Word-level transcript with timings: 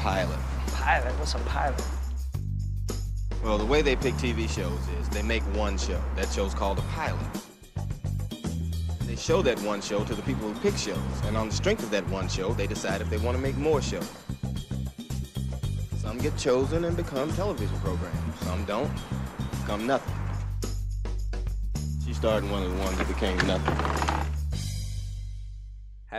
pilot. 0.00 0.38
Pilot? 0.72 1.12
What's 1.18 1.34
a 1.34 1.38
pilot? 1.40 1.82
Well, 3.44 3.58
the 3.58 3.66
way 3.66 3.82
they 3.82 3.96
pick 3.96 4.14
TV 4.14 4.48
shows 4.48 4.80
is 4.98 5.08
they 5.10 5.20
make 5.22 5.42
one 5.54 5.76
show. 5.76 6.00
That 6.16 6.30
show's 6.30 6.54
called 6.54 6.78
a 6.78 6.82
pilot. 6.82 7.20
They 9.06 9.16
show 9.16 9.42
that 9.42 9.60
one 9.60 9.82
show 9.82 10.02
to 10.04 10.14
the 10.14 10.22
people 10.22 10.50
who 10.50 10.58
pick 10.60 10.78
shows, 10.78 10.96
and 11.24 11.36
on 11.36 11.50
the 11.50 11.54
strength 11.54 11.82
of 11.82 11.90
that 11.90 12.08
one 12.08 12.28
show, 12.28 12.54
they 12.54 12.66
decide 12.66 13.02
if 13.02 13.10
they 13.10 13.18
want 13.18 13.36
to 13.36 13.42
make 13.42 13.58
more 13.58 13.82
shows. 13.82 14.10
Some 15.98 16.16
get 16.16 16.34
chosen 16.38 16.84
and 16.86 16.96
become 16.96 17.30
television 17.32 17.78
programs. 17.80 18.40
Some 18.40 18.64
don't. 18.64 18.90
Become 19.62 19.86
nothing. 19.86 20.14
She 22.06 22.14
started 22.14 22.50
one 22.50 22.62
of 22.62 22.72
the 22.72 22.78
ones 22.78 22.96
that 22.96 23.08
became 23.08 23.36
nothing. 23.46 24.09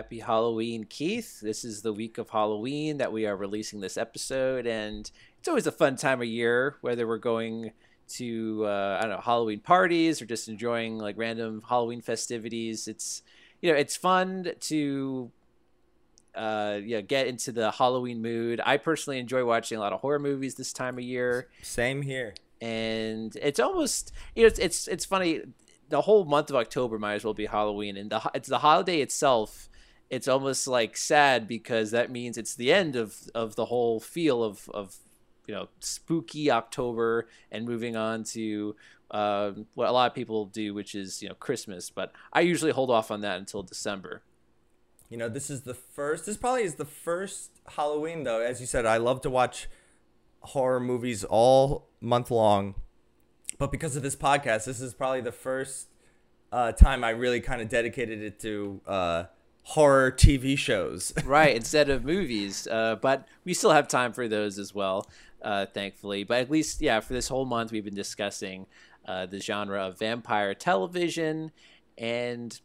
Happy 0.02 0.18
Halloween, 0.18 0.86
Keith. 0.86 1.41
This 1.41 1.63
is 1.63 1.83
the 1.83 1.93
week 1.93 2.18
of 2.18 2.31
Halloween 2.31 2.97
that 2.97 3.13
we 3.13 3.27
are 3.27 3.36
releasing 3.36 3.82
this 3.82 3.97
episode, 3.97 4.65
and 4.65 5.11
it's 5.37 5.47
always 5.47 5.68
a 5.68 5.71
fun 5.71 5.96
time 5.96 6.21
of 6.23 6.28
year, 6.28 6.78
whether 6.82 7.05
we're 7.05 7.19
going 7.19 7.73
to 8.15 8.64
uh, 8.65 8.97
I 8.97 9.01
don't 9.01 9.11
know 9.11 9.21
Halloween 9.23 9.59
parties 9.59 10.19
or 10.19 10.25
just 10.25 10.47
enjoying 10.47 10.97
like 10.97 11.19
random 11.19 11.61
Halloween 11.69 12.01
festivities. 12.01 12.87
It's 12.87 13.21
you 13.61 13.71
know 13.71 13.78
it's 13.78 13.95
fun 13.95 14.51
to 14.61 15.32
uh, 16.33 16.79
yeah 16.83 17.01
get 17.01 17.28
into 17.28 17.51
the 17.51 17.70
Halloween 17.70 18.23
mood. 18.23 18.59
I 18.65 18.78
personally 18.78 19.20
enjoy 19.20 19.45
watching 19.45 19.78
a 19.78 19.81
lot 19.81 19.93
of 19.93 20.00
horror 20.00 20.18
movies 20.18 20.56
this 20.56 20.73
time 20.73 20.97
of 20.97 21.04
year, 21.04 21.47
Same 21.61 22.01
here. 22.01 22.33
and 22.59 23.36
it's 23.39 23.59
almost 23.59 24.14
you 24.36 24.42
know 24.42 24.47
it's 24.47 24.57
it's, 24.57 24.87
it's 24.87 25.06
funny. 25.06 25.42
The 25.89 26.01
whole 26.01 26.25
month 26.25 26.50
of 26.50 26.56
October 26.56 26.97
might 26.97 27.14
as 27.14 27.23
well 27.23 27.36
be 27.36 27.45
Halloween, 27.45 27.97
and 27.97 28.09
the 28.09 28.31
it's 28.33 28.50
the 28.50 28.57
holiday 28.57 29.01
itself. 29.01 29.68
It's 30.11 30.28
almost 30.28 30.68
like 30.68 30.97
sad 30.97 31.47
because 31.47 31.92
that 31.92 32.11
means 32.11 32.38
it's 32.38 32.53
the 32.53 32.72
end 32.72 32.95
of 32.97 33.30
of 33.33 33.56
the 33.56 33.66
whole 33.66 34.02
feel 34.02 34.44
of 34.44 34.70
of 34.73 34.97
you 35.47 35.53
know 35.56 35.70
spooky 35.80 36.52
October 36.52 37.30
and 37.50 37.66
moving 37.66 37.95
on 37.95 38.26
to 38.26 38.76
um, 39.12 39.67
what 39.73 39.88
a 39.88 39.92
lot 39.92 40.12
of 40.12 40.14
people 40.14 40.45
do, 40.45 40.73
which 40.73 40.95
is 40.95 41.22
you 41.22 41.30
know 41.30 41.36
Christmas. 41.36 41.89
But 41.89 42.12
I 42.34 42.42
usually 42.42 42.72
hold 42.72 42.92
off 42.92 43.09
on 43.09 43.22
that 43.22 43.39
until 43.39 43.64
December. 43.64 44.22
You 45.09 45.17
know, 45.17 45.30
this 45.30 45.50
is 45.50 45.62
the 45.62 45.73
first. 45.73 46.26
This 46.26 46.36
probably 46.36 46.64
is 46.64 46.76
the 46.76 46.86
first 46.86 47.52
Halloween, 47.76 48.23
though. 48.23 48.42
As 48.42 48.59
you 48.59 48.67
said, 48.67 48.86
I 48.86 48.98
love 48.98 49.22
to 49.22 49.30
watch 49.30 49.70
horror 50.42 50.82
movies 50.82 51.23
all 51.23 51.88
month 52.02 52.32
long, 52.32 52.76
but 53.58 53.72
because 53.72 53.95
of 53.95 54.04
this 54.04 54.17
podcast, 54.17 54.66
this 54.66 54.82
is 54.82 54.94
probably 54.94 55.22
the 55.22 55.32
first 55.32 55.88
uh, 56.52 56.73
time 56.73 57.04
I 57.04 57.12
really 57.12 57.39
kind 57.39 57.62
of 57.62 57.70
dedicated 57.70 58.22
it 58.22 58.39
to 58.39 58.82
uh, 58.88 59.23
horror 59.64 60.12
TV 60.12 60.58
shows. 60.58 61.14
right 61.26 61.56
instead 61.56 61.90
of 61.90 62.04
movies 62.04 62.67
uh, 62.67 62.95
but 62.95 63.28
we 63.45 63.54
still 63.54 63.72
have 63.72 63.88
time 63.88 64.14
for 64.14 64.28
those 64.28 64.58
as 64.58 64.73
well 64.73 65.08
uh, 65.42 65.66
thankfully 65.66 66.23
but 66.23 66.40
at 66.40 66.52
least 66.52 66.81
yeah 66.81 67.00
for 67.00 67.14
this 67.14 67.28
whole 67.28 67.45
month 67.45 67.72
we've 67.72 67.86
been 67.86 67.95
discussing 67.95 68.66
uh, 69.08 69.26
the 69.26 69.39
genre 69.39 69.88
of 69.88 69.98
vampire 69.98 70.54
television 70.54 71.52
and 71.98 72.59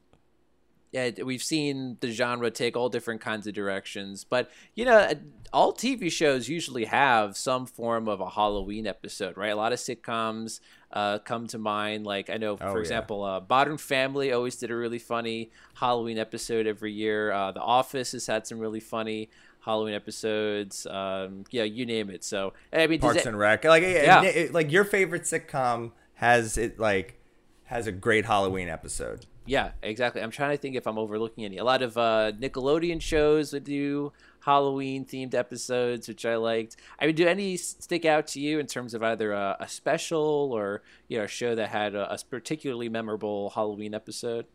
yeah, 0.92 1.11
we've 1.24 1.42
seen 1.42 1.98
the 2.00 2.11
genre 2.11 2.50
take 2.50 2.74
all 2.74 2.89
different 2.89 3.20
kinds 3.20 3.47
of 3.47 3.52
directions, 3.52 4.24
but 4.24 4.50
you 4.74 4.86
know, 4.86 5.11
all 5.52 5.74
TV 5.74 6.11
shows 6.11 6.48
usually 6.48 6.86
have 6.86 7.36
some 7.36 7.67
form 7.67 8.08
of 8.08 8.20
a 8.20 8.30
Halloween 8.30 8.86
episode, 8.86 9.36
right? 9.36 9.50
A 9.50 9.56
lot 9.56 9.74
of 9.74 9.78
sitcoms 9.78 10.61
uh, 10.92 11.19
come 11.19 11.47
to 11.48 11.59
mind. 11.59 12.06
Like 12.06 12.31
I 12.31 12.37
know, 12.37 12.53
Oh, 12.53 12.56
for 12.73 12.75
yeah. 12.79 12.81
example, 12.81 13.23
uh, 13.25 13.41
Modern 13.48 13.77
Family 13.79 14.33
always 14.33 14.56
did 14.56 14.70
a 14.70 14.77
really 14.77 14.98
funny 14.98 15.51
Halloween 15.75 16.19
episode 16.19 16.67
every 16.67 16.92
year. 16.92 17.33
Uh, 17.33 17.53
the 17.53 17.61
Office 17.61 18.12
has 18.12 18.27
had 18.27 18.47
some 18.47 18.59
really 18.59 18.81
funny 18.81 19.29
Halloween 19.61 19.95
episodes. 19.95 20.87
Um, 20.87 21.45
yeah, 21.51 21.64
you 21.64 21.84
name 21.87 22.09
it. 22.11 22.23
So 22.25 22.53
I 22.73 22.87
mean, 22.87 23.01
Parks 23.01 23.19
it- 23.20 23.27
and 23.27 23.39
Rec, 23.39 23.64
like 23.64 23.83
Yeah. 23.83 24.23
yeah. 24.23 24.23
it- 24.23 24.53
like 24.55 24.70
your 24.70 24.84
favorite 24.84 25.23
sitcom 25.23 25.92
has 26.14 26.57
it 26.57 26.79
like 26.79 27.19
has 27.64 27.86
a 27.86 27.92
great 27.92 28.25
Halloween 28.27 28.69
episode. 28.69 29.27
Yeah, 29.45 29.73
exactly. 29.83 30.23
I'm 30.23 30.30
trying 30.30 30.51
to 30.52 30.57
think 30.57 30.75
if 30.77 30.86
I'm 30.89 30.98
overlooking 30.98 31.45
any. 31.45 31.57
A 31.58 31.64
lot 31.64 31.83
of 31.83 31.96
uh, 31.96 32.33
Nickelodeon 32.41 33.01
shows 33.01 33.52
would 33.52 33.63
do 33.64 34.13
Halloween 34.46 35.05
themed 35.05 35.34
episodes, 35.34 36.08
which 36.08 36.24
I 36.24 36.36
liked. 36.36 36.77
I 36.98 37.07
mean, 37.07 37.14
do 37.17 37.27
any 37.27 37.57
stick 37.58 38.05
out 38.07 38.29
to 38.29 38.40
you 38.40 38.58
in 38.58 38.67
terms 38.67 38.95
of 38.95 39.02
either 39.02 39.33
a, 39.33 39.57
a 39.61 39.68
special 39.68 40.51
or 40.55 40.83
you 41.08 41.18
know 41.18 41.24
a 41.24 41.29
show 41.29 41.55
that 41.57 41.68
had 41.68 41.95
a, 41.95 42.11
a 42.14 42.18
particularly 42.30 42.89
memorable 42.89 43.51
Halloween 43.51 43.92
episode? 43.92 44.46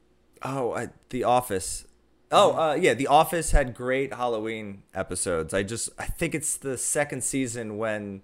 Oh, 0.42 0.74
I, 0.74 0.88
The 1.10 1.24
Office. 1.26 1.86
Oh, 2.32 2.54
uh, 2.58 2.74
yeah, 2.76 2.94
The 2.94 3.08
Office 3.08 3.52
had 3.52 3.76
great 3.76 4.14
Halloween 4.14 4.84
episodes. 4.96 5.54
I 5.54 5.64
just 5.64 5.90
I 6.00 6.06
think 6.06 6.34
it's 6.34 6.56
the 6.56 6.78
second 6.78 7.24
season 7.24 7.78
when 7.78 8.24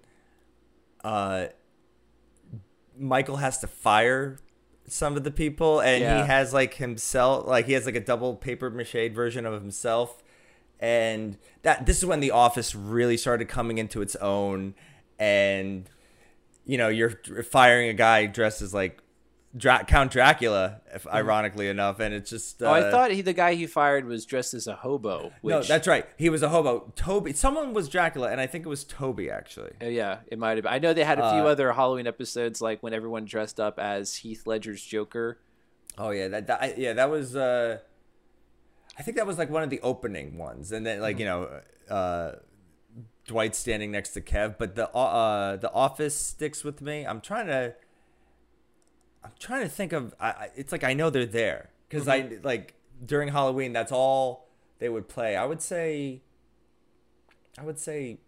uh 1.04 1.46
Michael 2.98 3.36
has 3.36 3.58
to 3.58 3.66
fire 3.66 4.38
some 4.88 5.16
of 5.16 5.22
the 5.24 5.30
people 5.30 5.80
and 5.80 6.00
Yeah. 6.02 6.22
he 6.22 6.26
has 6.26 6.54
like 6.54 6.74
himself 6.74 7.46
like 7.46 7.66
he 7.66 7.74
has 7.74 7.84
like 7.86 7.94
a 7.94 8.00
double 8.00 8.34
paper 8.34 8.70
mache 8.70 9.12
version 9.12 9.44
of 9.44 9.52
himself 9.60 10.22
and 10.80 11.36
that 11.62 11.86
this 11.86 11.98
is 11.98 12.04
when 12.06 12.20
the 12.20 12.30
office 12.30 12.74
really 12.74 13.16
started 13.16 13.48
coming 13.48 13.78
into 13.78 14.00
its 14.02 14.14
own 14.16 14.74
and 15.18 15.88
you 16.64 16.78
know 16.78 16.88
you're 16.88 17.10
firing 17.42 17.88
a 17.88 17.94
guy 17.94 18.26
dressed 18.26 18.62
as 18.62 18.72
like 18.74 19.00
Dra- 19.56 19.82
Count 19.86 20.12
Dracula, 20.12 20.82
if, 20.94 21.06
ironically 21.06 21.68
enough, 21.68 22.00
and 22.00 22.12
it's 22.14 22.28
just. 22.28 22.62
Uh, 22.62 22.66
oh, 22.66 22.72
I 22.74 22.90
thought 22.90 23.10
he, 23.10 23.22
the 23.22 23.32
guy 23.32 23.54
he 23.54 23.66
fired 23.66 24.04
was 24.04 24.26
dressed 24.26 24.52
as 24.52 24.66
a 24.66 24.74
hobo. 24.76 25.32
Which, 25.40 25.52
no, 25.52 25.62
that's 25.62 25.88
right. 25.88 26.04
He 26.18 26.28
was 26.28 26.42
a 26.42 26.50
hobo. 26.50 26.92
Toby, 26.94 27.32
someone 27.32 27.72
was 27.72 27.88
Dracula, 27.88 28.30
and 28.30 28.42
I 28.42 28.46
think 28.46 28.66
it 28.66 28.68
was 28.68 28.84
Toby 28.84 29.30
actually. 29.30 29.72
Oh, 29.80 29.88
yeah, 29.88 30.18
it 30.26 30.38
might 30.38 30.58
have. 30.58 30.64
been. 30.64 30.72
I 30.74 30.78
know 30.78 30.92
they 30.92 31.02
had 31.02 31.18
a 31.18 31.30
few 31.32 31.40
Uh, 31.40 31.46
other 31.46 31.72
Halloween 31.72 32.06
episodes, 32.06 32.60
like 32.60 32.82
when 32.82 32.92
everyone 32.92 33.24
dressed 33.24 33.58
up 33.58 33.78
as 33.78 34.16
Heath 34.16 34.46
Ledger's 34.46 34.82
Joker. 34.84 35.38
Oh 35.96 36.10
yeah, 36.10 36.28
that, 36.28 36.46
that 36.46 36.62
I- 36.62 36.74
yeah 36.76 36.92
that 36.92 37.10
was. 37.10 37.34
Uh, 37.34 37.78
I 38.98 39.02
think 39.02 39.16
that 39.16 39.26
was 39.26 39.38
like 39.38 39.48
one 39.48 39.62
of 39.62 39.70
the 39.70 39.80
opening 39.80 40.36
ones, 40.36 40.72
and 40.72 40.84
then 40.84 41.00
like 41.00 41.18
you 41.18 41.24
know, 41.24 41.60
uh, 41.88 42.32
Dwight 43.26 43.54
standing 43.54 43.92
next 43.92 44.10
to 44.10 44.20
Kev. 44.20 44.56
But 44.58 44.74
the 44.74 44.90
uh, 44.90 45.56
the 45.56 45.72
Office 45.72 46.16
sticks 46.16 46.64
with 46.64 46.82
me. 46.82 47.06
I'm 47.06 47.20
trying 47.20 47.46
to. 47.46 47.74
I'm 49.22 49.32
trying 49.38 49.62
to 49.62 49.68
think 49.68 49.92
of. 49.92 50.14
I, 50.20 50.48
it's 50.56 50.72
like 50.72 50.82
I 50.82 50.94
know 50.94 51.10
they're 51.10 51.26
there 51.26 51.70
because 51.88 52.08
I 52.08 52.38
like 52.42 52.74
during 53.04 53.28
Halloween. 53.28 53.72
That's 53.72 53.92
all 53.92 54.48
they 54.80 54.88
would 54.88 55.08
play. 55.08 55.36
I 55.36 55.44
would 55.44 55.62
say. 55.62 56.22
I 57.56 57.64
would 57.64 57.78
say, 57.80 58.18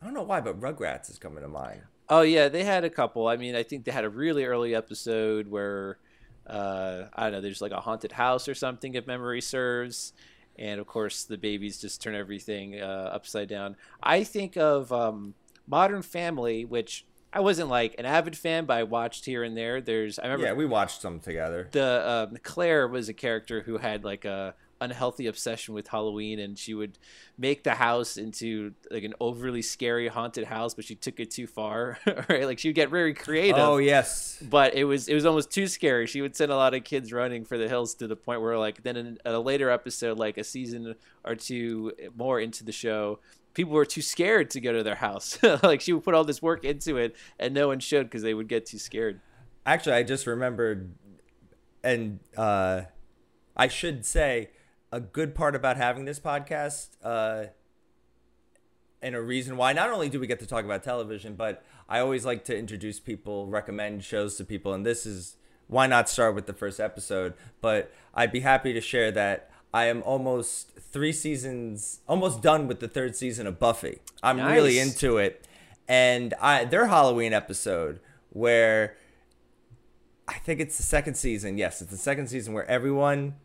I 0.00 0.04
don't 0.04 0.14
know 0.14 0.22
why, 0.22 0.40
but 0.40 0.60
Rugrats 0.60 1.10
is 1.10 1.18
coming 1.18 1.42
to 1.42 1.48
mind. 1.48 1.82
Oh 2.08 2.22
yeah, 2.22 2.48
they 2.48 2.64
had 2.64 2.84
a 2.84 2.90
couple. 2.90 3.26
I 3.26 3.36
mean, 3.36 3.54
I 3.54 3.62
think 3.62 3.84
they 3.84 3.90
had 3.92 4.04
a 4.04 4.08
really 4.08 4.44
early 4.44 4.74
episode 4.74 5.48
where 5.48 5.98
uh, 6.48 7.08
I 7.14 7.24
don't 7.24 7.32
know, 7.32 7.40
there's 7.40 7.60
like 7.60 7.72
a 7.72 7.80
haunted 7.80 8.12
house 8.12 8.48
or 8.48 8.54
something, 8.54 8.94
if 8.94 9.06
memory 9.06 9.40
serves, 9.40 10.12
and 10.58 10.80
of 10.80 10.86
course 10.86 11.24
the 11.24 11.38
babies 11.38 11.80
just 11.80 12.02
turn 12.02 12.14
everything 12.14 12.80
uh, 12.80 13.10
upside 13.12 13.48
down. 13.48 13.76
I 14.02 14.24
think 14.24 14.56
of 14.56 14.92
um, 14.92 15.34
Modern 15.66 16.02
Family, 16.02 16.64
which 16.64 17.04
I 17.32 17.40
wasn't 17.40 17.68
like 17.68 17.94
an 17.98 18.06
avid 18.06 18.36
fan, 18.36 18.64
but 18.64 18.78
I 18.78 18.82
watched 18.84 19.26
here 19.26 19.42
and 19.44 19.56
there. 19.56 19.80
There's 19.80 20.18
I 20.18 20.22
remember 20.24 20.46
Yeah, 20.46 20.54
we 20.54 20.64
watched 20.66 21.02
them 21.02 21.20
together. 21.20 21.68
the 21.72 22.28
um, 22.32 22.38
Claire 22.42 22.88
was 22.88 23.08
a 23.08 23.14
character 23.14 23.60
who 23.62 23.76
had 23.78 24.02
like 24.04 24.24
a 24.24 24.54
unhealthy 24.80 25.26
obsession 25.26 25.74
with 25.74 25.88
Halloween, 25.88 26.38
and 26.38 26.58
she 26.58 26.74
would 26.74 26.98
make 27.36 27.64
the 27.64 27.74
house 27.74 28.16
into 28.16 28.74
like 28.90 29.04
an 29.04 29.14
overly 29.20 29.62
scary 29.62 30.08
haunted 30.08 30.44
house, 30.44 30.74
but 30.74 30.84
she 30.84 30.94
took 30.94 31.20
it 31.20 31.30
too 31.30 31.46
far. 31.46 31.98
right, 32.28 32.44
like 32.44 32.58
she 32.58 32.68
would 32.68 32.74
get 32.74 32.90
very 32.90 33.14
creative. 33.14 33.58
Oh 33.58 33.78
yes. 33.78 34.42
But 34.48 34.74
it 34.74 34.84
was 34.84 35.08
it 35.08 35.14
was 35.14 35.26
almost 35.26 35.50
too 35.50 35.66
scary. 35.66 36.06
She 36.06 36.20
would 36.20 36.36
send 36.36 36.52
a 36.52 36.56
lot 36.56 36.74
of 36.74 36.84
kids 36.84 37.12
running 37.12 37.44
for 37.44 37.58
the 37.58 37.68
hills 37.68 37.94
to 37.96 38.06
the 38.06 38.16
point 38.16 38.40
where 38.40 38.58
like 38.58 38.82
then 38.82 38.96
in 38.96 39.18
a 39.24 39.38
later 39.38 39.70
episode, 39.70 40.18
like 40.18 40.38
a 40.38 40.44
season 40.44 40.94
or 41.24 41.34
two 41.34 41.92
more 42.16 42.40
into 42.40 42.64
the 42.64 42.72
show, 42.72 43.18
people 43.54 43.72
were 43.72 43.86
too 43.86 44.02
scared 44.02 44.50
to 44.50 44.60
go 44.60 44.72
to 44.72 44.82
their 44.82 44.96
house. 44.96 45.38
like 45.62 45.80
she 45.80 45.92
would 45.92 46.04
put 46.04 46.14
all 46.14 46.24
this 46.24 46.40
work 46.40 46.64
into 46.64 46.96
it, 46.96 47.16
and 47.38 47.54
no 47.54 47.68
one 47.68 47.80
should 47.80 48.06
because 48.06 48.22
they 48.22 48.34
would 48.34 48.48
get 48.48 48.66
too 48.66 48.78
scared. 48.78 49.20
Actually, 49.66 49.96
I 49.96 50.02
just 50.02 50.26
remembered, 50.26 50.94
and 51.82 52.20
uh, 52.36 52.82
I 53.56 53.68
should 53.68 54.06
say 54.06 54.50
a 54.90 55.00
good 55.00 55.34
part 55.34 55.54
about 55.54 55.76
having 55.76 56.04
this 56.04 56.18
podcast, 56.18 56.96
uh, 57.02 57.46
and 59.00 59.14
a 59.14 59.20
reason 59.20 59.56
why 59.56 59.72
not 59.72 59.90
only 59.90 60.08
do 60.08 60.18
we 60.18 60.26
get 60.26 60.40
to 60.40 60.46
talk 60.46 60.64
about 60.64 60.82
television, 60.82 61.34
but 61.34 61.64
I 61.88 62.00
always 62.00 62.24
like 62.26 62.44
to 62.46 62.56
introduce 62.56 62.98
people, 62.98 63.46
recommend 63.46 64.04
shows 64.04 64.36
to 64.36 64.44
people, 64.44 64.72
and 64.72 64.84
this 64.84 65.06
is 65.06 65.36
why 65.68 65.86
not 65.86 66.08
start 66.08 66.34
with 66.34 66.46
the 66.46 66.52
first 66.52 66.80
episode. 66.80 67.34
But 67.60 67.92
I'd 68.14 68.32
be 68.32 68.40
happy 68.40 68.72
to 68.72 68.80
share 68.80 69.10
that 69.12 69.50
I 69.72 69.84
am 69.84 70.02
almost 70.02 70.72
three 70.78 71.12
seasons, 71.12 72.00
almost 72.08 72.42
done 72.42 72.66
with 72.66 72.80
the 72.80 72.88
third 72.88 73.14
season 73.14 73.46
of 73.46 73.58
Buffy. 73.58 74.00
I'm 74.22 74.40
really 74.40 74.78
into 74.78 75.18
it, 75.18 75.46
and 75.86 76.34
I 76.40 76.64
their 76.64 76.86
Halloween 76.86 77.32
episode 77.32 78.00
where 78.30 78.96
I 80.26 80.34
think 80.34 80.60
it's 80.60 80.76
the 80.76 80.82
second 80.82 81.14
season. 81.14 81.56
Yes, 81.56 81.80
it's 81.80 81.90
the 81.90 81.96
second 81.96 82.28
season 82.28 82.52
where 82.52 82.66
everyone 82.66 83.36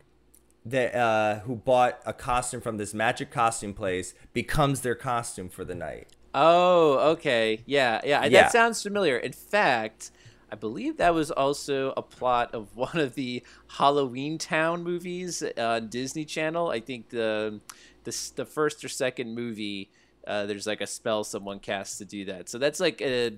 that 0.64 0.94
uh, 0.94 1.40
who 1.40 1.56
bought 1.56 2.00
a 2.06 2.12
costume 2.12 2.60
from 2.60 2.78
this 2.78 2.94
magic 2.94 3.30
costume 3.30 3.74
place 3.74 4.14
becomes 4.32 4.80
their 4.80 4.94
costume 4.94 5.48
for 5.48 5.64
the 5.64 5.74
night. 5.74 6.08
Oh, 6.34 7.12
okay. 7.12 7.62
Yeah, 7.66 8.00
yeah. 8.04 8.24
Yeah. 8.24 8.42
That 8.42 8.52
sounds 8.52 8.82
familiar. 8.82 9.16
In 9.16 9.32
fact, 9.32 10.10
I 10.50 10.56
believe 10.56 10.96
that 10.96 11.14
was 11.14 11.30
also 11.30 11.92
a 11.96 12.02
plot 12.02 12.54
of 12.54 12.76
one 12.76 12.98
of 12.98 13.14
the 13.14 13.42
Halloweentown 13.72 14.82
movies 14.82 15.42
on 15.56 15.88
Disney 15.88 16.24
Channel. 16.24 16.70
I 16.70 16.80
think 16.80 17.10
the 17.10 17.60
the, 18.04 18.30
the 18.36 18.44
first 18.44 18.84
or 18.84 18.88
second 18.88 19.34
movie, 19.34 19.90
uh, 20.26 20.46
there's 20.46 20.66
like 20.66 20.80
a 20.80 20.86
spell 20.86 21.24
someone 21.24 21.58
casts 21.58 21.98
to 21.98 22.04
do 22.04 22.26
that. 22.26 22.48
So 22.48 22.58
that's 22.58 22.80
like 22.80 23.00
a, 23.00 23.32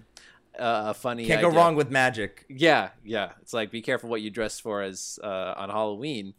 a 0.58 0.94
funny. 0.94 1.26
Can't 1.26 1.43
go 1.43 1.50
wrong 1.50 1.76
with 1.76 1.90
magic. 1.90 2.46
Yeah, 2.49 2.90
yeah. 3.05 3.32
It's 3.43 3.52
like 3.52 3.70
be 3.70 3.82
careful 3.82 4.08
what 4.08 4.22
you 4.22 4.31
dress 4.31 4.61
for 4.61 4.82
as 4.82 5.19
uh, 5.22 5.55
on 5.56 5.70
Halloween. 5.70 6.34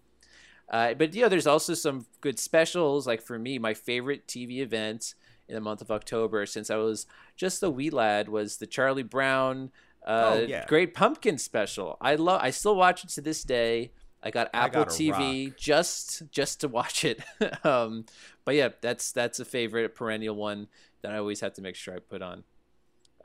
Uh, 0.70 0.94
but 0.94 1.14
yeah, 1.14 1.28
there's 1.28 1.48
also 1.48 1.74
some 1.74 2.06
good 2.22 2.40
specials. 2.40 3.08
Like 3.08 3.22
for 3.22 3.40
me, 3.40 3.58
my 3.60 3.74
favorite 3.74 4.28
TV 4.28 4.60
event 4.60 5.16
in 5.48 5.56
the 5.56 5.62
month 5.62 5.82
of 5.82 5.92
October, 5.92 6.46
since 6.46 6.70
I 6.70 6.76
was 6.76 7.06
just 7.36 7.64
a 7.64 7.70
wee 7.70 7.90
lad, 7.90 8.28
was 8.28 8.58
the 8.58 8.68
Charlie 8.68 9.04
Brown 9.04 9.72
uh, 10.08 10.32
Oh, 10.36 10.46
yeah. 10.48 10.66
Great 10.66 10.94
Pumpkin 10.94 11.38
special. 11.38 11.98
I 12.00 12.16
love. 12.16 12.42
I 12.42 12.50
still 12.52 12.76
watch 12.76 13.04
it 13.04 13.10
to 13.12 13.22
this 13.22 13.44
day. 13.44 13.92
I 14.24 14.32
got 14.32 14.50
I 14.54 14.66
Apple 14.66 14.86
gotta 14.86 14.96
TV 14.96 15.48
rock. 15.48 15.58
just 15.58 16.24
just 16.32 16.62
to 16.62 16.68
watch 16.68 17.04
it. 17.06 17.22
um, 17.64 18.06
but 18.46 18.56
yeah, 18.56 18.70
that's 18.82 19.12
that's 19.12 19.40
a 19.40 19.46
favorite 19.46 19.94
perennial 19.96 20.36
one 20.36 20.68
that 21.02 21.12
I 21.12 21.18
always 21.18 21.42
have 21.42 21.54
to 21.56 21.62
make 21.62 21.76
sure 21.76 21.94
I 21.94 22.00
put 22.00 22.22
on. 22.22 22.44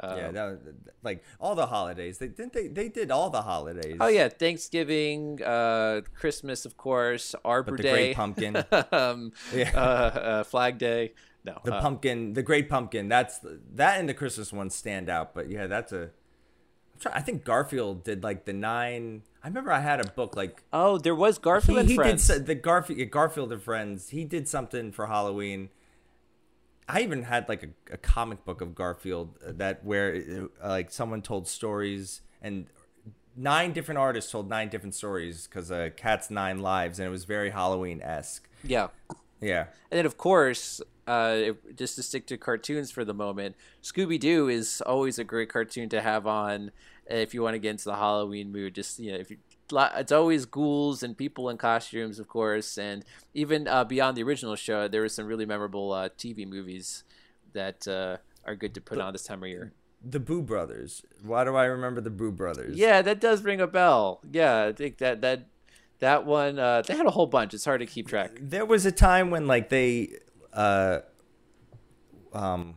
Um, 0.03 0.19
yeah, 0.19 0.31
that 0.33 0.45
was, 0.45 0.59
like 1.03 1.23
all 1.39 1.55
the 1.55 1.67
holidays. 1.67 2.19
They 2.19 2.29
didn't 2.29 2.53
they 2.53 2.67
they 2.67 2.89
did 2.89 3.11
all 3.11 3.31
the 3.31 3.43
holidays. 3.43 3.97
Oh 4.01 4.09
yeah, 4.09 4.29
Thanksgiving, 4.29 5.41
uh, 5.43 6.01
Christmas, 6.15 6.65
of 6.65 6.77
course, 6.77 7.35
Arbor 7.45 7.73
But 7.73 7.77
the 7.79 7.83
Day, 7.85 7.93
Great 7.93 8.17
Pumpkin. 8.17 8.57
um, 8.93 9.33
Yeah. 9.55 9.71
uh, 9.75 9.79
uh, 9.79 10.45
Flag 10.45 10.79
Day. 10.79 11.13
No, 11.45 11.59
The 11.65 11.75
uh, 11.75 11.81
pumpkin, 11.81 12.35
the 12.35 12.43
great 12.43 12.69
pumpkin. 12.69 13.09
That's 13.09 13.41
that 13.75 13.99
and 13.99 14.09
the 14.09 14.15
Christmas 14.15 14.53
ones 14.53 14.75
stand 14.75 15.09
out. 15.09 15.35
But 15.35 15.51
yeah, 15.51 15.67
that's 15.67 15.93
a. 15.93 16.03
I'm 16.95 17.01
trying, 17.01 17.15
I 17.17 17.21
think 17.21 17.45
Garfield 17.45 18.05
did 18.05 18.23
like 18.23 18.45
the 18.45 18.53
nine. 18.53 19.23
I 19.43 19.49
remember 19.49 19.73
I 19.73 19.81
had 19.81 20.05
a 20.05 20.09
book 20.11 20.37
like 20.37 20.63
Oh, 20.73 20.99
there 20.99 21.17
was 21.17 21.37
he, 21.37 21.43
Garfield 21.43 21.79
and 21.79 21.89
he 21.89 21.97
did 21.97 22.19
the 22.47 22.55
Garfield 22.55 23.11
Garfield 23.11 23.53
and 23.53 23.63
Friends. 23.63 24.11
He 24.11 24.25
did 24.25 24.49
something 24.49 24.93
for 24.93 25.07
Halloween. 25.07 25.71
I 26.89 27.01
even 27.03 27.23
had 27.25 27.49
like 27.49 27.63
a, 27.63 27.95
a 27.95 27.97
comic 27.97 28.45
book 28.45 28.61
of 28.61 28.75
Garfield 28.75 29.39
that 29.47 29.85
where 29.85 30.49
uh, 30.63 30.69
like 30.69 30.91
someone 30.91 31.23
told 31.23 31.47
stories 31.49 32.23
and 32.43 32.67
nine 33.37 33.73
different 33.73 33.99
artists 33.99 34.31
told 34.31 34.49
nine 34.49 34.69
different 34.69 34.95
stories 34.95 35.47
because 35.47 35.71
uh, 35.71 35.91
Cat's 35.97 36.31
Nine 36.31 36.59
Lives 36.59 36.99
and 36.99 37.07
it 37.07 37.11
was 37.11 37.25
very 37.25 37.51
Halloween 37.51 38.03
esque. 38.03 38.49
yeah, 38.65 38.89
Yeah. 39.41 39.67
and 39.91 39.99
then 39.99 40.07
of 40.07 40.17
course, 40.19 40.81
uh, 41.07 41.53
just 41.75 41.97
to 41.97 42.03
stick 42.03 42.27
to 42.27 42.37
cartoons 42.37 42.91
for 42.91 43.05
the 43.05 43.15
moment, 43.15 43.57
Scooby 43.83 44.19
Doo 44.21 44.49
is 44.49 44.81
always 44.83 45.19
a 45.19 45.25
great 45.25 45.49
cartoon 45.49 45.89
to 45.89 46.01
have 46.01 46.27
on 46.27 46.71
uh, 47.11 47.15
if 47.15 47.33
you 47.35 47.43
want 47.43 47.55
to 47.55 47.59
get 47.59 47.71
into 47.71 47.85
the 47.85 47.97
Halloween 47.97 48.53
mood. 48.53 48.75
Just 48.75 48.99
you 48.99 49.13
know, 49.13 49.19
if 49.19 49.31
you 49.31 49.39
it's 49.73 50.13
always 50.13 50.45
ghouls 50.45 51.03
and 51.03 51.17
people 51.17 51.49
in 51.49 51.57
costumes, 51.57 52.19
of 52.19 52.29
course, 52.29 52.79
and 52.79 53.05
even 53.35 53.67
uh, 53.67 53.85
beyond 53.85 54.17
the 54.17 54.23
original 54.23 54.57
show, 54.57 54.89
there 54.89 55.01
were 55.01 55.09
some 55.09 55.27
really 55.27 55.47
memorable 55.47 55.93
uh, 55.93 56.09
TV 56.11 56.47
movies 56.47 57.05
that 57.53 57.87
uh, 57.89 58.17
are 58.45 58.55
good 58.55 58.75
to 58.75 58.81
put 58.81 58.99
on 58.99 59.13
this 59.13 59.25
time 59.25 59.43
of 59.43 59.49
year. 59.49 59.73
The 60.05 60.21
Boo 60.21 60.43
Brothers. 60.43 61.05
Why 61.23 61.45
do 61.45 61.55
I 61.55 61.65
remember 61.65 62.01
the 62.01 62.11
Boo 62.11 62.33
Brothers? 62.33 62.77
Yeah, 62.77 63.03
that 63.03 63.21
does 63.21 63.43
ring 63.43 63.61
a 63.61 63.67
bell. 63.67 64.21
Yeah, 64.31 64.65
I 64.65 64.73
think 64.73 64.99
that 64.99 65.21
that 65.21 65.47
that 66.01 66.27
one 66.27 66.59
uh, 66.59 66.83
they 66.83 66.97
had 66.97 67.07
a 67.07 67.11
whole 67.11 67.27
bunch. 67.27 67.55
It's 67.55 67.65
hard 67.65 67.81
to 67.81 67.87
keep 67.87 68.09
track. 68.09 68.33
There 68.41 68.67
was 68.67 68.85
a 68.85 68.93
time 68.93 69.31
when 69.31 69.47
like 69.47 69.69
they 69.69 70.19
uh 70.53 71.01
um 72.33 72.75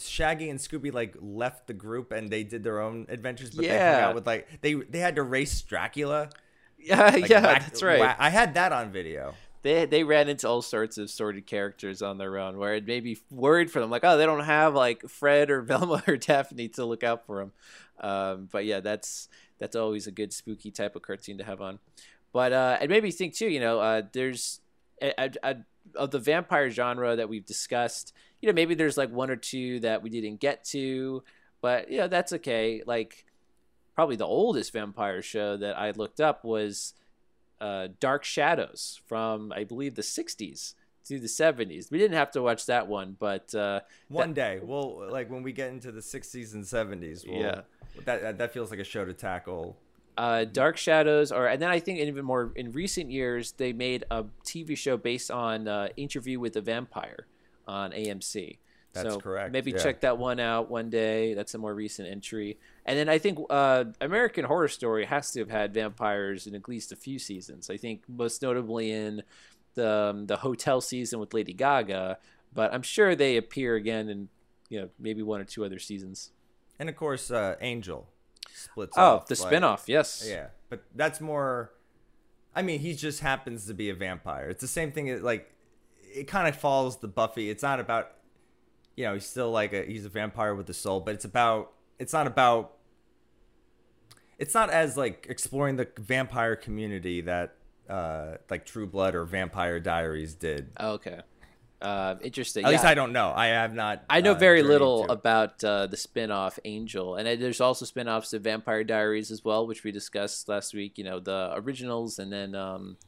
Shaggy 0.00 0.50
and 0.50 0.58
Scooby 0.58 0.92
like 0.92 1.14
left 1.20 1.66
the 1.66 1.74
group 1.74 2.12
and 2.12 2.30
they 2.30 2.42
did 2.44 2.62
their 2.64 2.80
own 2.80 3.06
adventures, 3.08 3.50
but 3.50 3.62
they 3.62 3.68
hung 3.68 3.76
Yeah. 3.76 4.08
out 4.08 4.14
with 4.14 4.26
like 4.26 4.48
they 4.60 4.74
they 4.74 4.98
had 4.98 5.16
to 5.16 5.22
race 5.22 5.60
Dracula. 5.62 6.30
Yeah, 6.78 7.02
Like, 7.12 7.28
yeah, 7.28 7.42
whack- 7.42 7.62
that's 7.62 7.82
right. 7.82 8.00
whack- 8.00 8.16
I 8.18 8.30
had 8.30 8.54
that 8.54 8.72
on 8.72 8.90
video. 8.90 9.34
They 9.62 9.84
they 9.84 10.04
ran 10.04 10.28
into 10.30 10.48
all 10.48 10.62
sorts 10.62 10.96
of 10.96 11.10
sordid 11.10 11.46
characters 11.46 12.00
on 12.00 12.16
their 12.16 12.38
own, 12.38 12.56
where 12.56 12.74
it 12.74 12.86
made 12.86 13.04
me 13.04 13.18
worried 13.30 13.70
for 13.70 13.80
them. 13.80 13.90
Like, 13.90 14.04
oh, 14.04 14.16
they 14.16 14.24
don't 14.24 14.44
have 14.44 14.74
like 14.74 15.06
Fred 15.08 15.50
or 15.50 15.60
Velma 15.70 16.02
or 16.08 16.16
Daphne 16.16 16.68
to 16.70 16.84
look 16.86 17.04
out 17.04 17.26
for 17.26 17.40
them. 17.40 17.52
Um, 18.00 18.48
but 18.50 18.64
yeah, 18.64 18.80
that's 18.80 19.28
that's 19.58 19.76
always 19.76 20.06
a 20.06 20.10
good 20.10 20.32
spooky 20.32 20.70
type 20.70 20.96
of 20.96 21.02
cartoon 21.02 21.36
to 21.38 21.44
have 21.44 21.60
on. 21.60 21.78
But 22.32 22.52
uh, 22.54 22.78
it 22.80 22.88
made 22.88 23.02
me 23.02 23.10
think 23.10 23.34
too. 23.34 23.48
You 23.48 23.60
know, 23.60 23.80
uh, 23.80 24.02
there's 24.12 24.60
a, 25.02 25.12
a, 25.18 25.30
a, 25.42 25.56
of 25.96 26.10
the 26.12 26.18
vampire 26.18 26.70
genre 26.70 27.16
that 27.16 27.28
we've 27.28 27.44
discussed. 27.44 28.14
You 28.40 28.48
know, 28.48 28.52
maybe 28.54 28.74
there's 28.74 28.96
like 28.96 29.10
one 29.10 29.30
or 29.30 29.36
two 29.36 29.80
that 29.80 30.02
we 30.02 30.10
didn't 30.10 30.40
get 30.40 30.64
to, 30.66 31.22
but 31.60 31.90
you 31.90 31.98
know 31.98 32.08
that's 32.08 32.32
okay. 32.34 32.82
Like 32.86 33.24
probably 33.94 34.16
the 34.16 34.26
oldest 34.26 34.72
vampire 34.72 35.20
show 35.22 35.56
that 35.58 35.78
I 35.78 35.90
looked 35.90 36.20
up 36.20 36.44
was 36.44 36.94
uh, 37.60 37.88
Dark 37.98 38.24
Shadows 38.24 39.00
from 39.06 39.52
I 39.52 39.64
believe 39.64 39.94
the 39.94 40.02
60s 40.02 40.74
to 41.06 41.18
the 41.18 41.26
70s. 41.26 41.90
We 41.90 41.98
didn't 41.98 42.16
have 42.16 42.30
to 42.32 42.42
watch 42.42 42.66
that 42.66 42.86
one, 42.88 43.16
but 43.18 43.54
uh, 43.54 43.80
One 44.08 44.32
day, 44.32 44.60
we'll 44.62 45.10
like 45.10 45.30
when 45.30 45.42
we 45.42 45.52
get 45.52 45.70
into 45.70 45.92
the 45.92 46.00
60s 46.00 46.54
and 46.54 46.64
70s. 46.64 47.26
We'll, 47.28 47.40
Yeah. 47.40 47.60
that 48.04 48.22
that- 48.22 48.38
that 48.38 48.52
feels 48.52 48.70
like 48.70 48.80
a 48.80 48.84
show 48.84 49.04
to 49.04 49.12
tackle. 49.12 49.76
uh, 50.16 50.44
Dark 50.44 50.76
Shadows, 50.78 51.30
or 51.32 51.46
and 51.46 51.60
then 51.60 51.68
I 51.70 51.78
think 51.78 51.98
even 51.98 52.24
more 52.24 52.52
in 52.56 52.72
recent 52.72 53.10
years 53.10 53.52
they 53.52 53.72
made 53.74 54.04
a 54.10 54.24
TV 54.44 54.76
show 54.76 54.96
based 54.96 55.30
on 55.30 55.68
uh, 55.68 55.88
Interview 55.96 56.38
with 56.40 56.56
a 56.56 56.60
Vampire 56.62 57.26
on 57.70 57.92
AMC. 57.92 58.58
That's 58.92 59.08
so 59.08 59.20
correct, 59.20 59.52
Maybe 59.52 59.70
yeah. 59.70 59.78
check 59.78 60.00
that 60.00 60.18
one 60.18 60.40
out 60.40 60.68
one 60.68 60.90
day. 60.90 61.34
That's 61.34 61.54
a 61.54 61.58
more 61.58 61.72
recent 61.72 62.08
entry. 62.08 62.58
And 62.84 62.98
then 62.98 63.08
I 63.08 63.18
think 63.18 63.38
uh, 63.48 63.84
American 64.00 64.44
Horror 64.44 64.66
Story 64.66 65.04
has 65.04 65.30
to 65.32 65.38
have 65.40 65.48
had 65.50 65.72
vampires 65.72 66.48
in 66.48 66.56
at 66.56 66.68
least 66.68 66.90
a 66.90 66.96
few 66.96 67.20
seasons. 67.20 67.70
I 67.70 67.76
think 67.76 68.02
most 68.08 68.42
notably 68.42 68.90
in 68.90 69.22
the 69.74 69.88
um, 70.10 70.26
the 70.26 70.38
hotel 70.38 70.80
season 70.80 71.20
with 71.20 71.32
Lady 71.32 71.52
Gaga, 71.52 72.18
but 72.52 72.74
I'm 72.74 72.82
sure 72.82 73.14
they 73.14 73.36
appear 73.36 73.76
again 73.76 74.08
in 74.08 74.28
you 74.68 74.80
know 74.80 74.88
maybe 74.98 75.22
one 75.22 75.40
or 75.40 75.44
two 75.44 75.64
other 75.64 75.78
seasons. 75.78 76.32
And 76.80 76.88
of 76.88 76.96
course, 76.96 77.30
uh, 77.30 77.54
Angel 77.60 78.08
splits 78.52 78.98
Oh, 78.98 79.02
off. 79.18 79.26
the 79.28 79.40
like- 79.40 79.52
spinoff, 79.54 79.82
yes. 79.86 80.26
Yeah, 80.28 80.48
but 80.68 80.82
that's 80.96 81.20
more. 81.20 81.70
I 82.56 82.62
mean, 82.62 82.80
he 82.80 82.94
just 82.94 83.20
happens 83.20 83.66
to 83.66 83.74
be 83.74 83.88
a 83.88 83.94
vampire. 83.94 84.48
It's 84.48 84.60
the 84.62 84.66
same 84.66 84.90
thing. 84.90 85.08
as, 85.10 85.22
Like, 85.22 85.52
it 86.12 86.24
kind 86.28 86.48
of 86.48 86.56
follows 86.56 86.98
the 86.98 87.08
Buffy. 87.08 87.50
It's 87.50 87.62
not 87.62 87.80
about, 87.80 88.12
you 88.96 89.04
know, 89.04 89.14
he's 89.14 89.26
still 89.26 89.50
like 89.50 89.72
a 89.72 89.84
he's 89.84 90.04
a 90.04 90.08
vampire 90.08 90.54
with 90.54 90.68
a 90.70 90.74
soul, 90.74 91.00
but 91.00 91.14
it's 91.14 91.24
about. 91.24 91.72
It's 91.98 92.12
not 92.12 92.26
about. 92.26 92.76
It's 94.38 94.54
not 94.54 94.70
as 94.70 94.96
like 94.96 95.26
exploring 95.28 95.76
the 95.76 95.86
vampire 95.98 96.56
community 96.56 97.20
that, 97.22 97.56
uh, 97.90 98.36
like 98.48 98.64
True 98.64 98.86
Blood 98.86 99.14
or 99.14 99.24
Vampire 99.26 99.78
Diaries 99.80 100.34
did. 100.34 100.70
Okay. 100.80 101.20
Uh, 101.82 102.16
interesting. 102.22 102.64
At 102.64 102.70
least 102.70 102.84
I 102.84 102.94
don't 102.94 103.12
know. 103.12 103.32
I 103.34 103.48
have 103.48 103.74
not. 103.74 104.04
I 104.10 104.20
know 104.20 104.32
uh, 104.32 104.38
very 104.38 104.62
little 104.62 105.06
to- 105.06 105.12
about 105.12 105.64
uh, 105.64 105.86
the 105.86 105.96
spin-off 105.96 106.58
Angel, 106.64 107.16
and 107.16 107.40
there's 107.40 107.60
also 107.60 107.86
spin-offs 107.86 108.32
of 108.34 108.42
Vampire 108.42 108.84
Diaries 108.84 109.30
as 109.30 109.44
well, 109.44 109.66
which 109.66 109.82
we 109.82 109.90
discussed 109.90 110.48
last 110.48 110.74
week. 110.74 110.98
You 110.98 111.04
know, 111.04 111.20
the 111.20 111.52
originals 111.54 112.18
and 112.18 112.30
then 112.30 112.54
um, 112.54 112.98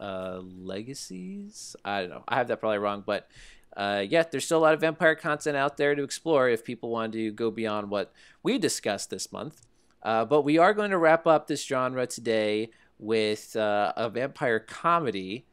uh, 0.00 0.40
Legacies. 0.42 1.76
I 1.84 2.00
don't 2.00 2.10
know. 2.10 2.24
I 2.28 2.36
have 2.36 2.48
that 2.48 2.60
probably 2.60 2.78
wrong, 2.78 3.02
but 3.06 3.28
uh, 3.76 4.04
yeah, 4.08 4.24
there's 4.30 4.44
still 4.44 4.58
a 4.58 4.60
lot 4.60 4.74
of 4.74 4.80
vampire 4.80 5.14
content 5.14 5.56
out 5.56 5.76
there 5.76 5.94
to 5.94 6.02
explore 6.02 6.48
if 6.48 6.64
people 6.64 6.90
want 6.90 7.12
to 7.12 7.30
go 7.30 7.50
beyond 7.50 7.90
what 7.90 8.12
we 8.42 8.58
discussed 8.58 9.10
this 9.10 9.30
month. 9.32 9.66
Uh, 10.02 10.24
but 10.24 10.42
we 10.42 10.58
are 10.58 10.74
going 10.74 10.90
to 10.90 10.98
wrap 10.98 11.26
up 11.26 11.46
this 11.46 11.64
genre 11.64 12.06
today 12.06 12.70
with 12.98 13.54
uh, 13.56 13.92
a 13.96 14.08
vampire 14.08 14.58
comedy 14.58 15.44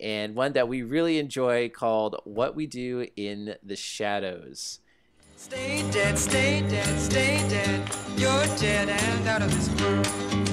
and 0.00 0.34
one 0.34 0.52
that 0.52 0.68
we 0.68 0.82
really 0.82 1.18
enjoy 1.18 1.68
called 1.68 2.16
What 2.24 2.54
We 2.54 2.66
Do 2.66 3.06
in 3.16 3.56
the 3.62 3.76
Shadows. 3.76 4.80
Stay 5.36 5.84
dead, 5.90 6.18
stay 6.18 6.62
dead, 6.68 6.98
stay 6.98 7.36
dead. 7.48 7.90
You're 8.16 8.46
dead 8.56 8.88
and 8.88 9.28
out 9.28 9.42
of 9.42 9.52
this 9.54 9.68
world. 9.82 10.43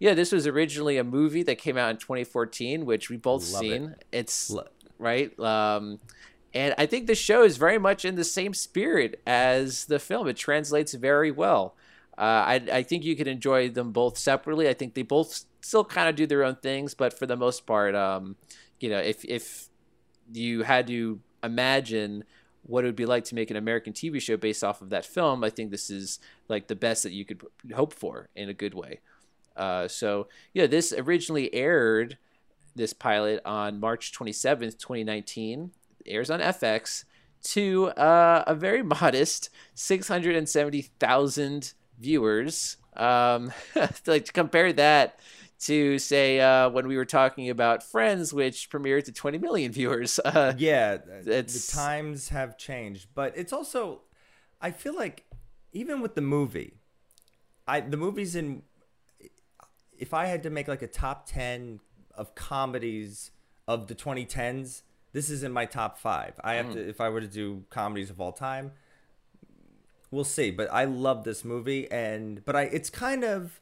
Yeah, 0.00 0.14
this 0.14 0.32
was 0.32 0.46
originally 0.46 0.96
a 0.96 1.04
movie 1.04 1.42
that 1.44 1.56
came 1.56 1.76
out 1.76 1.90
in 1.90 1.96
2014, 1.98 2.86
which 2.86 3.10
we 3.10 3.16
both 3.16 3.52
Love 3.52 3.62
it. 3.62 3.66
seen. 3.68 3.94
It's 4.10 4.50
Lo- 4.50 4.66
right. 4.98 5.38
Um, 5.38 6.00
and 6.52 6.74
I 6.78 6.86
think 6.86 7.06
the 7.06 7.14
show 7.14 7.44
is 7.44 7.58
very 7.58 7.78
much 7.78 8.04
in 8.04 8.16
the 8.16 8.24
same 8.24 8.54
spirit 8.54 9.20
as 9.26 9.84
the 9.84 9.98
film. 9.98 10.26
It 10.26 10.36
translates 10.36 10.94
very 10.94 11.30
well. 11.30 11.76
Uh, 12.18 12.22
I, 12.22 12.54
I 12.72 12.82
think 12.82 13.04
you 13.04 13.14
could 13.14 13.28
enjoy 13.28 13.68
them 13.68 13.92
both 13.92 14.18
separately. 14.18 14.68
I 14.68 14.74
think 14.74 14.94
they 14.94 15.02
both 15.02 15.44
still 15.60 15.84
kind 15.84 16.08
of 16.08 16.16
do 16.16 16.26
their 16.26 16.44
own 16.44 16.56
things, 16.56 16.94
but 16.94 17.16
for 17.16 17.26
the 17.26 17.36
most 17.36 17.66
part, 17.66 17.94
um, 17.94 18.36
you 18.80 18.88
know, 18.88 18.98
if 18.98 19.24
if 19.24 19.68
you 20.32 20.62
had 20.62 20.86
to 20.86 21.20
imagine 21.42 22.24
what 22.62 22.84
it 22.84 22.88
would 22.88 22.96
be 22.96 23.06
like 23.06 23.24
to 23.24 23.34
make 23.34 23.50
an 23.50 23.56
American 23.56 23.92
TV 23.92 24.20
show 24.20 24.36
based 24.36 24.62
off 24.64 24.82
of 24.82 24.90
that 24.90 25.04
film, 25.04 25.44
I 25.44 25.50
think 25.50 25.70
this 25.70 25.90
is 25.90 26.18
like 26.48 26.68
the 26.68 26.76
best 26.76 27.02
that 27.04 27.12
you 27.12 27.24
could 27.24 27.42
hope 27.74 27.92
for 27.92 28.28
in 28.34 28.48
a 28.48 28.54
good 28.54 28.74
way. 28.74 29.00
Uh, 29.56 29.88
so 29.88 30.28
yeah, 30.54 30.66
this 30.66 30.92
originally 30.92 31.52
aired 31.54 32.16
this 32.74 32.92
pilot 32.92 33.40
on 33.44 33.80
March 33.80 34.12
27th, 34.12 34.78
2019. 34.78 35.72
It 36.04 36.10
airs 36.10 36.30
on 36.30 36.40
FX 36.40 37.04
to 37.42 37.88
uh, 37.88 38.44
a 38.46 38.54
very 38.54 38.82
modest 38.96 39.50
670,000 39.74 41.72
viewers. 41.98 42.76
Um, 42.96 43.52
to, 43.74 43.90
like 44.06 44.24
to 44.26 44.32
compare 44.32 44.72
that 44.74 45.18
to 45.60 45.98
say 45.98 46.40
uh, 46.40 46.70
when 46.70 46.88
we 46.88 46.96
were 46.96 47.04
talking 47.04 47.50
about 47.50 47.82
Friends, 47.82 48.32
which 48.32 48.70
premiered 48.70 49.04
to 49.04 49.12
20 49.12 49.38
million 49.38 49.72
viewers. 49.72 50.18
Uh, 50.24 50.54
yeah, 50.56 50.98
it's- 51.26 51.68
the 51.68 51.76
times 51.76 52.28
have 52.30 52.56
changed, 52.56 53.08
but 53.14 53.36
it's 53.36 53.52
also 53.52 54.02
I 54.60 54.70
feel 54.70 54.94
like 54.94 55.24
even 55.72 56.00
with 56.00 56.14
the 56.14 56.20
movie, 56.20 56.74
I 57.66 57.80
the 57.80 57.96
movies 57.96 58.34
in 58.34 58.62
if 60.00 60.14
I 60.14 60.26
had 60.26 60.42
to 60.42 60.50
make 60.50 60.66
like 60.66 60.82
a 60.82 60.88
top 60.88 61.26
10 61.26 61.78
of 62.14 62.34
comedies 62.34 63.30
of 63.68 63.86
the 63.86 63.94
2010s, 63.94 64.82
this 65.12 65.30
is 65.30 65.42
in 65.42 65.52
my 65.52 65.66
top 65.66 65.98
5. 65.98 66.40
I 66.42 66.54
have 66.54 66.66
hmm. 66.66 66.72
to 66.72 66.88
if 66.88 67.00
I 67.00 67.08
were 67.10 67.20
to 67.20 67.28
do 67.28 67.64
comedies 67.70 68.10
of 68.10 68.20
all 68.20 68.32
time, 68.32 68.72
we'll 70.10 70.24
see, 70.24 70.50
but 70.50 70.72
I 70.72 70.84
love 70.84 71.24
this 71.24 71.44
movie 71.44 71.90
and 71.92 72.44
but 72.44 72.56
I 72.56 72.62
it's 72.62 72.90
kind 72.90 73.22
of 73.22 73.60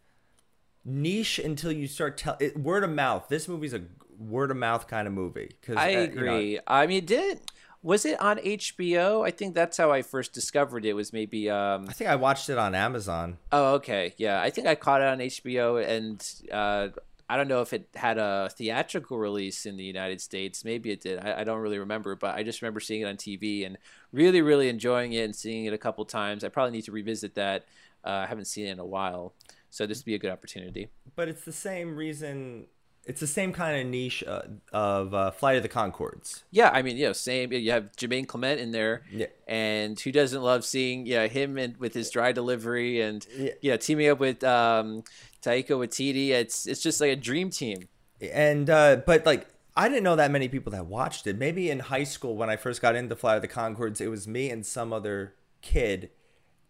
niche 0.85 1.39
until 1.39 1.73
you 1.73 1.87
start 1.89 2.17
tell 2.17 2.37
it, 2.41 2.57
word 2.57 2.85
of 2.85 2.91
mouth. 2.91 3.27
This 3.29 3.49
movie's 3.49 3.75
a 3.75 3.83
word 4.19 4.51
of 4.51 4.57
mouth 4.57 4.87
kind 4.87 5.07
of 5.07 5.13
movie 5.13 5.51
cuz 5.61 5.77
I 5.77 5.95
uh, 5.97 6.01
agree. 6.03 6.61
I 6.67 6.87
mean, 6.87 7.05
did 7.05 7.41
was 7.83 8.05
it 8.05 8.21
on 8.21 8.39
HBO? 8.39 9.27
I 9.27 9.31
think 9.31 9.55
that's 9.55 9.77
how 9.77 9.93
I 9.93 10.03
first 10.03 10.33
discovered 10.33 10.85
it. 10.85 10.95
Was 10.95 11.13
maybe 11.13 11.49
um, 11.51 11.87
I 11.89 11.93
think 11.93 12.11
I 12.11 12.17
watched 12.17 12.49
it 12.49 12.59
on 12.59 12.75
Amazon. 12.75 13.39
Oh, 13.53 13.75
okay. 13.75 14.15
Yeah, 14.17 14.41
I 14.41 14.51
think 14.51 14.67
I 14.67 14.75
caught 14.75 15.01
it 15.01 15.07
on 15.07 15.19
HBO, 15.19 15.85
and 15.87 16.25
uh, 16.53 16.89
I 17.31 17.37
don't 17.37 17.49
know 17.49 17.61
if 17.61 17.73
it 17.73 17.89
had 17.95 18.19
a 18.19 18.51
theatrical 18.53 19.19
release 19.19 19.67
in 19.67 19.77
the 19.77 19.85
United 19.85 20.21
States. 20.21 20.65
Maybe 20.65 20.91
it 20.91 21.03
did. 21.03 21.19
I, 21.19 21.41
I 21.41 21.45
don't 21.45 21.61
really 21.61 21.79
remember, 21.79 22.17
but 22.17 22.35
I 22.35 22.43
just 22.43 22.63
remember 22.63 22.81
seeing 22.81 23.03
it 23.03 23.05
on 23.05 23.17
TV 23.17 23.67
and 23.67 23.77
really, 24.13 24.41
really 24.41 24.69
enjoying 24.69 25.13
it 25.13 25.25
and 25.25 25.37
seeing 25.37 25.67
it 25.67 25.73
a 25.73 25.79
couple 25.79 26.05
times. 26.05 26.43
I 26.43 26.49
probably 26.49 26.73
need 26.73 26.85
to 26.85 26.93
revisit 26.93 27.35
that. 27.35 27.67
Uh, 28.05 28.11
I 28.11 28.27
haven't 28.27 28.47
seen 28.47 28.67
it 28.67 28.71
in 28.71 28.79
a 28.79 28.87
while, 28.87 29.35
so 29.71 29.87
this 29.87 29.99
would 29.99 30.07
be 30.07 30.15
a 30.15 30.19
good 30.19 30.31
opportunity. 30.31 30.89
But 31.17 31.29
it's 31.29 31.45
the 31.45 31.53
same 31.53 31.97
reason. 31.97 32.67
It's 33.09 33.21
the 33.21 33.27
same 33.27 33.53
kind 33.55 33.81
of 33.81 33.87
niche 33.87 34.23
uh, 34.27 34.43
of 34.73 35.15
uh, 35.15 35.31
Flight 35.31 35.57
of 35.57 35.63
the 35.63 35.69
Conchords. 35.69 36.43
Yeah, 36.51 36.69
I 36.73 36.83
mean, 36.83 36.99
you 36.99 37.07
know, 37.07 37.15
same. 37.15 37.51
You 37.53 37.71
have 37.73 37.97
Jemaine 37.97 38.27
Clement 38.27 38.61
in 38.61 38.71
there, 38.71 39.03
Yeah. 39.11 39.27
and 39.47 39.99
who 39.99 40.13
doesn't 40.13 40.43
love 40.43 40.63
seeing 40.65 41.07
yeah 41.07 41.27
him 41.27 41.57
and 41.57 41.77
with 41.79 41.95
his 41.95 42.11
dry 42.11 42.33
delivery 42.33 43.01
and 43.01 43.27
Yeah. 43.37 43.53
yeah, 43.63 43.77
teaming 43.79 44.09
up 44.11 44.21
with 44.21 44.45
um, 44.45 45.05
Taika 45.43 45.71
Waititi. 45.71 46.29
It's 46.29 46.67
it's 46.67 46.83
just 46.83 47.01
like 47.01 47.11
a 47.11 47.17
dream 47.17 47.49
team. 47.51 47.89
And 48.21 48.69
uh, 48.69 48.97
but 49.07 49.25
like 49.25 49.47
I 49.75 49.89
didn't 49.89 50.05
know 50.05 50.17
that 50.17 50.31
many 50.31 50.49
people 50.49 50.73
that 50.73 50.85
watched 50.87 51.27
it. 51.27 51.39
Maybe 51.39 51.71
in 51.71 51.79
high 51.79 52.05
school 52.05 52.37
when 52.37 52.51
I 52.51 52.57
first 52.57 52.83
got 52.83 52.95
into 52.95 53.17
Flight 53.17 53.37
of 53.37 53.43
the 53.43 53.49
Conchords, 53.49 54.01
it 54.03 54.09
was 54.09 54.29
me 54.29 54.51
and 54.51 54.67
some 54.67 54.93
other 54.93 55.35
kid. 55.63 56.11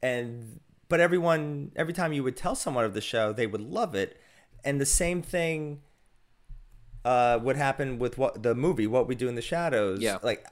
And 0.02 0.60
but 0.88 1.00
everyone 1.00 1.72
every 1.74 1.92
time 1.94 2.12
you 2.12 2.22
would 2.22 2.36
tell 2.36 2.54
someone 2.54 2.84
of 2.84 2.94
the 2.94 3.00
show, 3.00 3.32
they 3.32 3.46
would 3.48 3.60
love 3.60 3.96
it. 3.96 4.20
And 4.64 4.80
the 4.80 4.86
same 4.86 5.20
thing 5.22 5.80
uh, 7.04 7.38
would 7.42 7.56
happen 7.56 7.98
with 7.98 8.18
what 8.18 8.42
the 8.42 8.54
movie, 8.54 8.86
What 8.86 9.06
We 9.06 9.14
Do 9.14 9.28
in 9.28 9.34
the 9.34 9.42
Shadows. 9.42 10.00
Yeah. 10.00 10.18
like 10.22 10.46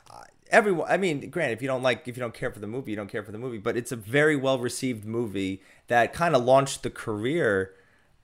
everyone. 0.50 0.88
I 0.90 0.96
mean, 0.96 1.30
granted, 1.30 1.54
if 1.54 1.62
you 1.62 1.68
don't 1.68 1.82
like, 1.82 2.06
if 2.08 2.16
you 2.16 2.20
don't 2.20 2.34
care 2.34 2.50
for 2.50 2.60
the 2.60 2.66
movie, 2.66 2.92
you 2.92 2.96
don't 2.96 3.10
care 3.10 3.22
for 3.22 3.32
the 3.32 3.38
movie. 3.38 3.58
But 3.58 3.76
it's 3.76 3.92
a 3.92 3.96
very 3.96 4.36
well 4.36 4.58
received 4.58 5.04
movie 5.04 5.62
that 5.88 6.12
kind 6.12 6.34
of 6.34 6.44
launched 6.44 6.82
the 6.82 6.90
career 6.90 7.74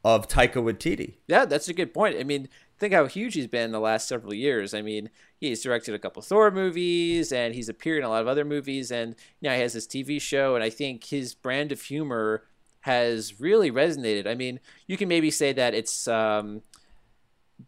of 0.05 0.29
Taika 0.29 0.55
Waititi. 0.55 1.15
Yeah, 1.27 1.45
that's 1.45 1.69
a 1.69 1.75
good 1.75 1.95
point. 1.95 2.17
I 2.19 2.25
mean, 2.25 2.49
think 2.83 2.95
how 2.95 3.07
huge 3.07 3.35
he's 3.35 3.47
been 3.47 3.67
in 3.67 3.73
the 3.73 3.81
last 3.81 4.09
several 4.09 4.35
years. 4.35 4.75
I 4.75 4.83
mean, 4.83 5.09
he's 5.39 5.63
directed 5.63 5.95
a 5.95 5.99
couple 5.99 6.21
Thor 6.21 6.51
movies 6.51 7.33
and 7.33 7.55
he's 7.55 7.69
appeared 7.69 7.99
in 7.99 8.05
a 8.05 8.09
lot 8.09 8.23
of 8.23 8.29
other 8.29 8.45
movies 8.45 8.91
and 8.91 9.15
you 9.41 9.49
know, 9.49 9.55
he 9.55 9.63
has 9.63 9.73
this 9.73 9.87
TV 9.87 10.21
show 10.21 10.57
and 10.57 10.65
I 10.65 10.71
think 10.71 11.05
his 11.05 11.35
brand 11.35 11.71
of 11.71 11.81
humor 11.81 12.43
has 12.81 13.41
really 13.41 13.71
resonated. 13.71 14.27
I 14.27 14.35
mean, 14.35 14.59
you 14.89 14.97
can 14.97 15.09
maybe 15.09 15.31
say 15.31 15.53
that 15.53 15.75
it's 15.75 16.09
um, 16.09 16.63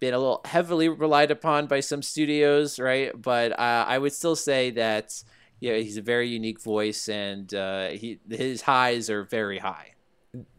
been 0.00 0.14
a 0.14 0.18
little 0.18 0.40
heavily 0.44 0.88
relied 0.88 1.30
upon 1.30 1.66
by 1.66 1.80
some 1.80 2.02
studios, 2.02 2.78
right? 2.78 3.10
But 3.20 3.52
uh, 3.52 3.84
I 3.86 3.98
would 3.98 4.12
still 4.12 4.36
say 4.36 4.70
that 4.70 5.22
yeah, 5.60 5.76
he's 5.76 5.96
a 5.96 6.02
very 6.02 6.28
unique 6.28 6.60
voice 6.60 7.08
and 7.08 7.52
uh, 7.54 7.88
he 7.88 8.20
his 8.28 8.62
highs 8.62 9.08
are 9.08 9.24
very 9.24 9.58
high. 9.58 9.94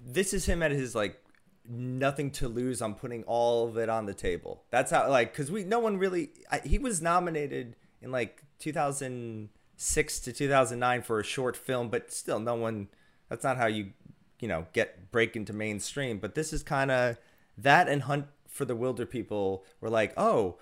this 0.04 0.34
is 0.34 0.46
him 0.46 0.64
at 0.64 0.72
his 0.72 0.96
like 0.96 1.22
nothing 1.68 2.32
to 2.32 2.48
lose 2.48 2.82
on 2.82 2.94
putting 2.94 3.24
all 3.24 3.68
of 3.68 3.78
it 3.78 3.90
on 3.90 4.06
the 4.06 4.14
table. 4.14 4.64
That's 4.72 4.92
how 4.92 5.10
like 5.10 5.32
because 5.32 5.52
we 5.52 5.64
no 5.64 5.80
one 5.80 5.98
really 5.98 6.32
I, 6.50 6.60
he 6.60 6.80
was 6.80 7.02
nominated 7.02 7.76
in 8.02 8.12
like 8.12 8.44
2006 8.60 10.20
to 10.22 10.34
2009 10.34 11.02
for 11.02 11.20
a 11.20 11.24
short 11.24 11.58
film, 11.58 11.90
but 11.90 12.12
still 12.12 12.40
no 12.40 12.56
one. 12.56 12.88
That's 13.30 13.44
not 13.44 13.58
how 13.58 13.68
you 13.68 13.92
you 14.40 14.48
know 14.48 14.66
get 14.74 15.12
break 15.12 15.36
into 15.36 15.54
mainstream. 15.54 16.20
But 16.20 16.36
this 16.36 16.54
is 16.54 16.64
kind 16.64 16.90
of 16.90 17.18
that 17.58 17.88
and 17.88 18.04
Hunt 18.04 18.28
for 18.56 18.66
the 18.66 18.76
Wilderpeople 18.76 19.62
were 19.82 19.90
like 19.90 20.14
oh. 20.18 20.58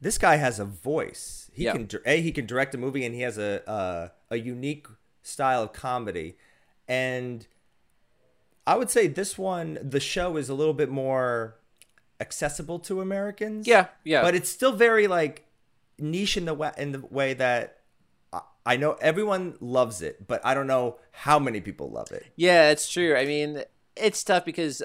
This 0.00 0.18
guy 0.18 0.34
has 0.34 0.58
a 0.58 0.64
voice. 0.64 1.48
He 1.54 1.62
Yeah. 1.66 1.74
can 1.74 1.88
a 2.04 2.20
he 2.20 2.32
can 2.32 2.44
direct 2.44 2.74
a 2.74 2.78
movie 2.78 3.04
and 3.06 3.14
he 3.14 3.20
has 3.20 3.38
a 3.38 3.52
uh, 3.70 4.08
a 4.32 4.36
unique 4.36 4.88
style 5.22 5.62
of 5.62 5.72
comedy, 5.72 6.36
and 6.88 7.46
I 8.66 8.74
would 8.76 8.90
say 8.90 9.06
this 9.06 9.38
one, 9.38 9.78
the 9.80 10.00
show 10.00 10.36
is 10.36 10.48
a 10.48 10.54
little 10.54 10.74
bit 10.74 10.88
more 10.90 11.56
accessible 12.18 12.80
to 12.80 13.00
Americans. 13.00 13.68
Yeah, 13.68 13.86
yeah. 14.02 14.22
But 14.22 14.34
it's 14.34 14.50
still 14.50 14.72
very 14.72 15.06
like 15.06 15.46
niche 15.98 16.36
in 16.36 16.46
the 16.46 16.54
way 16.54 16.72
in 16.76 16.90
the 16.90 17.00
way 17.18 17.34
that 17.34 17.78
I, 18.32 18.40
I 18.66 18.76
know 18.76 18.92
everyone 19.00 19.54
loves 19.60 20.02
it, 20.02 20.26
but 20.26 20.44
I 20.44 20.52
don't 20.54 20.66
know 20.66 20.98
how 21.12 21.38
many 21.38 21.60
people 21.60 21.88
love 21.90 22.10
it. 22.10 22.26
Yeah, 22.34 22.70
it's 22.70 22.90
true. 22.90 23.14
I 23.16 23.24
mean, 23.24 23.62
it's 23.96 24.24
tough 24.24 24.44
because 24.44 24.82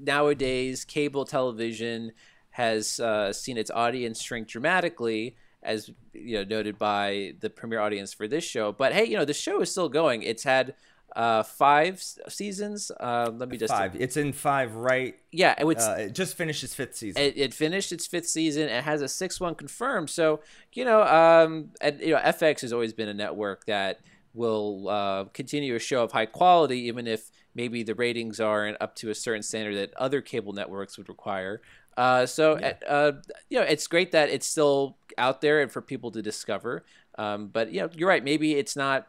nowadays 0.00 0.84
cable 0.84 1.24
television 1.24 2.12
has 2.50 2.98
uh, 3.00 3.32
seen 3.32 3.56
its 3.56 3.70
audience 3.70 4.20
shrink 4.20 4.48
dramatically, 4.48 5.36
as 5.62 5.90
you 6.12 6.38
know, 6.38 6.44
noted 6.44 6.78
by 6.78 7.34
the 7.40 7.50
premiere 7.50 7.80
audience 7.80 8.12
for 8.12 8.26
this 8.26 8.44
show. 8.44 8.72
But 8.72 8.92
hey, 8.92 9.04
you 9.04 9.16
know, 9.16 9.24
the 9.24 9.34
show 9.34 9.60
is 9.60 9.70
still 9.70 9.88
going. 9.88 10.22
It's 10.22 10.42
had 10.42 10.74
uh, 11.14 11.42
five 11.42 12.02
seasons. 12.28 12.90
Uh, 12.98 13.30
let 13.34 13.48
me 13.48 13.56
just 13.56 13.72
Five. 13.72 13.96
It's 13.96 14.16
in 14.16 14.32
five 14.32 14.74
right. 14.74 15.16
yeah, 15.32 15.54
it 15.58 15.64
was 15.64 15.78
Uh, 15.78 15.96
it 16.00 16.14
just 16.14 16.36
finished 16.36 16.62
its 16.62 16.74
fifth 16.74 16.96
season. 16.96 17.22
it, 17.22 17.36
it 17.36 17.54
finished 17.54 17.92
its 17.92 18.06
fifth 18.06 18.28
season 18.28 18.68
it 18.68 18.84
has 18.84 19.02
a 19.02 19.08
sixth 19.08 19.40
one 19.40 19.54
confirmed. 19.54 20.10
So 20.10 20.40
you 20.72 20.84
know, 20.84 21.02
um, 21.02 21.70
and 21.80 22.00
you 22.00 22.10
know, 22.10 22.18
FX 22.18 22.60
has 22.60 22.72
always 22.72 22.92
been 22.92 23.08
a 23.08 23.14
network 23.14 23.64
that 23.66 24.00
will 24.34 24.88
uh, 24.88 25.24
continue 25.32 25.74
a 25.74 25.78
show 25.78 26.02
of 26.04 26.12
high 26.12 26.26
quality, 26.26 26.80
even 26.82 27.06
if 27.06 27.30
maybe 27.54 27.82
the 27.82 27.94
ratings 27.94 28.40
aren't 28.40 28.76
up 28.80 28.94
to 28.96 29.10
a 29.10 29.14
certain 29.14 29.42
standard 29.42 29.76
that 29.76 29.94
other 29.94 30.20
cable 30.20 30.52
networks 30.52 30.96
would 30.98 31.08
require. 31.08 31.60
Uh, 31.96 32.26
so 32.26 32.54
uh, 32.86 33.12
you 33.50 33.58
know, 33.58 33.64
it's 33.64 33.86
great 33.86 34.12
that 34.12 34.30
it's 34.30 34.46
still 34.46 34.96
out 35.16 35.40
there 35.40 35.60
and 35.60 35.70
for 35.70 35.82
people 35.82 36.10
to 36.12 36.22
discover. 36.22 36.84
Um, 37.18 37.48
but 37.48 37.72
you 37.72 37.80
know, 37.80 37.90
you're 37.92 38.08
right. 38.08 38.22
Maybe 38.22 38.54
it's 38.54 38.76
not 38.76 39.08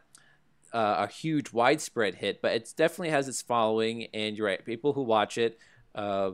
uh, 0.72 1.06
a 1.08 1.12
huge 1.12 1.52
widespread 1.52 2.16
hit, 2.16 2.42
but 2.42 2.52
it 2.52 2.72
definitely 2.76 3.10
has 3.10 3.28
its 3.28 3.42
following. 3.42 4.08
And 4.12 4.36
you're 4.36 4.46
right, 4.46 4.64
people 4.64 4.92
who 4.92 5.02
watch 5.02 5.38
it 5.38 5.58
uh, 5.94 6.32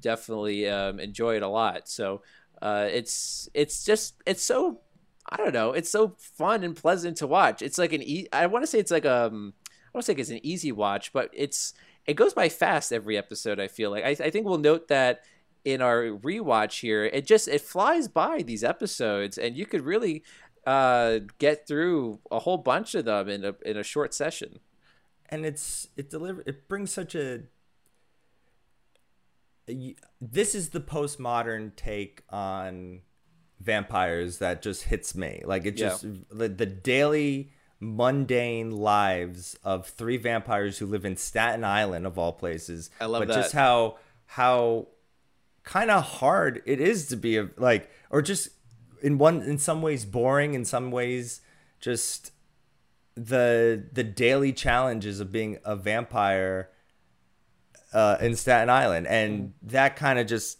definitely 0.00 0.68
um, 0.68 0.98
enjoy 1.00 1.36
it 1.36 1.42
a 1.42 1.48
lot. 1.48 1.88
So 1.88 2.22
uh, 2.60 2.88
it's 2.90 3.48
it's 3.54 3.84
just 3.84 4.14
it's 4.26 4.42
so 4.42 4.80
I 5.28 5.36
don't 5.36 5.54
know, 5.54 5.72
it's 5.72 5.90
so 5.90 6.16
fun 6.18 6.64
and 6.64 6.74
pleasant 6.74 7.18
to 7.18 7.26
watch. 7.26 7.62
It's 7.62 7.78
like 7.78 7.92
an 7.92 8.02
e- 8.02 8.28
I 8.32 8.46
want 8.46 8.62
to 8.64 8.66
say 8.66 8.78
it's 8.78 8.90
like 8.90 9.06
um 9.06 9.54
To 10.00 10.06
say 10.06 10.14
it's 10.20 10.30
an 10.30 10.40
easy 10.44 10.72
watch, 10.72 11.12
but 11.12 11.30
it's 11.32 11.74
it 12.06 12.14
goes 12.14 12.32
by 12.34 12.48
fast 12.48 12.92
every 12.92 13.16
episode. 13.18 13.60
I 13.60 13.68
feel 13.68 13.90
like 13.90 14.04
I, 14.04 14.10
I 14.10 14.30
think 14.30 14.46
we'll 14.46 14.58
note 14.58 14.88
that 14.88 15.22
in 15.64 15.82
our 15.82 16.04
rewatch 16.04 16.80
here, 16.80 17.04
it 17.04 17.26
just 17.26 17.48
it 17.48 17.60
flies 17.60 18.08
by 18.08 18.42
these 18.42 18.64
episodes, 18.64 19.36
and 19.38 19.56
you 19.56 19.66
could 19.66 19.82
really 19.84 20.22
uh, 20.66 21.18
get 21.38 21.66
through 21.66 22.20
a 22.30 22.38
whole 22.38 22.58
bunch 22.58 22.94
of 22.94 23.04
them 23.04 23.28
in 23.28 23.44
a 23.44 23.54
in 23.64 23.76
a 23.76 23.82
short 23.82 24.14
session. 24.14 24.60
and 25.30 25.44
it's 25.44 25.88
it 25.96 26.08
deliver 26.10 26.42
it 26.46 26.68
brings 26.68 26.90
such 26.92 27.14
a 27.14 27.42
this 30.20 30.54
is 30.54 30.70
the 30.70 30.80
postmodern 30.80 31.74
take 31.76 32.22
on 32.30 33.00
vampires 33.60 34.38
that 34.38 34.62
just 34.62 34.84
hits 34.84 35.14
me 35.14 35.42
like 35.44 35.66
it 35.66 35.78
Yeah. 35.78 35.88
just 35.90 36.06
the, 36.30 36.48
the 36.48 36.64
daily 36.66 37.52
mundane 37.80 38.70
lives 38.72 39.56
of 39.62 39.86
three 39.86 40.16
vampires 40.16 40.78
who 40.78 40.86
live 40.86 41.04
in 41.04 41.16
Staten 41.16 41.64
Island 41.64 42.06
of 42.06 42.18
all 42.18 42.32
places 42.32 42.90
I 43.00 43.06
love 43.06 43.26
but 43.26 43.34
just 43.34 43.52
how 43.52 43.98
how 44.26 44.88
kind 45.62 45.90
of 45.90 46.02
hard 46.02 46.62
it 46.66 46.80
is 46.80 47.06
to 47.08 47.16
be 47.16 47.36
a 47.36 47.50
like 47.56 47.88
or 48.10 48.20
just 48.20 48.48
in 49.00 49.18
one 49.18 49.42
in 49.42 49.58
some 49.58 49.80
ways 49.80 50.04
boring 50.04 50.54
in 50.54 50.64
some 50.64 50.90
ways 50.90 51.40
just 51.80 52.32
the 53.14 53.84
the 53.92 54.04
daily 54.04 54.52
challenges 54.52 55.20
of 55.20 55.32
being 55.32 55.58
a 55.64 55.74
vampire 55.74 56.70
uh, 57.92 58.16
in 58.20 58.36
Staten 58.36 58.70
Island, 58.70 59.06
and 59.06 59.54
that 59.62 59.96
kind 59.96 60.18
of 60.18 60.26
just 60.26 60.58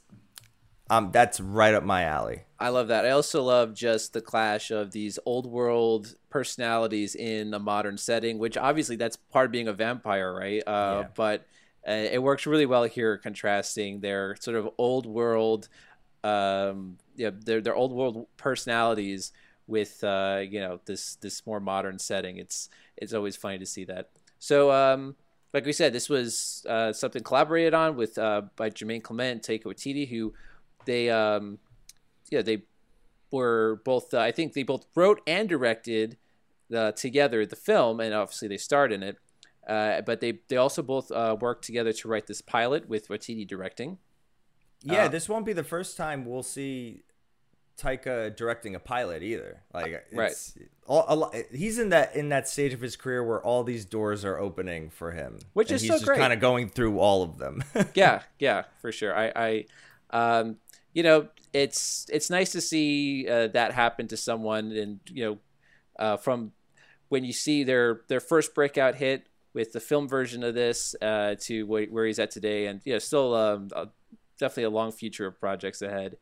um 0.90 1.10
that's 1.12 1.40
right 1.40 1.74
up 1.74 1.84
my 1.84 2.02
alley. 2.04 2.42
I 2.58 2.70
love 2.70 2.88
that. 2.88 3.04
I 3.04 3.10
also 3.10 3.42
love 3.42 3.74
just 3.74 4.12
the 4.12 4.20
clash 4.20 4.70
of 4.70 4.90
these 4.90 5.18
old 5.24 5.46
world 5.46 6.16
personalities 6.30 7.14
in 7.14 7.54
a 7.54 7.58
modern 7.58 7.98
setting, 7.98 8.38
which 8.38 8.56
obviously 8.56 8.96
that's 8.96 9.16
part 9.16 9.46
of 9.46 9.52
being 9.52 9.68
a 9.68 9.72
vampire, 9.72 10.32
right? 10.32 10.62
Uh, 10.66 11.02
Yeah. 11.02 11.08
But 11.14 11.46
uh, 11.88 11.92
it 11.92 12.22
works 12.22 12.46
really 12.46 12.66
well 12.66 12.84
here, 12.84 13.16
contrasting 13.16 14.00
their 14.00 14.36
sort 14.40 14.56
of 14.56 14.68
old 14.78 15.06
world, 15.06 15.68
um, 16.24 16.98
yeah, 17.16 17.30
their 17.32 17.60
their 17.60 17.74
old 17.74 17.92
world 17.92 18.26
personalities 18.36 19.32
with 19.66 20.02
uh, 20.04 20.42
you 20.48 20.60
know 20.60 20.80
this 20.84 21.16
this 21.16 21.46
more 21.46 21.60
modern 21.60 21.98
setting. 21.98 22.36
It's 22.36 22.68
it's 22.96 23.14
always 23.14 23.36
funny 23.36 23.58
to 23.58 23.66
see 23.66 23.84
that. 23.84 24.10
So. 24.38 24.70
Um, 24.70 25.16
like 25.54 25.64
we 25.64 25.72
said, 25.72 25.94
this 25.94 26.10
was 26.10 26.66
uh, 26.68 26.92
something 26.92 27.22
collaborated 27.22 27.72
on 27.72 27.96
with 27.96 28.18
uh, 28.18 28.42
by 28.54 28.68
Jemaine 28.68 29.02
Clement 29.02 29.48
and 29.48 29.60
Taika 29.60 29.64
Waititi, 29.64 30.06
who 30.06 30.34
they 30.84 31.08
um, 31.08 31.58
yeah 32.30 32.42
they 32.42 32.64
were 33.30 33.80
both 33.84 34.12
uh, 34.14 34.20
I 34.20 34.32
think 34.32 34.52
they 34.54 34.62
both 34.62 34.86
wrote 34.94 35.20
and 35.26 35.48
directed 35.48 36.16
uh, 36.74 36.92
together 36.92 37.44
the 37.46 37.56
film, 37.56 38.00
and 38.00 38.14
obviously 38.14 38.48
they 38.48 38.56
starred 38.58 38.92
in 38.92 39.02
it. 39.02 39.16
Uh, 39.66 40.00
but 40.02 40.20
they 40.20 40.38
they 40.48 40.56
also 40.56 40.82
both 40.82 41.10
uh, 41.10 41.36
worked 41.40 41.64
together 41.64 41.92
to 41.92 42.08
write 42.08 42.26
this 42.26 42.40
pilot 42.40 42.88
with 42.88 43.08
Waititi 43.08 43.46
directing. 43.46 43.98
Yeah, 44.82 45.04
Uh, 45.04 45.08
this 45.08 45.28
won't 45.28 45.44
be 45.44 45.52
the 45.52 45.64
first 45.64 45.96
time 45.96 46.24
we'll 46.24 46.42
see 46.42 47.02
Taika 47.78 48.34
directing 48.34 48.74
a 48.74 48.80
pilot 48.80 49.22
either. 49.22 49.62
Like, 49.74 50.06
Right. 50.12 50.32
all, 50.86 51.04
a 51.08 51.14
lot, 51.14 51.34
he's 51.52 51.78
in 51.78 51.90
that 51.90 52.16
in 52.16 52.28
that 52.30 52.48
stage 52.48 52.72
of 52.72 52.80
his 52.80 52.96
career 52.96 53.22
where 53.22 53.40
all 53.42 53.62
these 53.62 53.84
doors 53.84 54.24
are 54.24 54.38
opening 54.38 54.88
for 54.90 55.12
him, 55.12 55.38
Which 55.52 55.70
and 55.70 55.76
is 55.76 55.82
he's 55.82 55.90
so 55.90 55.94
just 55.96 56.06
great. 56.06 56.18
kind 56.18 56.32
of 56.32 56.40
going 56.40 56.70
through 56.70 56.98
all 56.98 57.22
of 57.22 57.38
them. 57.38 57.62
yeah, 57.94 58.22
yeah, 58.38 58.64
for 58.80 58.90
sure. 58.90 59.14
I, 59.16 59.32
I, 59.36 59.64
um, 60.40 60.56
you 60.92 61.02
know, 61.02 61.28
it's 61.52 62.06
it's 62.12 62.30
nice 62.30 62.52
to 62.52 62.60
see 62.60 63.28
uh, 63.28 63.48
that 63.48 63.72
happen 63.72 64.08
to 64.08 64.16
someone, 64.16 64.72
and 64.72 65.00
you 65.10 65.24
know, 65.24 65.38
uh, 65.98 66.16
from 66.16 66.52
when 67.08 67.24
you 67.24 67.32
see 67.32 67.64
their 67.64 68.02
their 68.08 68.20
first 68.20 68.54
breakout 68.54 68.96
hit 68.96 69.28
with 69.54 69.72
the 69.72 69.80
film 69.80 70.08
version 70.08 70.44
of 70.44 70.54
this 70.54 70.94
uh, 71.00 71.34
to 71.40 71.64
where, 71.64 71.86
where 71.86 72.06
he's 72.06 72.18
at 72.18 72.30
today, 72.30 72.66
and 72.66 72.80
you 72.84 72.92
know, 72.92 72.98
still 72.98 73.34
um, 73.34 73.68
definitely 74.38 74.64
a 74.64 74.70
long 74.70 74.92
future 74.92 75.26
of 75.26 75.38
projects 75.40 75.82
ahead. 75.82 76.16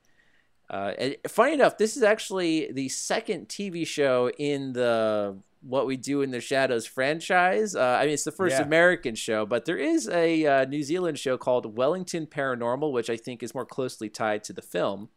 Uh, 0.68 0.92
and 0.98 1.16
funny 1.28 1.52
enough, 1.52 1.78
this 1.78 1.96
is 1.96 2.02
actually 2.02 2.72
the 2.72 2.88
second 2.88 3.48
TV 3.48 3.86
show 3.86 4.30
in 4.38 4.72
the 4.72 5.36
What 5.62 5.86
We 5.86 5.96
Do 5.96 6.22
in 6.22 6.30
the 6.32 6.40
Shadows 6.40 6.86
franchise. 6.86 7.76
Uh, 7.76 7.98
I 8.00 8.04
mean, 8.04 8.14
it's 8.14 8.24
the 8.24 8.32
first 8.32 8.58
Yeah. 8.58 8.64
American 8.64 9.14
show, 9.14 9.46
but 9.46 9.64
there 9.64 9.78
is 9.78 10.08
a 10.08 10.44
uh, 10.46 10.64
New 10.64 10.82
Zealand 10.82 11.18
show 11.18 11.36
called 11.36 11.76
Wellington 11.76 12.26
Paranormal, 12.26 12.90
which 12.90 13.10
I 13.10 13.16
think 13.16 13.42
is 13.42 13.54
more 13.54 13.66
closely 13.66 14.08
tied 14.08 14.42
to 14.44 14.52
the 14.52 14.62
film. 14.62 15.08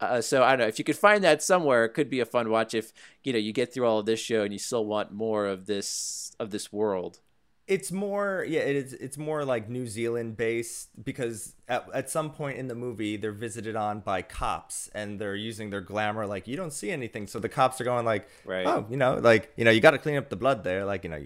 Uh, 0.00 0.20
so 0.20 0.42
I 0.42 0.50
don't 0.50 0.60
know 0.60 0.66
if 0.66 0.78
you 0.78 0.84
could 0.84 0.96
find 0.98 1.24
that 1.24 1.42
somewhere. 1.42 1.84
It 1.86 1.90
could 1.94 2.10
be 2.10 2.20
a 2.20 2.26
fun 2.26 2.50
watch 2.50 2.74
if 2.74 2.92
you 3.24 3.32
know 3.32 3.38
you 3.38 3.52
get 3.52 3.72
through 3.72 3.86
all 3.86 3.98
of 4.00 4.06
this 4.06 4.20
show 4.20 4.42
and 4.42 4.52
you 4.52 4.58
still 4.58 4.84
want 4.84 5.10
more 5.12 5.46
of 5.46 5.66
this 5.66 6.32
of 6.38 6.50
this 6.50 6.70
world. 6.72 7.20
it's 7.66 7.90
more 7.90 8.44
yeah 8.46 8.60
it 8.60 8.76
is 8.76 8.92
it's 8.92 9.18
more 9.18 9.44
like 9.44 9.68
new 9.68 9.86
zealand 9.88 10.36
based 10.36 10.88
because 11.02 11.56
at, 11.66 11.82
at 11.92 12.08
some 12.08 12.30
point 12.30 12.56
in 12.58 12.68
the 12.68 12.74
movie 12.76 13.16
they're 13.16 13.32
visited 13.46 13.74
on 13.74 13.98
by 14.00 14.22
cops 14.22 14.88
and 14.94 15.18
they're 15.20 15.34
using 15.50 15.70
their 15.70 15.80
glamour 15.80 16.26
like 16.28 16.46
you 16.46 16.56
don't 16.56 16.72
see 16.72 16.90
anything 16.92 17.26
so 17.26 17.40
the 17.40 17.48
cops 17.48 17.80
are 17.80 17.84
going 17.92 18.04
like 18.04 18.28
Right. 18.44 18.66
oh 18.72 18.86
you 18.88 18.96
know 18.96 19.14
like 19.30 19.50
you 19.56 19.64
know 19.64 19.72
you 19.72 19.80
got 19.80 19.92
to 19.92 19.98
clean 19.98 20.16
up 20.16 20.28
the 20.28 20.36
blood 20.44 20.62
there 20.62 20.84
like 20.84 21.02
you 21.02 21.10
know 21.10 21.22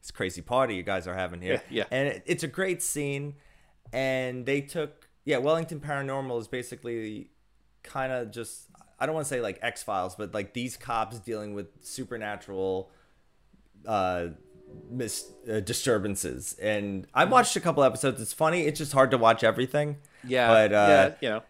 it's 0.00 0.10
a 0.10 0.12
crazy 0.12 0.42
party 0.42 0.74
you 0.74 0.82
guys 0.82 1.06
are 1.06 1.14
having 1.14 1.40
here 1.40 1.60
Yeah, 1.70 1.70
yeah. 1.78 1.84
and 1.96 2.08
it, 2.08 2.22
it's 2.26 2.42
a 2.42 2.48
great 2.60 2.82
scene 2.82 3.34
and 3.92 4.46
they 4.46 4.60
took 4.62 5.08
yeah 5.24 5.38
wellington 5.38 5.78
paranormal 5.78 6.40
is 6.40 6.48
basically 6.48 7.28
kind 7.84 8.12
of 8.12 8.30
just 8.32 8.66
i 8.98 9.06
don't 9.06 9.14
want 9.14 9.24
to 9.24 9.28
say 9.28 9.40
like 9.40 9.58
x-files 9.62 10.16
but 10.16 10.34
like 10.34 10.52
these 10.54 10.76
cops 10.76 11.20
dealing 11.20 11.54
with 11.54 11.68
supernatural 11.80 12.90
uh 13.86 14.26
mis- 14.90 15.30
uh, 15.50 15.60
disturbances. 15.60 16.56
And 16.60 17.06
i 17.14 17.24
watched 17.24 17.54
a 17.56 17.60
couple 17.60 17.84
episodes. 17.84 18.20
It's 18.20 18.32
funny 18.32 18.62
it's 18.62 18.78
just 18.78 18.92
hard 18.92 19.10
to 19.12 19.18
watch 19.18 19.44
everything. 19.44 19.98
Yeah, 20.26 20.48
but 20.48 20.72
uh 20.72 20.86
yeah, 20.88 21.14
you 21.20 21.28
know, 21.28 21.42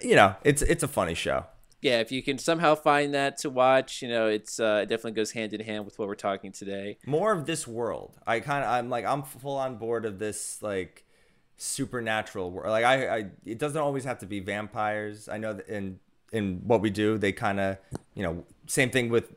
you 0.00 0.16
know 0.16 0.34
it's 0.44 0.62
it's 0.62 0.82
a 0.82 0.88
funny 0.88 1.14
show. 1.14 1.44
Yeah. 1.82 2.00
If 2.00 2.12
you 2.12 2.22
can 2.22 2.36
somehow 2.38 2.74
find 2.74 3.14
that 3.14 3.38
to 3.38 3.50
watch, 3.50 4.02
you 4.02 4.08
know, 4.08 4.28
it's 4.28 4.60
uh, 4.60 4.80
it 4.82 4.88
definitely 4.90 5.12
goes 5.12 5.32
hand 5.32 5.52
in 5.54 5.60
hand 5.60 5.86
with 5.86 5.98
what 5.98 6.08
we're 6.08 6.14
talking 6.14 6.52
today. 6.52 6.98
more 7.06 7.32
of 7.32 7.46
this 7.46 7.66
world. 7.66 8.18
I 8.26 8.40
kind 8.40 8.64
of 8.64 8.70
i'm 8.70 8.88
like 8.90 9.04
i'm 9.04 9.22
full 9.22 9.56
on 9.56 9.76
board 9.76 10.04
of 10.04 10.18
this 10.18 10.62
like 10.62 11.04
supernatural 11.60 12.50
world 12.50 12.70
like 12.70 12.84
i 12.84 13.16
i 13.18 13.26
it 13.44 13.58
doesn't 13.58 13.80
always 13.80 14.04
have 14.04 14.18
to 14.18 14.26
be 14.26 14.40
vampires. 14.40 15.28
I 15.28 15.36
know 15.38 15.52
that 15.52 15.68
in 15.68 16.00
in 16.32 16.62
what 16.64 16.80
we 16.80 16.88
do 16.90 17.18
they 17.18 17.32
kind 17.32 17.60
of 17.60 17.76
you 18.14 18.22
know 18.22 18.44
same 18.66 18.90
thing 18.90 19.10
with 19.10 19.34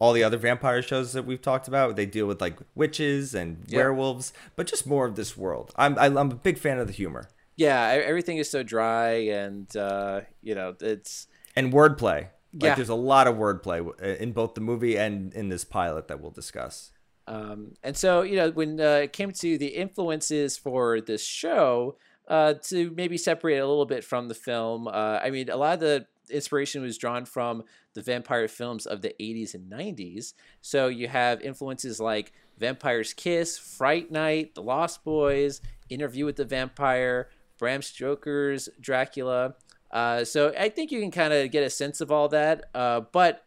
all 0.00 0.12
the 0.12 0.24
other 0.24 0.36
vampire 0.38 0.80
shows 0.82 1.12
that 1.12 1.26
we've 1.26 1.42
talked 1.42 1.68
about. 1.68 1.94
They 1.94 2.06
deal 2.06 2.26
with 2.26 2.40
like 2.40 2.58
witches 2.74 3.34
and 3.34 3.64
werewolves 3.70 4.32
but 4.56 4.66
just 4.66 4.84
more 4.86 5.04
of 5.06 5.14
this 5.14 5.36
world. 5.36 5.72
I'm 5.76 5.96
I, 5.98 6.06
i'm 6.06 6.30
a 6.32 6.34
big 6.34 6.58
fan 6.58 6.78
of 6.78 6.86
the 6.88 6.92
humor. 6.92 7.28
Yeah, 7.56 7.82
everything 8.04 8.38
is 8.38 8.48
so 8.50 8.62
dry, 8.62 9.10
and 9.42 9.68
uh, 9.76 10.22
you 10.42 10.54
know, 10.54 10.74
it's 10.80 11.26
and 11.54 11.72
wordplay. 11.72 12.28
Like 12.52 12.62
Yeah. 12.62 12.74
there's 12.74 12.88
a 12.88 12.94
lot 13.12 13.26
of 13.28 13.36
wordplay 13.36 13.78
in 14.18 14.32
both 14.32 14.54
the 14.54 14.60
movie 14.62 14.96
and 14.96 15.32
in 15.34 15.50
this 15.50 15.64
pilot 15.64 16.08
that 16.08 16.20
we'll 16.20 16.30
discuss 16.32 16.90
Um, 17.30 17.74
and 17.84 17.96
so, 17.96 18.22
you 18.22 18.34
know, 18.34 18.50
when 18.50 18.80
uh, 18.80 19.02
it 19.04 19.12
came 19.12 19.30
to 19.30 19.56
the 19.56 19.68
influences 19.68 20.58
for 20.58 21.00
this 21.00 21.24
show, 21.24 21.96
uh, 22.26 22.54
to 22.64 22.90
maybe 22.96 23.16
separate 23.16 23.58
a 23.58 23.66
little 23.66 23.86
bit 23.86 24.02
from 24.02 24.26
the 24.26 24.34
film, 24.34 24.88
uh, 24.88 25.20
I 25.22 25.30
mean, 25.30 25.48
a 25.48 25.56
lot 25.56 25.74
of 25.74 25.80
the 25.80 26.06
inspiration 26.28 26.82
was 26.82 26.98
drawn 26.98 27.24
from 27.24 27.62
the 27.94 28.02
vampire 28.02 28.48
films 28.48 28.84
of 28.84 29.02
the 29.02 29.14
80s 29.20 29.54
and 29.54 29.70
90s. 29.70 30.34
So 30.60 30.88
you 30.88 31.06
have 31.06 31.40
influences 31.40 32.00
like 32.00 32.32
Vampire's 32.58 33.14
Kiss, 33.14 33.56
Fright 33.56 34.10
Night, 34.10 34.56
The 34.56 34.62
Lost 34.62 35.04
Boys, 35.04 35.60
Interview 35.88 36.24
with 36.24 36.36
the 36.36 36.44
Vampire, 36.44 37.28
Bram 37.58 37.80
Stoker's 37.80 38.68
Dracula. 38.80 39.54
Uh, 39.92 40.24
so 40.24 40.52
I 40.58 40.68
think 40.68 40.90
you 40.90 41.00
can 41.00 41.12
kind 41.12 41.32
of 41.32 41.50
get 41.52 41.62
a 41.62 41.70
sense 41.70 42.00
of 42.00 42.10
all 42.10 42.28
that. 42.28 42.64
Uh, 42.74 43.02
but 43.12 43.44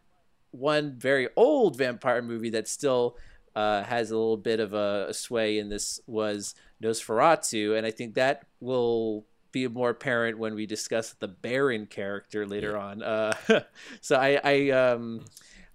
one 0.52 0.94
very 0.96 1.28
old 1.36 1.76
vampire 1.76 2.22
movie 2.22 2.50
that's 2.50 2.70
still 2.70 3.16
uh, 3.54 3.84
has 3.84 4.10
a 4.10 4.16
little 4.16 4.36
bit 4.36 4.60
of 4.60 4.74
a, 4.74 5.06
a 5.08 5.14
sway 5.14 5.58
in 5.58 5.68
this 5.68 6.00
was 6.06 6.54
Nosferatu, 6.82 7.76
and 7.76 7.86
I 7.86 7.90
think 7.90 8.14
that 8.14 8.46
will 8.60 9.26
be 9.52 9.68
more 9.68 9.90
apparent 9.90 10.38
when 10.38 10.54
we 10.54 10.66
discuss 10.66 11.12
the 11.12 11.28
Baron 11.28 11.86
character 11.86 12.46
later 12.46 12.76
on. 12.76 13.02
Uh, 13.02 13.32
so 14.00 14.16
I 14.16 14.40
I, 14.42 14.70
um, 14.70 15.24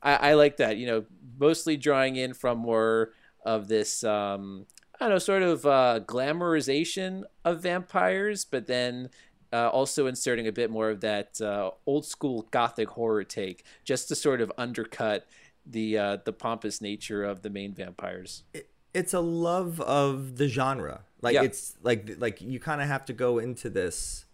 I 0.03 0.15
I 0.15 0.33
like 0.33 0.57
that. 0.57 0.77
You 0.77 0.87
know, 0.87 1.05
mostly 1.39 1.77
drawing 1.77 2.17
in 2.17 2.33
from 2.33 2.59
more 2.59 3.13
of 3.45 3.67
this. 3.67 4.03
Um, 4.03 4.65
I 4.99 5.05
don't 5.05 5.11
know, 5.11 5.19
sort 5.19 5.43
of 5.43 5.65
uh, 5.65 6.01
glamorization 6.05 7.23
of 7.45 7.61
vampires, 7.61 8.43
but 8.43 8.67
then 8.67 9.09
uh, 9.53 9.69
also 9.69 10.07
inserting 10.07 10.47
a 10.47 10.51
bit 10.51 10.69
more 10.69 10.89
of 10.89 10.99
that 11.01 11.39
uh, 11.39 11.71
old 11.85 12.05
school 12.05 12.47
gothic 12.51 12.89
horror 12.89 13.23
take, 13.23 13.63
just 13.85 14.09
to 14.09 14.15
sort 14.15 14.41
of 14.41 14.51
undercut 14.57 15.25
the 15.69 15.97
uh, 15.97 16.17
the 16.25 16.33
pompous 16.33 16.81
nature 16.81 17.23
of 17.23 17.41
the 17.41 17.49
main 17.49 17.73
vampires. 17.73 18.43
it's 18.93 19.13
a 19.13 19.19
love 19.19 19.79
of 19.81 20.37
the 20.37 20.47
genre. 20.47 21.01
Like 21.21 21.35
Yeah. 21.35 21.43
it's 21.43 21.75
like 21.83 22.15
like 22.17 22.41
you 22.41 22.59
kind 22.59 22.81
of 22.81 22.87
have 22.87 23.05
to 23.05 23.13
go 23.13 23.37
into 23.37 23.69
this. 23.69 24.25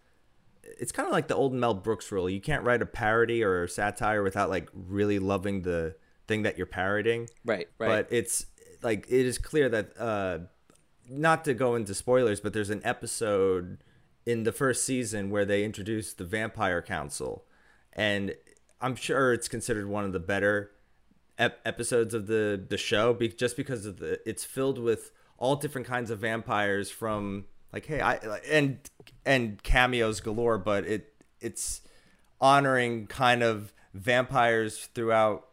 It's 0.80 0.92
kind 0.92 1.08
of 1.08 1.12
like 1.14 1.28
the 1.28 1.36
old 1.36 1.54
Mel 1.54 1.74
Brooks 1.74 2.12
rule. 2.12 2.30
You 2.30 2.42
can't 2.42 2.64
write 2.64 2.82
a 2.82 2.86
parody 2.86 3.44
or 3.44 3.64
a 3.64 3.70
satire 3.70 4.24
without 4.24 4.50
like 4.50 4.70
really 4.74 5.20
loving 5.20 5.62
the 5.64 5.96
thing 6.28 6.44
that 6.44 6.58
you're 6.58 6.66
parodying. 6.68 7.30
Right, 7.44 7.68
right. 7.78 7.88
But 7.88 8.08
it's 8.12 8.46
like 8.82 9.06
it 9.10 9.26
is 9.26 9.38
clear 9.38 9.68
that 9.70 10.00
uh 10.00 10.40
not 11.10 11.46
to 11.46 11.54
go 11.54 11.76
into 11.76 11.94
spoilers, 11.94 12.40
but 12.40 12.54
there's 12.54 12.72
an 12.72 12.82
episode 12.84 13.78
in 14.26 14.44
the 14.44 14.52
first 14.52 14.84
season 14.86 15.30
where 15.30 15.46
they 15.46 15.64
introduce 15.64 16.14
the 16.14 16.24
Vampire 16.24 16.82
Council, 16.82 17.46
and 17.94 18.34
I'm 18.82 18.96
sure 18.96 19.32
it's 19.34 19.48
considered 19.48 19.86
one 19.88 20.04
of 20.06 20.14
the 20.14 20.20
better 20.20 20.72
ep- 21.38 21.60
episodes 21.66 22.14
of 22.14 22.28
the 22.28 22.64
the 22.68 22.78
show, 22.78 23.14
be- 23.14 23.30
just 23.30 23.56
because 23.58 23.86
of 23.86 23.98
the 24.00 24.20
it's 24.30 24.44
filled 24.44 24.78
with 24.80 25.12
all 25.38 25.56
different 25.56 25.86
kinds 25.88 26.10
of 26.12 26.20
vampires 26.20 26.90
from 26.92 27.46
like 27.74 27.86
hey 27.86 28.02
I 28.02 28.16
and 28.50 28.80
and 29.26 29.62
cameos 29.64 30.20
galore, 30.22 30.58
but 30.58 30.86
it 30.86 31.14
it's 31.42 31.82
honoring 32.42 33.08
kind 33.08 33.44
of 33.44 33.74
vampires 33.94 34.88
throughout. 34.94 35.46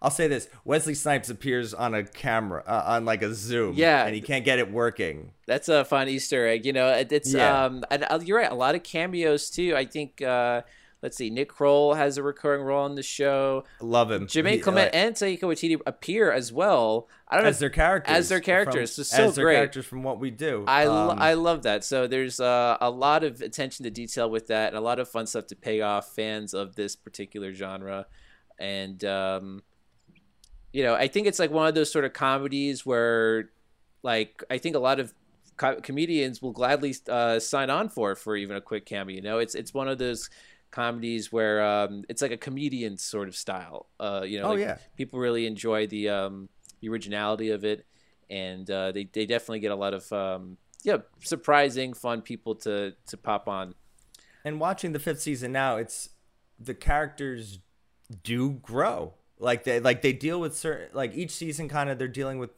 I'll 0.00 0.10
say 0.10 0.28
this: 0.28 0.48
Wesley 0.64 0.94
Snipes 0.94 1.28
appears 1.28 1.74
on 1.74 1.92
a 1.92 2.04
camera, 2.04 2.62
uh, 2.66 2.84
on 2.86 3.04
like 3.04 3.20
a 3.22 3.34
Zoom, 3.34 3.74
Yeah. 3.76 4.04
and 4.06 4.14
he 4.14 4.20
can't 4.20 4.44
get 4.44 4.60
it 4.60 4.70
working. 4.70 5.32
That's 5.46 5.68
a 5.68 5.84
fun 5.84 6.08
Easter 6.08 6.46
egg. 6.46 6.64
You 6.64 6.72
know, 6.72 6.86
it, 6.88 7.10
it's 7.10 7.34
Yeah. 7.34 7.64
um, 7.64 7.84
and 7.90 8.06
uh, 8.08 8.20
you're 8.22 8.38
right. 8.38 8.50
A 8.50 8.54
lot 8.54 8.76
of 8.76 8.84
cameos 8.84 9.50
too. 9.50 9.74
I 9.76 9.84
think 9.86 10.22
uh, 10.22 10.62
let's 11.02 11.16
see, 11.16 11.30
Nick 11.30 11.48
Kroll 11.48 11.94
has 11.94 12.16
a 12.18 12.22
recurring 12.22 12.62
role 12.62 12.82
on 12.84 12.94
the 12.94 13.02
show. 13.02 13.64
Love 13.80 14.10
him. 14.10 14.26
Jemaine 14.26 14.54
He- 14.54 14.58
Clement 14.60 14.86
like, 14.92 14.94
and 14.94 15.14
Taika 15.14 15.40
Waititi 15.42 15.80
appear 15.86 16.32
as 16.32 16.52
well. 16.52 17.08
I 17.28 17.36
don't 17.36 17.44
know 17.44 17.50
as 17.50 17.56
if- 17.56 17.60
their 17.60 17.70
characters, 17.70 18.16
as 18.16 18.28
their 18.28 18.40
characters. 18.40 18.94
from, 18.96 19.04
So, 19.04 19.16
so 19.16 19.24
as 19.28 19.34
their 19.36 19.44
great. 19.44 19.54
characters 19.56 19.86
from 19.86 20.02
what 20.02 20.18
we 20.18 20.30
do. 20.30 20.64
I, 20.66 20.86
lo- 20.86 21.10
Um, 21.10 21.18
I 21.20 21.34
love 21.34 21.62
that. 21.62 21.84
So 21.84 22.06
there's 22.06 22.40
uh, 22.40 22.76
a 22.80 22.90
lot 22.90 23.22
of 23.24 23.40
attention 23.40 23.84
to 23.84 23.90
detail 23.90 24.28
with 24.30 24.46
that, 24.48 24.68
and 24.68 24.76
a 24.76 24.80
lot 24.80 24.98
of 24.98 25.08
fun 25.08 25.26
stuff 25.26 25.46
to 25.48 25.56
pay 25.56 25.80
off 25.82 26.14
fans 26.14 26.54
of 26.54 26.74
this 26.74 26.96
particular 26.96 27.52
genre. 27.52 28.06
And 28.58 29.04
um, 29.04 29.62
you 30.72 30.82
know, 30.82 30.94
I 30.94 31.08
think 31.08 31.26
it's 31.26 31.38
like 31.38 31.50
one 31.50 31.66
of 31.68 31.74
those 31.74 31.90
sort 31.92 32.04
of 32.04 32.12
comedies 32.12 32.84
where, 32.84 33.50
like, 34.02 34.42
I 34.50 34.58
think 34.58 34.74
a 34.76 34.78
lot 34.80 35.00
of 35.00 35.14
co- 35.56 35.80
comedians 35.80 36.42
will 36.42 36.52
gladly 36.52 36.94
uh, 37.08 37.38
sign 37.40 37.70
on 37.70 37.88
for 37.88 38.14
for 38.14 38.36
even 38.36 38.56
a 38.56 38.60
quick 38.60 38.84
cameo. 38.84 39.14
You 39.14 39.22
know, 39.22 39.38
it's 39.38 39.54
it's 39.54 39.72
one 39.72 39.88
of 39.88 39.98
those 39.98 40.28
comedies 40.70 41.32
where 41.32 41.62
um, 41.64 42.04
it's 42.08 42.22
like 42.22 42.30
a 42.32 42.36
comedian 42.36 42.96
sort 42.98 43.28
of 43.28 43.36
style. 43.36 43.86
Uh, 43.98 44.22
you 44.26 44.38
know, 44.40 44.46
Oh, 44.46 44.50
like, 44.50 44.60
yeah. 44.60 44.78
people 44.96 45.18
really 45.18 45.46
enjoy 45.46 45.86
the 45.86 46.08
um, 46.08 46.48
the 46.80 46.88
originality 46.88 47.50
of 47.50 47.64
it, 47.64 47.86
and 48.30 48.70
uh, 48.70 48.92
they 48.92 49.04
they 49.04 49.26
definitely 49.26 49.60
get 49.60 49.72
a 49.72 49.76
lot 49.76 49.94
of 49.94 50.12
um, 50.12 50.56
yeah 50.82 50.98
surprising, 51.20 51.92
fun 51.94 52.22
people 52.22 52.54
to 52.56 52.94
to 53.06 53.16
pop 53.16 53.48
on. 53.48 53.74
and 54.44 54.60
watching 54.60 54.92
the 54.92 54.98
fifth 54.98 55.20
season 55.20 55.52
now, 55.52 55.76
it's 55.76 56.10
the 56.58 56.74
characters 56.74 57.58
do 58.22 58.52
grow. 58.52 59.14
Like 59.38 59.64
they 59.64 59.80
like 59.80 60.02
they 60.02 60.12
deal 60.12 60.40
with 60.40 60.56
certain 60.56 60.88
like 60.94 61.14
each 61.14 61.30
season 61.30 61.68
kind 61.68 61.90
of 61.90 61.98
they're 61.98 62.08
dealing 62.08 62.38
with 62.38 62.50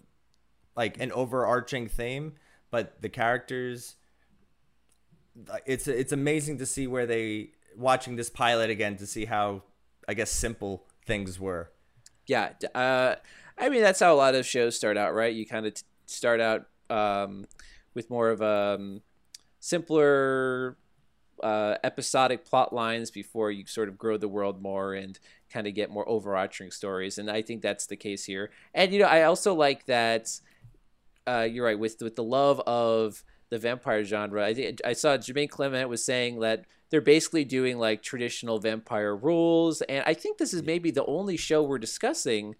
like 0.76 0.98
an 1.00 1.12
overarching 1.12 1.88
theme, 1.88 2.34
but 2.70 3.02
the 3.02 3.08
characters 3.08 3.96
it's 5.66 5.86
it's 5.88 6.12
amazing 6.12 6.58
to 6.58 6.66
see 6.66 6.86
where 6.86 7.06
they 7.06 7.50
watching 7.80 8.16
this 8.16 8.30
pilot 8.30 8.70
again 8.70 8.96
to 8.96 9.06
see 9.06 9.24
how 9.24 9.62
I 10.06 10.14
guess 10.14 10.30
simple 10.30 10.84
things 11.06 11.40
were. 11.40 11.70
Yeah, 12.26 12.52
uh, 12.74 13.16
I 13.58 13.68
mean 13.68 13.82
that's 13.82 14.00
how 14.00 14.12
a 14.12 14.16
lot 14.16 14.34
of 14.34 14.46
shows 14.46 14.76
start 14.76 14.96
out, 14.96 15.14
right? 15.14 15.34
You 15.34 15.46
kind 15.46 15.66
of 15.66 15.74
t- 15.74 15.82
start 16.06 16.40
out 16.40 16.66
um, 16.88 17.46
with 17.94 18.10
more 18.10 18.30
of 18.30 18.40
a 18.40 18.76
um, 18.78 19.02
simpler 19.58 20.76
uh, 21.42 21.76
episodic 21.82 22.44
plot 22.44 22.72
lines 22.72 23.10
before 23.10 23.50
you 23.50 23.66
sort 23.66 23.88
of 23.88 23.96
grow 23.96 24.16
the 24.16 24.28
world 24.28 24.60
more 24.60 24.94
and 24.94 25.18
kind 25.50 25.66
of 25.66 25.74
get 25.74 25.90
more 25.90 26.08
overarching 26.08 26.70
stories. 26.70 27.18
And 27.18 27.30
I 27.30 27.42
think 27.42 27.62
that's 27.62 27.86
the 27.86 27.96
case 27.96 28.24
here. 28.24 28.50
And 28.74 28.92
you 28.92 29.00
know, 29.00 29.06
I 29.06 29.22
also 29.22 29.54
like 29.54 29.86
that. 29.86 30.28
Uh, 31.26 31.46
you're 31.50 31.66
right 31.66 31.78
with 31.78 32.00
with 32.00 32.16
the 32.16 32.24
love 32.24 32.60
of 32.60 33.22
the 33.50 33.58
vampire 33.58 34.04
genre. 34.04 34.44
I 34.44 34.54
think 34.54 34.80
I 34.84 34.92
saw 34.94 35.16
Jemaine 35.16 35.48
Clement 35.48 35.88
was 35.88 36.04
saying 36.04 36.40
that 36.40 36.64
they're 36.88 37.00
basically 37.00 37.44
doing 37.44 37.78
like 37.78 38.02
traditional 38.02 38.58
vampire 38.58 39.14
rules, 39.14 39.82
and 39.82 40.02
I 40.06 40.14
think 40.14 40.38
this 40.38 40.54
is 40.54 40.62
maybe 40.62 40.90
the 40.90 41.04
only 41.04 41.36
show 41.36 41.62
we're 41.62 41.78
discussing 41.78 42.56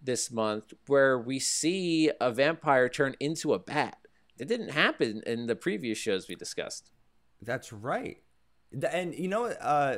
this 0.00 0.30
month 0.30 0.72
where 0.86 1.18
we 1.18 1.38
see 1.38 2.10
a 2.20 2.30
vampire 2.30 2.88
turn 2.88 3.16
into 3.20 3.52
a 3.52 3.58
bat. 3.58 3.98
That 4.38 4.46
didn't 4.46 4.70
happen 4.70 5.22
in 5.26 5.46
the 5.46 5.56
previous 5.56 5.98
shows 5.98 6.28
we 6.28 6.36
discussed. 6.36 6.92
That's 7.42 7.72
right. 7.72 8.18
And 8.90 9.14
you 9.14 9.26
know 9.26 9.42
what? 9.42 9.58
Uh, 9.60 9.96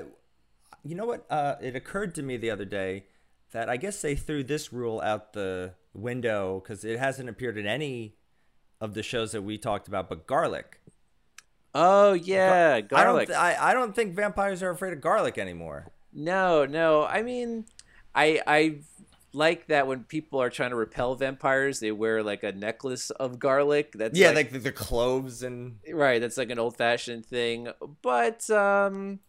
you 0.82 0.94
know 0.94 1.04
what? 1.04 1.26
Uh, 1.30 1.56
it 1.60 1.76
occurred 1.76 2.14
to 2.14 2.22
me 2.22 2.38
the 2.38 2.50
other 2.50 2.64
day 2.64 3.04
that 3.52 3.68
I 3.68 3.76
guess 3.76 4.00
they 4.00 4.14
threw 4.14 4.42
this 4.42 4.72
rule 4.72 5.00
out 5.02 5.32
the 5.32 5.74
window 5.92 6.60
because 6.62 6.84
it 6.84 6.98
hasn't 6.98 7.28
appeared 7.28 7.58
in 7.58 7.66
any 7.66 8.16
of 8.80 8.94
the 8.94 9.02
shows 9.02 9.32
that 9.32 9.42
we 9.42 9.58
talked 9.58 9.88
about. 9.88 10.08
But 10.08 10.26
garlic. 10.26 10.80
Oh 11.74 12.12
yeah, 12.12 12.80
garlic. 12.80 12.90
I 12.92 13.04
don't. 13.04 13.26
Th- 13.26 13.38
I, 13.38 13.70
I 13.70 13.74
don't 13.74 13.94
think 13.94 14.14
vampires 14.14 14.62
are 14.62 14.70
afraid 14.70 14.92
of 14.92 15.00
garlic 15.00 15.38
anymore. 15.38 15.92
No, 16.12 16.66
no. 16.66 17.06
I 17.06 17.22
mean, 17.22 17.66
I 18.14 18.40
I 18.46 18.78
like 19.32 19.68
that 19.68 19.86
when 19.86 20.04
people 20.04 20.42
are 20.42 20.50
trying 20.50 20.70
to 20.70 20.76
repel 20.76 21.14
vampires, 21.14 21.80
they 21.80 21.92
wear 21.92 22.22
like 22.22 22.42
a 22.42 22.52
necklace 22.52 23.10
of 23.10 23.38
garlic. 23.38 23.92
That's 23.92 24.18
yeah, 24.18 24.28
like, 24.28 24.36
like 24.36 24.52
the, 24.52 24.58
the 24.58 24.72
cloves 24.72 25.42
and 25.42 25.76
right. 25.92 26.20
That's 26.20 26.36
like 26.36 26.50
an 26.50 26.58
old 26.58 26.76
fashioned 26.76 27.26
thing. 27.26 27.68
But 28.02 28.48
um, 28.50 29.20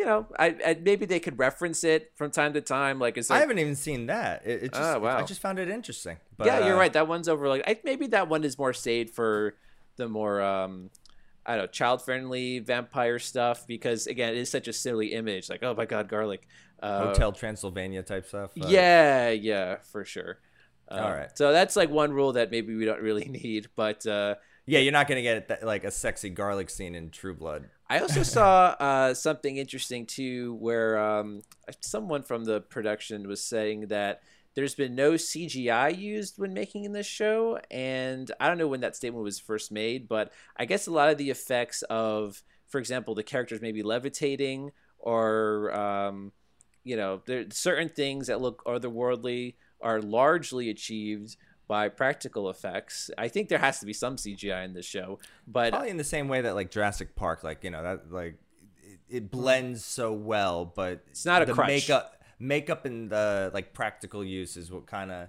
you 0.00 0.06
know, 0.06 0.26
I, 0.38 0.56
I 0.66 0.78
maybe 0.80 1.04
they 1.04 1.20
could 1.20 1.38
reference 1.38 1.84
it 1.84 2.12
from 2.16 2.30
time 2.30 2.54
to 2.54 2.62
time. 2.62 2.98
Like, 2.98 3.18
is 3.18 3.30
I 3.30 3.38
haven't 3.38 3.58
even 3.58 3.76
seen 3.76 4.06
that. 4.06 4.40
It, 4.46 4.62
it 4.62 4.72
just, 4.72 4.82
Oh, 4.82 4.98
wow. 4.98 5.18
I 5.18 5.22
just 5.24 5.42
found 5.42 5.58
it 5.58 5.68
interesting. 5.68 6.16
But, 6.38 6.46
yeah, 6.46 6.64
you're 6.64 6.76
uh, 6.76 6.78
right. 6.78 6.92
That 6.94 7.06
one's 7.06 7.28
over. 7.28 7.50
Like, 7.50 7.64
I, 7.66 7.78
maybe 7.84 8.06
that 8.06 8.26
one 8.26 8.42
is 8.42 8.56
more 8.56 8.72
saved 8.72 9.10
for 9.10 9.56
the 9.96 10.08
more 10.08 10.40
um, 10.40 10.88
I 11.44 11.56
don't 11.56 11.64
know, 11.64 11.66
child 11.66 12.00
friendly 12.00 12.60
vampire 12.60 13.18
stuff 13.18 13.66
because 13.66 14.06
again, 14.06 14.32
it 14.32 14.38
is 14.38 14.50
such 14.50 14.68
a 14.68 14.72
silly 14.72 15.08
image. 15.08 15.50
Like, 15.50 15.62
oh 15.62 15.74
my 15.74 15.84
god, 15.84 16.08
garlic. 16.08 16.48
Uh, 16.82 17.08
Hotel 17.08 17.30
Transylvania 17.32 18.02
type 18.02 18.26
stuff. 18.26 18.52
uh, 18.58 18.68
Yeah, 18.68 19.28
yeah, 19.28 19.76
for 19.92 20.06
sure. 20.06 20.38
Uh, 20.90 20.94
All 20.94 21.12
right. 21.12 21.36
So 21.36 21.52
that's 21.52 21.76
like 21.76 21.90
one 21.90 22.14
rule 22.14 22.32
that 22.32 22.50
maybe 22.50 22.74
we 22.74 22.86
don't 22.86 23.02
really 23.02 23.24
need. 23.44 23.68
But 23.76 24.06
uh, 24.06 24.36
yeah. 24.64 24.78
You're 24.78 24.92
not 24.92 25.08
gonna 25.08 25.20
get 25.20 25.48
that, 25.48 25.62
like 25.62 25.84
a 25.84 25.90
sexy 25.90 26.30
garlic 26.30 26.70
scene 26.70 26.94
in 26.94 27.10
True 27.10 27.34
Blood. 27.34 27.68
I 27.90 27.98
also 27.98 28.22
saw 28.22 28.76
uh, 28.80 29.14
something 29.14 29.56
interesting 29.56 30.06
too, 30.06 30.54
where 30.54 30.98
um, 30.98 31.42
someone 31.80 32.22
from 32.22 32.44
the 32.44 32.60
production 32.60 33.26
was 33.28 33.44
saying 33.44 33.88
that 33.88 34.22
there's 34.54 34.74
been 34.74 34.94
no 34.94 35.12
CGI 35.12 35.96
used 35.96 36.38
when 36.38 36.54
making 36.54 36.90
this 36.92 37.06
show, 37.06 37.58
and 37.70 38.30
I 38.40 38.48
don't 38.48 38.58
know 38.58 38.68
when 38.68 38.80
that 38.80 38.96
statement 38.96 39.24
was 39.24 39.38
first 39.38 39.70
made, 39.70 40.08
but 40.08 40.32
I 40.56 40.64
guess 40.64 40.86
a 40.86 40.92
lot 40.92 41.10
of 41.10 41.18
the 41.18 41.30
effects 41.30 41.82
of, 41.82 42.42
for 42.68 42.78
example, 42.78 43.14
the 43.14 43.22
characters 43.22 43.60
maybe 43.60 43.82
levitating 43.82 44.70
or 44.98 45.74
um, 45.74 46.32
you 46.84 46.96
know, 46.96 47.22
there 47.26 47.44
certain 47.50 47.88
things 47.88 48.28
that 48.28 48.40
look 48.40 48.64
otherworldly 48.64 49.54
are 49.80 50.00
largely 50.00 50.70
achieved 50.70 51.36
by 51.70 51.88
practical 51.88 52.50
effects. 52.50 53.12
I 53.16 53.28
think 53.28 53.48
there 53.48 53.60
has 53.60 53.78
to 53.78 53.86
be 53.86 53.92
some 53.92 54.16
CGI 54.16 54.64
in 54.64 54.74
this 54.74 54.84
show, 54.84 55.20
but 55.46 55.70
Probably 55.70 55.90
in 55.90 55.98
the 55.98 56.02
same 56.16 56.26
way 56.26 56.40
that 56.40 56.56
like 56.56 56.68
Jurassic 56.72 57.14
Park, 57.14 57.44
like 57.44 57.62
you 57.62 57.70
know 57.70 57.80
that 57.80 58.10
like 58.10 58.34
it, 58.82 58.98
it 59.08 59.30
blends 59.30 59.84
so 59.84 60.12
well, 60.12 60.64
but 60.64 61.04
It's 61.12 61.24
not 61.24 61.42
a 61.42 61.44
the 61.44 61.54
crutch. 61.54 61.68
makeup, 61.68 62.24
makeup 62.40 62.86
and 62.86 63.08
the 63.08 63.52
like 63.54 63.72
practical 63.72 64.24
use 64.24 64.56
is 64.56 64.72
what 64.72 64.88
kind 64.88 65.12
of 65.12 65.28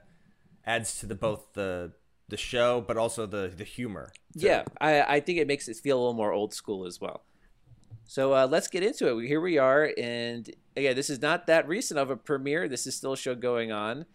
adds 0.66 1.00
to 1.02 1.06
the 1.06 1.14
both 1.14 1.54
the 1.54 1.92
the 2.30 2.38
show, 2.38 2.82
but 2.82 2.98
also 2.98 3.28
the 3.28 3.54
the 3.56 3.64
humor. 3.64 4.12
Yeah. 4.34 4.64
I, 4.80 5.02
I 5.04 5.20
think 5.20 5.38
it 5.38 5.46
makes 5.46 5.68
it 5.68 5.78
feel 5.78 5.98
a 5.98 6.00
little 6.00 6.14
more 6.14 6.32
old 6.32 6.56
school 6.56 6.88
as 6.88 7.00
well. 7.00 7.22
So 8.06 8.34
uh, 8.34 8.48
let's 8.50 8.68
get 8.68 8.82
into 8.82 9.16
it. 9.16 9.28
Here 9.28 9.40
we 9.40 9.60
are, 9.60 9.94
and 9.96 10.50
again, 10.76 10.96
this 10.96 11.12
is 11.12 11.22
not 11.22 11.46
that 11.46 11.68
recent 11.68 12.00
of 12.00 12.10
a 12.10 12.18
premiere. 12.18 12.68
This 12.68 12.88
is 12.88 12.96
still 12.96 13.14
a 13.14 13.18
show 13.18 13.36
going 13.36 13.72
on, 13.72 14.06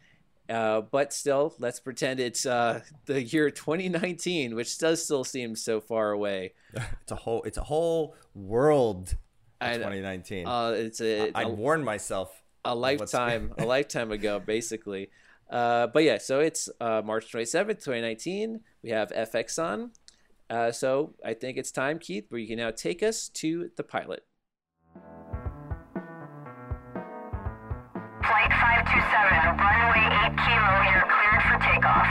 uh, 0.49 0.83
but 0.83 1.13
still, 1.13 1.55
let's 1.59 1.81
pretend 1.81 2.21
it's 2.21 2.47
uh, 2.47 2.81
the 3.07 3.23
year 3.23 3.51
2019, 3.51 4.55
which 4.55 4.79
does 4.79 5.03
still 5.05 5.25
seem 5.25 5.57
so 5.57 5.81
far 5.81 6.11
away. 6.11 6.55
it's 6.75 7.13
a 7.13 7.17
whole 7.17 7.43
it's 7.43 7.59
a 7.59 7.65
whole 7.65 8.15
world. 8.35 9.17
of 9.61 9.69
I 9.69 9.75
2019. 9.75 10.47
Uh, 10.47 10.75
it's 10.77 11.01
a, 11.01 11.33
I 11.35 11.43
a, 11.43 11.49
warned 11.49 11.85
myself. 11.85 12.43
a 12.65 12.75
lifetime 12.75 13.53
a 13.59 13.65
lifetime 13.65 14.13
ago, 14.13 14.39
basically. 14.39 15.11
Uh, 15.51 15.87
but 15.87 16.03
yeah, 16.03 16.19
so 16.19 16.41
it's 16.41 16.69
uh, 16.81 17.03
March 17.05 17.33
27th, 17.33 17.85
2019. 17.85 18.61
We 18.83 18.91
have 18.91 19.11
FX 19.11 19.63
on. 19.63 19.93
Uh, 20.49 20.71
so 20.71 21.15
I 21.25 21.35
think 21.35 21.57
it's 21.57 21.71
time, 21.71 21.99
Keith, 21.99 22.27
where 22.29 22.41
you 22.41 22.47
can 22.47 22.59
now 22.59 22.71
take 22.71 23.03
us 23.03 23.29
to 23.31 23.71
the 23.77 23.83
pilot. 23.83 24.25
Flight 28.23 28.51
527, 28.51 29.59
runway 29.59 29.96
8 29.96 29.96
kilo, 30.31 30.83
you're 30.91 31.07
cleared 31.07 31.43
for 31.43 31.59
takeoff. 31.63 32.07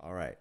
All 0.00 0.12
right. 0.12 0.38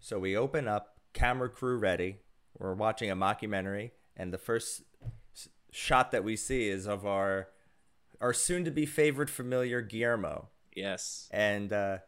So 0.00 0.18
we 0.18 0.36
open 0.36 0.68
up, 0.68 0.98
camera 1.12 1.48
crew 1.48 1.76
ready. 1.78 2.18
We're 2.58 2.74
watching 2.74 3.10
a 3.10 3.16
mockumentary, 3.16 3.90
and 4.16 4.32
the 4.32 4.38
first 4.38 4.82
shot 5.70 6.10
that 6.12 6.24
we 6.24 6.36
see 6.36 6.68
is 6.68 6.86
of 6.86 7.04
our 7.04 7.48
our 8.20 8.32
soon 8.32 8.64
to 8.64 8.70
be 8.70 8.86
favorite 8.86 9.28
familiar 9.28 9.82
Guillermo. 9.82 10.48
Yes. 10.74 11.28
And 11.30 11.72
uh, 11.72 11.98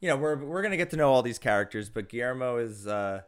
you 0.00 0.08
know, 0.08 0.16
we're 0.16 0.36
we're 0.36 0.62
gonna 0.62 0.76
get 0.76 0.90
to 0.90 0.96
know 0.96 1.12
all 1.12 1.22
these 1.22 1.38
characters, 1.38 1.88
but 1.88 2.08
Guillermo 2.08 2.56
is 2.56 2.86
uh, 2.86 3.22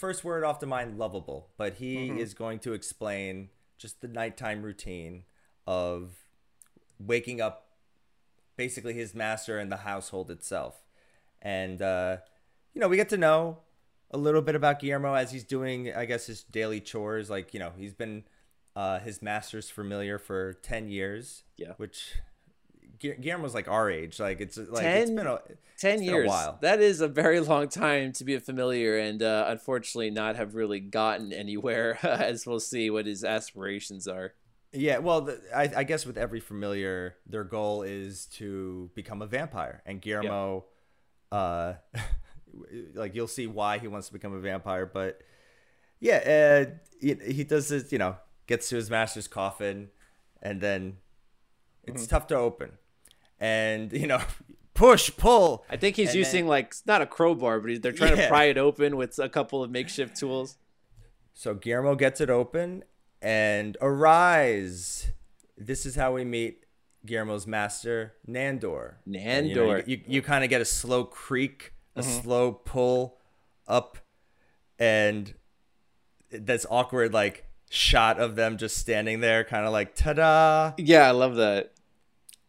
first 0.00 0.24
word 0.24 0.42
off 0.42 0.58
the 0.58 0.66
mind, 0.66 0.98
lovable. 0.98 1.50
But 1.56 1.74
he 1.74 2.08
is 2.08 2.34
going 2.34 2.58
to 2.60 2.72
explain 2.72 3.50
just 3.78 4.00
the 4.00 4.08
nighttime 4.08 4.62
routine 4.62 5.24
of 5.66 6.14
waking 6.98 7.40
up 7.40 7.66
basically 8.56 8.94
his 8.94 9.14
master 9.14 9.58
and 9.58 9.70
the 9.70 9.78
household 9.78 10.30
itself. 10.30 10.82
And 11.40 11.80
uh, 11.80 12.18
you 12.74 12.80
know, 12.80 12.88
we 12.88 12.96
get 12.96 13.10
to 13.10 13.16
know 13.16 13.58
a 14.10 14.18
little 14.18 14.42
bit 14.42 14.54
about 14.54 14.80
Guillermo 14.80 15.14
as 15.14 15.30
he's 15.30 15.44
doing, 15.44 15.94
I 15.94 16.04
guess, 16.04 16.26
his 16.26 16.42
daily 16.42 16.80
chores. 16.80 17.30
Like, 17.30 17.54
you 17.54 17.60
know, 17.60 17.72
he's 17.76 17.94
been 17.94 18.24
uh, 18.74 18.98
his 19.00 19.22
master's 19.22 19.70
familiar 19.70 20.18
for 20.18 20.54
ten 20.54 20.88
years. 20.88 21.44
Yeah. 21.56 21.74
Which 21.76 22.14
Guillermo's 23.00 23.54
like 23.54 23.68
our 23.68 23.90
age. 23.90 24.20
Like 24.20 24.40
it's 24.40 24.56
like 24.56 24.82
Ten- 24.82 25.02
it's 25.02 25.10
been 25.10 25.26
a 25.26 25.38
10 25.38 25.56
it's 25.56 25.82
been 25.82 26.00
a 26.00 26.02
years. 26.02 26.28
while. 26.28 26.58
That 26.60 26.80
is 26.80 27.00
a 27.00 27.08
very 27.08 27.40
long 27.40 27.68
time 27.68 28.12
to 28.12 28.24
be 28.24 28.34
a 28.34 28.40
familiar 28.40 28.98
and 28.98 29.22
uh, 29.22 29.46
unfortunately 29.48 30.10
not 30.10 30.36
have 30.36 30.54
really 30.54 30.80
gotten 30.80 31.32
anywhere, 31.32 31.98
as 32.06 32.46
we'll 32.46 32.60
see 32.60 32.90
what 32.90 33.06
his 33.06 33.24
aspirations 33.24 34.06
are. 34.06 34.34
Yeah, 34.72 34.98
well, 34.98 35.22
the, 35.22 35.40
I, 35.54 35.70
I 35.78 35.84
guess 35.84 36.06
with 36.06 36.16
every 36.16 36.38
familiar, 36.38 37.16
their 37.26 37.42
goal 37.42 37.82
is 37.82 38.26
to 38.34 38.88
become 38.94 39.20
a 39.20 39.26
vampire, 39.26 39.82
and 39.84 40.00
Guillermo, 40.00 40.66
uh, 41.32 41.74
like 42.94 43.16
you'll 43.16 43.26
see 43.26 43.48
why 43.48 43.78
he 43.78 43.88
wants 43.88 44.06
to 44.08 44.12
become 44.12 44.32
a 44.32 44.38
vampire, 44.38 44.86
but 44.86 45.22
yeah, 45.98 46.66
uh, 46.68 46.70
he, 47.00 47.14
he 47.32 47.42
does 47.42 47.68
this, 47.68 47.90
you 47.90 47.98
know, 47.98 48.16
gets 48.46 48.68
to 48.68 48.76
his 48.76 48.88
master's 48.90 49.26
coffin, 49.26 49.88
and 50.40 50.60
then 50.60 50.98
it's 51.82 52.06
tough 52.06 52.28
to 52.28 52.36
open, 52.36 52.72
and 53.40 53.92
you 53.94 54.06
know, 54.06 54.20
push, 54.74 55.10
pull. 55.16 55.64
I 55.68 55.76
think 55.76 55.96
he's 55.96 56.10
And 56.10 56.18
using 56.18 56.44
then- 56.44 56.50
like 56.50 56.74
not 56.86 57.02
a 57.02 57.06
crowbar, 57.06 57.60
but 57.60 57.82
they're 57.82 57.92
trying 57.92 58.16
to 58.16 58.28
pry 58.28 58.44
it 58.44 58.58
open 58.58 58.96
with 58.96 59.18
a 59.18 59.28
couple 59.28 59.62
of 59.62 59.70
makeshift 59.70 60.16
tools. 60.16 60.58
So 61.34 61.54
Guillermo 61.54 61.94
gets 61.94 62.20
it 62.20 62.28
open 62.30 62.84
and 63.22 63.76
arise. 63.80 65.12
This 65.56 65.86
is 65.86 65.96
how 65.96 66.14
we 66.14 66.24
meet 66.24 66.64
Guillermo's 67.06 67.46
master, 67.46 68.14
Nandor. 68.28 68.94
And, 69.06 69.48
you 69.48 69.54
know, 69.54 69.66
Nandor. 69.68 69.88
you, 69.88 69.96
you, 69.96 70.02
you 70.06 70.22
kind 70.22 70.44
of 70.44 70.50
get 70.50 70.60
a 70.60 70.66
slow 70.66 71.04
creak, 71.04 71.72
a 71.96 72.02
mm-hmm. 72.02 72.22
slow 72.22 72.52
pull 72.52 73.18
up, 73.66 73.98
and 74.78 75.32
that's 76.30 76.66
awkward, 76.70 77.12
like 77.12 77.46
shot 77.70 78.20
of 78.20 78.36
them 78.36 78.58
just 78.58 78.76
standing 78.76 79.20
there, 79.20 79.44
kind 79.44 79.64
of 79.64 79.72
like 79.72 79.94
ta 79.94 80.12
da. 80.12 80.72
Yeah, 80.76 81.08
I 81.08 81.12
love 81.12 81.36
that. 81.36 81.72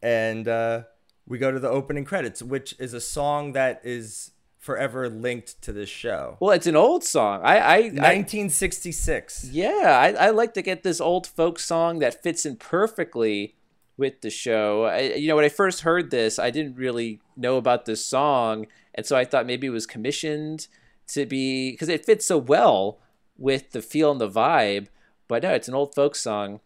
And 0.02 0.48
uh, 0.48 0.84
we 1.28 1.38
go 1.38 1.52
to 1.52 1.60
the 1.60 1.70
opening 1.70 2.06
credits, 2.06 2.42
which 2.42 2.76
is 2.80 2.94
a 2.94 3.02
song 3.02 3.54
that 3.54 3.82
is 3.84 4.32
forever 4.58 5.10
linked 5.10 5.62
to 5.64 5.74
this 5.74 5.90
show. 5.90 6.38
Well, 6.40 6.52
it's 6.52 6.68
an 6.68 6.76
old 6.76 7.04
song. 7.04 7.42
I, 7.44 7.58
I, 7.58 7.76
I 7.76 7.82
1966. 7.82 9.50
yeah, 9.52 10.00
I, 10.20 10.28
I 10.28 10.30
like 10.30 10.54
to 10.54 10.62
get 10.62 10.84
this 10.84 11.02
old 11.02 11.26
folk 11.26 11.58
song 11.58 12.00
that 12.00 12.22
fits 12.22 12.46
in 12.46 12.58
perfectly 12.58 13.56
with 13.98 14.22
the 14.22 14.30
show. 14.30 14.86
I, 14.86 15.14
you 15.16 15.28
know, 15.28 15.36
when 15.36 15.46
I 15.46 15.50
first 15.50 15.82
heard 15.82 16.12
this, 16.12 16.38
I 16.38 16.52
didn't 16.52 16.76
really 16.76 17.20
know 17.36 17.58
about 17.58 17.86
this 17.86 18.06
song, 18.06 18.68
and 18.94 19.06
so 19.06 19.18
I 19.18 19.26
thought 19.26 19.46
maybe 19.46 19.68
it 19.68 19.72
was 19.72 19.88
commissioned 19.88 20.68
to 21.08 21.26
be 21.26 21.72
because 21.72 21.90
it 21.90 22.06
fits 22.06 22.26
so 22.26 22.38
well 22.38 23.00
with 23.38 23.72
the 23.72 23.82
feel 23.82 24.12
and 24.12 24.22
the 24.22 24.30
vibe. 24.30 24.88
But 25.28 25.44
no, 25.44 25.54
it's 25.54 25.68
an 25.68 25.74
old 25.74 25.96
folk 25.96 26.16
song. 26.16 26.60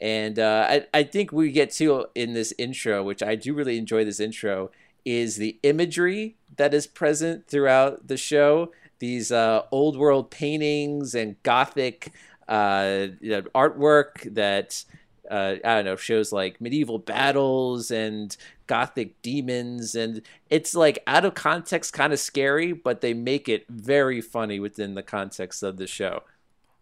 And 0.00 0.38
uh, 0.38 0.66
I, 0.68 0.86
I 0.92 1.02
think 1.04 1.32
we 1.32 1.50
get 1.50 1.70
to 1.72 2.06
in 2.14 2.34
this 2.34 2.52
intro, 2.58 3.02
which 3.02 3.22
I 3.22 3.34
do 3.34 3.54
really 3.54 3.78
enjoy 3.78 4.04
this 4.04 4.20
intro, 4.20 4.70
is 5.04 5.36
the 5.36 5.58
imagery 5.62 6.36
that 6.56 6.74
is 6.74 6.86
present 6.86 7.46
throughout 7.46 8.08
the 8.08 8.16
show. 8.16 8.72
These 8.98 9.30
uh, 9.30 9.62
old 9.70 9.96
world 9.96 10.30
paintings 10.30 11.14
and 11.14 11.42
gothic 11.42 12.12
uh, 12.48 13.08
artwork 13.54 14.34
that 14.34 14.84
uh, 15.30 15.56
I 15.64 15.74
don't 15.76 15.84
know 15.84 15.96
shows 15.96 16.32
like 16.32 16.60
medieval 16.60 16.98
battles 16.98 17.90
and 17.90 18.36
gothic 18.66 19.20
demons, 19.22 19.94
and 19.94 20.22
it's 20.50 20.74
like 20.74 21.02
out 21.06 21.24
of 21.24 21.34
context, 21.34 21.92
kind 21.92 22.12
of 22.12 22.18
scary, 22.18 22.72
but 22.72 23.00
they 23.00 23.14
make 23.14 23.48
it 23.48 23.66
very 23.68 24.20
funny 24.20 24.60
within 24.60 24.94
the 24.94 25.02
context 25.02 25.62
of 25.62 25.76
the 25.76 25.86
show. 25.86 26.22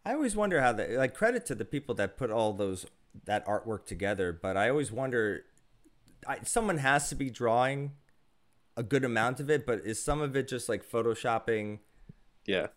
I 0.04 0.12
always 0.14 0.36
wonder 0.36 0.60
how 0.60 0.72
they 0.72 0.96
like 0.96 1.14
credit 1.14 1.46
to 1.46 1.54
the 1.54 1.64
people 1.64 1.94
that 1.96 2.16
put 2.16 2.30
all 2.30 2.52
those 2.52 2.86
that 3.24 3.46
artwork 3.46 3.86
together, 3.86 4.32
but 4.32 4.56
I 4.56 4.68
always 4.68 4.90
wonder 4.92 5.44
I, 6.26 6.38
someone 6.44 6.78
has 6.78 7.08
to 7.10 7.14
be 7.14 7.30
drawing 7.30 7.92
a 8.76 8.82
good 8.82 9.04
amount 9.04 9.40
of 9.40 9.50
it, 9.50 9.66
but 9.66 9.80
is 9.84 10.02
some 10.02 10.20
of 10.20 10.34
it 10.36 10.48
just 10.48 10.68
like 10.68 10.88
photoshopping 10.88 11.78
Yeah. 12.46 12.68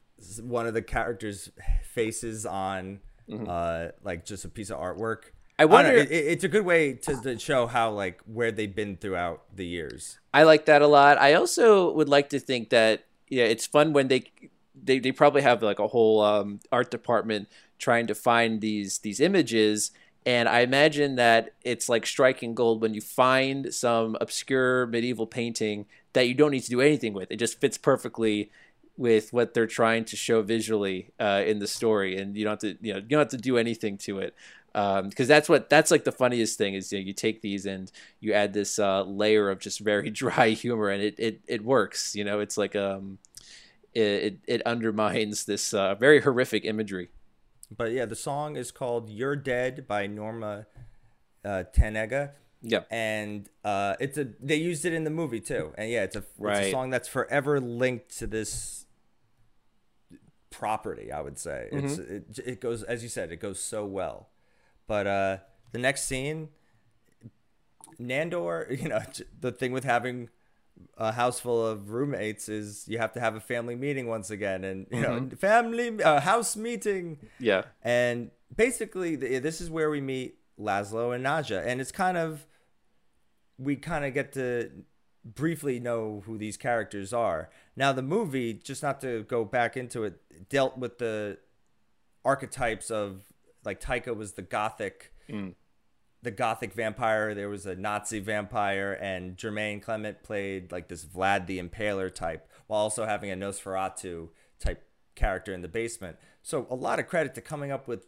one 0.41 0.67
of 0.67 0.73
the 0.73 0.81
characters' 0.81 1.49
faces 1.83 2.45
on 2.45 2.99
uh 3.47 3.89
like 4.03 4.25
just 4.25 4.45
a 4.45 4.49
piece 4.49 4.69
of 4.69 4.79
artwork? 4.79 5.31
I 5.59 5.63
know, 5.63 5.67
wonder- 5.73 5.91
it, 5.93 6.11
it- 6.11 6.25
it's 6.27 6.43
a 6.43 6.47
good 6.47 6.65
way 6.65 6.93
to, 6.93 7.21
to 7.23 7.39
show 7.39 7.65
how 7.67 7.91
like 7.91 8.21
where 8.25 8.51
they've 8.51 8.73
been 8.73 8.95
throughout 8.97 9.43
the 9.55 9.65
years. 9.65 10.19
I 10.33 10.43
like 10.43 10.65
that 10.65 10.81
a 10.81 10.87
lot. 10.87 11.17
I 11.17 11.33
also 11.33 11.91
would 11.93 12.09
like 12.09 12.29
to 12.29 12.39
think 12.39 12.69
that 12.69 13.05
yeah, 13.29 13.45
it's 13.45 13.65
fun 13.65 13.91
when 13.93 14.07
they 14.07 14.25
they, 14.81 14.99
they 14.99 15.11
probably 15.11 15.41
have 15.41 15.63
like 15.63 15.79
a 15.79 15.87
whole 15.87 16.21
um, 16.21 16.59
art 16.71 16.91
department 16.91 17.49
trying 17.79 18.05
to 18.07 18.15
find 18.15 18.61
these 18.61 18.99
these 18.99 19.19
images. 19.19 19.91
And 20.27 20.49
I 20.49 20.59
imagine 20.59 21.15
that 21.15 21.53
it's 21.63 21.87
like 21.87 22.05
striking 22.05 22.53
gold 22.53 22.81
when 22.81 22.93
you 22.93 22.99
find 22.99 23.73
some 23.73 24.17
obscure 24.19 24.85
medieval 24.85 25.25
painting 25.25 25.85
that 26.11 26.27
you 26.27 26.33
don't 26.33 26.51
need 26.51 26.63
to 26.63 26.69
do 26.69 26.81
anything 26.81 27.13
with. 27.13 27.31
It 27.31 27.37
just 27.37 27.61
fits 27.61 27.77
perfectly 27.77 28.51
with 28.97 29.31
what 29.31 29.53
they're 29.53 29.65
trying 29.65 30.03
to 30.03 30.17
show 30.17 30.41
visually 30.41 31.13
uh, 31.17 31.43
in 31.45 31.59
the 31.59 31.67
story, 31.67 32.17
and 32.17 32.35
you 32.35 32.43
don't 32.43 32.61
have 32.61 32.77
to 32.77 32.77
you 32.85 32.91
know 32.93 32.99
you 32.99 33.07
don't 33.07 33.19
have 33.19 33.29
to 33.29 33.37
do 33.37 33.57
anything 33.57 33.97
to 33.99 34.19
it. 34.19 34.35
Because 34.73 35.29
that's 35.29 35.47
what 35.47 35.69
that's 35.69 35.91
like 35.91 36.03
the 36.03 36.11
funniest 36.11 36.57
thing 36.57 36.73
is 36.73 36.91
you, 36.91 36.99
know, 36.99 37.05
you 37.05 37.13
take 37.13 37.41
these 37.41 37.65
and 37.65 37.89
you 38.19 38.33
add 38.33 38.51
this 38.51 38.79
uh, 38.79 39.03
layer 39.03 39.49
of 39.49 39.59
just 39.59 39.79
very 39.79 40.09
dry 40.23 40.49
humor 40.49 40.89
and 40.89 41.01
it 41.01 41.15
it, 41.17 41.41
it 41.47 41.63
works 41.63 42.15
you 42.15 42.25
know? 42.25 42.41
It's 42.41 42.57
like 42.57 42.75
um 42.75 43.17
it 43.93 44.01
it, 44.03 44.39
it 44.45 44.61
undermines 44.63 45.45
this 45.45 45.73
uh, 45.73 45.95
very 45.95 46.19
horrific 46.21 46.65
imagery 46.65 47.07
But 47.75 47.91
yeah, 47.91 48.05
the 48.05 48.15
song 48.15 48.55
is 48.55 48.71
called 48.71 49.09
"You're 49.09 49.35
Dead" 49.35 49.87
by 49.87 50.07
Norma 50.07 50.67
uh, 51.43 51.63
Tanega. 51.75 52.31
yeah 52.61 52.81
and 52.89 53.49
uh, 53.63 53.95
it's 53.99 54.17
a 54.17 54.29
they 54.39 54.55
used 54.55 54.85
it 54.85 54.93
in 54.93 55.03
the 55.03 55.09
movie 55.09 55.41
too, 55.41 55.73
and 55.77 55.89
yeah, 55.89 56.03
it's 56.03 56.15
a, 56.15 56.23
it's 56.39 56.59
a 56.67 56.71
song 56.71 56.89
that's 56.89 57.07
forever 57.07 57.59
linked 57.59 58.17
to 58.19 58.27
this 58.27 58.85
property. 60.49 61.11
I 61.11 61.21
would 61.21 61.37
say 61.37 61.69
it's 61.71 61.97
it, 61.97 62.39
it 62.45 62.61
goes 62.61 62.83
as 62.83 63.03
you 63.03 63.09
said, 63.09 63.31
it 63.31 63.37
goes 63.37 63.59
so 63.59 63.85
well. 63.85 64.29
But 64.87 65.05
uh, 65.07 65.37
the 65.73 65.79
next 65.79 66.03
scene, 66.05 66.49
Nandor, 67.99 68.81
you 68.81 68.89
know, 68.89 69.01
the 69.39 69.51
thing 69.51 69.71
with 69.71 69.83
having 69.83 70.29
a 70.97 71.11
house 71.11 71.39
full 71.39 71.65
of 71.65 71.91
roommates 71.91 72.49
is 72.49 72.85
you 72.87 72.97
have 72.97 73.11
to 73.13 73.19
have 73.19 73.35
a 73.35 73.39
family 73.39 73.75
meeting 73.75 74.07
once 74.07 74.29
again, 74.29 74.63
and 74.63 74.87
you 74.91 75.01
know, 75.01 75.29
family 75.37 76.01
uh, 76.03 76.19
house 76.19 76.55
meeting. 76.55 77.19
yeah 77.39 77.63
And 77.83 78.31
basically, 78.55 79.17
th- 79.17 79.43
this 79.43 79.61
is 79.61 79.69
where 79.69 79.89
we 79.89 80.01
meet 80.01 80.39
Laszlo 80.59 81.13
and 81.13 81.25
Nadja, 81.25 81.65
and 81.65 81.79
it's 81.81 81.91
kind 81.91 82.17
of 82.17 82.45
we 83.59 83.75
kind 83.75 84.05
of 84.05 84.13
get 84.13 84.33
to 84.33 84.71
briefly 85.23 85.79
know 85.79 86.23
who 86.25 86.37
these 86.37 86.57
characters 86.57 87.11
are. 87.11 87.49
Now, 87.75 87.91
the 87.91 88.01
movie, 88.01 88.53
just 88.53 88.81
not 88.81 89.01
to 89.01 89.23
go 89.23 89.43
back 89.45 89.75
into 89.75 90.03
it, 90.03 90.49
dealt 90.49 90.77
with 90.77 90.99
the 90.99 91.37
archetypes 92.23 92.89
of 92.91 93.21
like 93.65 93.81
Taika 93.81 94.15
was 94.15 94.33
the 94.33 94.41
gothic, 94.41 95.11
the 96.23 96.31
gothic 96.31 96.73
vampire. 96.73 97.33
There 97.33 97.49
was 97.49 97.65
a 97.65 97.75
Nazi 97.75 98.19
vampire, 98.19 98.93
and 98.93 99.37
Jemaine 99.37 99.81
Clement 99.81 100.23
played 100.23 100.71
like 100.71 100.87
this 100.87 101.05
Vlad 101.05 101.47
the 101.47 101.59
Impaler 101.61 102.13
type, 102.13 102.49
while 102.67 102.81
also 102.81 103.05
having 103.05 103.31
a 103.31 103.35
Nosferatu 103.35 104.29
type 104.59 104.83
character 105.15 105.53
in 105.53 105.61
the 105.61 105.67
basement. 105.67 106.17
So 106.43 106.67
a 106.69 106.75
lot 106.75 106.99
of 106.99 107.07
credit 107.07 107.35
to 107.35 107.41
coming 107.41 107.71
up 107.71 107.87
with 107.87 108.05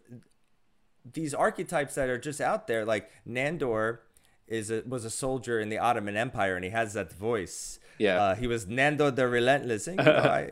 these 1.13 1.33
archetypes 1.33 1.95
that 1.95 2.09
are 2.09 2.17
just 2.17 2.41
out 2.41 2.67
there. 2.67 2.85
Like 2.85 3.09
Nandor 3.27 3.99
is 4.47 4.71
a, 4.71 4.81
was 4.85 5.05
a 5.05 5.09
soldier 5.09 5.59
in 5.59 5.69
the 5.69 5.77
Ottoman 5.77 6.15
Empire, 6.17 6.55
and 6.55 6.63
he 6.63 6.71
has 6.71 6.93
that 6.93 7.11
voice. 7.13 7.79
Yeah. 7.97 8.21
uh, 8.21 8.35
he 8.35 8.47
was 8.47 8.65
Nandor 8.65 9.15
the 9.15 9.27
Relentless. 9.27 9.87
And, 9.87 9.99
you 9.99 10.05
know, 10.05 10.11
I, 10.13 10.51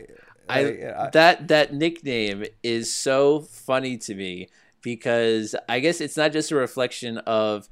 I, 0.50 0.60
I- 0.60 1.10
that 1.13 1.48
that 1.48 1.74
nickname 1.74 2.46
is 2.63 2.93
so 2.93 3.41
funny 3.41 3.98
to 3.98 4.15
me 4.15 4.48
because 4.81 5.55
I 5.67 5.79
guess 5.79 6.01
it's 6.01 6.17
not 6.17 6.31
just 6.31 6.51
a 6.51 6.55
reflection 6.55 7.17
of 7.19 7.67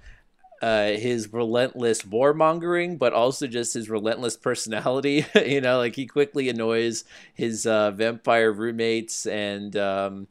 uh, 0.62 0.88
his 0.92 1.32
relentless 1.34 2.04
warmongering, 2.04 2.98
but 2.98 3.14
also 3.14 3.48
just 3.48 3.74
his 3.74 3.90
relentless 3.90 4.38
personality. 4.38 5.26
you 5.46 5.62
know, 5.62 5.78
like 5.78 5.96
he 5.96 6.06
quickly 6.06 6.50
annoys 6.50 7.04
his 7.34 7.66
uh, 7.68 7.92
vampire 7.92 8.52
roommates, 8.52 9.26
and 9.26 9.76
um, 9.76 10.28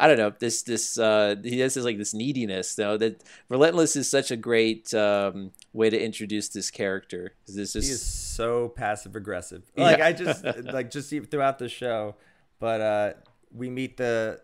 I 0.00 0.06
don't 0.06 0.18
know 0.18 0.32
this 0.38 0.62
this 0.62 0.98
uh, 0.98 1.36
he 1.42 1.60
has 1.60 1.74
this 1.74 1.84
like 1.84 1.98
this 1.98 2.14
neediness. 2.14 2.74
though 2.74 2.96
that 2.98 3.22
relentless 3.48 3.96
is 3.96 4.10
such 4.10 4.30
a 4.30 4.36
great 4.36 4.92
um, 4.94 5.52
way 5.72 5.90
to 5.90 6.00
introduce 6.00 6.48
this 6.48 6.70
character. 6.70 7.34
It's 7.46 7.72
he 7.72 7.80
is 7.80 8.02
so 8.02 8.68
passive 8.68 9.16
aggressive. 9.16 9.62
Like 9.76 9.98
Yeah. 9.98 10.06
I 10.06 10.12
just 10.12 10.44
like 10.64 10.90
just 10.90 11.10
throughout 11.30 11.58
the 11.58 11.68
show, 11.68 12.16
but 12.58 12.80
uh, 12.80 13.12
we 13.52 13.70
meet 13.70 13.96
the 13.96 14.40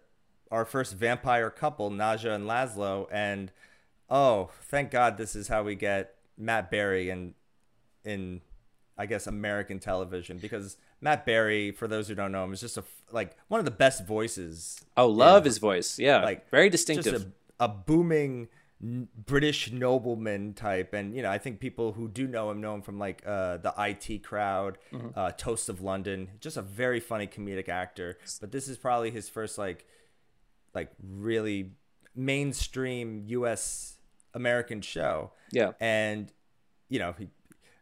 our 0.54 0.64
first 0.64 0.94
vampire 0.94 1.50
couple, 1.50 1.90
Nadja 1.90 2.34
and 2.34 2.44
Laszlo, 2.44 3.08
and 3.10 3.50
oh, 4.08 4.50
thank 4.62 4.90
God, 4.90 5.16
this 5.18 5.34
is 5.34 5.48
how 5.48 5.62
we 5.64 5.74
get 5.74 6.14
Matt 6.38 6.70
Berry 6.70 7.10
in 7.10 7.34
in 8.04 8.40
I 8.96 9.06
guess 9.06 9.26
American 9.26 9.80
television 9.80 10.38
because 10.38 10.76
Matt 11.00 11.26
Berry, 11.26 11.72
for 11.72 11.88
those 11.88 12.06
who 12.08 12.14
don't 12.14 12.30
know 12.32 12.44
him, 12.44 12.52
is 12.52 12.60
just 12.60 12.76
a 12.78 12.84
like 13.10 13.36
one 13.48 13.58
of 13.58 13.64
the 13.64 13.70
best 13.72 14.06
voices. 14.06 14.84
oh, 14.96 15.08
love 15.08 15.42
in- 15.42 15.50
his 15.50 15.58
voice. 15.58 15.98
Yeah, 15.98 16.22
like 16.22 16.48
very 16.50 16.70
just 16.70 16.86
distinctive. 16.86 17.32
a, 17.58 17.64
a 17.64 17.68
booming 17.68 18.48
British 18.80 19.72
nobleman 19.72 20.52
type, 20.54 20.92
and 20.94 21.14
you 21.16 21.22
know, 21.22 21.30
I 21.30 21.38
think 21.38 21.58
people 21.58 21.92
who 21.92 22.06
do 22.08 22.26
know 22.26 22.50
him 22.50 22.60
know 22.60 22.74
him 22.74 22.82
from 22.82 22.98
like 22.98 23.22
uh, 23.26 23.56
the 23.56 23.72
IT 23.78 24.22
crowd, 24.22 24.78
uh, 25.16 25.32
Toast 25.32 25.68
of 25.68 25.80
London. 25.80 26.28
Just 26.40 26.56
a 26.56 26.62
very 26.62 27.00
funny 27.00 27.26
comedic 27.26 27.68
actor. 27.68 28.18
But 28.40 28.52
this 28.52 28.68
is 28.68 28.76
probably 28.76 29.10
his 29.10 29.28
first 29.28 29.58
like, 29.58 29.86
like 30.74 30.90
really 31.02 31.72
mainstream 32.14 33.24
U.S. 33.26 33.98
American 34.34 34.80
show. 34.80 35.32
Yeah. 35.50 35.72
and 35.80 36.32
you 36.88 36.98
know, 36.98 37.14
he, 37.18 37.28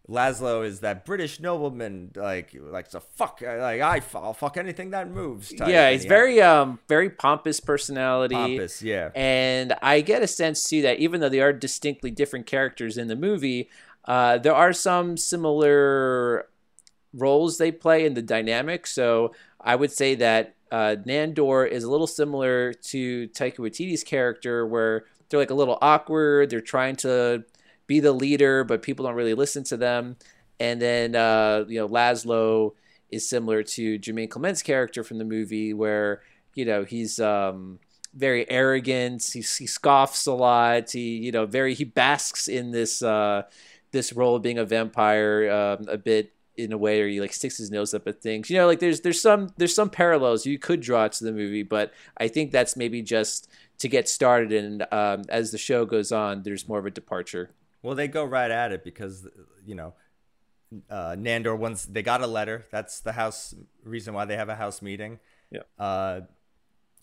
Laszlo 0.08 0.64
is 0.64 0.80
that 0.80 1.04
British 1.04 1.38
nobleman, 1.40 2.10
like 2.16 2.54
like 2.54 2.90
the 2.90 3.00
fuck, 3.00 3.40
like 3.40 3.80
I, 3.80 4.02
I'll 4.14 4.34
fuck 4.34 4.56
anything 4.56 4.90
that 4.90 5.08
moves. 5.08 5.52
Yeah, 5.52 5.90
he's 5.90 6.02
he 6.02 6.08
very 6.08 6.40
um 6.42 6.80
very 6.88 7.08
pompous 7.08 7.60
personality. 7.60 8.34
pompous, 8.34 8.82
yeah. 8.82 9.10
And 9.14 9.74
I 9.80 10.00
get 10.00 10.22
a 10.22 10.26
sense 10.26 10.68
too 10.68 10.82
that 10.82 10.98
even 10.98 11.20
though 11.20 11.28
they 11.28 11.40
are 11.40 11.52
distinctly 11.52 12.10
different 12.10 12.46
characters 12.46 12.98
in 12.98 13.08
the 13.08 13.16
movie, 13.16 13.70
uh, 14.04 14.38
there 14.38 14.54
are 14.54 14.72
some 14.72 15.16
similar 15.16 16.48
roles 17.14 17.58
they 17.58 17.70
play 17.70 18.04
in 18.04 18.14
the 18.14 18.22
dynamic. 18.22 18.86
So 18.86 19.34
I 19.60 19.76
would 19.76 19.92
say 19.92 20.14
that 20.16 20.56
uh, 20.72 20.96
Nandor 21.06 21.68
is 21.68 21.84
a 21.84 21.90
little 21.90 22.06
similar 22.06 22.72
to 22.72 23.28
Taika 23.28 23.58
Waititi's 23.58 24.02
character, 24.02 24.66
where 24.66 25.04
they're 25.28 25.38
like 25.38 25.50
a 25.50 25.54
little 25.54 25.76
awkward. 25.82 26.48
They're 26.48 26.62
trying 26.62 26.96
to 26.96 27.44
be 27.86 28.00
the 28.00 28.12
leader, 28.12 28.64
but 28.64 28.80
people 28.80 29.04
don't 29.04 29.14
really 29.14 29.34
listen 29.34 29.64
to 29.64 29.76
them. 29.76 30.16
And 30.58 30.80
then 30.80 31.14
uh, 31.14 31.66
you 31.68 31.78
know 31.78 31.88
Laszlo 31.88 32.72
is 33.10 33.28
similar 33.28 33.62
to 33.62 33.98
Jemaine 33.98 34.30
Clement's 34.30 34.62
character 34.62 35.04
from 35.04 35.18
the 35.18 35.26
movie, 35.26 35.74
where 35.74 36.22
you 36.54 36.64
know 36.64 36.84
he's 36.84 37.20
um, 37.20 37.78
very 38.14 38.50
arrogant. 38.50 39.22
He, 39.30 39.40
he 39.40 39.66
scoffs 39.66 40.26
a 40.26 40.32
lot. 40.32 40.92
He 40.92 41.18
you 41.18 41.32
know 41.32 41.44
very 41.44 41.74
he 41.74 41.84
basks 41.84 42.48
in 42.48 42.70
this 42.70 43.02
uh, 43.02 43.42
this 43.90 44.14
role 44.14 44.36
of 44.36 44.42
being 44.42 44.58
a 44.58 44.64
vampire 44.64 45.50
um, 45.50 45.86
a 45.86 45.98
bit 45.98 46.32
in 46.56 46.72
a 46.72 46.78
way 46.78 46.98
where 46.98 47.08
he 47.08 47.20
like 47.20 47.32
sticks 47.32 47.58
his 47.58 47.70
nose 47.70 47.94
up 47.94 48.06
at 48.06 48.20
things. 48.20 48.50
You 48.50 48.58
know, 48.58 48.66
like 48.66 48.80
there's 48.80 49.00
there's 49.00 49.20
some 49.20 49.50
there's 49.56 49.74
some 49.74 49.90
parallels 49.90 50.46
you 50.46 50.58
could 50.58 50.80
draw 50.80 51.08
to 51.08 51.24
the 51.24 51.32
movie, 51.32 51.62
but 51.62 51.92
I 52.18 52.28
think 52.28 52.50
that's 52.50 52.76
maybe 52.76 53.02
just 53.02 53.48
to 53.78 53.88
get 53.88 54.08
started. 54.08 54.52
And 54.52 54.86
um, 54.92 55.22
as 55.28 55.50
the 55.50 55.58
show 55.58 55.84
goes 55.84 56.12
on, 56.12 56.42
there's 56.42 56.68
more 56.68 56.78
of 56.78 56.86
a 56.86 56.90
departure. 56.90 57.50
Well, 57.82 57.94
they 57.94 58.08
go 58.08 58.24
right 58.24 58.50
at 58.50 58.72
it 58.72 58.84
because 58.84 59.26
you 59.64 59.74
know, 59.74 59.94
uh, 60.90 61.16
Nandor 61.18 61.56
once 61.56 61.84
they 61.84 62.02
got 62.02 62.22
a 62.22 62.26
letter. 62.26 62.66
That's 62.70 63.00
the 63.00 63.12
house 63.12 63.54
reason 63.84 64.14
why 64.14 64.24
they 64.24 64.36
have 64.36 64.48
a 64.48 64.56
house 64.56 64.82
meeting. 64.82 65.20
Yeah. 65.50 65.62
Uh, 65.78 66.22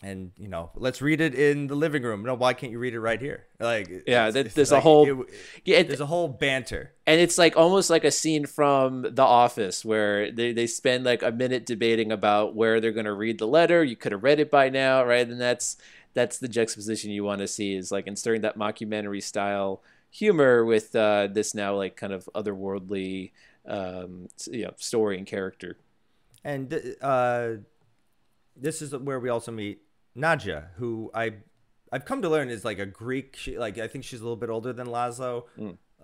and 0.02 0.32
you 0.38 0.48
know, 0.48 0.70
let's 0.76 1.02
read 1.02 1.20
it 1.20 1.36
in 1.36 1.68
the 1.68 1.76
living 1.76 2.04
room. 2.04 2.24
No, 2.24 2.34
why 2.34 2.54
can't 2.54 2.72
you 2.72 2.80
read 2.80 2.94
it 2.94 3.00
right 3.02 3.20
here? 3.20 3.46
Like, 3.60 3.90
Yeah, 4.08 4.28
it's- 4.30 4.34
that- 4.34 4.46
it's 4.48 4.56
there's 4.56 4.72
a 4.72 4.80
whole- 4.80 5.22
it- 5.24 5.30
Yeah, 5.66 5.78
it- 5.80 5.88
there's 5.88 6.00
a 6.00 6.06
whole 6.06 6.28
banter. 6.30 6.94
and 7.06 7.20
it's 7.20 7.38
like 7.38 7.58
almost 7.58 7.90
like 7.90 8.04
a 8.06 8.12
scene 8.12 8.46
from 8.46 9.02
The 9.02 9.22
Office 9.24 9.84
where 9.84 10.32
they, 10.32 10.54
they 10.54 10.68
spend 10.68 11.04
like 11.04 11.22
a 11.22 11.32
minute 11.32 11.66
debating 11.66 12.12
about 12.12 12.56
where 12.56 12.80
they're 12.80 12.92
going 12.94 13.06
to 13.08 13.14
read 13.14 13.40
the 13.40 13.48
letter. 13.48 13.84
You 13.84 13.96
could 13.98 14.12
have 14.14 14.24
read 14.24 14.40
it 14.40 14.50
by 14.50 14.70
now, 14.70 15.04
right? 15.04 15.28
And 15.28 15.40
that's 15.42 15.76
that's 16.14 16.40
the 16.40 16.48
juxtaposition 16.48 17.12
you 17.12 17.24
want 17.24 17.40
to 17.40 17.48
see 17.48 17.76
is 17.76 17.92
like 17.92 18.08
inserting 18.08 18.42
that 18.42 18.58
mockumentary 18.58 19.22
style 19.22 19.82
humor 20.12 20.66
with 20.66 20.96
uh, 20.96 21.28
this 21.32 21.54
now 21.54 21.76
like 21.76 21.96
kind 21.96 22.12
of 22.14 22.28
otherworldly 22.34 23.32
um, 23.68 24.28
you 24.50 24.64
know 24.64 24.74
story 24.78 25.18
and 25.18 25.28
character. 25.28 25.78
And 26.44 26.96
uh, 27.02 27.50
this 28.56 28.82
is 28.82 28.96
where 28.96 29.20
we 29.20 29.30
also 29.30 29.52
meet 29.52 29.82
Nadja, 30.18 30.68
who 30.76 31.12
I 31.14 31.34
I've 31.92 32.06
come 32.06 32.22
to 32.22 32.30
learn 32.30 32.50
is 32.50 32.64
like 32.66 32.80
a 32.80 32.86
Greek. 32.86 33.36
She, 33.38 33.58
like 33.58 33.78
I 33.78 33.88
think 33.88 34.04
she's 34.04 34.20
a 34.22 34.24
little 34.24 34.36
bit 34.38 34.50
older 34.50 34.74
than 34.74 34.88
Laszlo. 34.88 35.46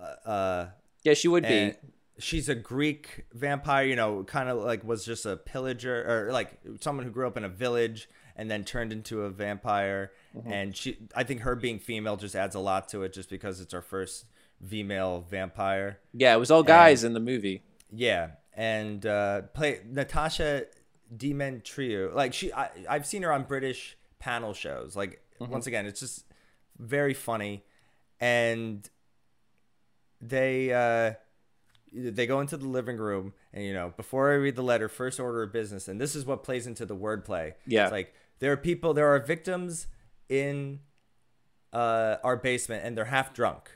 Uh, 0.00 0.28
uh, 0.28 0.68
Yeah, 1.04 1.14
she 1.14 1.28
would 1.28 1.44
be. 1.44 1.72
she's 2.18 2.48
a 2.48 2.54
Greek 2.54 3.24
vampire. 3.32 3.86
You 3.86 3.96
know, 3.96 4.24
kind 4.24 4.48
of 4.48 4.58
like 4.58 4.84
was 4.84 5.04
just 5.04 5.26
a 5.26 5.36
pillager 5.36 6.04
or 6.28 6.32
like 6.32 6.58
someone 6.80 7.04
who 7.04 7.10
grew 7.12 7.26
up 7.26 7.36
in 7.36 7.44
a 7.44 7.48
village 7.48 8.08
and 8.36 8.50
then 8.50 8.64
turned 8.64 8.92
into 8.92 9.22
a 9.22 9.30
vampire. 9.30 10.12
And 10.44 10.76
she, 10.76 10.98
I 11.14 11.24
think 11.24 11.40
her 11.40 11.54
being 11.56 11.78
female 11.78 12.16
just 12.18 12.34
adds 12.34 12.54
a 12.54 12.58
lot 12.60 12.88
to 12.90 13.04
it, 13.04 13.14
just 13.14 13.30
because 13.30 13.58
it's 13.60 13.72
our 13.72 13.80
first 13.80 14.26
female 14.68 15.24
vampire. 15.30 15.98
Yeah, 16.12 16.34
it 16.34 16.38
was 16.38 16.50
all 16.50 16.62
guys 16.62 17.04
in 17.04 17.14
the 17.14 17.20
movie. 17.20 17.62
Yeah, 17.90 18.32
and 18.52 19.06
uh, 19.06 19.42
play 19.54 19.80
Natasha 19.88 20.66
Demetriou. 21.14 22.14
Like 22.14 22.32
she, 22.32 22.52
I, 22.52 22.70
I've 22.88 23.06
seen 23.06 23.22
her 23.22 23.32
on 23.32 23.44
British 23.44 23.96
panel 24.18 24.54
shows. 24.54 24.96
Like 24.96 25.20
once 25.38 25.66
again, 25.66 25.86
it's 25.86 26.00
just 26.00 26.24
very 26.78 27.14
funny, 27.14 27.64
and 28.20 28.88
they 30.20 30.72
uh, 30.72 31.14
they 31.92 32.26
go 32.26 32.40
into 32.40 32.56
the 32.56 32.66
living 32.66 32.96
room, 32.96 33.32
and 33.52 33.64
you 33.64 33.72
know, 33.72 33.92
before 33.96 34.30
I 34.32 34.34
read 34.34 34.56
the 34.56 34.62
letter, 34.62 34.88
first 34.88 35.20
order 35.20 35.42
of 35.42 35.52
business, 35.52 35.88
and 35.88 36.00
this 36.00 36.14
is 36.14 36.24
what 36.26 36.42
plays 36.42 36.66
into 36.66 36.84
the 36.84 36.96
wordplay. 36.96 37.54
Yeah. 37.66 37.84
it's 37.84 37.92
like 37.92 38.14
there 38.38 38.52
are 38.52 38.56
people, 38.56 38.92
there 38.94 39.08
are 39.14 39.18
victims 39.18 39.86
in 40.28 40.80
uh, 41.72 42.16
our 42.24 42.36
basement, 42.36 42.84
and 42.84 42.96
they're 42.96 43.06
half 43.06 43.32
drunk. 43.32 43.70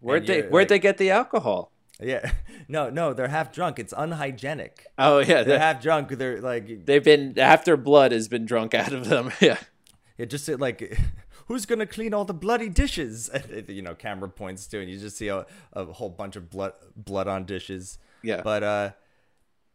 Where'd 0.00 0.26
they 0.26 0.42
Where'd 0.42 0.64
like- 0.64 0.68
they 0.68 0.78
get 0.78 0.98
the 0.98 1.10
alcohol? 1.10 1.71
Yeah, 2.02 2.32
no, 2.68 2.90
no, 2.90 3.12
they're 3.12 3.28
half 3.28 3.52
drunk. 3.52 3.78
It's 3.78 3.94
unhygienic. 3.96 4.86
Oh 4.98 5.18
yeah, 5.18 5.26
They're 5.26 5.44
they, 5.44 5.58
half 5.58 5.82
drunk. 5.82 6.08
They're 6.10 6.40
like, 6.40 6.86
they've 6.86 7.02
been 7.04 7.38
after 7.38 7.76
blood 7.76 8.12
has 8.12 8.28
been 8.28 8.44
drunk 8.46 8.74
out 8.74 8.92
of 8.92 9.08
them. 9.08 9.32
Yeah. 9.40 9.58
it 10.18 10.30
just 10.30 10.44
said 10.44 10.60
like, 10.60 10.98
who's 11.46 11.66
gonna 11.66 11.86
clean 11.86 12.14
all 12.14 12.24
the 12.24 12.34
bloody 12.34 12.68
dishes? 12.68 13.30
You 13.68 13.82
know, 13.82 13.94
camera 13.94 14.28
points 14.28 14.66
to, 14.68 14.80
and 14.80 14.90
you 14.90 14.98
just 14.98 15.16
see 15.16 15.28
a, 15.28 15.46
a 15.72 15.84
whole 15.86 16.10
bunch 16.10 16.36
of 16.36 16.50
blood 16.50 16.72
blood 16.96 17.28
on 17.28 17.44
dishes. 17.44 17.98
Yeah. 18.22 18.42
But 18.42 18.62
uh, 18.62 18.90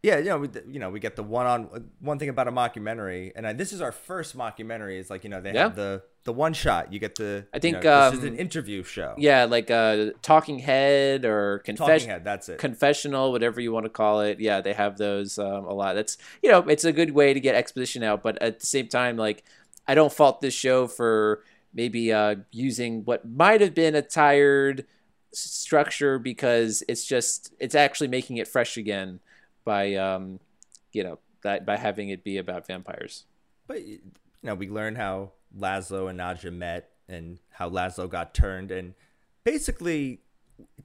yeah, 0.04 0.18
you 0.20 0.26
know, 0.26 0.38
we, 0.38 0.50
you 0.70 0.80
know, 0.80 0.90
we 0.90 1.00
get 1.00 1.16
the 1.16 1.24
one 1.24 1.46
on 1.48 1.90
one 2.00 2.20
thing 2.20 2.30
about 2.30 2.48
a 2.48 2.52
mockumentary, 2.52 3.32
and 3.36 3.48
I, 3.48 3.54
this 3.54 3.74
is 3.74 3.82
our 3.82 3.92
first 3.92 4.38
mockumentary. 4.38 5.00
Is 5.00 5.10
like 5.10 5.24
you 5.24 5.30
know 5.30 5.42
they 5.42 5.54
Yeah. 5.54 5.64
have 5.64 5.76
the 5.76 6.04
the 6.24 6.34
one 6.34 6.54
shot. 6.54 6.94
You 6.94 7.00
get 7.00 7.16
the. 7.16 7.46
I 7.54 7.60
think, 7.60 7.78
you 7.78 7.84
know, 7.84 8.10
this 8.12 8.20
is 8.20 8.26
um, 8.26 8.34
an 8.34 8.38
interview 8.38 8.84
show. 8.84 9.16
Yeah, 9.18 9.46
like 9.46 9.70
a 9.70 10.14
talking 10.22 10.60
head 10.60 11.26
or 11.26 11.60
Talking 11.60 11.76
confession 11.78 12.10
head. 12.10 12.24
That's 12.24 12.50
it. 12.50 12.60
confessional, 12.60 13.32
whatever 13.32 13.60
you 13.60 13.72
want 13.72 13.86
to 13.86 13.90
call 13.90 14.22
it. 14.22 14.40
Yeah, 14.40 14.62
they 14.62 14.74
have 14.74 14.98
those 14.98 15.40
um, 15.40 15.66
a 15.66 15.74
lot. 15.74 15.96
That's 15.96 16.18
you 16.44 16.52
know, 16.52 16.60
it's 16.68 16.84
a 16.84 16.92
good 16.92 17.12
way 17.12 17.34
to 17.34 17.40
get 17.40 17.56
exposition 17.56 18.04
out, 18.04 18.22
but 18.24 18.42
at 18.42 18.60
the 18.60 18.66
same 18.68 18.88
time, 18.88 19.18
like 19.18 19.44
I 19.88 19.96
don't 19.96 20.14
fault 20.14 20.42
this 20.42 20.54
show 20.54 20.88
for 20.88 21.44
maybe 21.74 22.14
uh, 22.14 22.36
using 22.52 23.04
what 23.04 23.28
might 23.28 23.62
have 23.62 23.74
been 23.74 23.96
a 23.96 24.02
tired 24.02 24.86
structure 25.34 26.20
because 26.20 26.84
it's 26.88 27.06
just 27.06 27.54
it's 27.60 27.76
actually 27.76 28.08
making 28.08 28.38
it 28.38 28.48
fresh 28.48 28.78
again 28.78 29.20
by 29.68 29.96
um, 29.96 30.40
you 30.94 31.04
know 31.04 31.20
that 31.44 31.66
by 31.66 31.78
having 31.78 32.10
it 32.10 32.24
be 32.24 32.38
about 32.38 32.66
vampires. 32.66 33.26
But 33.68 33.86
you 33.86 34.00
know, 34.42 34.56
we 34.56 34.70
learn 34.70 34.96
how 34.96 35.34
Laszlo 35.56 36.10
and 36.10 36.18
Nadja 36.18 36.52
met 36.52 36.90
and 37.08 37.38
how 37.52 37.70
Laszlo 37.70 38.10
got 38.10 38.34
turned, 38.34 38.72
and 38.72 38.96
basically 39.44 40.22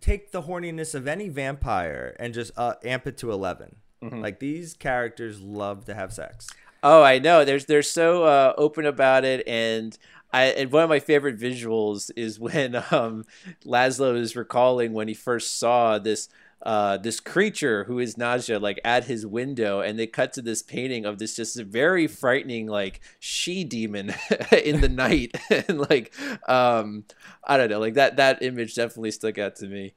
take 0.00 0.32
the 0.32 0.42
horniness 0.42 0.94
of 0.94 1.06
any 1.08 1.28
vampire 1.28 2.14
and 2.18 2.34
just 2.34 2.50
uh, 2.58 2.74
amp 2.84 3.06
it 3.06 3.16
to 3.16 3.32
11 3.32 3.76
Like 4.20 4.40
these 4.40 4.74
characters 4.74 5.40
love 5.40 5.84
to 5.86 5.94
have 5.94 6.12
sex. 6.12 6.48
Oh, 6.82 7.02
I 7.02 7.20
know. 7.20 7.44
There's 7.44 7.66
they're 7.66 7.82
so 7.82 8.24
uh, 8.24 8.52
open 8.58 8.84
about 8.84 9.24
it, 9.24 9.46
and 9.46 9.96
I 10.32 10.46
and 10.46 10.72
one 10.72 10.82
of 10.82 10.88
my 10.88 10.98
favorite 10.98 11.38
visuals 11.38 12.10
is 12.16 12.40
when 12.40 12.74
um, 12.90 13.24
Laszlo 13.64 14.16
is 14.16 14.34
recalling 14.34 14.92
when 14.92 15.06
he 15.06 15.14
first 15.14 15.58
saw 15.58 15.98
this 15.98 16.28
uh, 16.62 16.96
this 16.96 17.18
creature 17.20 17.84
who 17.84 17.98
is 17.98 18.14
Nadja 18.14 18.60
like 18.60 18.80
at 18.84 19.04
his 19.04 19.26
window, 19.26 19.80
and 19.80 19.98
they 19.98 20.06
cut 20.06 20.32
to 20.34 20.42
this 20.42 20.62
painting 20.62 21.04
of 21.04 21.18
this 21.18 21.36
just 21.36 21.60
very 21.60 22.06
frightening 22.06 22.66
like 22.66 23.00
she 23.18 23.64
demon 23.64 24.14
in 24.64 24.80
the 24.80 24.88
night, 24.90 25.36
and 25.50 25.80
like 25.90 26.12
um, 26.48 27.04
I 27.44 27.56
don't 27.56 27.70
know, 27.70 27.80
like 27.80 27.94
that 27.94 28.16
that 28.16 28.42
image 28.42 28.74
definitely 28.74 29.10
stuck 29.10 29.38
out 29.38 29.56
to 29.56 29.66
me. 29.66 29.94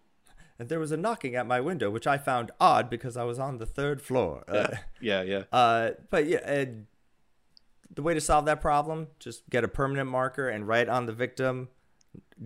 And 0.57 0.69
there 0.69 0.79
was 0.79 0.91
a 0.91 0.97
knocking 0.97 1.35
at 1.35 1.45
my 1.45 1.59
window, 1.59 1.89
which 1.89 2.07
I 2.07 2.17
found 2.17 2.51
odd 2.61 2.89
because 2.89 3.17
I 3.17 3.23
was 3.23 3.39
on 3.39 3.57
the 3.57 3.65
third 3.65 4.01
floor. 4.01 4.45
Uh, 4.47 4.69
Yeah, 5.01 5.21
yeah. 5.21 5.43
Uh, 5.51 5.91
but 6.09 6.27
yeah, 6.27 6.49
and 6.49 6.85
the 7.93 8.01
way 8.01 8.13
to 8.13 8.21
solve 8.21 8.45
that 8.45 8.61
problem, 8.61 9.07
just 9.19 9.49
get 9.49 9.63
a 9.63 9.67
permanent 9.67 10.09
marker 10.09 10.47
and 10.47 10.65
write 10.67 10.87
on 10.87 11.05
the 11.07 11.13
victim, 11.13 11.69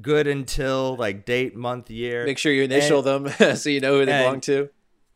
good 0.02 0.28
until 0.28 0.96
like 0.98 1.26
date, 1.26 1.56
month, 1.56 1.90
year. 1.90 2.26
Make 2.26 2.38
sure 2.38 2.52
you 2.52 2.64
initial 2.64 3.08
And 3.08 3.28
them 3.28 3.56
so 3.58 3.70
you 3.70 3.80
know 3.80 4.00
who 4.00 4.06
they 4.06 4.20
belong 4.20 4.42
to. 4.42 4.70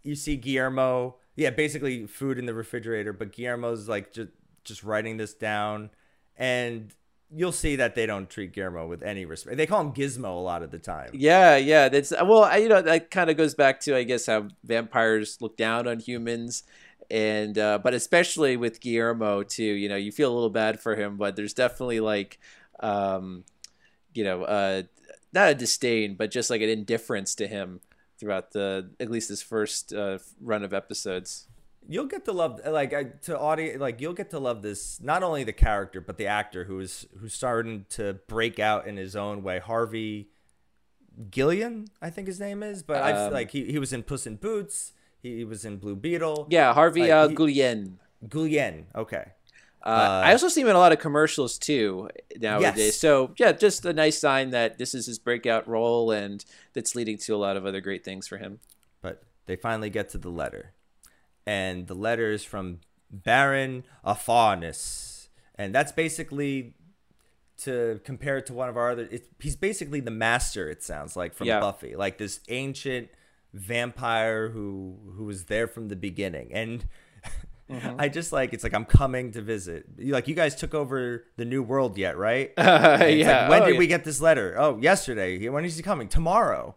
You 0.04 0.16
see 0.16 0.36
Guillermo, 0.36 1.16
yeah, 1.36 1.50
basically 1.52 2.06
food 2.08 2.38
in 2.38 2.46
the 2.46 2.54
refrigerator, 2.54 3.14
but 3.14 3.32
Guillermo's 3.32 3.88
like 3.88 4.12
just 4.12 4.30
just 4.64 4.84
writing 4.84 5.18
this 5.18 5.34
down, 5.34 5.90
and 6.38 6.94
you'll 7.36 7.52
see 7.52 7.76
that 7.78 7.96
they 7.96 8.06
don't 8.06 8.30
treat 8.30 8.54
Guillermo 8.54 8.88
with 8.88 9.02
any 9.04 9.26
respect. 9.26 9.58
They 9.58 9.66
call 9.66 9.82
him 9.82 9.94
Gizmo 9.94 10.26
a 10.26 10.42
lot 10.42 10.64
of 10.64 10.72
the 10.72 10.80
time. 10.80 11.10
Yeah, 11.14 11.58
yeah. 11.58 11.90
That's 11.90 12.12
well, 12.12 12.44
I, 12.44 12.58
you 12.58 12.70
know, 12.70 12.82
that 12.82 13.12
kind 13.12 13.30
of 13.30 13.38
goes 13.38 13.56
back 13.56 13.80
to 13.82 13.96
I 13.96 14.04
guess 14.04 14.26
how 14.28 14.48
vampires 14.64 15.38
look 15.42 15.58
down 15.58 15.88
on 15.88 16.00
humans, 16.00 16.64
and 17.10 17.58
uh, 17.58 17.80
but 17.80 17.94
especially 17.94 18.58
with 18.58 18.80
Guillermo 18.80 19.44
too. 19.44 19.64
You 19.64 19.90
know, 19.90 19.96
you 19.96 20.12
feel 20.12 20.32
a 20.32 20.36
little 20.36 20.50
bad 20.50 20.80
for 20.80 20.96
him, 20.96 21.18
but 21.18 21.36
there's 21.36 21.54
definitely 21.54 22.00
like, 22.00 22.40
um, 22.80 23.46
you 24.14 24.24
know, 24.24 24.44
uh, 24.44 24.84
not 25.34 25.50
a 25.50 25.56
disdain, 25.56 26.16
but 26.16 26.32
just 26.32 26.50
like 26.50 26.62
an 26.62 26.70
indifference 26.70 27.36
to 27.36 27.48
him 27.48 27.80
throughout 28.20 28.52
the 28.52 28.92
at 29.00 29.10
least 29.12 29.30
his 29.30 29.42
first 29.42 29.94
uh, 29.94 30.20
run 30.42 30.64
of 30.64 30.74
episodes. 30.74 31.48
You'll 31.88 32.06
get 32.06 32.24
to 32.26 32.32
love 32.32 32.62
like 32.66 32.94
I, 32.94 33.04
to 33.24 33.38
audience 33.38 33.82
like 33.82 34.00
you'll 34.00 34.14
get 34.14 34.30
to 34.30 34.40
love 34.40 34.62
this 34.62 35.02
not 35.02 35.22
only 35.22 35.44
the 35.44 35.52
character 35.52 36.00
but 36.00 36.18
the 36.18 36.28
actor 36.28 36.64
who's 36.64 37.06
who's 37.20 37.34
starting 37.34 37.86
to 37.90 38.20
break 38.28 38.58
out 38.60 38.88
in 38.88 38.96
his 38.96 39.16
own 39.18 39.44
way. 39.44 39.60
Harvey 39.60 40.30
Gillian, 41.30 41.88
I 42.02 42.10
think 42.10 42.28
his 42.28 42.40
name 42.40 42.64
is, 42.64 42.84
but 42.84 42.98
I've 43.04 43.28
Um, 43.28 43.34
like 43.34 43.52
he, 43.52 43.66
he 43.72 43.80
was 43.80 43.94
in 43.94 44.04
Puss 44.04 44.26
in 44.26 44.36
Boots. 44.38 44.94
He, 45.22 45.38
he 45.38 45.44
was 45.44 45.64
in 45.66 45.78
Blue 45.78 45.96
Beetle. 45.96 46.48
Yeah, 46.50 46.74
Harvey 46.74 47.02
Like, 47.02 47.12
uh, 47.12 47.28
he- 47.30 47.36
Guillen. 47.36 48.00
Gullian. 48.30 48.88
Okay. 48.96 49.26
Uh, 49.86 50.22
I 50.24 50.32
also 50.32 50.48
see 50.48 50.62
him 50.62 50.70
in 50.70 50.76
a 50.76 50.80
lot 50.80 50.94
of 50.94 51.00
commercials 51.00 51.58
too 51.58 52.10
nowadays. 52.40 52.78
Yes. 52.78 52.98
So 52.98 53.34
yeah, 53.38 53.52
just 53.52 53.86
a 53.86 53.92
nice 53.92 54.18
sign 54.18 54.52
that 54.52 54.78
this 54.78 54.94
is 54.94 55.06
his 55.06 55.20
breakout 55.20 55.68
role, 55.68 56.12
and 56.12 56.44
that's 56.74 56.96
leading 56.96 57.18
to 57.18 57.36
a 57.36 57.38
lot 57.38 57.58
of 57.58 57.66
other 57.66 57.82
great 57.82 58.06
things 58.06 58.28
for 58.28 58.38
him. 58.38 58.60
But 59.02 59.24
they 59.46 59.58
finally 59.58 59.90
get 59.90 60.10
to 60.10 60.18
the 60.18 60.30
letter. 60.30 60.72
And 61.46 61.88
the 61.88 61.96
letter 61.96 62.32
is 62.32 62.46
from 62.46 62.80
Baron 63.12 63.84
Afanas. 64.06 65.28
And 65.56 65.76
that's 65.76 65.92
basically 65.92 66.76
to 67.58 68.00
compare 68.04 68.38
it 68.38 68.46
to 68.48 68.54
one 68.54 68.70
of 68.70 68.78
our 68.78 68.92
other 68.92 69.08
it, 69.12 69.28
he's 69.40 69.56
basically 69.56 70.00
the 70.00 70.12
master, 70.12 70.70
it 70.70 70.82
sounds 70.82 71.16
like, 71.16 71.34
from 71.34 71.48
Yeah. 71.48 71.60
Buffy. 71.60 71.96
Like 71.96 72.18
this 72.18 72.40
ancient 72.48 73.10
vampire 73.54 74.50
who 74.50 74.98
who 75.16 75.26
was 75.26 75.46
there 75.46 75.68
from 75.68 75.90
the 75.90 75.96
beginning. 75.96 76.52
And 76.54 76.86
Mm-hmm. 77.74 77.96
I 78.00 78.08
just 78.10 78.32
like 78.32 78.54
it's 78.54 78.64
like 78.64 78.74
I'm 78.74 78.86
coming 78.86 79.32
to 79.32 79.42
visit. 79.42 79.86
You- 79.98 80.14
Like 80.14 80.28
you 80.28 80.36
guys 80.36 80.56
took 80.56 80.74
over 80.74 81.26
the 81.38 81.46
new 81.46 81.64
world 81.64 81.98
yet, 81.98 82.18
right? 82.18 82.52
Uh, 82.58 83.06
yeah. 83.08 83.42
like, 83.42 83.50
when 83.50 83.62
Oh, 83.64 83.66
did 83.66 83.74
yeah. 83.74 83.80
we 83.80 83.88
get 83.88 84.04
this 84.04 84.22
letter? 84.22 84.56
Oh, 84.58 84.78
yesterday. 84.80 85.48
When 85.50 85.66
is 85.66 85.76
he 85.78 85.84
coming? 85.84 86.08
Tomorrow. 86.08 86.76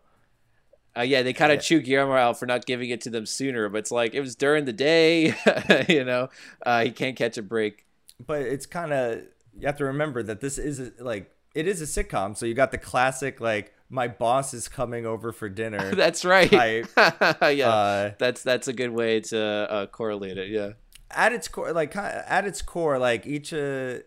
Uh, 0.97 1.03
yeah, 1.03 1.23
they 1.23 1.35
kind 1.35 1.53
of 1.53 1.61
chew 1.61 1.81
Guillermo 1.81 2.15
out 2.15 2.39
for 2.39 2.47
not 2.47 2.65
giving 2.65 2.89
it 2.89 3.03
to 3.03 3.11
them 3.11 3.27
sooner, 3.27 3.69
but 3.69 3.79
it's 3.79 3.91
like 3.91 4.15
it 4.15 4.21
was 4.21 4.35
during 4.35 4.65
the 4.65 4.73
day. 4.73 5.35
you 5.89 6.05
know, 6.05 6.31
uh, 6.65 6.85
he 6.85 6.91
can't 6.91 7.17
catch 7.17 7.37
a 7.37 7.43
break. 7.43 7.85
but 8.27 8.41
it's 8.41 8.65
kind 8.65 8.93
of 8.95 9.21
you 9.59 9.67
have 9.67 9.77
to 9.77 9.85
remember 9.85 10.23
that 10.23 10.41
this 10.41 10.57
is 10.59 10.81
a, 10.81 10.93
like 11.01 11.31
it 11.55 11.67
is 11.69 11.81
a 11.83 11.85
sitcom 11.85 12.37
so 12.37 12.45
you 12.47 12.53
got 12.55 12.71
the 12.71 12.79
classic 12.79 13.41
like 13.41 13.73
my 13.89 14.07
boss 14.09 14.53
is 14.53 14.69
coming 14.69 15.05
over 15.07 15.33
for 15.33 15.49
dinner 15.49 15.95
That's 15.95 16.25
right. 16.25 16.51
yeah, 16.53 17.69
Uh, 17.69 18.13
that's 18.19 18.43
that's 18.43 18.69
a 18.69 18.73
good 18.73 18.91
way 18.91 19.21
to 19.21 19.39
uh, 19.41 19.87
correlate 19.87 20.39
it. 20.39 20.49
Yeah. 20.49 20.73
At 21.11 21.33
its 21.33 21.49
core 21.49 21.73
like 21.73 21.95
at 21.97 22.45
its 22.47 22.63
core 22.63 22.99
like 22.99 23.27
each 23.27 23.53
uh 23.53 23.99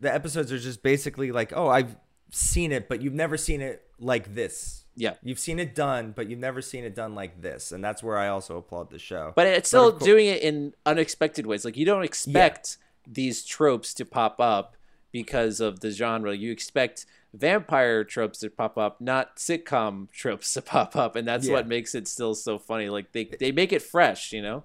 the 0.00 0.12
episodes 0.12 0.50
are 0.52 0.58
just 0.58 0.82
basically 0.82 1.30
like 1.32 1.52
oh 1.54 1.68
i've 1.68 1.96
seen 2.30 2.72
it 2.72 2.88
but 2.88 3.00
you've 3.02 3.12
never 3.14 3.36
seen 3.36 3.60
it 3.60 3.82
like 4.00 4.34
this 4.34 4.84
Yeah. 4.96 5.14
you've 5.22 5.38
seen 5.38 5.58
it 5.58 5.74
done 5.74 6.12
but 6.16 6.28
you've 6.28 6.40
never 6.40 6.60
seen 6.62 6.82
it 6.84 6.94
done 6.94 7.14
like 7.14 7.40
this 7.42 7.70
and 7.72 7.82
that's 7.84 8.02
where 8.02 8.18
i 8.18 8.28
also 8.28 8.56
applaud 8.56 8.90
the 8.90 8.98
show 8.98 9.32
But 9.36 9.46
it's 9.46 9.68
still 9.68 9.92
cour- 9.92 10.06
doing 10.06 10.26
it 10.26 10.42
in 10.42 10.74
unexpected 10.84 11.46
ways. 11.46 11.64
Like 11.64 11.76
you 11.76 11.86
don't 11.86 12.02
expect 12.02 12.78
these 13.06 13.44
tropes 13.44 13.94
to 13.94 14.04
pop 14.04 14.40
up 14.40 14.76
because 15.12 15.60
of 15.60 15.80
the 15.80 15.90
genre. 15.90 16.34
You 16.34 16.50
expect 16.52 17.04
vampire 17.34 18.04
tropes 18.04 18.38
to 18.40 18.48
pop 18.50 18.78
up, 18.78 19.00
not 19.00 19.36
sitcom 19.36 20.10
tropes 20.10 20.52
to 20.54 20.62
pop 20.62 20.96
up, 20.96 21.16
and 21.16 21.26
that's 21.28 21.46
Yeah. 21.46 21.54
what 21.54 21.66
makes 21.68 21.94
it 21.94 22.06
still 22.08 22.34
so 22.34 22.58
funny. 22.58 22.88
Like 22.88 23.12
they 23.12 23.24
they 23.24 23.52
make 23.52 23.72
it 23.72 23.82
fresh, 23.82 24.32
you 24.32 24.40
know. 24.42 24.64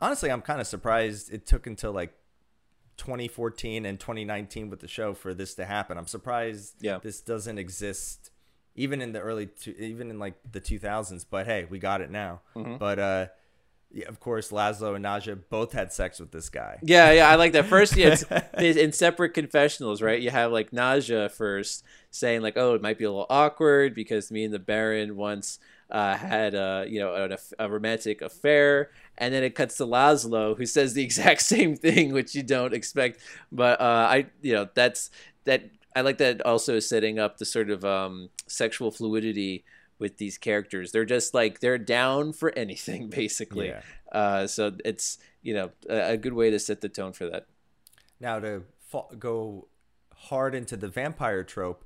Honestly 0.00 0.30
i'm 0.30 0.42
kind 0.42 0.60
of 0.60 0.66
surprised 0.66 1.32
it 1.32 1.46
took 1.46 1.66
until 1.66 1.92
like 1.92 2.12
2014 2.96 3.84
and 3.84 4.00
2019 4.00 4.70
with 4.70 4.80
the 4.80 4.88
show 4.88 5.12
for 5.14 5.34
this 5.34 5.54
to 5.54 5.64
happen 5.66 5.98
i'm 5.98 6.06
surprised 6.06 6.74
Yeah. 6.80 6.98
this 7.02 7.20
doesn't 7.20 7.58
exist 7.58 8.30
even 8.74 9.00
in 9.00 9.12
the 9.12 9.20
early 9.20 9.46
two, 9.46 9.72
even 9.78 10.10
in 10.10 10.18
like 10.18 10.34
the 10.50 10.60
2000s 10.60 11.24
but 11.28 11.46
hey 11.46 11.66
we 11.68 11.78
got 11.78 12.00
it 12.00 12.10
now 12.10 12.40
Mm-hmm. 12.54 12.76
but 12.76 12.98
uh 12.98 13.26
yeah, 13.92 14.08
of 14.08 14.18
course 14.18 14.50
laszlo 14.50 14.96
and 14.96 15.04
nadja 15.04 15.38
both 15.48 15.72
had 15.72 15.92
sex 15.92 16.18
with 16.18 16.32
this 16.32 16.48
guy 16.48 16.78
Yeah, 16.82 17.12
yeah, 17.12 17.28
I 17.30 17.36
like 17.36 17.52
that. 17.52 17.66
First, 17.66 17.96
yeah, 17.96 18.16
in 18.58 18.90
separate 18.92 19.30
confessionals, 19.32 20.02
right? 20.02 20.20
You 20.20 20.30
have 20.30 20.50
like 20.50 20.72
Nadja 20.72 21.30
first 21.30 21.84
saying 22.10 22.42
like, 22.42 22.56
"Oh, 22.56 22.74
it 22.74 22.82
might 22.82 22.98
be 22.98 23.04
a 23.04 23.10
little 23.10 23.28
awkward 23.30 23.94
because 23.94 24.30
me 24.32 24.42
and 24.44 24.52
the 24.52 24.58
Baron 24.58 25.14
once 25.16 25.60
uh, 25.88 26.16
had 26.16 26.54
a 26.54 26.84
you 26.88 26.98
know 26.98 27.14
an, 27.14 27.36
a 27.60 27.70
romantic 27.70 28.22
affair," 28.22 28.90
and 29.18 29.32
then 29.34 29.42
it 29.42 29.54
cuts 29.54 29.76
to 29.78 29.84
Laszlo 29.84 30.56
who 30.56 30.66
says 30.66 30.94
the 30.94 31.02
exact 31.08 31.42
same 31.42 31.76
thing, 31.76 32.12
which 32.12 32.34
you 32.34 32.42
don't 32.42 32.74
expect. 32.74 33.20
But 33.52 33.80
uh, 33.80 33.84
I, 34.10 34.26
you 34.42 34.52
know, 34.54 34.68
that's 34.74 35.10
that. 35.44 35.62
I 35.94 36.02
like 36.02 36.18
that 36.18 36.44
also 36.44 36.78
setting 36.78 37.18
up 37.18 37.38
the 37.38 37.46
sort 37.46 37.70
of 37.70 37.82
um, 37.84 38.28
sexual 38.46 38.90
fluidity 38.90 39.64
with 39.98 40.18
these 40.18 40.36
characters. 40.36 40.92
They're 40.92 41.06
just 41.06 41.32
like 41.32 41.60
they're 41.60 41.78
down 41.78 42.34
for 42.34 42.52
anything, 42.56 43.08
basically. 43.22 43.68
Yeah. 43.68 43.80
Uh, 44.12 44.46
so 44.46 44.72
it's 44.84 45.18
you 45.42 45.54
know 45.54 45.70
a, 45.88 46.12
a 46.12 46.16
good 46.16 46.34
way 46.34 46.50
to 46.50 46.58
set 46.58 46.80
the 46.82 46.88
tone 46.88 47.12
for 47.12 47.28
that. 47.30 47.46
now 48.20 48.38
to 48.40 48.64
fa- 48.90 49.02
go 49.18 49.68
hard 50.14 50.54
into 50.54 50.76
the 50.76 50.88
vampire 50.88 51.44
trope 51.44 51.84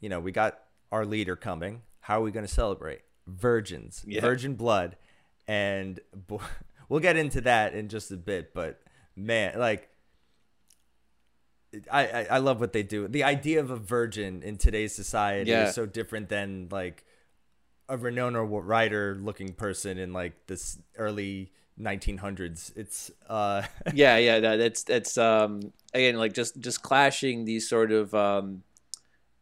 you 0.00 0.08
know 0.08 0.18
we 0.18 0.32
got 0.32 0.58
our 0.90 1.04
leader 1.04 1.36
coming 1.36 1.82
how 2.00 2.18
are 2.20 2.22
we 2.24 2.30
going 2.32 2.46
to 2.46 2.52
celebrate 2.52 3.02
virgins 3.26 4.02
Yeah. 4.06 4.20
virgin 4.22 4.54
blood 4.54 4.96
and 5.48 6.00
bo- 6.14 6.40
we'll 6.88 7.00
get 7.00 7.16
into 7.16 7.40
that 7.40 7.74
in 7.74 7.88
just 7.88 8.10
a 8.10 8.16
bit 8.16 8.52
but 8.54 8.80
man 9.16 9.58
like 9.58 9.88
I, 11.90 12.06
I 12.06 12.26
I 12.30 12.38
love 12.38 12.60
what 12.60 12.72
they 12.72 12.84
do. 12.84 13.08
The 13.08 13.24
idea 13.24 13.58
of 13.58 13.70
a 13.70 13.76
virgin 13.76 14.42
in 14.44 14.58
today's 14.58 14.94
society 14.94 15.50
Yeah. 15.50 15.68
is 15.68 15.74
so 15.74 15.86
different 15.86 16.28
than 16.28 16.68
like 16.70 17.04
a 17.88 17.96
Winona 17.96 18.44
Ryder 18.44 19.18
looking 19.20 19.54
person 19.54 19.98
in 19.98 20.12
like 20.12 20.46
this 20.46 20.78
early 20.96 21.50
1900s. 21.80 22.76
It's 22.76 23.10
uh 23.28 23.62
yeah, 23.94 24.18
yeah, 24.18 24.38
that's 24.38 24.84
that's 24.84 25.18
um 25.18 25.72
again 25.92 26.16
like 26.16 26.32
just 26.32 26.60
just 26.60 26.82
clashing 26.82 27.44
these 27.44 27.68
sort 27.68 27.90
of 27.90 28.14
um 28.14 28.62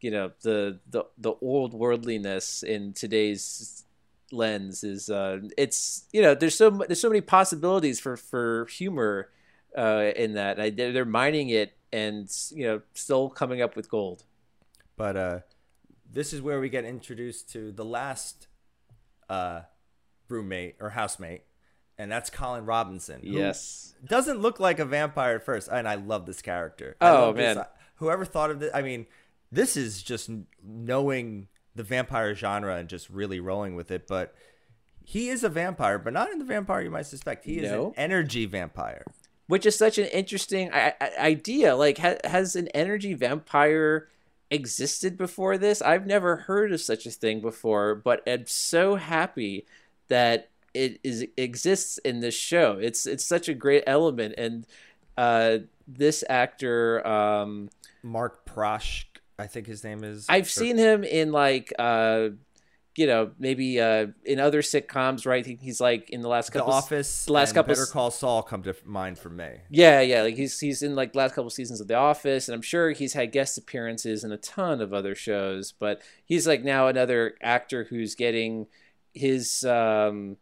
you 0.00 0.10
know 0.10 0.32
the 0.42 0.80
the 0.88 1.04
the 1.18 1.34
old 1.42 1.74
worldliness 1.74 2.62
in 2.62 2.94
today's 2.94 3.84
lens 4.32 4.82
is 4.82 5.10
uh 5.10 5.38
it's 5.58 6.04
you 6.12 6.22
know 6.22 6.34
there's 6.34 6.54
so 6.54 6.70
there's 6.70 7.00
so 7.00 7.08
many 7.10 7.20
possibilities 7.20 8.00
for 8.00 8.16
for 8.16 8.66
humor 8.66 9.28
uh 9.76 10.10
in 10.16 10.34
that 10.34 10.58
I, 10.58 10.70
they're 10.70 10.92
they're 10.92 11.04
mining 11.04 11.50
it 11.50 11.74
and 11.92 12.28
you 12.50 12.66
know 12.66 12.80
still 12.94 13.28
coming 13.28 13.60
up 13.60 13.76
with 13.76 13.90
gold 13.90 14.24
But 14.96 15.16
uh, 15.16 15.38
this 16.10 16.32
is 16.32 16.40
where 16.42 16.60
we 16.60 16.68
get 16.68 16.84
introduced 16.84 17.50
to 17.52 17.72
the 17.72 17.84
last 17.84 18.46
uh, 19.28 19.62
roommate 20.28 20.76
or 20.80 20.90
housemate, 20.90 21.42
and 21.98 22.10
that's 22.12 22.28
Colin 22.30 22.64
Robinson. 22.66 23.20
yes 23.22 23.94
doesn't 24.04 24.40
look 24.40 24.58
like 24.60 24.78
a 24.78 24.84
vampire 24.84 25.36
at 25.36 25.44
first, 25.44 25.68
and 25.70 25.86
I 25.88 25.94
love 25.94 26.26
this 26.26 26.42
character. 26.42 26.96
I 27.00 27.10
Oh, 27.10 27.14
love 27.26 27.36
this. 27.36 27.56
man. 27.56 27.64
whoever 27.96 28.24
thought 28.24 28.50
of 28.50 28.60
this? 28.60 28.70
I 28.74 28.82
mean, 28.82 29.06
this 29.50 29.76
is 29.76 30.02
just 30.02 30.28
knowing 30.62 31.48
the 31.74 31.82
vampire 31.82 32.34
genre 32.34 32.76
and 32.76 32.88
just 32.88 33.08
really 33.10 33.40
rolling 33.40 33.74
with 33.74 33.90
it. 33.90 34.06
But 34.06 34.34
he 35.04 35.28
is 35.28 35.42
a 35.44 35.48
vampire, 35.48 35.98
but 35.98 36.12
not 36.12 36.30
in 36.30 36.38
the 36.38 36.44
vampire 36.44 36.82
you 36.82 36.90
might 36.90 37.06
suspect. 37.06 37.44
He 37.44 37.58
is 37.58 37.70
No. 37.70 37.88
an 37.88 37.92
energy 37.96 38.46
vampire. 38.46 39.04
which 39.48 39.66
is 39.66 39.76
such 39.76 39.98
an 39.98 40.06
interesting 40.06 40.70
I- 40.72 40.94
I- 40.98 41.10
idea. 41.18 41.74
Like, 41.76 41.98
ha- 41.98 42.16
has 42.24 42.56
an 42.56 42.68
energy 42.68 43.12
vampire 43.12 44.08
existed 44.50 45.18
before 45.18 45.58
this? 45.58 45.82
I've 45.82 46.06
never 46.06 46.36
heard 46.36 46.72
of 46.72 46.80
such 46.80 47.04
a 47.04 47.10
thing 47.10 47.40
before, 47.40 47.94
but 47.94 48.22
I'm 48.26 48.46
so 48.46 48.94
happy 48.94 49.66
that 50.08 50.48
it 50.72 51.00
is 51.02 51.26
exists 51.36 51.98
in 51.98 52.20
this 52.20 52.34
show. 52.34 52.78
It's 52.80 53.04
it's 53.04 53.24
such 53.24 53.46
a 53.48 53.52
great 53.54 53.82
element, 53.86 54.34
and 54.38 54.66
uh, 55.18 55.58
this 55.86 56.24
actor. 56.30 57.06
Um, 57.06 57.68
Mark 58.02 58.46
Proksch, 58.46 59.04
I 59.42 59.46
think 59.48 59.66
his 59.66 59.82
name 59.84 60.04
is. 60.04 60.26
I've 60.28 60.48
seen 60.50 60.76
him 60.78 61.04
in 61.04 61.32
like 61.32 61.72
uh 61.78 62.30
you 62.94 63.06
know 63.06 63.30
maybe 63.38 63.80
uh 63.80 64.08
in 64.24 64.38
other 64.38 64.60
sitcoms 64.60 65.24
right 65.24 65.46
He- 65.46 65.58
he's 65.60 65.80
like 65.80 66.10
in 66.10 66.20
the 66.20 66.28
last 66.28 66.52
The 66.52 66.58
couple 66.58 66.74
Office. 66.74 67.24
the 67.24 67.32
last 67.32 67.48
and 67.50 67.54
couple 67.56 67.74
Better 67.74 67.86
Call 67.86 68.10
Saul 68.10 68.42
come 68.42 68.62
to 68.64 68.74
mind 68.84 69.18
for 69.18 69.30
me. 69.30 69.48
yeah 69.70 70.00
yeah 70.02 70.20
like 70.22 70.36
he's 70.36 70.60
he's 70.60 70.82
in 70.82 70.94
like 70.94 71.14
last 71.14 71.34
couple 71.34 71.48
seasons 71.48 71.80
of 71.80 71.88
the 71.88 71.94
office 71.94 72.48
and 72.48 72.54
i'm 72.54 72.60
sure 72.62 72.90
he's 72.90 73.14
had 73.14 73.32
guest 73.32 73.56
appearances 73.56 74.24
in 74.24 74.30
a 74.32 74.36
ton 74.36 74.82
of 74.82 74.92
other 74.92 75.14
shows 75.14 75.72
but 75.72 76.02
he's 76.26 76.46
like 76.46 76.62
now 76.64 76.86
another 76.86 77.34
actor 77.40 77.84
who's 77.84 78.14
getting 78.14 78.66
his 79.14 79.64
um 79.64 80.36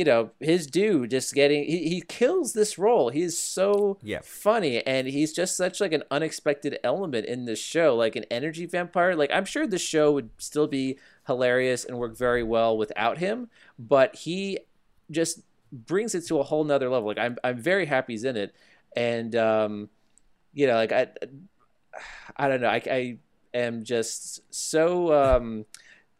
you 0.00 0.06
know 0.10 0.30
his 0.40 0.66
due 0.66 1.06
just 1.06 1.34
getting 1.34 1.62
he, 1.72 1.78
he 1.92 2.00
kills 2.00 2.48
this 2.54 2.72
role. 2.86 3.10
He's 3.10 3.36
so 3.56 3.98
Yeah. 4.12 4.20
funny 4.22 4.74
and 4.86 5.06
he's 5.16 5.32
just 5.40 5.52
such 5.62 5.76
like 5.84 5.92
an 5.92 6.04
unexpected 6.10 6.78
element 6.82 7.24
in 7.26 7.44
this 7.44 7.58
show 7.72 7.88
like 8.04 8.16
an 8.16 8.24
energy 8.38 8.64
vampire. 8.76 9.12
Like 9.22 9.32
i'm 9.36 9.44
sure 9.54 9.66
the 9.66 9.78
show 9.92 10.06
would 10.16 10.30
still 10.38 10.68
be 10.78 10.86
hilarious 11.26 11.84
and 11.84 11.98
work 11.98 12.14
very 12.16 12.44
well 12.54 12.72
without 12.82 13.16
him 13.26 13.36
but 13.78 14.08
he 14.24 14.40
just 15.18 15.34
brings 15.90 16.14
it 16.14 16.24
to 16.28 16.38
a 16.40 16.42
whole 16.50 16.64
nother 16.64 16.88
level. 16.88 17.08
Like 17.12 17.18
i'm, 17.26 17.36
I'm 17.44 17.58
very 17.72 17.86
happy 17.94 18.14
he's 18.14 18.24
in 18.24 18.36
it. 18.44 18.50
And 18.96 19.32
um 19.36 19.72
you 20.60 20.66
know 20.66 20.76
like 20.82 20.92
i 20.92 21.08
i 22.36 22.48
don't 22.48 22.62
know. 22.62 22.68
I, 22.68 22.82
I 23.00 23.18
am 23.52 23.84
just 23.84 24.40
so 24.54 25.12
um, 25.12 25.66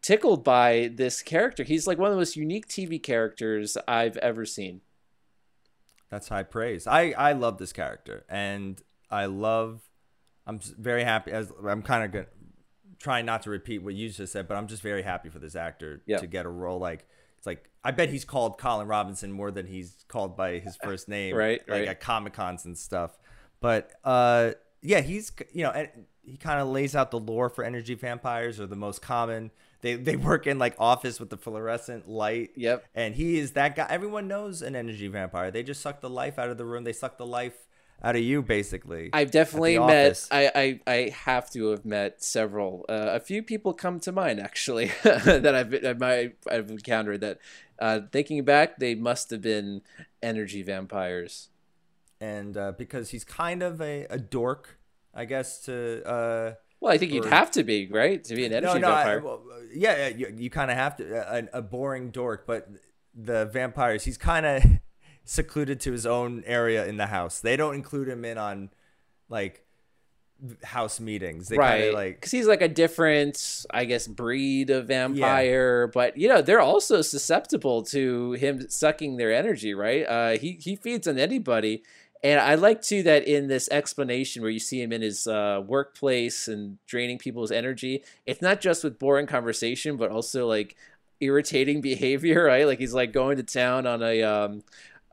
tickled 0.01 0.43
by 0.43 0.91
this 0.93 1.21
character. 1.21 1.63
He's 1.63 1.87
like 1.87 1.97
one 1.97 2.07
of 2.09 2.13
the 2.15 2.19
most 2.19 2.35
unique 2.35 2.67
TV 2.67 3.01
characters 3.01 3.77
I've 3.87 4.17
ever 4.17 4.45
seen. 4.45 4.81
That's 6.09 6.27
high 6.27 6.43
praise. 6.43 6.87
I 6.87 7.11
I 7.17 7.31
love 7.33 7.57
this 7.57 7.71
character, 7.73 8.25
and 8.29 8.81
I 9.09 9.25
love. 9.25 9.81
I'm 10.45 10.59
very 10.77 11.03
happy. 11.03 11.31
As 11.31 11.51
I'm 11.67 11.81
kind 11.81 12.03
of 12.03 12.11
going 12.11 12.25
trying 12.99 13.25
not 13.25 13.41
to 13.43 13.49
repeat 13.49 13.79
what 13.79 13.93
you 13.95 14.09
just 14.09 14.31
said, 14.33 14.47
but 14.47 14.57
I'm 14.57 14.67
just 14.67 14.83
very 14.83 15.01
happy 15.01 15.29
for 15.29 15.39
this 15.39 15.55
actor 15.55 16.01
Yeah. 16.05 16.17
to 16.17 16.27
get 16.27 16.45
a 16.45 16.49
role 16.49 16.79
like. 16.79 17.07
It's 17.37 17.47
like 17.47 17.69
I 17.83 17.89
bet 17.89 18.09
he's 18.09 18.23
called 18.25 18.59
Colin 18.59 18.87
Robinson 18.87 19.31
more 19.31 19.49
than 19.49 19.65
he's 19.65 20.05
called 20.07 20.37
by 20.37 20.59
his 20.59 20.75
first 20.83 21.07
name, 21.09 21.35
Right, 21.35 21.59
Like 21.67 21.79
right. 21.79 21.87
at 21.87 21.99
Comic 21.99 22.33
Cons 22.33 22.65
and 22.65 22.77
stuff. 22.77 23.17
But 23.61 23.91
uh, 24.03 24.51
yeah, 24.83 25.01
he's 25.01 25.31
you 25.51 25.63
know, 25.63 25.71
and 25.71 25.89
he 26.21 26.37
kind 26.37 26.59
of 26.59 26.67
lays 26.67 26.95
out 26.95 27.09
the 27.09 27.19
lore 27.19 27.49
for 27.49 27.63
energy 27.63 27.95
vampires 27.95 28.59
are 28.59 28.67
the 28.67 28.75
most 28.75 29.01
common. 29.01 29.49
They 29.81 29.95
they 29.95 30.15
work 30.15 30.47
in 30.47 30.59
like 30.59 30.75
office 30.79 31.19
with 31.19 31.29
the 31.29 31.37
fluorescent 31.37 32.07
light. 32.07 32.51
Yep. 32.55 32.85
And 32.95 33.15
he 33.15 33.39
is 33.39 33.51
that 33.53 33.75
guy. 33.75 33.87
Everyone 33.89 34.27
knows 34.27 34.61
an 34.61 34.75
energy 34.75 35.07
vampire. 35.07 35.51
They 35.51 35.63
just 35.63 35.81
suck 35.81 36.01
the 36.01 36.09
life 36.09 36.37
out 36.39 36.49
of 36.49 36.57
the 36.57 36.65
room. 36.65 36.83
They 36.83 36.93
suck 36.93 37.17
the 37.17 37.25
life 37.25 37.67
out 38.03 38.15
of 38.15 38.21
you, 38.23 38.41
basically. 38.41 39.09
I've 39.13 39.31
definitely 39.31 39.77
met. 39.77 40.27
I, 40.31 40.51
I 40.55 40.91
I 40.91 41.09
have 41.09 41.49
to 41.51 41.69
have 41.71 41.85
met 41.85 42.23
several. 42.23 42.85
Uh, 42.89 43.09
a 43.13 43.19
few 43.19 43.43
people 43.43 43.73
come 43.73 43.99
to 44.01 44.11
mind 44.11 44.39
actually 44.39 44.87
that 45.03 45.53
I've 45.55 46.01
I've 46.51 46.69
encountered. 46.69 47.21
That 47.21 47.39
uh, 47.79 48.01
thinking 48.11 48.43
back, 48.43 48.79
they 48.79 48.95
must 48.95 49.29
have 49.31 49.41
been 49.41 49.81
energy 50.21 50.61
vampires. 50.63 51.49
and 52.19 52.55
uh, 52.57 52.71
because 52.77 53.09
he's 53.09 53.23
kind 53.23 53.63
of 53.63 53.81
a, 53.81 54.05
a 54.09 54.17
dork, 54.17 54.79
I 55.13 55.25
guess. 55.25 55.61
To 55.65 56.03
uh, 56.07 56.53
Well, 56.81 56.91
I 56.91 56.97
think 56.97 57.13
you'd 57.13 57.25
have 57.25 57.51
to 57.51 57.63
be 57.63 57.87
right 57.87 58.23
to 58.23 58.35
be 58.35 58.43
an 58.43 58.53
energy 58.53 58.79
no, 58.79 58.89
no, 58.89 58.91
I, 58.91 59.03
vampire. 59.03 59.21
well, 59.21 59.41
yeah, 59.71 60.07
yeah, 60.07 60.17
you, 60.17 60.33
you 60.35 60.49
kind 60.49 60.71
of 60.71 60.77
have 60.77 60.97
to. 60.97 61.35
A, 61.53 61.59
a 61.59 61.61
boring 61.61 62.09
dork, 62.09 62.47
but 62.47 62.67
the 63.13 63.45
vampires, 63.45 64.03
he's 64.03 64.17
kind 64.17 64.45
of 64.47 64.63
secluded 65.23 65.79
to 65.81 65.91
his 65.91 66.07
own 66.07 66.43
area 66.47 66.87
in 66.87 66.97
the 66.97 67.05
house. 67.05 67.39
They 67.39 67.55
don't 67.55 67.75
include 67.75 68.09
him 68.09 68.25
in 68.25 68.39
on 68.39 68.71
like 69.29 69.63
house 70.63 70.99
meetings. 70.99 71.49
They 71.49 71.57
kind 71.57 71.69
right 71.69 71.87
of 71.89 71.93
like 71.93 72.15
because 72.15 72.31
he's 72.31 72.47
like 72.47 72.63
a 72.63 72.67
different 72.67 73.63
i 73.69 73.85
guess 73.85 74.07
breed 74.07 74.71
of 74.71 74.87
vampire 74.87 75.85
but 75.85 76.17
you 76.17 76.27
know 76.27 76.41
they're 76.41 76.59
also 76.59 77.03
susceptible 77.03 77.83
to 77.83 78.31
him 78.33 78.67
sucking 78.67 79.17
their 79.17 79.31
energy 79.31 79.75
right 79.75 80.03
uh 80.03 80.31
he 80.39 80.53
he 80.53 80.75
feeds 80.75 81.07
on 81.07 81.19
anybody 81.19 81.83
and 82.23 82.39
i 82.39 82.55
like 82.55 82.81
too 82.81 83.03
that 83.03 83.27
in 83.27 83.47
this 83.47 83.69
explanation 83.69 84.41
where 84.41 84.51
you 84.51 84.59
see 84.59 84.81
him 84.81 84.91
in 84.91 85.01
his 85.01 85.27
uh 85.27 85.61
workplace 85.65 86.47
and 86.47 86.77
draining 86.85 87.17
people's 87.17 87.51
energy 87.51 88.03
it's 88.25 88.41
not 88.41 88.61
just 88.61 88.83
with 88.83 88.99
boring 88.99 89.27
conversation 89.27 89.97
but 89.97 90.11
also 90.11 90.47
like 90.47 90.75
irritating 91.19 91.81
behavior 91.91 92.45
right 92.45 92.65
like 92.65 92.79
he's 92.79 92.93
like 92.93 93.11
going 93.13 93.37
to 93.37 93.43
town 93.43 93.85
on 93.85 94.01
a 94.01 94.23
um 94.23 94.63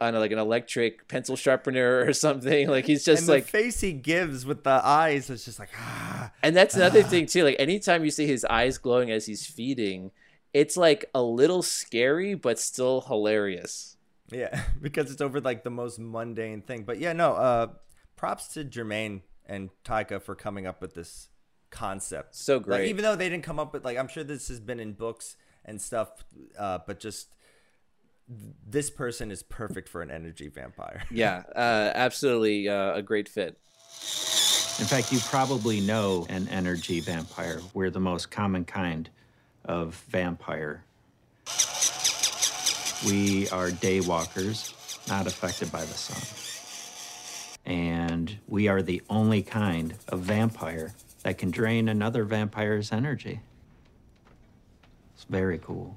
on 0.01 0.15
a, 0.15 0.21
like 0.21 0.31
an 0.31 0.39
electric 0.39 1.09
pencil 1.09 1.35
sharpener 1.35 2.05
or 2.07 2.13
something 2.13 2.69
like 2.69 2.87
he's 2.87 3.05
just 3.05 3.23
and 3.23 3.29
like 3.29 3.45
face 3.45 3.81
he 3.81 3.93
gives 3.93 4.47
with 4.47 4.63
the 4.65 4.81
eyes 4.85 5.29
is 5.29 5.45
just 5.45 5.59
like 5.59 5.71
ah. 5.77 6.09
And 6.43 6.57
that's 6.57 6.75
another 6.75 7.03
thing 7.03 7.27
too. 7.27 7.45
Like 7.45 7.57
anytime 7.59 8.05
you 8.05 8.11
see 8.11 8.27
his 8.27 8.45
eyes 8.45 8.79
glowing 8.79 9.11
as 9.11 9.27
he's 9.27 9.47
feeding, 9.47 10.11
it's 10.55 10.77
like 10.77 11.05
a 11.15 11.23
little 11.23 11.63
scary 11.63 12.35
but 12.35 12.59
still 12.59 13.03
hilarious. 13.03 13.97
Yeah, 14.31 14.63
because 14.81 15.11
it's 15.11 15.21
over 15.21 15.41
like 15.41 15.65
the 15.65 15.71
most 15.71 15.99
mundane 15.99 16.63
thing. 16.63 16.83
But 16.85 16.99
yeah, 16.99 17.13
no, 17.13 17.33
uh 17.35 17.67
props 18.17 18.49
to 18.49 18.65
Jemaine 18.65 19.23
and 19.47 19.71
Taika 19.85 20.21
for 20.21 20.35
coming 20.35 20.67
up 20.67 20.81
with 20.83 20.95
this 20.95 21.29
concept. 21.71 22.35
So 22.35 22.57
Like, 22.57 22.65
great. 22.65 22.89
even 22.89 23.03
though 23.05 23.15
they 23.17 23.29
didn't 23.29 23.45
come 23.45 23.59
up 23.59 23.73
with 23.73 23.85
like 23.85 23.97
I'm 23.99 24.09
sure 24.09 24.25
this 24.25 24.49
has 24.49 24.61
been 24.61 24.81
in 24.81 24.93
books 24.95 25.37
and 25.65 25.81
stuff, 25.81 26.25
uh, 26.59 26.79
but 26.87 26.99
just 27.01 27.35
this 28.67 28.91
person 28.91 29.31
is 29.31 29.43
perfect 29.43 29.89
for 29.89 30.03
an 30.03 30.11
energy 30.11 30.49
vampire. 30.49 31.05
Yeah, 31.11 31.45
uh, 31.57 31.93
absolutely 31.95 32.69
uh, 32.69 32.95
a 32.95 33.03
great 33.03 33.29
fit. 33.29 33.59
In 34.81 34.85
fact, 34.87 35.11
you 35.13 35.19
probably 35.21 35.81
know 35.81 36.27
an 36.29 36.47
energy 36.49 37.01
vampire. 37.01 37.61
We're 37.75 37.91
the 37.91 38.01
most 38.01 38.31
common 38.31 38.65
kind 38.65 39.09
of 39.65 39.95
vampire. 40.09 40.85
We 43.07 43.49
are 43.51 43.71
day 43.71 44.01
walkers, 44.01 44.75
not 45.09 45.27
affected 45.27 45.71
by 45.71 45.81
the 45.81 45.87
sun. 45.95 46.21
And 47.65 48.39
we 48.49 48.67
are 48.69 48.83
the 48.83 49.03
only 49.09 49.43
kind 49.43 49.95
of 50.09 50.21
vampire 50.21 50.95
that 51.23 51.39
can 51.39 51.51
drain 51.51 51.89
another 51.89 52.25
vampire's 52.25 52.91
energy. 52.93 53.41
It's 55.15 55.25
very 55.25 55.59
cool. 55.59 55.97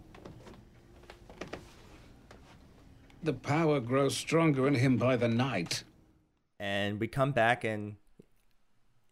The 3.23 3.33
power 3.33 3.79
grows 3.79 4.15
stronger 4.17 4.67
in 4.67 4.75
him 4.75 4.97
by 4.97 5.15
the 5.15 5.27
night. 5.27 5.83
and 6.59 6.99
we 6.99 7.07
come 7.07 7.31
back 7.31 7.63
and 7.63 7.95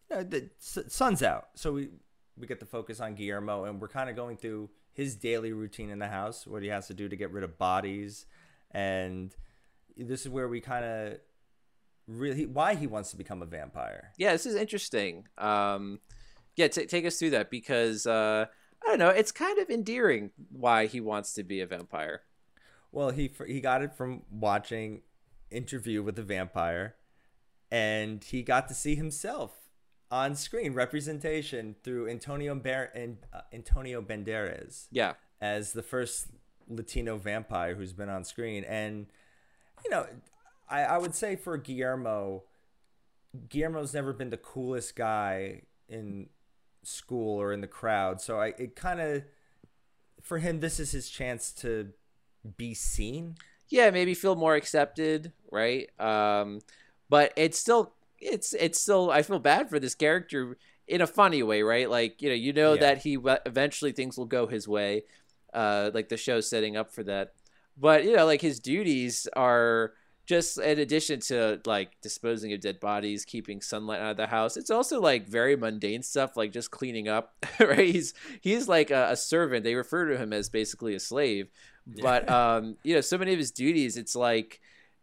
you 0.08 0.16
know, 0.16 0.22
the 0.22 0.50
sun's 0.60 1.22
out 1.22 1.48
so 1.56 1.72
we 1.72 1.88
we 2.38 2.46
get 2.46 2.60
the 2.60 2.66
focus 2.66 3.00
on 3.00 3.14
guillermo 3.14 3.64
and 3.64 3.80
we're 3.80 3.88
kind 3.88 4.08
of 4.08 4.14
going 4.16 4.36
through 4.36 4.70
his 4.92 5.16
daily 5.16 5.52
routine 5.52 5.90
in 5.90 5.98
the 5.98 6.08
house 6.08 6.46
what 6.46 6.62
he 6.62 6.68
has 6.68 6.86
to 6.86 6.94
do 6.94 7.08
to 7.08 7.16
get 7.16 7.30
rid 7.30 7.44
of 7.44 7.56
bodies 7.58 8.26
and 8.70 9.34
this 9.96 10.22
is 10.22 10.28
where 10.28 10.48
we 10.48 10.60
kind 10.60 10.84
of 10.84 11.18
really 12.06 12.46
why 12.46 12.74
he 12.74 12.86
wants 12.86 13.10
to 13.10 13.16
become 13.16 13.42
a 13.42 13.46
vampire 13.46 14.10
Yeah, 14.18 14.32
this 14.32 14.46
is 14.46 14.54
interesting. 14.56 15.28
Um, 15.38 16.00
yeah, 16.56 16.68
t- 16.68 16.86
take 16.86 17.06
us 17.06 17.18
through 17.18 17.30
that 17.30 17.50
because 17.50 18.06
uh, 18.06 18.46
I 18.82 18.86
don't 18.88 18.98
know. 18.98 19.08
It's 19.10 19.30
kind 19.32 19.58
of 19.58 19.70
endearing 19.70 20.30
why 20.50 20.86
he 20.86 21.00
wants 21.00 21.32
to 21.34 21.44
be 21.44 21.60
a 21.60 21.66
vampire. 21.66 22.22
well 22.92 23.10
he 23.10 23.30
he 23.46 23.60
got 23.60 23.82
it 23.82 23.92
from 23.94 24.22
watching 24.30 25.02
interview 25.50 26.02
with 26.02 26.18
a 26.18 26.22
vampire 26.22 26.96
and 27.70 28.24
he 28.24 28.42
got 28.42 28.66
to 28.68 28.74
see 28.74 28.96
himself 28.96 29.59
on 30.10 30.34
screen 30.34 30.74
representation 30.74 31.76
through 31.82 32.08
antonio 32.08 32.54
Bar- 32.54 32.90
and 32.94 33.18
uh, 33.32 33.42
antonio 33.52 34.02
banderas 34.02 34.86
Yeah, 34.90 35.14
as 35.40 35.72
the 35.72 35.82
first 35.82 36.28
Latino 36.68 37.16
vampire 37.16 37.74
who's 37.74 37.92
been 37.92 38.08
on 38.08 38.24
screen. 38.24 38.64
And, 38.64 39.06
you 39.84 39.90
know, 39.90 40.06
I, 40.68 40.82
I 40.82 40.98
would 40.98 41.14
say 41.14 41.34
for 41.36 41.56
Guillermo, 41.56 42.44
Guillermo's 43.48 43.92
never 43.92 44.12
been 44.12 44.30
the 44.30 44.36
coolest 44.36 44.94
guy 44.94 45.62
in 45.88 46.28
school 46.82 47.40
or 47.40 47.52
in 47.52 47.60
the 47.60 47.66
crowd. 47.66 48.20
So 48.20 48.40
I 48.40 48.54
it 48.58 48.76
kind 48.76 49.00
of, 49.00 49.24
for 50.22 50.38
him, 50.38 50.60
this 50.60 50.78
is 50.78 50.92
his 50.92 51.10
chance 51.10 51.50
to 51.52 51.90
be 52.56 52.74
seen. 52.74 53.34
yeah, 53.68 53.90
maybe 53.90 54.14
feel 54.14 54.34
more 54.36 54.54
accepted, 54.54 55.32
right? 55.50 55.88
Um, 55.98 56.60
but 57.08 57.32
it's 57.36 57.58
still, 57.58 57.92
it's 58.20 58.52
it's 58.54 58.80
still. 58.80 59.10
I 59.10 59.22
feel 59.22 59.38
bad 59.38 59.68
for 59.70 59.78
this 59.80 59.94
character 59.94 60.56
in 60.86 61.00
a 61.00 61.06
funny 61.06 61.42
way, 61.42 61.62
right? 61.62 61.88
Like 61.88 62.20
you 62.22 62.28
know, 62.28 62.34
you 62.34 62.52
know 62.52 62.74
Yeah. 62.74 62.80
that 62.80 62.98
he 62.98 63.18
eventually 63.46 63.92
things 63.92 64.16
will 64.18 64.26
go 64.26 64.46
his 64.46 64.66
way. 64.68 65.04
Uh, 65.52 65.90
like 65.92 66.08
the 66.08 66.16
show's 66.16 66.48
setting 66.48 66.76
up 66.76 66.92
for 66.92 67.02
that. 67.04 67.32
But 67.76 68.04
you 68.04 68.14
know, 68.16 68.26
like 68.26 68.40
his 68.40 68.60
duties 68.60 69.26
are 69.34 69.94
just 70.26 70.58
in 70.58 70.78
addition 70.78 71.18
to 71.18 71.60
like 71.66 72.00
disposing 72.02 72.52
of 72.52 72.60
dead 72.60 72.78
bodies, 72.78 73.24
keeping 73.24 73.60
sunlight 73.60 74.00
out 74.00 74.12
of 74.12 74.16
the 74.16 74.26
house. 74.28 74.56
It's 74.56 74.70
also 74.70 75.00
like 75.00 75.26
very 75.26 75.56
mundane 75.56 76.02
stuff, 76.02 76.36
like 76.36 76.52
just 76.52 76.70
cleaning 76.70 77.08
up. 77.08 77.34
Right? 77.60 77.88
He's 77.94 78.14
he's 78.40 78.68
like 78.68 78.90
a, 78.90 79.08
a 79.10 79.16
servant. 79.16 79.64
They 79.64 79.74
refer 79.74 80.08
to 80.10 80.16
him 80.18 80.32
as 80.32 80.48
basically 80.48 80.94
a 80.94 81.00
slave. 81.00 81.48
But 82.00 82.28
um, 82.30 82.76
you 82.84 82.94
know, 82.94 83.00
so 83.00 83.18
many 83.18 83.32
of 83.32 83.38
his 83.38 83.50
duties, 83.50 83.96
it's 83.96 84.14
like 84.14 84.60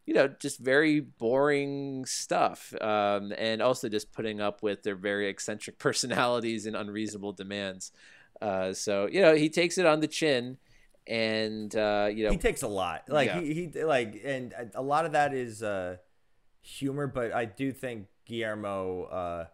you 0.07 0.13
know, 0.15 0.27
just 0.27 0.57
very 0.59 1.01
boring 1.01 2.05
stuff. 2.05 2.73
Um, 2.81 3.33
and 3.37 3.61
also 3.61 3.89
just 3.89 4.11
putting 4.13 4.41
up 4.41 4.63
with 4.63 4.81
their 4.81 4.95
very 4.95 5.27
eccentric 5.29 5.77
personalities 5.87 6.65
and 6.65 6.75
unreasonable 6.75 7.33
demands. 7.33 7.91
Uh, 8.41 8.73
so 8.73 9.07
you 9.07 9.21
know, 9.21 9.35
he 9.35 9.49
takes 9.49 9.77
it 9.77 9.85
on 9.85 9.99
the 9.99 10.07
chin, 10.07 10.57
and 11.05 11.75
uh, 11.75 12.09
you 12.11 12.23
know, 12.25 12.31
he 12.31 12.37
takes 12.37 12.61
a 12.63 12.67
lot. 12.67 13.03
Like 13.09 13.27
Yeah. 13.27 13.41
he, 13.41 13.53
he 13.73 13.83
like, 13.83 14.19
and 14.23 14.53
a 14.73 14.81
lot 14.81 15.05
of 15.05 15.11
that 15.11 15.33
is 15.33 15.61
uh, 15.61 15.97
humor. 16.61 17.07
But 17.07 17.33
I 17.33 17.45
do 17.45 17.71
think 17.71 18.07
Guillermo. 18.25 19.03
Uh, 19.03 19.45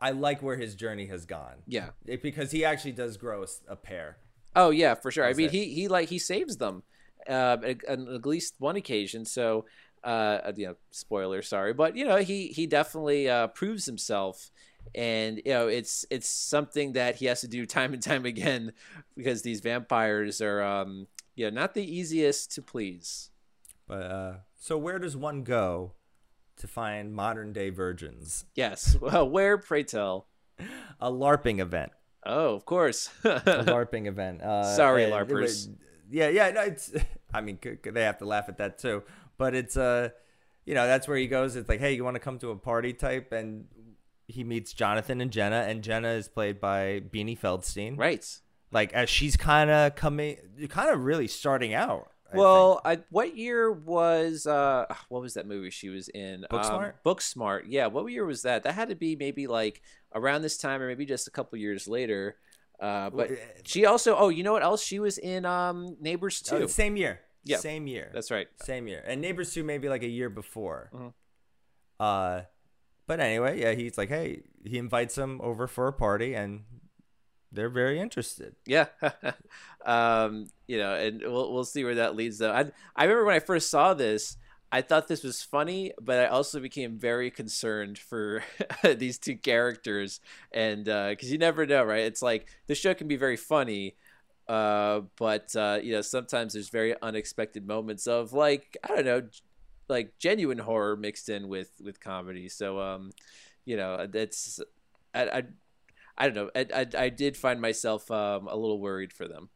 I 0.00 0.10
like 0.10 0.42
where 0.42 0.56
his 0.56 0.74
journey 0.74 1.06
has 1.06 1.26
gone. 1.26 1.62
yeah. 1.68 1.90
It, 2.06 2.22
because 2.24 2.50
he 2.50 2.64
actually 2.64 2.90
does 2.92 3.16
grow 3.16 3.44
a 3.68 3.76
pair. 3.76 4.16
Oh 4.56 4.70
yeah, 4.70 4.94
for 4.94 5.10
sure. 5.12 5.24
I 5.24 5.32
mean, 5.32 5.50
he 5.50 5.66
he 5.74 5.86
like 5.88 6.08
he 6.08 6.18
saves 6.18 6.56
them, 6.56 6.82
uh, 7.28 7.58
at, 7.64 7.88
on 7.88 8.08
at 8.14 8.26
least 8.26 8.54
one 8.58 8.76
occasion. 8.76 9.24
So, 9.24 9.66
uh, 10.04 10.52
you 10.56 10.66
know, 10.66 10.76
spoiler, 10.90 11.42
sorry, 11.42 11.72
but 11.72 11.96
you 11.96 12.04
know, 12.04 12.16
he 12.16 12.48
he 12.48 12.66
definitely 12.66 13.28
uh, 13.28 13.48
proves 13.48 13.86
himself, 13.86 14.50
and 14.94 15.40
you 15.44 15.52
know, 15.52 15.68
it's 15.68 16.04
it's 16.10 16.28
something 16.28 16.92
that 16.94 17.16
he 17.16 17.26
has 17.26 17.40
to 17.42 17.48
do 17.48 17.66
time 17.78 17.92
and 17.92 18.02
time 18.02 18.24
again 18.24 18.72
because 19.16 19.42
these 19.42 19.60
vampires 19.60 20.40
are, 20.40 20.62
um, 20.62 21.06
you 21.34 21.50
know, 21.50 21.60
not 21.60 21.74
the 21.74 21.84
easiest 21.84 22.52
to 22.54 22.62
please. 22.62 23.30
But 23.86 24.02
uh, 24.02 24.34
so 24.56 24.78
where 24.78 24.98
does 24.98 25.16
one 25.16 25.42
go 25.42 25.92
to 26.56 26.68
find 26.68 27.14
modern 27.14 27.52
day 27.52 27.70
virgins? 27.70 28.44
Yes. 28.54 28.96
Well, 29.00 29.28
where, 29.28 29.58
pray 29.58 29.82
tell? 29.82 30.28
a 31.00 31.10
LARPing 31.10 31.58
event. 31.58 31.92
Oh, 32.24 32.54
of 32.54 32.64
course. 32.64 33.10
A 33.24 33.64
LARPing 33.64 34.06
event. 34.06 34.42
Uh, 34.42 34.76
Sorry, 34.76 35.04
and 35.04 35.12
it 35.12 35.16
LARPers. 35.16 35.68
Yeah, 36.12 36.28
yeah. 36.28 36.50
No, 36.50 36.60
it's. 36.60 36.92
I 37.34 37.40
mean, 37.40 37.58
they 37.82 38.02
have 38.02 38.18
to 38.18 38.26
laugh 38.26 38.48
at 38.48 38.58
that 38.58 38.78
too. 38.78 39.02
But 39.38 39.54
it's 39.54 39.76
uh, 39.76 40.10
you 40.64 40.74
know, 40.74 40.86
that's 40.86 41.08
where 41.08 41.16
he 41.16 41.26
goes. 41.26 41.56
It's 41.56 41.68
like, 41.68 41.80
hey, 41.80 41.94
you 41.94 42.04
want 42.04 42.14
to 42.14 42.20
come 42.20 42.38
to 42.40 42.50
a 42.50 42.56
party 42.56 42.92
type, 42.92 43.32
and 43.32 43.66
he 44.28 44.44
meets 44.44 44.72
Jonathan 44.72 45.20
and 45.20 45.30
Jenna, 45.30 45.64
and 45.68 45.82
Jenna 45.82 46.10
is 46.10 46.28
played 46.28 46.60
by 46.60 47.02
Beanie 47.12 47.38
Feldstein. 47.38 47.98
right. 47.98 48.24
Like 48.70 48.94
as 48.94 49.10
she's 49.10 49.36
kind 49.36 49.68
of 49.68 49.96
coming, 49.96 50.38
you're 50.56 50.66
kind 50.66 50.88
of 50.88 51.04
really 51.04 51.28
starting 51.28 51.74
out. 51.74 52.08
I 52.32 52.38
Well, 52.38 52.80
I, 52.86 53.00
what 53.10 53.36
year 53.36 53.70
was 53.70 54.46
uh 54.46 54.86
what 55.10 55.20
was 55.20 55.34
that 55.34 55.46
movie 55.46 55.68
she 55.68 55.90
was 55.90 56.08
in? 56.08 56.46
Booksmart? 56.50 56.86
Um, 56.86 56.92
Booksmart. 57.04 57.64
Yeah, 57.66 57.88
what 57.88 58.06
year 58.06 58.24
was 58.24 58.42
that? 58.42 58.62
That 58.62 58.72
had 58.72 58.88
to 58.88 58.94
be 58.94 59.14
maybe 59.14 59.46
like 59.46 59.82
around 60.14 60.40
this 60.40 60.56
time 60.56 60.80
or 60.80 60.86
maybe 60.86 61.04
just 61.04 61.28
a 61.28 61.30
couple 61.30 61.58
years 61.58 61.86
later. 61.86 62.36
Uh, 62.82 63.10
but 63.10 63.30
she 63.64 63.86
also 63.86 64.16
oh, 64.16 64.28
you 64.28 64.42
know 64.42 64.52
what 64.52 64.64
else? 64.64 64.82
She 64.82 64.98
was 64.98 65.16
in 65.16 65.44
um 65.46 65.96
Neighbors 66.00 66.40
think. 66.40 66.58
too. 66.58 66.64
Oh, 66.64 66.66
same 66.66 66.96
year. 66.96 67.20
Yeah. 67.44 67.58
Same 67.58 67.86
year. 67.86 68.10
That's 68.12 68.30
right. 68.30 68.48
Same 68.62 68.88
year. 68.88 69.02
And 69.06 69.20
Neighbors 69.20 69.54
2 69.54 69.62
maybe 69.62 69.88
like 69.88 70.02
a 70.02 70.08
year 70.08 70.28
before. 70.28 70.90
Mhm. 70.92 71.12
Uh 72.00 72.42
but 73.06 73.20
anyway, 73.20 73.60
yeah, 73.60 73.72
he's 73.72 73.98
like, 73.98 74.08
hey, 74.08 74.42
he 74.64 74.78
invites 74.78 75.14
them 75.14 75.40
over 75.42 75.66
for 75.66 75.86
a 75.88 75.92
party 75.92 76.34
and 76.34 76.62
they're 77.52 77.68
very 77.68 78.00
interested. 78.00 78.54
Yeah. 78.66 78.86
um, 79.84 80.46
you 80.66 80.78
know, 80.78 80.94
and 80.94 81.20
we'll 81.20 81.52
we'll 81.52 81.64
see 81.64 81.84
where 81.84 81.96
that 81.96 82.16
leads 82.16 82.38
though. 82.38 82.52
I 82.52 82.70
I 82.96 83.04
remember 83.04 83.26
when 83.26 83.36
I 83.36 83.40
first 83.40 83.70
saw 83.70 83.94
this, 83.94 84.36
I 84.74 84.80
thought 84.80 85.06
this 85.06 85.22
was 85.22 85.42
funny, 85.42 85.92
but 86.00 86.18
I 86.18 86.26
also 86.28 86.58
became 86.58 86.98
very 86.98 87.30
concerned 87.30 87.98
for 87.98 88.42
these 88.84 89.18
two 89.18 89.36
characters 89.36 90.20
and 90.52 90.88
uh 90.88 91.14
cuz 91.14 91.30
you 91.30 91.38
never 91.38 91.66
know, 91.66 91.84
right? 91.84 92.04
It's 92.04 92.22
like 92.22 92.48
the 92.68 92.74
show 92.74 92.94
can 92.94 93.06
be 93.08 93.16
very 93.16 93.36
funny, 93.36 93.96
uh 94.48 95.02
but 95.16 95.54
uh 95.56 95.78
you 95.82 95.92
know, 95.92 96.00
sometimes 96.00 96.54
there's 96.54 96.70
very 96.70 96.94
unexpected 97.02 97.66
moments 97.66 98.06
of 98.06 98.32
like, 98.32 98.76
I 98.84 98.88
don't 98.96 99.04
know, 99.04 99.28
like 99.88 100.18
genuine 100.18 100.58
horror 100.58 100.96
mixed 100.96 101.28
in 101.28 101.48
with 101.48 101.70
with 101.82 102.00
comedy. 102.00 102.48
So 102.48 102.80
um 102.80 103.12
you 103.66 103.76
know, 103.76 104.06
that's 104.06 104.60
I, 105.14 105.22
I 105.38 105.42
I 106.18 106.28
don't 106.28 106.34
know. 106.36 106.50
I, 106.54 106.66
I, 106.82 107.04
I 107.06 107.08
did 107.10 107.36
find 107.36 107.60
myself 107.60 108.10
um, 108.10 108.46
a 108.48 108.56
little 108.56 108.80
worried 108.80 109.12
for 109.12 109.26
them. 109.28 109.48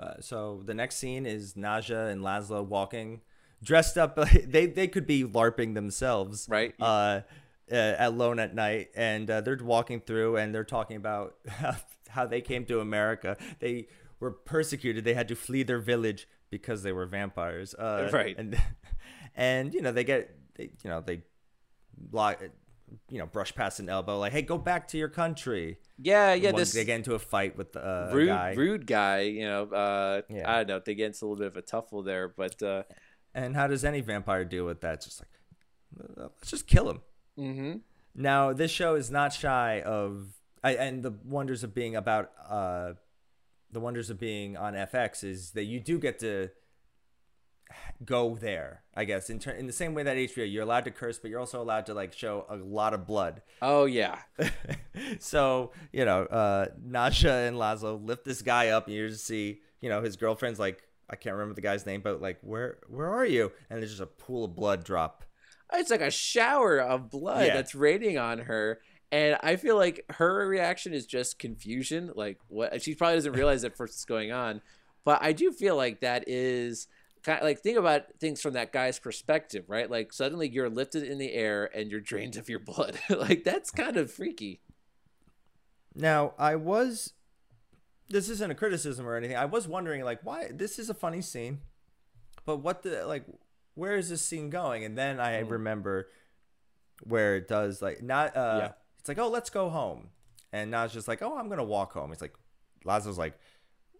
Uh, 0.00 0.20
so 0.20 0.62
the 0.64 0.74
next 0.74 0.96
scene 0.96 1.26
is 1.26 1.54
Nadja 1.54 2.10
and 2.10 2.22
Laszlo 2.22 2.64
walking 2.64 3.22
dressed 3.62 3.96
up 3.98 4.16
they 4.46 4.66
they 4.66 4.86
could 4.88 5.06
be 5.06 5.24
larping 5.24 5.74
themselves 5.74 6.46
Right. 6.48 6.74
uh, 6.80 7.20
uh 7.72 7.94
alone 7.98 8.38
at 8.38 8.54
night 8.54 8.88
and 8.94 9.30
uh, 9.30 9.40
they're 9.40 9.58
walking 9.62 10.00
through 10.00 10.36
and 10.36 10.54
they're 10.54 10.64
talking 10.64 10.96
about 10.96 11.34
how, 11.48 11.76
how 12.08 12.26
they 12.26 12.40
came 12.40 12.64
to 12.66 12.80
America 12.80 13.36
they 13.60 13.88
were 14.20 14.30
persecuted 14.30 15.04
they 15.04 15.14
had 15.14 15.28
to 15.28 15.34
flee 15.34 15.62
their 15.62 15.80
village 15.80 16.28
because 16.50 16.82
they 16.82 16.92
were 16.92 17.06
vampires 17.06 17.74
uh 17.74 18.08
Right. 18.12 18.36
and 18.38 18.60
and 19.34 19.74
you 19.74 19.82
know 19.82 19.90
they 19.92 20.04
get 20.04 20.30
they, 20.56 20.70
you 20.84 20.90
know 20.90 21.00
they 21.00 21.22
lock 22.12 22.40
you 23.10 23.18
know 23.18 23.26
brush 23.26 23.52
past 23.54 23.80
an 23.80 23.88
elbow 23.88 24.18
like 24.18 24.32
hey 24.32 24.42
go 24.42 24.56
back 24.58 24.86
to 24.88 24.96
your 24.98 25.08
country 25.08 25.78
Yeah, 25.98 26.34
yeah. 26.34 26.50
One- 26.52 26.60
This 26.60 26.72
they 26.72 26.84
get 26.84 26.96
into 26.96 27.14
a 27.14 27.18
fight 27.18 27.56
with 27.56 27.74
uh, 27.76 28.10
rude, 28.12 28.28
guy 28.28 28.54
rude 28.54 28.86
guy. 28.86 29.20
You 29.22 29.46
know, 29.48 29.62
uh, 29.64 30.22
Yeah. 30.28 30.48
I 30.48 30.58
don't 30.58 30.68
know. 30.68 30.80
They 30.84 30.94
get 30.94 31.06
into 31.06 31.24
a 31.24 31.26
little 31.26 31.36
bit 31.38 31.46
of 31.48 31.56
a 31.56 31.62
tuffle 31.62 32.04
there, 32.04 32.28
but 32.28 32.62
uh, 32.62 32.82
And 33.36 33.54
how 33.54 33.66
does 33.66 33.84
any 33.84 34.00
vampire 34.00 34.44
deal 34.46 34.64
with 34.64 34.80
that? 34.80 34.94
It's 34.94 35.04
just 35.04 35.20
like, 35.20 36.08
let's 36.16 36.50
just 36.50 36.66
kill 36.66 36.88
him. 36.90 37.00
mhm. 37.38 37.80
Now, 38.14 38.54
this 38.54 38.70
show 38.70 38.94
is 38.94 39.10
not 39.10 39.34
shy 39.34 39.82
of, 39.82 40.28
I, 40.64 40.74
and 40.76 41.02
the 41.02 41.12
wonders 41.22 41.62
of 41.62 41.74
being 41.74 41.94
about, 41.94 42.32
uh, 42.48 42.94
the 43.70 43.78
wonders 43.80 44.08
of 44.08 44.18
being 44.18 44.56
on 44.56 44.72
FX 44.72 45.22
is 45.22 45.50
that 45.50 45.64
you 45.64 45.80
do 45.80 45.98
get 45.98 46.18
to 46.20 46.48
go 48.04 48.36
there. 48.36 48.82
I 48.94 49.04
guess 49.04 49.28
in 49.28 49.38
ter- 49.38 49.50
in 49.50 49.66
the 49.66 49.72
same 49.72 49.92
way 49.92 50.02
that 50.04 50.16
HBO, 50.16 50.50
you're 50.50 50.62
allowed 50.62 50.84
to 50.86 50.90
curse, 50.90 51.18
but 51.18 51.30
you're 51.30 51.40
also 51.40 51.60
allowed 51.60 51.84
to 51.86 51.94
like 51.94 52.12
show 52.14 52.46
a 52.48 52.56
lot 52.56 52.94
of 52.94 53.06
blood. 53.06 53.42
oh 53.60 53.84
yeah, 53.84 54.20
so 55.18 55.72
you 55.92 56.04
know, 56.04 56.22
uh, 56.24 56.66
Nadja 56.88 57.46
and 57.48 57.56
Laszlo 57.56 58.02
lift 58.02 58.24
this 58.24 58.40
guy 58.42 58.68
up, 58.68 58.86
and 58.86 58.94
you 58.96 59.08
just 59.08 59.26
see, 59.26 59.60
you 59.80 59.88
know, 59.88 60.00
his 60.00 60.16
girlfriend's 60.16 60.58
like, 60.58 60.82
I 61.08 61.16
can't 61.16 61.34
remember 61.34 61.54
the 61.54 61.60
guy's 61.60 61.86
name, 61.86 62.00
but 62.02 62.20
like, 62.20 62.38
where 62.42 62.78
where 62.88 63.08
are 63.08 63.24
you? 63.26 63.52
And 63.70 63.78
there's 63.80 63.90
just 63.90 64.02
a 64.02 64.06
pool 64.06 64.44
of 64.44 64.54
blood 64.56 64.84
drop. 64.84 65.24
it's 65.72 65.90
like 65.90 66.00
a 66.00 66.10
shower 66.10 66.78
of 66.78 67.10
blood 67.10 67.46
Yeah. 67.46 67.54
that's 67.54 67.74
raining 67.74 68.18
on 68.18 68.38
her. 68.40 68.80
And 69.12 69.36
I 69.40 69.54
feel 69.56 69.76
like 69.76 70.04
her 70.10 70.46
reaction 70.48 70.92
is 70.92 71.06
just 71.06 71.38
confusion. 71.38 72.10
Like 72.14 72.38
what 72.48 72.82
she 72.82 72.94
probably 72.94 73.16
doesn't 73.16 73.32
realize 73.40 73.64
at 73.64 73.76
first 73.76 73.92
what's 73.92 74.04
going 74.04 74.32
on, 74.32 74.62
but 75.04 75.22
I 75.22 75.32
do 75.32 75.52
feel 75.52 75.76
like 75.76 76.00
that 76.00 76.24
is 76.26 76.88
kind 77.22 77.38
of 77.38 77.44
like 77.44 77.60
think 77.60 77.78
about 77.78 78.02
things 78.20 78.40
from 78.40 78.54
that 78.54 78.72
guy's 78.72 78.98
perspective, 78.98 79.64
right? 79.68 79.88
Like 79.90 80.12
suddenly 80.12 80.48
you're 80.48 80.68
lifted 80.70 81.04
in 81.04 81.18
the 81.18 81.32
air 81.32 81.70
and 81.74 81.90
you're 81.90 82.00
drained 82.00 82.36
of 82.36 82.48
your 82.48 82.58
blood. 82.60 82.98
like 83.10 83.44
that's 83.44 83.70
kind 83.70 83.96
of 83.96 84.10
freaky. 84.12 84.60
Now, 85.94 86.34
I 86.38 86.56
was. 86.56 87.12
This 88.08 88.28
isn't 88.28 88.50
a 88.50 88.54
criticism 88.54 89.06
or 89.06 89.16
anything. 89.16 89.36
I 89.36 89.46
was 89.46 89.66
wondering, 89.66 90.04
like, 90.04 90.20
why 90.22 90.50
this 90.52 90.78
is 90.78 90.88
a 90.88 90.94
funny 90.94 91.22
scene, 91.22 91.60
but 92.44 92.58
what 92.58 92.82
the 92.82 93.04
like, 93.06 93.24
where 93.74 93.96
is 93.96 94.08
this 94.10 94.22
scene 94.22 94.48
going? 94.50 94.84
And 94.84 94.96
then 94.96 95.18
I 95.20 95.40
remember 95.40 96.08
where 97.02 97.36
it 97.36 97.48
does 97.48 97.82
like 97.82 98.02
not. 98.02 98.36
uh 98.36 98.58
Yeah. 98.60 98.72
It's 99.00 99.08
like, 99.08 99.18
oh, 99.18 99.28
let's 99.28 99.50
go 99.50 99.68
home, 99.68 100.08
and 100.52 100.70
now 100.70 100.84
it's 100.84 100.94
just 100.94 101.06
like, 101.08 101.22
oh, 101.22 101.36
I'm 101.36 101.48
gonna 101.48 101.64
walk 101.64 101.92
home. 101.92 102.12
It's 102.12 102.22
like, 102.22 102.34
Laszlo's 102.84 103.18
like, 103.18 103.38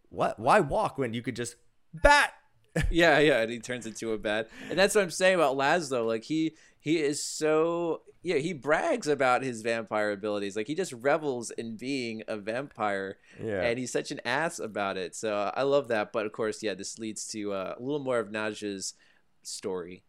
what? 0.08 0.38
Why 0.38 0.60
walk 0.60 0.98
when 0.98 1.14
you 1.14 1.22
could 1.22 1.36
just 1.36 1.56
bat? 1.92 2.32
yeah, 2.90 3.18
yeah, 3.18 3.40
and 3.40 3.50
he 3.50 3.58
turns 3.58 3.86
into 3.86 4.12
a 4.12 4.18
bat. 4.18 4.48
And 4.68 4.78
that's 4.78 4.94
what 4.94 5.02
I'm 5.02 5.10
saying 5.10 5.34
about 5.36 5.56
Laszlo. 5.56 6.06
Like 6.06 6.24
he 6.24 6.54
he 6.86 6.98
is 6.98 7.20
so 7.20 8.02
yeah, 8.22 8.36
he 8.36 8.52
brags 8.52 9.08
about 9.08 9.42
his 9.42 9.62
vampire 9.62 10.12
abilities. 10.12 10.54
Like 10.54 10.68
he 10.68 10.76
just 10.76 10.92
revels 10.92 11.50
in 11.50 11.76
being 11.76 12.22
a 12.28 12.36
vampire. 12.36 13.16
Yeah. 13.42 13.62
And 13.62 13.76
he's 13.76 13.90
such 13.90 14.12
an 14.12 14.20
ass 14.24 14.60
about 14.60 14.96
it. 14.96 15.16
So 15.16 15.36
uh, 15.36 15.50
I 15.52 15.64
love 15.64 15.88
that. 15.88 16.12
But 16.12 16.26
of 16.26 16.32
course, 16.32 16.62
yeah, 16.62 16.74
this 16.74 16.96
leads 16.96 17.26
to 17.28 17.52
uh, 17.52 17.74
a 17.76 17.82
little 17.82 17.98
more 17.98 18.20
of 18.20 18.28
Nadja's 18.28 18.94
story. 19.42 20.04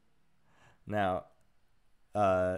Now, 0.85 1.23
uh, 2.13 2.57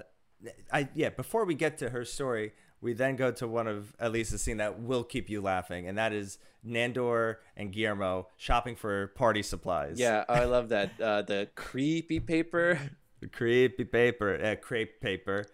I 0.69 0.89
yeah. 0.93 1.11
Before 1.11 1.45
we 1.45 1.55
get 1.55 1.77
to 1.77 1.89
her 1.89 2.03
story, 2.03 2.51
we 2.81 2.91
then 2.91 3.15
go 3.15 3.31
to 3.31 3.47
one 3.47 3.67
of 3.67 3.95
at 4.01 4.11
least 4.11 4.33
a 4.33 4.37
scene 4.37 4.57
that 4.57 4.81
will 4.81 5.05
keep 5.05 5.29
you 5.29 5.39
laughing, 5.39 5.87
and 5.87 5.97
that 5.97 6.11
is 6.11 6.39
Nandor 6.67 7.37
and 7.55 7.71
Guillermo 7.71 8.27
shopping 8.35 8.75
for 8.75 9.07
party 9.15 9.43
supplies. 9.43 9.97
Yeah, 9.97 10.25
I 10.27 10.43
love 10.43 10.67
that. 10.69 10.99
Uh, 10.99 11.21
the 11.21 11.47
creepy 11.55 12.19
paper. 12.19 12.81
the 13.19 13.27
creepy 13.27 13.83
paper, 13.83 14.39
uh, 14.41 14.55
crepe 14.55 15.01
paper, 15.01 15.45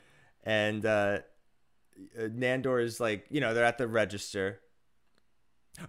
and 0.43 0.85
uh, 0.85 1.19
uh, 2.17 2.21
Nandor 2.21 2.83
is 2.83 2.99
like, 2.99 3.25
you 3.29 3.41
know, 3.41 3.53
they're 3.53 3.65
at 3.65 3.77
the 3.77 3.87
register, 3.87 4.59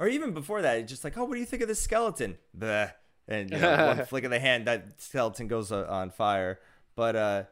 or 0.00 0.08
even 0.08 0.32
before 0.32 0.62
that, 0.62 0.78
it's 0.78 0.90
just 0.90 1.04
like, 1.04 1.16
oh, 1.16 1.24
what 1.24 1.34
do 1.34 1.40
you 1.40 1.46
think 1.46 1.62
of 1.62 1.68
this 1.68 1.80
skeleton? 1.80 2.38
Bleh. 2.56 2.92
And 3.28 3.50
you 3.50 3.58
know, 3.58 3.86
one 3.86 4.04
flick 4.06 4.24
of 4.24 4.30
the 4.30 4.38
hand, 4.38 4.66
that 4.66 5.00
skeleton 5.00 5.48
goes 5.48 5.72
uh, 5.72 5.86
on 5.88 6.10
fire. 6.10 6.60
But 6.94 7.16
uh, 7.16 7.42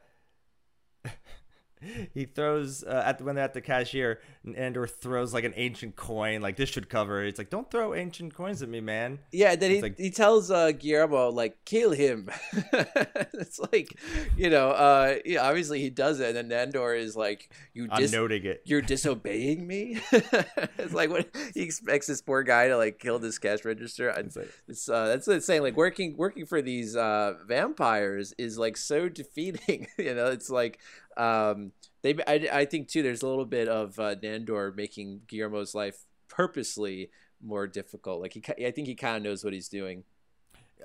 he 2.13 2.25
throws 2.25 2.83
uh, 2.85 3.03
at 3.07 3.19
the, 3.19 3.25
when 3.25 3.35
they're 3.35 3.45
at 3.45 3.55
the 3.55 3.61
cashier, 3.61 4.21
Nandor 4.47 4.89
throws 4.89 5.33
like 5.35 5.45
an 5.45 5.55
ancient 5.57 5.97
coin, 5.97 6.41
like 6.43 6.57
this 6.57 6.69
should 6.69 6.89
cover. 6.89 7.23
it. 7.25 7.29
It's 7.29 7.39
like, 7.39 7.51
don't 7.51 7.71
throw 7.71 7.95
ancient 7.95 8.35
coins 8.35 8.63
at 8.63 8.69
me, 8.69 8.81
man. 8.81 9.19
Yeah, 9.33 9.53
and 9.53 9.61
then 9.63 9.71
he, 9.71 9.83
like- 9.83 9.99
he 9.99 10.11
tells 10.11 10.51
uh, 10.51 10.73
Guillermo 10.73 11.31
like 11.31 11.65
kill 11.65 11.93
him. 11.93 12.29
it's 12.73 13.59
like 13.73 13.97
you 14.37 14.51
know, 14.51 14.71
uh, 14.71 15.17
yeah, 15.25 15.47
obviously 15.49 15.81
he 15.81 15.91
does 15.91 16.21
it, 16.21 16.35
and 16.37 16.51
then 16.51 16.73
Nandor 16.73 16.99
is 16.99 17.17
like, 17.17 17.51
"You 17.73 17.89
I'm 17.91 18.01
dis- 18.03 18.13
noting 18.13 18.45
it. 18.45 18.63
you're 18.65 18.83
disobeying 18.83 19.67
me." 19.67 19.99
it's 20.13 20.93
like 20.95 21.11
what 21.11 21.29
he 21.55 21.63
expects 21.63 22.07
this 22.07 22.23
poor 22.23 22.43
guy 22.43 22.69
to 22.69 22.77
like 22.77 22.99
kill 22.99 23.19
this 23.19 23.39
cash 23.39 23.65
register. 23.65 24.09
It's 24.11 24.37
like- 24.37 24.51
It's 24.69 24.89
uh, 24.89 25.07
that's 25.09 25.27
what 25.27 25.37
it's 25.37 25.47
saying. 25.47 25.63
Like 25.63 25.77
working 25.77 26.17
working 26.17 26.47
for 26.47 26.63
these 26.63 26.97
uh, 26.97 27.35
vampires 27.47 28.35
is 28.39 28.59
like 28.59 28.77
so 28.77 29.09
defeating. 29.09 29.87
you 29.99 30.15
know, 30.15 30.27
it's 30.27 30.51
like 30.51 30.79
um, 31.17 31.73
they. 32.03 32.15
I, 32.27 32.49
I 32.53 32.65
think 32.65 32.89
too. 32.89 33.03
There's 33.03 33.23
a 33.23 33.29
little 33.29 33.45
bit 33.45 33.69
of 33.69 33.99
uh, 33.99 34.17
Nandor 34.17 34.75
making 34.75 35.23
Guillermo's 35.27 35.75
life 35.75 36.05
purposely 36.29 37.11
more 37.43 37.67
difficult. 37.67 38.21
Like 38.21 38.33
he, 38.33 38.67
I 38.67 38.71
think 38.71 38.89
he 38.89 38.95
kind 38.95 39.17
of 39.17 39.23
knows 39.23 39.45
what 39.45 39.53
he's 39.53 39.69
doing. 39.69 40.05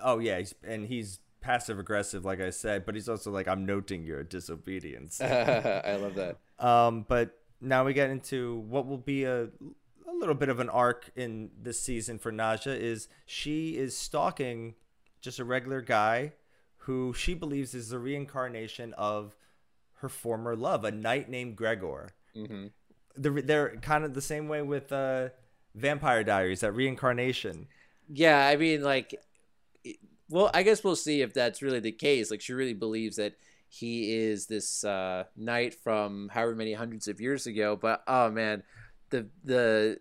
Oh 0.01 0.19
yeah, 0.19 0.39
he's, 0.39 0.55
and 0.63 0.85
he's 0.85 1.19
passive 1.41 1.79
aggressive, 1.79 2.25
like 2.25 2.41
I 2.41 2.49
said, 2.49 2.85
but 2.85 2.95
he's 2.95 3.09
also 3.09 3.31
like, 3.31 3.47
I'm 3.47 3.65
noting 3.65 4.03
your 4.05 4.23
disobedience. 4.23 5.21
I 5.21 5.97
love 5.99 6.15
that. 6.15 6.37
um, 6.59 7.05
but 7.07 7.37
now 7.61 7.85
we 7.85 7.93
get 7.93 8.09
into 8.09 8.59
what 8.67 8.87
will 8.87 8.97
be 8.97 9.23
a 9.23 9.43
a 9.43 10.13
little 10.19 10.35
bit 10.35 10.49
of 10.49 10.59
an 10.59 10.69
arc 10.69 11.11
in 11.15 11.51
this 11.61 11.79
season 11.79 12.17
for 12.17 12.31
Nadja. 12.31 12.77
Is 12.77 13.07
she 13.25 13.77
is 13.77 13.95
stalking 13.95 14.75
just 15.21 15.39
a 15.39 15.45
regular 15.45 15.81
guy 15.81 16.33
who 16.83 17.13
she 17.13 17.33
believes 17.33 17.73
is 17.73 17.89
the 17.89 17.99
reincarnation 17.99 18.93
of 18.93 19.35
her 20.01 20.09
former 20.09 20.55
love, 20.55 20.83
a 20.83 20.91
knight 20.91 21.29
named 21.29 21.55
Gregor. 21.55 22.09
hmm 22.33 22.67
the, 23.15 23.29
they're 23.41 23.75
kind 23.77 24.03
of 24.05 24.13
the 24.13 24.21
same 24.21 24.47
way 24.47 24.61
with 24.61 24.91
uh, 24.91 25.29
Vampire 25.75 26.23
Diaries, 26.23 26.61
that 26.61 26.71
reincarnation. 26.71 27.67
Yeah, 28.07 28.47
I 28.47 28.55
mean, 28.55 28.81
like, 28.81 29.19
well, 30.29 30.49
I 30.53 30.63
guess 30.63 30.83
we'll 30.83 30.95
see 30.95 31.21
if 31.21 31.33
that's 31.33 31.61
really 31.61 31.79
the 31.79 31.91
case. 31.91 32.31
Like, 32.31 32.41
she 32.41 32.53
really 32.53 32.73
believes 32.73 33.17
that 33.17 33.33
he 33.67 34.15
is 34.15 34.47
this 34.47 34.83
uh, 34.83 35.25
knight 35.35 35.75
from 35.75 36.29
however 36.29 36.55
many 36.55 36.73
hundreds 36.73 37.07
of 37.07 37.21
years 37.21 37.45
ago. 37.45 37.75
But 37.75 38.03
oh 38.07 38.31
man, 38.31 38.63
the 39.11 39.27
the 39.43 39.99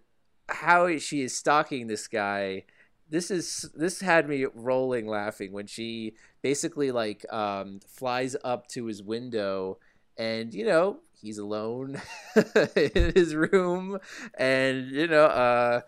how 0.48 0.96
she 0.98 1.20
is 1.22 1.36
stalking 1.36 1.86
this 1.86 2.08
guy. 2.08 2.64
This 3.10 3.30
is 3.30 3.70
this 3.74 4.00
had 4.00 4.28
me 4.28 4.46
rolling 4.54 5.06
laughing 5.06 5.52
when 5.52 5.66
she 5.66 6.14
basically 6.40 6.90
like 6.90 7.30
um, 7.32 7.80
flies 7.86 8.36
up 8.42 8.68
to 8.68 8.86
his 8.86 9.02
window 9.02 9.78
and 10.18 10.52
you 10.52 10.66
know 10.66 10.98
he's 11.20 11.38
alone 11.38 12.00
in 12.76 13.12
his 13.14 13.34
room 13.34 13.98
and 14.36 14.90
you 14.90 15.06
know 15.06 15.24
uh 15.24 15.80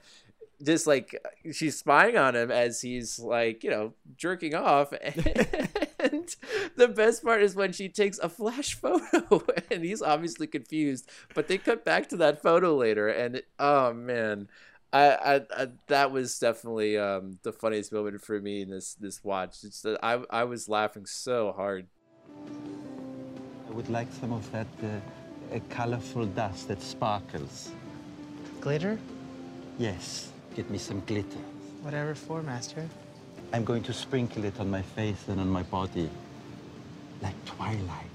just 0.62 0.87
like 0.87 1.18
she's 1.53 1.78
spying 1.78 2.16
on 2.16 2.37
him 2.37 2.51
as 2.51 2.81
he's 2.81 3.18
like 3.18 3.64
you 3.64 3.70
know 3.70 3.93
jerking 4.16 4.55
off. 4.55 4.93
And 6.03 6.35
the 6.76 6.89
best 6.89 7.22
part 7.22 7.43
is 7.43 7.55
when 7.55 7.72
she 7.72 7.91
takes 7.91 8.18
a 8.20 8.31
flash 8.31 8.74
photo 8.81 9.45
and 9.70 9.85
he's 9.85 10.01
obviously 10.01 10.47
confused 10.47 11.07
but 11.35 11.47
they 11.47 11.59
cut 11.59 11.85
back 11.85 12.09
to 12.09 12.16
that 12.16 12.41
photo 12.41 12.74
later 12.74 13.09
and 13.09 13.37
it, 13.37 13.49
oh 13.59 13.93
man. 13.93 14.49
I, 14.95 15.11
I, 15.11 15.35
I 15.57 15.68
that 15.89 16.11
was 16.11 16.39
definitely 16.39 16.97
um 16.97 17.39
the 17.43 17.53
funniest 17.53 17.93
moment 17.93 18.22
for 18.22 18.41
me 18.41 18.62
in 18.62 18.70
this 18.70 18.95
this 18.95 19.22
watch. 19.22 19.62
It's 19.62 19.85
I 20.03 20.22
I 20.31 20.45
was 20.45 20.70
laughing 20.70 21.05
so 21.05 21.53
hard 21.53 21.87
I 23.71 23.73
would 23.73 23.89
like 23.89 24.09
some 24.21 24.33
of 24.33 24.51
that 24.51 24.66
uh, 24.83 25.55
uh, 25.55 25.61
colorful 25.68 26.27
dust 26.27 26.66
that 26.68 26.83
sparkles. 26.83 27.71
Glitter? 28.61 28.99
Yes, 29.79 30.33
get 30.57 30.68
me 30.71 30.77
some 30.77 31.01
glitter. 31.07 31.39
Whatever 31.83 32.16
for, 32.16 32.43
Master. 32.43 32.89
I'm 33.53 33.64
going 33.64 33.85
to 33.85 33.93
sprinkle 33.93 34.45
it 34.45 34.59
on 34.59 34.71
my 34.71 34.83
face 34.83 35.29
and 35.29 35.41
on 35.41 35.49
my 35.49 35.62
body, 35.62 36.11
like 37.23 37.45
twilight. 37.45 38.07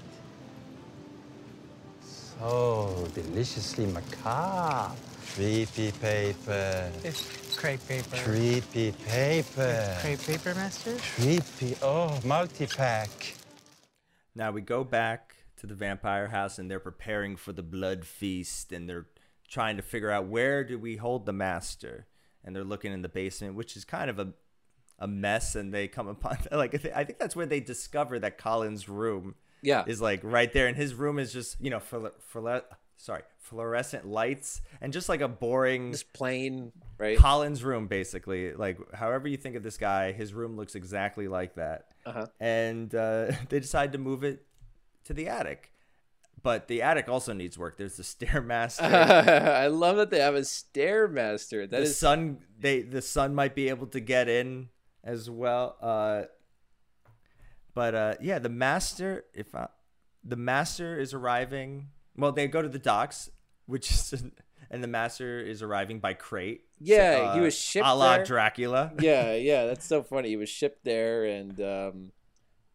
So 2.02 3.08
deliciously 3.14 3.86
macabre. 3.86 4.94
Creepy 5.34 5.90
paper. 5.92 6.90
It's 7.02 7.56
crepe 7.56 7.86
paper. 7.88 8.16
Creepy 8.16 8.92
paper. 9.08 9.96
Crepe 10.00 10.20
paper, 10.20 10.54
Master? 10.54 10.96
Creepy. 11.14 11.76
Oh, 11.80 12.18
multi-pack. 12.24 13.34
Now 14.34 14.50
we 14.50 14.60
go 14.60 14.84
back 14.84 15.25
to 15.56 15.66
the 15.66 15.74
vampire 15.74 16.28
house 16.28 16.58
and 16.58 16.70
they're 16.70 16.80
preparing 16.80 17.36
for 17.36 17.52
the 17.52 17.62
blood 17.62 18.04
feast 18.04 18.72
and 18.72 18.88
they're 18.88 19.06
trying 19.48 19.76
to 19.76 19.82
figure 19.82 20.10
out 20.10 20.26
where 20.26 20.64
do 20.64 20.78
we 20.78 20.96
hold 20.96 21.24
the 21.26 21.32
master 21.32 22.06
and 22.44 22.54
they're 22.54 22.64
looking 22.64 22.92
in 22.92 23.02
the 23.02 23.08
basement 23.08 23.54
which 23.54 23.76
is 23.76 23.84
kind 23.84 24.10
of 24.10 24.18
a 24.18 24.32
a 24.98 25.06
mess 25.06 25.54
and 25.54 25.74
they 25.74 25.86
come 25.88 26.08
upon 26.08 26.38
like 26.52 26.74
I 26.94 27.04
think 27.04 27.18
that's 27.18 27.36
where 27.36 27.46
they 27.46 27.60
discover 27.60 28.18
that 28.18 28.38
Colin's 28.38 28.88
room 28.88 29.34
Yeah. 29.62 29.84
is 29.86 30.00
like 30.00 30.20
right 30.22 30.50
there 30.52 30.66
and 30.68 30.76
his 30.76 30.94
room 30.94 31.18
is 31.18 31.32
just 31.32 31.60
you 31.60 31.70
know 31.70 31.80
for 31.80 32.12
for 32.18 32.62
sorry 32.96 33.22
fluorescent 33.38 34.06
lights 34.06 34.62
and 34.80 34.92
just 34.92 35.08
like 35.08 35.20
a 35.20 35.28
boring 35.28 35.92
just 35.92 36.10
plain 36.14 36.72
right 36.98 37.18
Colin's 37.18 37.62
room, 37.62 37.86
basically. 37.88 38.54
Like, 38.54 38.78
however 38.94 39.28
you 39.28 39.36
think 39.36 39.54
of 39.54 39.62
this 39.62 39.76
guy, 39.76 40.12
his 40.12 40.32
room 40.32 40.56
looks 40.56 40.74
exactly 40.74 41.28
like 41.28 41.56
that. 41.56 41.88
Uh-huh. 42.06 42.26
And 42.40 42.92
uh, 42.94 43.32
they 43.50 43.60
decide 43.60 43.92
to 43.92 43.98
move 43.98 44.24
it 44.24 44.45
to 45.06 45.14
the 45.14 45.28
attic. 45.28 45.72
But 46.42 46.68
the 46.68 46.82
attic 46.82 47.08
also 47.08 47.32
needs 47.32 47.58
work. 47.58 47.76
There's 47.76 47.96
the 47.96 48.02
stairmaster. 48.26 48.82
I 48.82 49.66
love 49.68 49.96
that 49.96 50.10
they 50.10 50.20
have 50.20 50.34
a 50.34 50.40
stairmaster. 50.40 51.68
That 51.68 51.78
the 51.78 51.82
is 51.82 51.98
sun, 51.98 52.38
they 52.58 52.82
the 52.82 53.02
sun 53.02 53.34
might 53.34 53.54
be 53.54 53.68
able 53.68 53.86
to 53.88 54.00
get 54.00 54.28
in 54.28 54.68
as 55.02 55.30
well. 55.30 55.76
Uh, 55.80 56.22
but 57.74 57.94
uh, 57.94 58.14
yeah, 58.20 58.38
the 58.38 58.48
master. 58.48 59.24
If 59.34 59.54
I, 59.54 59.68
the 60.22 60.36
master 60.36 60.98
is 60.98 61.14
arriving, 61.14 61.88
well, 62.16 62.32
they 62.32 62.46
go 62.48 62.62
to 62.62 62.68
the 62.68 62.78
docks, 62.78 63.30
which 63.66 63.90
is, 64.12 64.24
and 64.70 64.84
the 64.84 64.88
master 64.88 65.40
is 65.40 65.62
arriving 65.62 66.00
by 66.00 66.14
crate. 66.14 66.62
Yeah, 66.78 67.34
he 67.34 67.40
uh, 67.40 67.42
was 67.42 67.56
shipped 67.56 67.86
a 67.86 67.94
la 67.94 68.16
there. 68.16 68.24
Dracula. 68.24 68.92
yeah, 69.00 69.34
yeah, 69.34 69.66
that's 69.66 69.86
so 69.86 70.02
funny. 70.02 70.28
He 70.28 70.36
was 70.36 70.48
shipped 70.48 70.84
there, 70.84 71.24
and 71.24 71.60
um, 71.60 72.12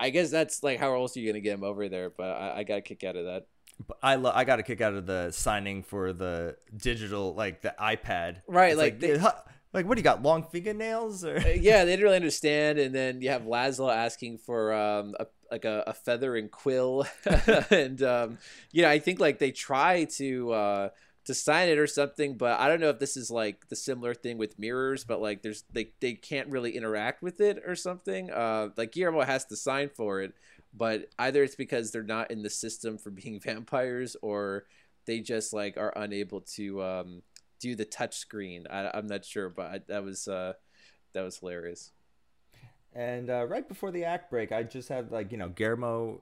I 0.01 0.09
guess 0.09 0.29
that's 0.31 0.63
like 0.63 0.79
how 0.79 0.93
else 0.95 1.15
are 1.15 1.19
you 1.19 1.31
gonna 1.31 1.39
get 1.41 1.53
him 1.53 1.63
over 1.63 1.87
there? 1.87 2.09
But 2.09 2.29
I, 2.31 2.59
I 2.59 2.63
got 2.63 2.79
a 2.79 2.81
kick 2.81 3.03
out 3.03 3.15
of 3.15 3.25
that. 3.25 3.47
But 3.87 3.97
I 4.03 4.15
lo- 4.15 4.31
I 4.33 4.43
got 4.43 4.59
a 4.59 4.63
kick 4.63 4.81
out 4.81 4.93
of 4.93 5.05
the 5.05 5.31
signing 5.31 5.83
for 5.83 6.11
the 6.13 6.55
digital 6.75 7.33
like 7.33 7.61
the 7.61 7.73
iPad. 7.79 8.41
Right, 8.47 8.71
It's 8.73 8.79
like 8.79 8.99
they- 8.99 9.17
huh, 9.17 9.33
like 9.73 9.85
what 9.85 9.95
do 9.95 9.99
you 9.99 10.03
got? 10.03 10.21
Long 10.21 10.43
fingernails 10.43 11.23
or 11.25 11.37
Uh, 11.37 11.47
yeah, 11.55 11.85
they 11.85 11.91
didn't 11.91 12.03
really 12.03 12.15
understand, 12.17 12.77
and 12.79 12.93
then 12.93 13.21
you 13.21 13.29
have 13.29 13.43
Laszlo 13.43 13.93
asking 13.93 14.39
for 14.39 14.73
um, 14.73 15.15
a 15.19 15.27
like 15.51 15.65
a, 15.65 15.83
a 15.87 15.93
feather 15.93 16.35
and 16.35 16.49
quill, 16.51 17.05
and 17.71 18.01
um, 18.03 18.37
you 18.71 18.81
know, 18.83 18.89
I 18.89 18.99
think 18.99 19.19
like 19.19 19.39
they 19.39 19.51
try 19.51 20.05
to 20.17 20.51
uh, 20.51 20.89
to 21.25 21.33
sign 21.33 21.69
it 21.69 21.77
or 21.77 21.87
something, 21.87 22.35
but 22.35 22.59
I 22.59 22.67
don't 22.67 22.79
know 22.79 22.89
if 22.89 22.99
this 22.99 23.15
is 23.15 23.29
like 23.29 23.69
the 23.69 23.75
similar 23.75 24.13
thing 24.13 24.37
with 24.37 24.57
mirrors, 24.57 25.03
but 25.03 25.21
like 25.21 25.43
there's 25.43 25.63
they 25.71 25.91
they 25.99 26.13
can't 26.13 26.49
really 26.49 26.75
interact 26.75 27.21
with 27.21 27.39
it 27.41 27.61
or 27.65 27.75
something. 27.75 28.31
Uh, 28.31 28.69
like 28.75 28.91
Guillermo 28.91 29.21
has 29.21 29.45
to 29.45 29.55
sign 29.55 29.89
for 29.89 30.21
it, 30.21 30.33
but 30.73 31.09
either 31.19 31.43
it's 31.43 31.55
because 31.55 31.91
they're 31.91 32.03
not 32.03 32.31
in 32.31 32.41
the 32.41 32.49
system 32.49 32.97
for 32.97 33.09
being 33.11 33.39
vampires, 33.39 34.15
or 34.21 34.65
they 35.05 35.19
just 35.19 35.53
like 35.53 35.77
are 35.77 35.93
unable 35.95 36.41
to 36.41 36.81
um, 36.83 37.21
do 37.59 37.75
the 37.75 37.85
touch 37.85 38.17
screen. 38.17 38.65
I, 38.69 38.89
I'm 38.93 39.07
not 39.07 39.23
sure, 39.23 39.49
but 39.49 39.65
I, 39.65 39.81
that 39.87 40.03
was 40.03 40.27
uh, 40.27 40.53
that 41.13 41.21
was 41.21 41.37
hilarious. 41.37 41.91
And 42.93 43.29
uh, 43.29 43.45
right 43.45 43.65
before 43.65 43.91
the 43.91 44.03
act 44.03 44.29
break, 44.29 44.51
I 44.51 44.63
just 44.63 44.89
had 44.89 45.11
like 45.11 45.31
you 45.31 45.37
know 45.37 45.49
Guillermo, 45.49 46.21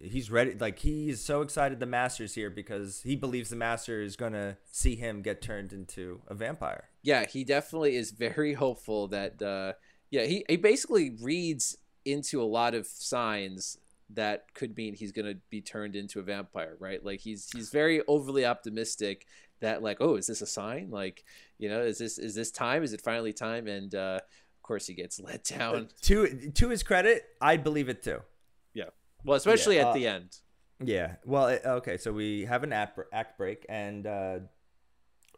he's 0.00 0.30
ready. 0.30 0.54
Like 0.58 0.78
he's 0.78 1.20
so 1.22 1.42
excited 1.42 1.80
the 1.80 1.86
master's 1.86 2.34
here 2.34 2.50
because 2.50 3.02
he 3.02 3.16
believes 3.16 3.50
the 3.50 3.56
master 3.56 4.00
is 4.00 4.16
gonna 4.16 4.56
see 4.70 4.96
him 4.96 5.22
get 5.22 5.42
turned 5.42 5.72
into 5.72 6.20
a 6.28 6.34
vampire. 6.34 6.88
yeah, 7.02 7.26
he 7.26 7.44
definitely 7.44 7.96
is 7.96 8.10
very 8.10 8.54
hopeful 8.64 9.08
that 9.08 9.40
uh 9.42 9.72
yeah, 10.10 10.24
he, 10.24 10.44
he 10.48 10.56
basically 10.56 11.16
reads 11.22 11.76
into 12.04 12.42
a 12.42 12.44
lot 12.44 12.74
of 12.74 12.86
signs 12.86 13.78
that 14.12 14.46
could 14.54 14.76
mean 14.76 14.94
he's 14.94 15.12
gonna 15.12 15.34
be 15.50 15.60
turned 15.60 15.94
into 15.94 16.18
a 16.18 16.22
vampire, 16.22 16.76
right? 16.80 17.04
Like 17.04 17.20
he's 17.20 17.48
he's 17.52 17.70
very 17.70 18.02
overly 18.08 18.44
optimistic 18.44 19.26
that 19.60 19.82
like, 19.82 19.98
oh, 20.00 20.16
is 20.16 20.26
this 20.26 20.42
a 20.42 20.46
sign? 20.46 20.90
Like, 20.90 21.24
you 21.58 21.68
know, 21.68 21.82
is 21.82 21.98
this 21.98 22.18
is 22.18 22.34
this 22.34 22.50
time? 22.50 22.82
Is 22.82 22.92
it 22.92 23.00
finally 23.02 23.32
time? 23.32 23.66
And 23.68 23.94
uh 23.94 24.18
of 24.56 24.62
course 24.62 24.86
he 24.86 24.94
gets 24.94 25.20
let 25.28 25.44
down. 25.44 25.88
To 26.02 26.50
to 26.50 26.68
his 26.68 26.82
credit, 26.82 27.24
I 27.40 27.56
believe 27.56 27.88
it 27.88 28.02
too. 28.02 28.20
Well, 29.24 29.36
especially 29.36 29.76
Yeah, 29.76 29.82
at 29.82 29.88
uh, 29.88 29.92
the 29.94 30.06
end. 30.06 30.38
Yeah. 30.82 31.16
Well, 31.24 31.48
it- 31.48 31.62
okay. 31.64 31.96
So 31.96 32.12
we 32.12 32.44
have 32.46 32.62
an 32.62 32.72
act, 32.72 32.98
act 33.12 33.36
break, 33.38 33.66
and 33.68 34.06
uh, 34.06 34.38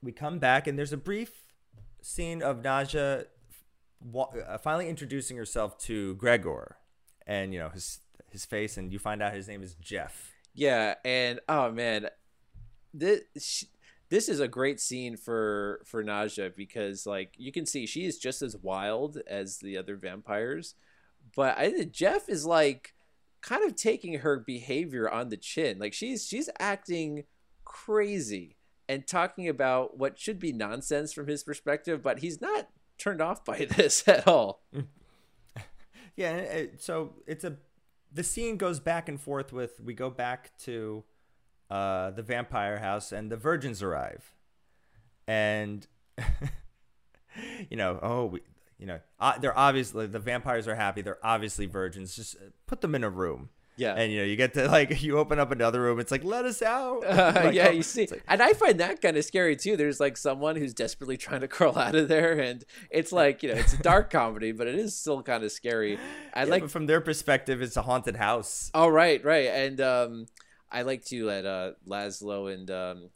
we 0.02 0.12
come 0.12 0.38
back, 0.38 0.66
and 0.66 0.78
there's 0.78 0.92
a 0.92 0.98
brief 0.98 1.32
scene 2.00 2.42
of 2.42 2.62
Nadja 2.62 3.26
uh, 4.14 4.58
finally 4.58 4.88
introducing 4.88 5.36
herself 5.36 5.78
to 5.78 6.14
Gregor, 6.16 6.76
and 7.26 7.52
you 7.52 7.60
know 7.60 7.68
his 7.68 8.00
his 8.30 8.44
face, 8.44 8.76
and 8.76 8.92
you 8.92 8.98
find 8.98 9.22
out 9.22 9.34
his 9.34 9.48
name 9.48 9.62
is 9.62 9.74
Jeff. 9.74 10.32
Yeah, 10.54 10.94
and 11.04 11.40
oh 11.48 11.70
man, 11.70 12.08
this 12.92 13.64
this 14.08 14.28
is 14.28 14.40
a 14.40 14.48
great 14.48 14.80
scene 14.80 15.16
for 15.16 15.80
for 15.84 16.02
Nadja 16.02 16.54
because 16.54 17.06
like 17.06 17.34
you 17.36 17.52
can 17.52 17.66
see 17.66 17.86
she 17.86 18.04
is 18.04 18.18
just 18.18 18.42
as 18.42 18.56
wild 18.56 19.18
as 19.26 19.58
the 19.58 19.76
other 19.76 19.96
vampires, 19.96 20.74
but 21.36 21.56
I 21.56 21.70
think 21.70 21.92
Jeff 21.92 22.28
is 22.28 22.44
like 22.44 22.94
kind 23.42 23.64
of 23.64 23.76
taking 23.76 24.20
her 24.20 24.38
behavior 24.38 25.10
on 25.10 25.28
the 25.28 25.36
chin. 25.36 25.78
Like 25.78 25.92
she's 25.92 26.26
she's 26.26 26.48
acting 26.58 27.24
crazy 27.64 28.56
and 28.88 29.06
talking 29.06 29.48
about 29.48 29.98
what 29.98 30.18
should 30.18 30.38
be 30.38 30.52
nonsense 30.52 31.12
from 31.12 31.26
his 31.26 31.42
perspective, 31.42 32.02
but 32.02 32.20
he's 32.20 32.40
not 32.40 32.68
turned 32.98 33.20
off 33.20 33.44
by 33.44 33.64
this 33.76 34.06
at 34.08 34.26
all. 34.26 34.62
Yeah. 36.14 36.64
so 36.78 37.14
it's 37.26 37.42
a 37.42 37.56
the 38.12 38.22
scene 38.22 38.58
goes 38.58 38.80
back 38.80 39.08
and 39.08 39.18
forth 39.18 39.50
with 39.50 39.80
we 39.80 39.94
go 39.94 40.10
back 40.10 40.56
to 40.58 41.04
uh, 41.70 42.10
the 42.10 42.22
vampire 42.22 42.78
house, 42.78 43.12
and 43.12 43.32
the 43.32 43.36
virgins 43.38 43.82
arrive, 43.82 44.34
and 45.26 45.86
you 47.70 47.78
know, 47.78 47.98
oh, 48.02 48.26
we, 48.26 48.40
you 48.82 48.88
know, 48.88 48.98
uh, 49.20 49.38
they're 49.38 49.56
obviously 49.56 50.08
the 50.08 50.18
vampires 50.18 50.66
are 50.66 50.74
happy. 50.74 51.02
They're 51.02 51.24
obviously 51.24 51.66
virgins. 51.66 52.16
Just 52.16 52.34
uh, 52.34 52.50
put 52.66 52.80
them 52.80 52.96
in 52.96 53.04
a 53.04 53.10
room. 53.10 53.48
Yeah. 53.76 53.94
And 53.94 54.12
you 54.12 54.18
know, 54.18 54.24
you 54.24 54.34
get 54.34 54.54
to 54.54 54.66
like 54.78 55.02
you 55.02 55.18
open 55.18 55.38
up 55.38 55.52
another 55.52 55.80
room. 55.80 56.00
It's 56.00 56.10
like 56.10 56.24
let 56.24 56.44
us 56.44 56.62
out. 56.62 57.04
Uh, 57.06 57.32
Like, 57.44 57.54
yeah, 57.54 57.68
oh, 57.68 57.70
you 57.70 57.84
see, 57.84 58.08
like- 58.08 58.24
and 58.26 58.42
I 58.42 58.54
find 58.54 58.80
that 58.80 59.00
kind 59.00 59.16
of 59.16 59.24
scary 59.24 59.54
too. 59.54 59.76
There's 59.76 60.00
like 60.00 60.16
someone 60.16 60.56
who's 60.56 60.74
desperately 60.74 61.16
trying 61.16 61.42
to 61.42 61.48
crawl 61.48 61.78
out 61.86 61.94
of 61.94 62.08
there, 62.08 62.40
and 62.40 62.64
it's 62.90 63.12
like 63.12 63.44
you 63.44 63.50
know, 63.50 63.54
it's 63.60 63.72
a 63.72 63.82
dark 63.82 64.10
comedy, 64.10 64.50
but 64.50 64.66
it 64.66 64.74
is 64.74 64.98
still 64.98 65.22
kind 65.22 65.44
of 65.44 65.52
scary. 65.52 65.96
I 66.34 66.42
yeah, 66.42 66.50
like, 66.50 66.68
from 66.68 66.86
their 66.86 67.00
perspective, 67.00 67.62
it's 67.62 67.76
a 67.76 67.82
haunted 67.82 68.16
house. 68.16 68.70
oh 68.74 68.88
right, 68.88 69.24
right, 69.24 69.46
and 69.46 69.80
um, 69.80 70.26
I 70.72 70.82
like 70.82 71.04
to 71.06 71.24
let 71.24 71.46
uh 71.46 71.70
Laszlo 71.88 72.52
and 72.52 72.68
um, 72.70 73.10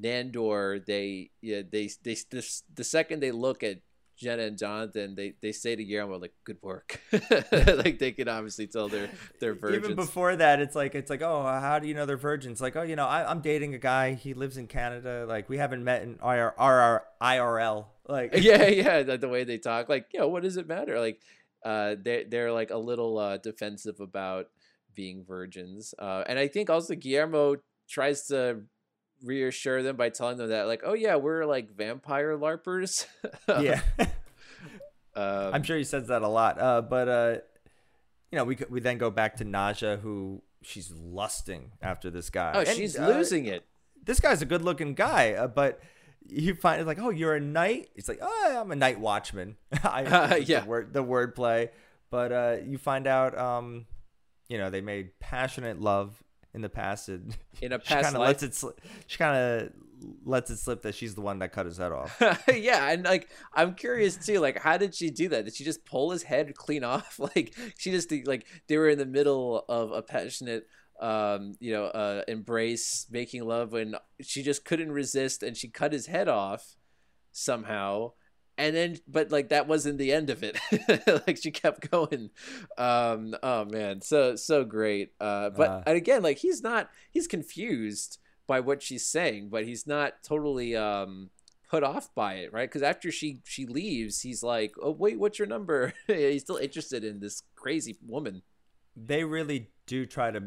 Nandor, 0.00 0.84
they 0.84 1.30
yeah 1.40 1.62
they 1.68 1.90
they 2.02 2.16
the, 2.30 2.62
the 2.74 2.84
second 2.84 3.20
they 3.20 3.32
look 3.32 3.62
at 3.62 3.78
Jenna 4.20 4.42
and 4.42 4.58
Jonathan, 4.58 5.14
they 5.14 5.32
they 5.40 5.50
say 5.50 5.74
to 5.74 5.82
Guillermo 5.82 6.18
like, 6.18 6.34
"Good 6.44 6.58
work." 6.60 7.00
like 7.12 7.98
they 7.98 8.12
can 8.12 8.28
obviously 8.28 8.66
tell 8.66 8.88
they're 8.88 9.08
they're 9.40 9.54
virgins. 9.54 9.84
Even 9.84 9.96
before 9.96 10.36
that, 10.36 10.60
it's 10.60 10.76
like 10.76 10.94
it's 10.94 11.08
like, 11.08 11.22
oh, 11.22 11.42
how 11.42 11.78
do 11.78 11.88
you 11.88 11.94
know 11.94 12.04
they're 12.04 12.18
virgins? 12.18 12.60
Like, 12.60 12.76
oh, 12.76 12.82
you 12.82 12.96
know, 12.96 13.06
I, 13.06 13.28
I'm 13.28 13.40
dating 13.40 13.74
a 13.74 13.78
guy. 13.78 14.12
He 14.12 14.34
lives 14.34 14.58
in 14.58 14.66
Canada. 14.66 15.24
Like, 15.26 15.48
we 15.48 15.56
haven't 15.56 15.82
met 15.84 16.02
in 16.02 16.18
IR, 16.22 16.54
RR, 16.58 17.02
IRL. 17.22 17.86
Like, 18.06 18.32
yeah, 18.36 18.66
yeah, 18.66 19.02
the, 19.02 19.16
the 19.16 19.28
way 19.28 19.44
they 19.44 19.56
talk, 19.56 19.88
like, 19.88 20.08
you 20.12 20.20
know, 20.20 20.28
what 20.28 20.42
does 20.42 20.58
it 20.58 20.68
matter? 20.68 21.00
Like, 21.00 21.20
uh, 21.64 21.96
they 22.00 22.24
they're 22.24 22.52
like 22.52 22.70
a 22.70 22.78
little 22.78 23.16
uh, 23.16 23.38
defensive 23.38 24.00
about 24.00 24.48
being 24.94 25.24
virgins, 25.24 25.94
uh, 25.98 26.24
and 26.26 26.38
I 26.38 26.46
think 26.46 26.68
also 26.68 26.94
Guillermo 26.94 27.56
tries 27.88 28.26
to 28.26 28.64
reassure 29.24 29.82
them 29.82 29.96
by 29.96 30.08
telling 30.08 30.36
them 30.38 30.48
that 30.48 30.66
like 30.66 30.82
oh 30.84 30.94
yeah 30.94 31.16
we're 31.16 31.44
like 31.44 31.76
vampire 31.76 32.36
larpers 32.38 33.06
yeah 33.48 33.80
um, 35.14 35.54
I'm 35.54 35.62
sure 35.62 35.76
he 35.76 35.84
says 35.84 36.06
that 36.08 36.22
a 36.22 36.28
lot. 36.28 36.60
Uh, 36.60 36.80
but 36.82 37.08
uh, 37.08 37.36
you 38.30 38.36
know, 38.38 38.44
we 38.44 38.54
could- 38.56 38.70
we 38.70 38.80
then 38.80 38.98
go 38.98 39.10
back 39.10 39.36
to 39.36 39.44
Nadja, 39.44 40.00
who 40.00 40.42
she's 40.62 40.90
lusting 40.92 41.72
after 41.82 42.10
this 42.10 42.30
guy. 42.30 42.52
oh 42.54 42.60
And, 42.60 42.68
she's 42.68 42.96
uh, 42.98 43.08
losing 43.08 43.46
it 43.46 43.64
This 44.04 44.20
guy's 44.20 44.40
a 44.42 44.46
good-looking 44.46 44.94
guy, 44.94 45.32
uh, 45.32 45.48
but 45.48 45.80
you 46.28 46.54
find 46.54 46.80
it's 46.80 46.86
like, 46.86 47.00
oh, 47.00 47.10
you're 47.10 47.34
a 47.34 47.40
knight. 47.40 47.88
It's 47.96 48.08
like, 48.08 48.20
oh, 48.22 48.56
I'm 48.60 48.70
a 48.70 48.76
night 48.76 49.00
watchman. 49.00 49.56
I, 49.84 50.36
Yeah. 50.46 50.60
the 50.60 50.66
word 50.66 50.92
the 50.92 51.04
wordplay. 51.04 51.70
But 52.10 52.32
uh, 52.32 52.56
you 52.64 52.78
find 52.78 53.06
out, 53.06 53.36
um, 53.36 53.86
you 54.48 54.58
know, 54.58 54.70
they 54.70 54.80
made 54.80 55.18
passionate 55.20 55.80
love 55.80 56.22
in 56.54 56.62
the 56.62 56.68
past. 56.68 57.08
And 57.08 57.36
In 57.60 57.72
a 57.72 57.78
past 57.78 57.88
she 57.88 58.04
kinda 58.04 58.18
life? 58.18 58.28
lets 58.28 58.42
it. 58.42 58.52
Sli- 58.52 58.76
she 59.06 59.18
kind 59.18 59.36
of 59.36 59.72
lets 60.24 60.50
it 60.50 60.56
slip 60.56 60.80
that 60.82 60.94
she's 60.94 61.14
the 61.14 61.20
one 61.20 61.38
that 61.40 61.52
cut 61.52 61.66
his 61.66 61.76
head 61.76 61.92
off. 61.92 62.20
yeah 62.54 62.88
and 62.90 63.04
like 63.04 63.28
i'm 63.52 63.74
curious 63.74 64.16
too 64.16 64.38
like 64.40 64.58
how 64.58 64.78
did 64.78 64.94
she 64.94 65.10
do 65.10 65.28
that 65.28 65.44
did 65.44 65.54
she 65.54 65.62
just 65.62 65.84
pull 65.84 66.10
his 66.10 66.22
head 66.22 66.54
clean 66.54 66.82
off 66.82 67.18
like 67.36 67.54
she 67.76 67.90
just 67.90 68.10
like 68.24 68.46
they 68.66 68.78
were 68.78 68.88
in 68.88 68.96
the 68.98 69.04
middle 69.04 69.62
of 69.68 69.92
a 69.92 70.00
passionate 70.00 70.66
um 71.02 71.52
you 71.60 71.70
know 71.70 71.84
uh 71.84 72.22
embrace 72.28 73.06
making 73.10 73.44
love 73.44 73.74
and 73.74 73.94
she 74.22 74.42
just 74.42 74.64
couldn't 74.64 74.90
resist 74.90 75.42
and 75.42 75.54
she 75.54 75.68
cut 75.68 75.92
his 75.92 76.06
head 76.06 76.28
off 76.28 76.76
somehow 77.32 78.12
and 78.60 78.76
then 78.76 78.98
but 79.08 79.30
like 79.32 79.48
that 79.48 79.66
wasn't 79.66 79.98
the 79.98 80.12
end 80.12 80.30
of 80.30 80.42
it. 80.42 80.58
Like 81.26 81.38
she 81.38 81.50
kept 81.50 81.90
going. 81.90 82.30
Um 82.78 83.34
oh 83.42 83.64
man. 83.64 84.00
So 84.02 84.36
so 84.36 84.64
great. 84.64 85.12
Uh 85.20 85.50
but 85.50 85.68
Uh. 85.70 85.82
and 85.86 85.96
again 85.96 86.22
like 86.22 86.38
he's 86.38 86.62
not 86.62 86.90
he's 87.10 87.26
confused 87.26 88.18
by 88.46 88.60
what 88.60 88.82
she's 88.82 89.06
saying 89.06 89.48
but 89.48 89.64
he's 89.64 89.86
not 89.86 90.22
totally 90.22 90.74
um 90.76 91.30
put 91.70 91.82
off 91.84 92.14
by 92.14 92.34
it 92.34 92.52
right? 92.52 92.68
Because 92.68 92.82
after 92.82 93.10
she 93.10 93.40
she 93.44 93.64
leaves 93.66 94.20
he's 94.22 94.42
like 94.42 94.72
oh 94.82 94.90
wait 94.90 95.18
what's 95.18 95.38
your 95.38 95.48
number? 95.48 95.92
He's 96.06 96.42
still 96.42 96.56
interested 96.56 97.04
in 97.04 97.20
this 97.20 97.42
crazy 97.56 97.96
woman. 98.06 98.42
They 98.96 99.24
really 99.24 99.70
do 99.86 100.04
try 100.06 100.30
to 100.30 100.42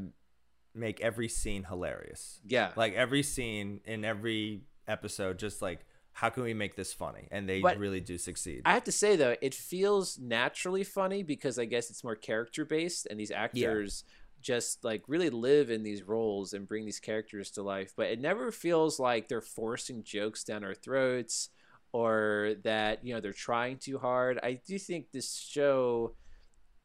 make 0.76 0.99
every 1.01 1.30
scene 1.30 1.64
hilarious. 1.64 2.39
yeah. 2.45 2.72
Like 2.76 2.93
every 2.93 3.24
scene 3.24 3.80
in 3.86 4.03
every 4.03 4.64
episode, 4.88 5.39
just 5.39 5.61
like 5.61 5.86
how 6.14 6.30
can 6.30 6.43
we 6.43 6.53
make 6.53 6.76
this 6.76 6.93
funny? 6.93 7.28
And 7.32 7.49
they 7.49 7.59
But- 7.61 7.78
really 7.78 7.99
do 7.99 8.18
succeed. 8.18 8.61
I 8.66 8.74
have 8.74 8.84
to 8.86 8.91
say 8.91 9.16
though, 9.16 9.36
it 9.41 9.53
feels 9.55 10.18
naturally 10.20 10.84
funny 10.84 11.24
because 11.24 11.57
I 11.59 11.66
guess 11.66 11.89
it's 11.89 12.03
more 12.03 12.16
character 12.16 12.66
based, 12.66 13.07
and 13.09 13.20
these 13.20 13.32
actors 13.32 14.03
just 14.41 14.84
like 14.84 15.03
really 15.07 15.30
live 15.30 15.70
in 15.70 15.84
these 15.84 16.03
roles 16.03 16.53
and 16.53 16.68
bring 16.68 16.86
these 16.86 16.99
characters 16.99 17.49
to 17.51 17.64
life. 17.64 17.93
But 17.95 18.07
it 18.11 18.20
never 18.20 18.51
feels 18.51 18.99
like 18.99 19.28
they're 19.28 19.41
forcing 19.41 20.03
jokes 20.03 20.43
down 20.43 20.64
our 20.64 20.74
throats 20.76 21.49
or 21.93 22.55
that 22.64 23.03
you 23.05 23.14
know 23.14 23.22
they're 23.22 23.34
trying 23.34 23.78
too 23.78 23.97
hard. 23.97 24.39
I 24.43 24.53
do 24.66 24.78
think 24.78 25.11
this 25.11 25.36
show, 25.38 26.16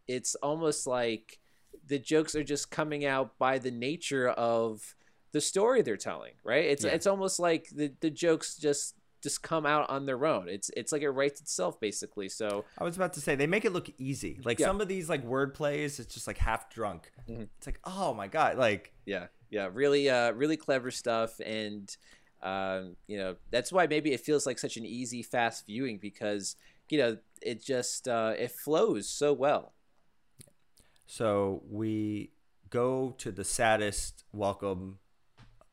it's 0.07 0.35
almost 0.37 0.87
like 0.87 1.39
the 1.87 1.99
jokes 1.99 2.35
are 2.35 2.45
just 2.45 2.71
coming 2.71 3.05
out 3.05 3.39
by 3.39 3.59
the 3.59 3.71
nature 3.71 4.29
of 4.29 4.95
the 5.33 5.41
story 5.41 5.83
they're 5.83 5.97
telling, 5.97 6.33
right? 6.45 6.65
It's 6.65 6.85
Yeah. 6.85 6.93
it's 6.93 7.07
almost 7.07 7.39
like 7.41 7.69
the 7.71 7.93
the 8.01 8.11
jokes 8.11 8.57
just 8.57 8.95
just 9.23 9.43
come 9.43 9.67
out 9.67 9.89
on 9.91 10.07
their 10.07 10.25
own. 10.27 10.49
It's 10.49 10.71
it's 10.77 10.93
like 10.93 11.03
it 11.03 11.11
writes 11.11 11.41
itself 11.41 11.81
basically. 11.81 12.29
So 12.29 12.65
I 12.79 12.85
was 12.85 12.97
about 12.97 13.13
to 13.15 13.21
say 13.21 13.35
they 13.35 13.47
make 13.47 13.65
it 13.65 13.73
look 13.73 13.91
easy. 13.99 14.41
Like 14.45 14.59
Yeah. 14.59 14.67
some 14.67 14.81
of 14.81 14.89
these 14.89 15.09
like 15.09 15.25
word 15.25 15.55
plays, 15.55 15.99
it's 15.99 16.15
just 16.15 16.27
like 16.27 16.39
half 16.39 16.71
drunk. 16.71 17.11
Mhm. 17.29 17.49
It's 17.59 17.67
like, 17.67 17.81
oh 17.85 18.15
my 18.15 18.29
god, 18.29 18.57
like 18.59 18.93
yeah, 19.07 19.27
yeah, 19.51 19.69
really 19.73 20.09
uh 20.09 20.33
really 20.33 20.57
clever 20.57 20.91
stuff 20.91 21.41
and 21.45 21.95
um 22.43 22.97
you 23.09 23.19
know, 23.19 23.37
that's 23.51 23.73
why 23.73 23.87
maybe 23.87 24.13
it 24.13 24.21
feels 24.21 24.47
like 24.47 24.59
such 24.59 24.77
an 24.77 24.87
easy 24.87 25.23
fast 25.23 25.67
viewing 25.67 25.99
because 25.99 26.55
you 26.89 26.99
know, 26.99 27.19
it 27.43 27.63
just 27.63 28.07
uh 28.09 28.35
it 28.39 28.51
flows 28.53 29.09
so 29.09 29.33
well. 29.33 29.73
so 31.07 31.63
we 31.69 32.31
go 32.71 33.15
to 33.19 33.33
the 33.33 33.45
saddest 33.45 34.25
welcome 34.33 34.99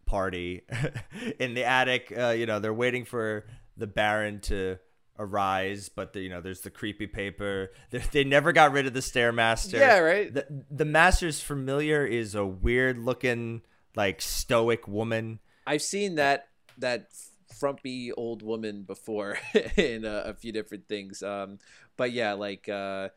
party 0.05 0.61
in 1.39 1.53
the 1.53 1.63
attic. 1.63 2.13
Uh, 2.17 2.29
you 2.29 2.45
know, 2.45 2.59
they're 2.59 2.73
waiting 2.73 3.05
for 3.05 3.45
the 3.77 3.87
Baron 3.87 4.39
to 4.41 4.77
arise, 5.17 5.89
but 5.89 6.13
the, 6.13 6.21
you 6.21 6.29
know, 6.29 6.41
there's 6.41 6.61
the 6.61 6.69
creepy 6.69 7.07
paper. 7.07 7.71
They, 7.91 7.99
they 8.11 8.23
never 8.23 8.51
got 8.51 8.71
rid 8.71 8.85
of 8.85 8.93
the 8.93 8.99
stairmaster. 8.99 9.79
Yeah, 9.79 9.99
right? 9.99 10.33
The 10.33 10.45
the 10.69 10.85
master's 10.85 11.41
familiar 11.41 12.05
is 12.05 12.35
a 12.35 12.45
weird 12.45 12.97
looking 12.97 13.61
like 13.95 14.21
stoic 14.21 14.87
woman. 14.87 15.39
I've 15.65 15.81
seen 15.81 16.15
that 16.15 16.47
that 16.77 17.09
frumpy 17.55 18.11
old 18.11 18.41
woman 18.41 18.83
before 18.83 19.37
in 19.77 20.05
a, 20.05 20.23
a 20.25 20.33
few 20.33 20.51
different 20.51 20.87
things. 20.87 21.23
Um, 21.23 21.59
but 21.97 22.11
yeah, 22.11 22.33
like 22.33 22.67
uh, 22.69 23.09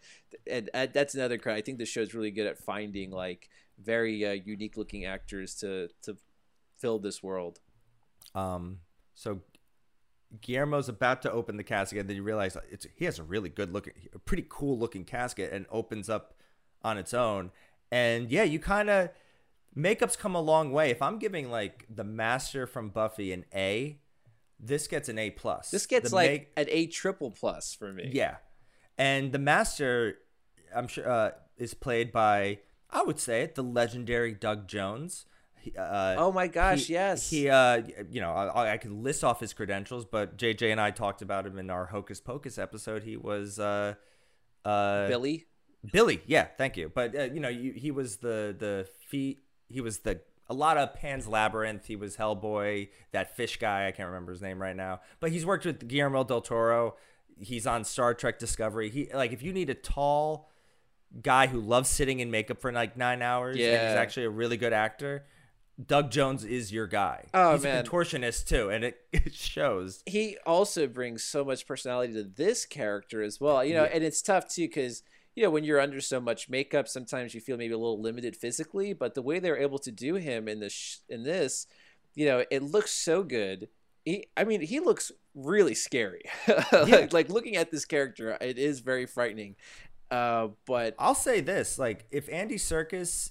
and, 0.48 0.70
and 0.72 0.92
that's 0.92 1.14
another 1.14 1.38
credit. 1.38 1.58
I 1.58 1.62
think 1.62 1.78
the 1.78 1.86
show's 1.86 2.14
really 2.14 2.30
good 2.30 2.46
at 2.46 2.58
finding 2.58 3.10
like 3.10 3.48
very 3.82 4.24
uh, 4.24 4.32
unique 4.32 4.76
looking 4.76 5.04
actors 5.04 5.54
to 5.56 5.88
to 6.02 6.16
fill 6.78 6.98
this 6.98 7.22
world. 7.22 7.60
Um, 8.34 8.78
so 9.14 9.40
Guillermo's 10.42 10.88
about 10.88 11.22
to 11.22 11.32
open 11.32 11.56
the 11.56 11.64
casket, 11.64 12.00
and 12.00 12.08
then 12.08 12.16
you 12.16 12.22
realize 12.22 12.56
it's 12.70 12.86
he 12.94 13.04
has 13.06 13.18
a 13.18 13.22
really 13.22 13.48
good 13.48 13.72
looking, 13.72 13.94
a 14.14 14.18
pretty 14.18 14.44
cool 14.48 14.78
looking 14.78 15.04
casket, 15.04 15.52
and 15.52 15.66
opens 15.70 16.08
up 16.10 16.34
on 16.82 16.98
its 16.98 17.14
own. 17.14 17.50
And 17.90 18.30
yeah, 18.30 18.42
you 18.42 18.58
kind 18.58 18.90
of 18.90 19.08
makeup's 19.74 20.16
come 20.16 20.34
a 20.34 20.40
long 20.40 20.70
way. 20.70 20.90
If 20.90 21.00
I'm 21.00 21.18
giving 21.18 21.50
like 21.50 21.86
the 21.88 22.04
Master 22.04 22.66
from 22.66 22.90
Buffy 22.90 23.32
an 23.32 23.46
A, 23.54 23.98
this 24.60 24.86
gets 24.86 25.08
an 25.08 25.18
A 25.18 25.30
plus. 25.30 25.70
This 25.70 25.86
gets 25.86 26.10
The 26.10 26.16
like 26.16 26.30
make- 26.30 26.52
an 26.56 26.66
A 26.68 26.86
triple 26.88 27.30
plus 27.30 27.74
for 27.74 27.92
me. 27.92 28.10
yeah, 28.12 28.36
and 28.98 29.32
the 29.32 29.38
Master, 29.38 30.18
I'm 30.76 30.88
sure, 30.88 31.08
uh, 31.10 31.30
is 31.56 31.72
played 31.72 32.12
by 32.12 32.58
I 32.90 33.02
would 33.02 33.18
say 33.18 33.42
it 33.42 33.54
the 33.54 33.62
legendary 33.64 34.32
Doug 34.34 34.68
Jones. 34.68 35.24
Uh, 35.78 36.14
Oh 36.18 36.32
my 36.32 36.46
gosh, 36.46 36.86
he- 36.86 36.92
yes. 36.94 37.28
He, 37.30 37.48
uh, 37.48 37.82
you 38.10 38.20
know, 38.20 38.32
I, 38.32 38.72
I 38.74 38.76
can 38.78 39.02
list 39.02 39.24
off 39.24 39.40
his 39.40 39.52
credentials, 39.52 40.04
but 40.04 40.36
JJ 40.38 40.70
and 40.72 40.80
I 40.80 40.90
talked 40.90 41.22
about 41.22 41.46
him 41.46 41.58
in 41.58 41.70
our 41.70 41.86
Hocus 41.86 42.20
Pocus 42.20 42.58
episode. 42.58 43.02
He 43.02 43.16
was, 43.16 43.58
uh, 43.58 43.94
uh, 44.64 45.08
Billy. 45.08 45.46
Billy, 45.92 46.20
yeah, 46.26 46.48
thank 46.58 46.76
you. 46.76 46.90
But 46.92 47.14
uh, 47.16 47.22
you 47.24 47.40
know, 47.40 47.48
you, 47.48 47.72
he 47.72 47.90
was 47.90 48.16
the 48.16 48.54
the 48.58 48.88
feet. 49.08 49.38
He 49.68 49.80
was 49.80 49.98
the 50.00 50.20
a 50.50 50.54
lot 50.54 50.76
of 50.76 50.92
Pan's 50.94 51.28
Labyrinth. 51.28 51.86
He 51.86 51.94
was 51.94 52.16
Hellboy, 52.16 52.88
that 53.12 53.36
fish 53.36 53.58
guy. 53.58 53.86
I 53.86 53.92
can't 53.92 54.08
remember 54.08 54.32
his 54.32 54.42
name 54.42 54.60
right 54.60 54.74
now. 54.74 55.00
But 55.20 55.30
he's 55.30 55.46
worked 55.46 55.64
with 55.64 55.86
Guillermo 55.86 56.24
del 56.24 56.40
Toro. 56.40 56.96
He's 57.38 57.66
on 57.66 57.84
Star 57.84 58.12
Trek 58.14 58.38
Discovery. 58.40 58.90
He 58.90 59.08
like 59.14 59.32
if 59.32 59.42
you 59.42 59.52
need 59.52 59.70
a 59.70 59.74
tall 59.74 60.50
guy 61.22 61.46
who 61.46 61.60
loves 61.60 61.88
sitting 61.88 62.18
in 62.20 62.30
makeup 62.30 62.60
for 62.60 62.72
like 62.72 62.96
nine 62.96 63.22
hours, 63.22 63.54
and 63.54 63.64
Yeah. 63.64 63.88
he's 63.88 63.96
actually 63.96 64.24
a 64.26 64.30
really 64.30 64.56
good 64.56 64.72
actor. 64.72 65.24
Doug 65.86 66.10
Jones 66.10 66.44
is 66.44 66.72
your 66.72 66.86
guy. 66.86 67.26
Oh, 67.32 67.52
he's 67.54 67.62
man. 67.62 67.84
a 67.84 67.88
contortionist 67.88 68.46
too, 68.48 68.68
and 68.70 68.84
it, 68.84 68.98
it 69.12 69.34
shows. 69.34 70.02
he 70.06 70.36
also 70.44 70.86
brings 70.86 71.22
so 71.22 71.44
much 71.44 71.66
personality 71.66 72.12
to 72.14 72.24
this 72.24 72.66
character 72.66 73.22
as 73.22 73.40
well. 73.40 73.64
You 73.64 73.74
know, 73.74 73.84
Yeah. 73.84 73.90
and 73.94 74.02
it's 74.04 74.20
tough 74.22 74.48
too 74.48 74.62
because 74.66 75.02
you 75.36 75.44
know 75.44 75.50
when 75.50 75.62
you're 75.64 75.80
under 75.80 76.00
so 76.00 76.20
much 76.20 76.48
makeup, 76.48 76.88
sometimes 76.88 77.32
you 77.34 77.40
feel 77.40 77.56
maybe 77.56 77.74
a 77.74 77.78
little 77.78 78.00
limited 78.02 78.34
physically. 78.36 78.92
But 78.92 79.14
the 79.14 79.22
way 79.22 79.38
they're 79.38 79.56
able 79.58 79.78
to 79.80 79.92
do 79.92 80.16
him 80.16 80.48
in 80.48 80.58
this 80.60 80.72
sh- 80.72 80.96
in 81.08 81.22
this, 81.22 81.66
you 82.16 82.26
know, 82.26 82.44
it 82.50 82.62
looks 82.64 82.90
so 82.90 83.22
good. 83.22 83.68
He, 84.04 84.26
I 84.36 84.44
mean, 84.44 84.62
he 84.62 84.80
looks 84.80 85.12
really 85.34 85.74
scary. 85.74 86.22
like, 86.72 87.12
like 87.12 87.28
looking 87.28 87.56
at 87.56 87.70
this 87.70 87.84
character, 87.84 88.36
it 88.40 88.58
is 88.58 88.80
very 88.80 89.06
frightening. 89.06 89.54
Uh, 90.10 90.48
but 90.66 90.94
I'll 90.98 91.14
say 91.14 91.40
this: 91.40 91.78
like, 91.78 92.06
if 92.10 92.28
Andy 92.32 92.56
Serkis 92.56 93.30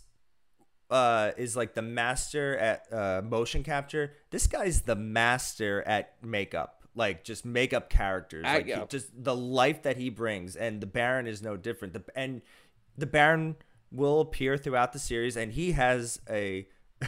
uh, 0.89 1.31
is 1.37 1.55
like 1.55 1.73
the 1.73 1.81
master 1.81 2.57
at 2.57 2.91
uh, 2.93 3.21
motion 3.23 3.63
capture, 3.63 4.13
this 4.31 4.47
guy's 4.47 4.81
the 4.81 4.95
master 4.95 5.81
at 5.83 6.13
makeup. 6.23 6.73
Like, 6.95 7.23
just 7.23 7.45
makeup 7.45 7.89
characters. 7.89 8.43
I- 8.47 8.55
Like, 8.57 8.65
he- 8.81 8.87
just 8.87 9.09
the 9.23 9.35
life 9.35 9.83
that 9.83 9.97
he 9.97 10.09
brings, 10.09 10.55
and 10.55 10.81
the 10.81 10.87
Baron 10.87 11.27
is 11.27 11.41
no 11.43 11.55
different. 11.57 11.93
The 11.93 12.03
and 12.15 12.41
the 12.97 13.05
Baron 13.05 13.55
will 13.91 14.19
appear 14.21 14.57
throughout 14.57 14.93
the 14.93 14.99
series, 14.99 15.37
and 15.37 15.51
he 15.53 15.73
has 15.73 16.19
a 16.29 16.67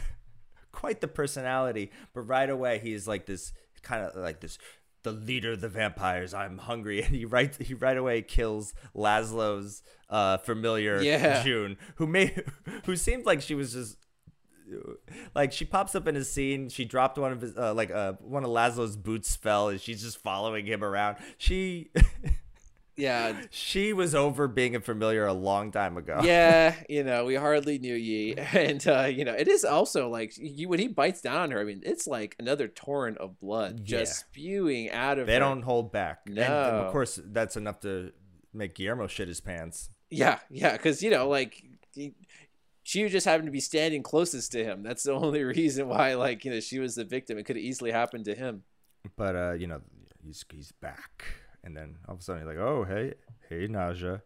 quite 0.72 1.00
the 1.00 1.08
personality, 1.08 1.90
but 2.14 2.20
right 2.22 2.48
away 2.48 2.78
he's 2.78 3.08
like 3.08 3.26
this 3.26 3.52
kind 3.82 4.04
of 4.04 4.14
like 4.14 4.40
this 4.40 4.58
the 5.02 5.12
leader 5.12 5.52
of 5.52 5.60
the 5.60 5.68
vampires. 5.68 6.34
I'm 6.34 6.58
hungry, 6.58 7.02
and 7.04 7.14
he 7.14 7.24
right 7.24 7.54
he 7.56 7.74
right 7.74 7.96
away 7.96 8.22
kills 8.22 8.74
Laszlo's 8.94 9.82
uh, 10.08 10.38
familiar 10.38 11.00
Yeah. 11.00 11.42
June, 11.42 11.76
who 11.96 12.06
may 12.06 12.36
who 12.84 12.96
seemed 12.96 13.26
like 13.26 13.40
she 13.40 13.54
was 13.54 13.72
just 13.72 13.96
like 15.34 15.52
she 15.52 15.64
pops 15.64 15.94
up 15.94 16.06
in 16.06 16.16
a 16.16 16.24
scene. 16.24 16.68
She 16.68 16.84
dropped 16.84 17.18
one 17.18 17.32
of 17.32 17.40
his 17.40 17.56
uh, 17.56 17.74
like 17.74 17.90
uh, 17.90 18.12
one 18.20 18.44
of 18.44 18.50
Laszlo's 18.50 18.96
boots 18.96 19.36
fell, 19.36 19.68
and 19.68 19.80
she's 19.80 20.02
just 20.02 20.18
following 20.18 20.66
him 20.66 20.84
around. 20.84 21.16
She 21.38 21.90
Yeah, 23.00 23.42
she 23.50 23.92
was 23.92 24.14
over 24.14 24.46
being 24.48 24.76
a 24.76 24.80
familiar 24.80 25.26
a 25.26 25.32
long 25.32 25.70
time 25.72 25.96
ago. 25.96 26.20
yeah, 26.22 26.74
you 26.88 27.02
know, 27.02 27.24
we 27.24 27.34
hardly 27.34 27.78
knew 27.78 27.94
ye, 27.94 28.34
and 28.36 28.86
uh, 28.86 29.04
you 29.04 29.24
know, 29.24 29.32
it 29.34 29.48
is 29.48 29.64
also 29.64 30.08
like 30.08 30.32
you 30.36 30.68
when 30.68 30.78
he 30.78 30.88
bites 30.88 31.20
down 31.20 31.36
on 31.36 31.50
her. 31.52 31.60
I 31.60 31.64
mean, 31.64 31.82
it's 31.84 32.06
like 32.06 32.36
another 32.38 32.68
torrent 32.68 33.18
of 33.18 33.38
blood 33.40 33.80
Yeah. 33.80 33.98
just 33.98 34.20
spewing 34.20 34.90
out 34.90 35.18
of 35.18 35.22
her. 35.22 35.26
they 35.26 35.34
her. 35.34 35.40
don't 35.40 35.62
hold 35.62 35.92
back. 35.92 36.20
and, 36.26 36.36
No. 36.36 36.44
of 36.46 36.92
course 36.92 37.18
that's 37.24 37.56
enough 37.56 37.80
to 37.80 38.12
make 38.52 38.74
Guillermo 38.74 39.06
shit 39.06 39.28
his 39.28 39.40
pants. 39.40 39.90
Yeah, 40.10 40.38
yeah, 40.50 40.72
because 40.72 41.02
you 41.02 41.10
know, 41.10 41.28
like 41.28 41.62
he, 41.94 42.14
she 42.82 43.08
just 43.08 43.26
happened 43.26 43.46
to 43.46 43.52
be 43.52 43.60
standing 43.60 44.02
closest 44.02 44.50
to 44.52 44.64
him. 44.64 44.82
That's 44.82 45.04
the 45.04 45.12
only 45.12 45.42
reason 45.56 45.86
why, 45.88 46.14
like, 46.14 46.44
you 46.44 46.50
know, 46.52 46.60
she 46.60 46.78
was 46.80 46.96
the 46.96 47.04
victim. 47.04 47.38
It 47.38 47.44
could 47.44 47.56
have 47.56 47.64
easily 47.64 47.92
happened 47.92 48.24
to 48.24 48.34
him. 48.34 48.64
But 49.16 49.36
uh, 49.36 49.52
you 49.52 49.66
know, 49.68 49.80
he's 50.24 50.44
he's 50.52 50.72
back, 50.72 51.24
and 51.64 51.76
then 51.76 51.96
all 52.08 52.14
of 52.14 52.20
a 52.20 52.22
sudden 52.22 52.42
he's 52.42 52.48
like, 52.48 52.58
"Oh, 52.64 52.84
hey, 52.84 53.14
hey, 53.48 53.68
Nadja, 53.68 54.22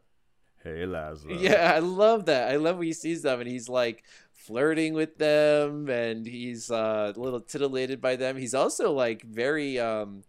hey, 0.62 0.84
Laszlo." 0.86 1.40
Yeah, 1.40 1.72
I 1.74 1.78
love 1.80 2.26
that. 2.26 2.50
I 2.50 2.56
love 2.56 2.78
when 2.78 2.86
he 2.86 2.92
sees 2.92 3.22
them 3.22 3.40
and 3.40 3.48
he's 3.48 3.68
like 3.68 4.04
flirting 4.32 4.94
with 4.94 5.16
them 5.18 5.88
and 5.88 6.26
he's 6.26 6.70
uh, 6.70 7.12
a 7.14 7.18
little 7.18 7.40
titillated 7.40 8.00
by 8.00 8.16
them. 8.16 8.36
He's 8.36 8.54
also 8.54 8.92
like 8.92 9.22
very 9.22 9.78
um 9.78 10.22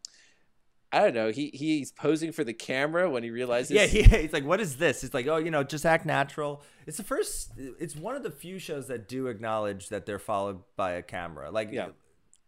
I 0.92 1.00
don't 1.00 1.14
know, 1.14 1.30
he 1.32 1.50
he's 1.54 1.92
posing 1.92 2.32
for 2.32 2.46
the 2.46 2.54
camera 2.54 3.10
when 3.10 3.22
he 3.22 3.30
realizes 3.30 3.72
Yeah, 3.72 3.86
he, 3.86 4.04
he's 4.22 4.32
like, 4.32 4.46
"What 4.46 4.62
is 4.62 4.78
this?" 4.78 5.04
It's 5.04 5.14
like, 5.14 5.28
"Oh, 5.28 5.38
you 5.38 5.52
know, 5.52 5.64
just 5.64 5.86
act 5.86 6.06
natural." 6.06 6.64
It's 6.88 6.98
the 6.98 7.04
first. 7.04 7.52
It's 7.58 7.96
one 7.96 8.16
of 8.16 8.24
the 8.24 8.32
few 8.32 8.60
shows 8.60 8.88
that 8.88 9.10
do 9.10 9.28
acknowledge 9.28 9.90
that 9.90 10.06
they're 10.06 10.20
followed 10.20 10.62
by 10.78 10.92
a 10.92 11.02
camera. 11.02 11.52
Like, 11.52 11.72
Yeah. 11.72 11.90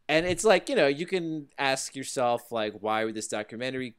And 0.09 0.25
it's 0.25 0.45
like, 0.45 0.69
you 0.69 0.75
know, 0.77 0.87
you 0.87 1.05
can 1.05 1.47
ask 1.57 1.93
yourself 1.93 2.49
like 2.49 2.75
why 2.79 3.03
would 3.03 3.15
this 3.15 3.27
documentary 3.27 3.95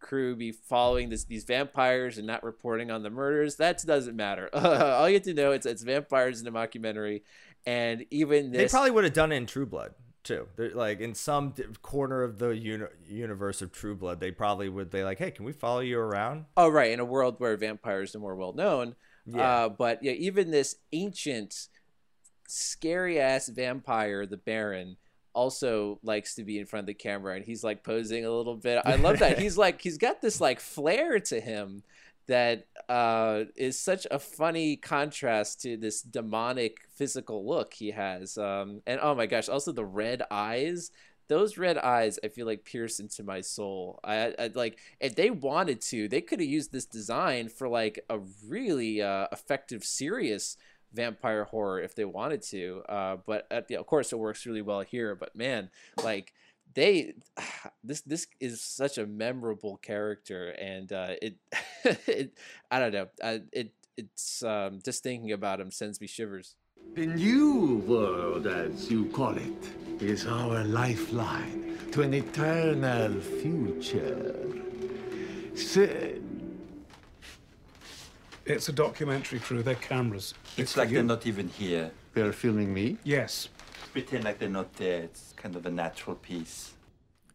crew 0.00 0.34
be 0.34 0.52
following 0.52 1.10
this 1.10 1.24
these 1.24 1.44
vampires 1.44 2.18
and 2.18 2.26
not 2.26 2.42
reporting 2.42 2.90
on 2.90 3.02
the 3.02 3.10
murders? 3.10 3.56
That 3.56 3.82
doesn't 3.86 4.16
matter. 4.16 4.48
All 4.54 5.08
you 5.08 5.14
have 5.14 5.22
to 5.24 5.34
know 5.34 5.52
it's 5.52 5.66
it's 5.66 5.82
vampires 5.82 6.40
in 6.40 6.46
a 6.46 6.52
mockumentary 6.52 7.22
and 7.66 8.04
even 8.10 8.52
they 8.52 8.68
probably 8.68 8.90
would 8.90 9.04
have 9.04 9.12
done 9.12 9.32
it 9.32 9.36
in 9.36 9.46
True 9.46 9.66
Blood 9.66 9.94
too. 10.22 10.48
They're 10.56 10.74
like 10.74 11.00
in 11.00 11.14
some 11.14 11.54
corner 11.82 12.22
of 12.22 12.38
the 12.38 12.50
uni- 12.50 12.86
universe 13.06 13.62
of 13.62 13.72
True 13.72 13.94
Blood, 13.94 14.20
they 14.20 14.30
probably 14.30 14.68
would. 14.68 14.90
They 14.90 15.04
like, 15.04 15.18
"Hey, 15.18 15.30
can 15.30 15.44
we 15.44 15.52
follow 15.52 15.80
you 15.80 15.98
around?" 15.98 16.46
Oh, 16.56 16.68
right. 16.68 16.90
In 16.90 17.00
a 17.00 17.04
world 17.04 17.36
where 17.38 17.56
vampires 17.56 18.14
are 18.14 18.20
more 18.20 18.36
well 18.36 18.52
known. 18.52 18.96
Yeah. 19.26 19.64
Uh, 19.64 19.68
but 19.68 20.02
yeah, 20.02 20.12
even 20.12 20.50
this 20.50 20.76
ancient, 20.92 21.68
scary 22.48 23.20
ass 23.20 23.48
vampire, 23.48 24.26
the 24.26 24.38
Baron, 24.38 24.96
also 25.34 25.98
likes 26.02 26.34
to 26.34 26.44
be 26.44 26.58
in 26.58 26.66
front 26.66 26.84
of 26.84 26.86
the 26.86 26.94
camera 26.94 27.36
and 27.36 27.44
he's 27.44 27.64
like 27.64 27.84
posing 27.84 28.24
a 28.24 28.30
little 28.30 28.56
bit. 28.56 28.82
I 28.84 28.96
love 28.96 29.18
that. 29.20 29.38
he's 29.40 29.58
like, 29.58 29.80
he's 29.80 29.98
got 29.98 30.20
this 30.20 30.40
like 30.40 30.60
flair 30.60 31.20
to 31.20 31.40
him 31.40 31.82
that 32.26 32.66
uh, 32.88 33.44
is 33.56 33.78
such 33.78 34.06
a 34.10 34.18
funny 34.18 34.76
contrast 34.76 35.62
to 35.62 35.76
this 35.76 36.02
demonic 36.02 36.78
physical 36.94 37.46
look 37.46 37.74
he 37.74 37.90
has. 37.90 38.38
Um, 38.38 38.82
and 38.86 39.00
oh 39.02 39.14
my 39.14 39.26
gosh, 39.26 39.48
also 39.48 39.72
the 39.72 39.84
red 39.84 40.22
eyes 40.30 40.90
those 41.30 41.56
red 41.56 41.78
eyes 41.78 42.18
i 42.24 42.28
feel 42.28 42.44
like 42.44 42.64
pierce 42.64 42.98
into 42.98 43.22
my 43.22 43.40
soul 43.40 44.00
I, 44.02 44.34
I 44.36 44.50
like 44.52 44.80
if 44.98 45.14
they 45.14 45.30
wanted 45.30 45.80
to 45.82 46.08
they 46.08 46.20
could 46.20 46.40
have 46.40 46.48
used 46.48 46.72
this 46.72 46.86
design 46.86 47.48
for 47.48 47.68
like 47.68 48.04
a 48.10 48.18
really 48.48 49.00
uh, 49.00 49.28
effective 49.30 49.84
serious 49.84 50.56
vampire 50.92 51.44
horror 51.44 51.80
if 51.80 51.94
they 51.94 52.04
wanted 52.04 52.42
to 52.42 52.82
uh, 52.88 53.16
but 53.26 53.46
uh, 53.50 53.60
of 53.78 53.86
course 53.86 54.12
it 54.12 54.18
works 54.18 54.46
really 54.46 54.62
well 54.62 54.80
here 54.80 55.14
but 55.14 55.34
man 55.34 55.70
like 56.02 56.32
they 56.74 57.14
this 57.84 58.00
this 58.02 58.26
is 58.40 58.60
such 58.60 58.98
a 58.98 59.06
memorable 59.06 59.76
character 59.76 60.50
and 60.50 60.92
uh, 60.92 61.14
it, 61.22 61.36
it 62.06 62.32
i 62.70 62.78
don't 62.78 62.92
know 62.92 63.08
uh, 63.22 63.38
it 63.52 63.72
it's 63.96 64.42
um, 64.42 64.80
just 64.84 65.02
thinking 65.02 65.32
about 65.32 65.60
him 65.60 65.70
sends 65.70 66.00
me 66.00 66.06
shivers 66.06 66.56
The 66.94 67.06
new 67.06 67.84
world, 67.86 68.46
as 68.48 68.90
you 68.90 69.04
call 69.06 69.36
it, 69.36 69.62
is 70.00 70.26
our 70.26 70.64
lifeline 70.64 71.78
to 71.92 72.02
an 72.02 72.14
eternal 72.14 73.20
future. 73.20 74.34
So, 75.54 75.86
It's 78.50 78.68
a 78.68 78.72
documentary 78.72 79.38
crew. 79.38 79.62
They're 79.62 79.74
cameras. 79.76 80.34
It's 80.56 80.72
for 80.72 80.80
like 80.80 80.90
they're 80.90 81.02
not 81.02 81.26
even 81.26 81.48
here. 81.48 81.90
they're 82.14 82.32
filming 82.32 82.74
me? 82.74 82.96
Yes. 83.04 83.48
Pretend 83.92 84.24
like 84.24 84.38
they're 84.38 84.48
not 84.48 84.72
there. 84.74 85.02
It's 85.02 85.32
kind 85.36 85.56
of 85.56 85.66
a 85.66 85.70
natural 85.70 86.16
piece. 86.16 86.72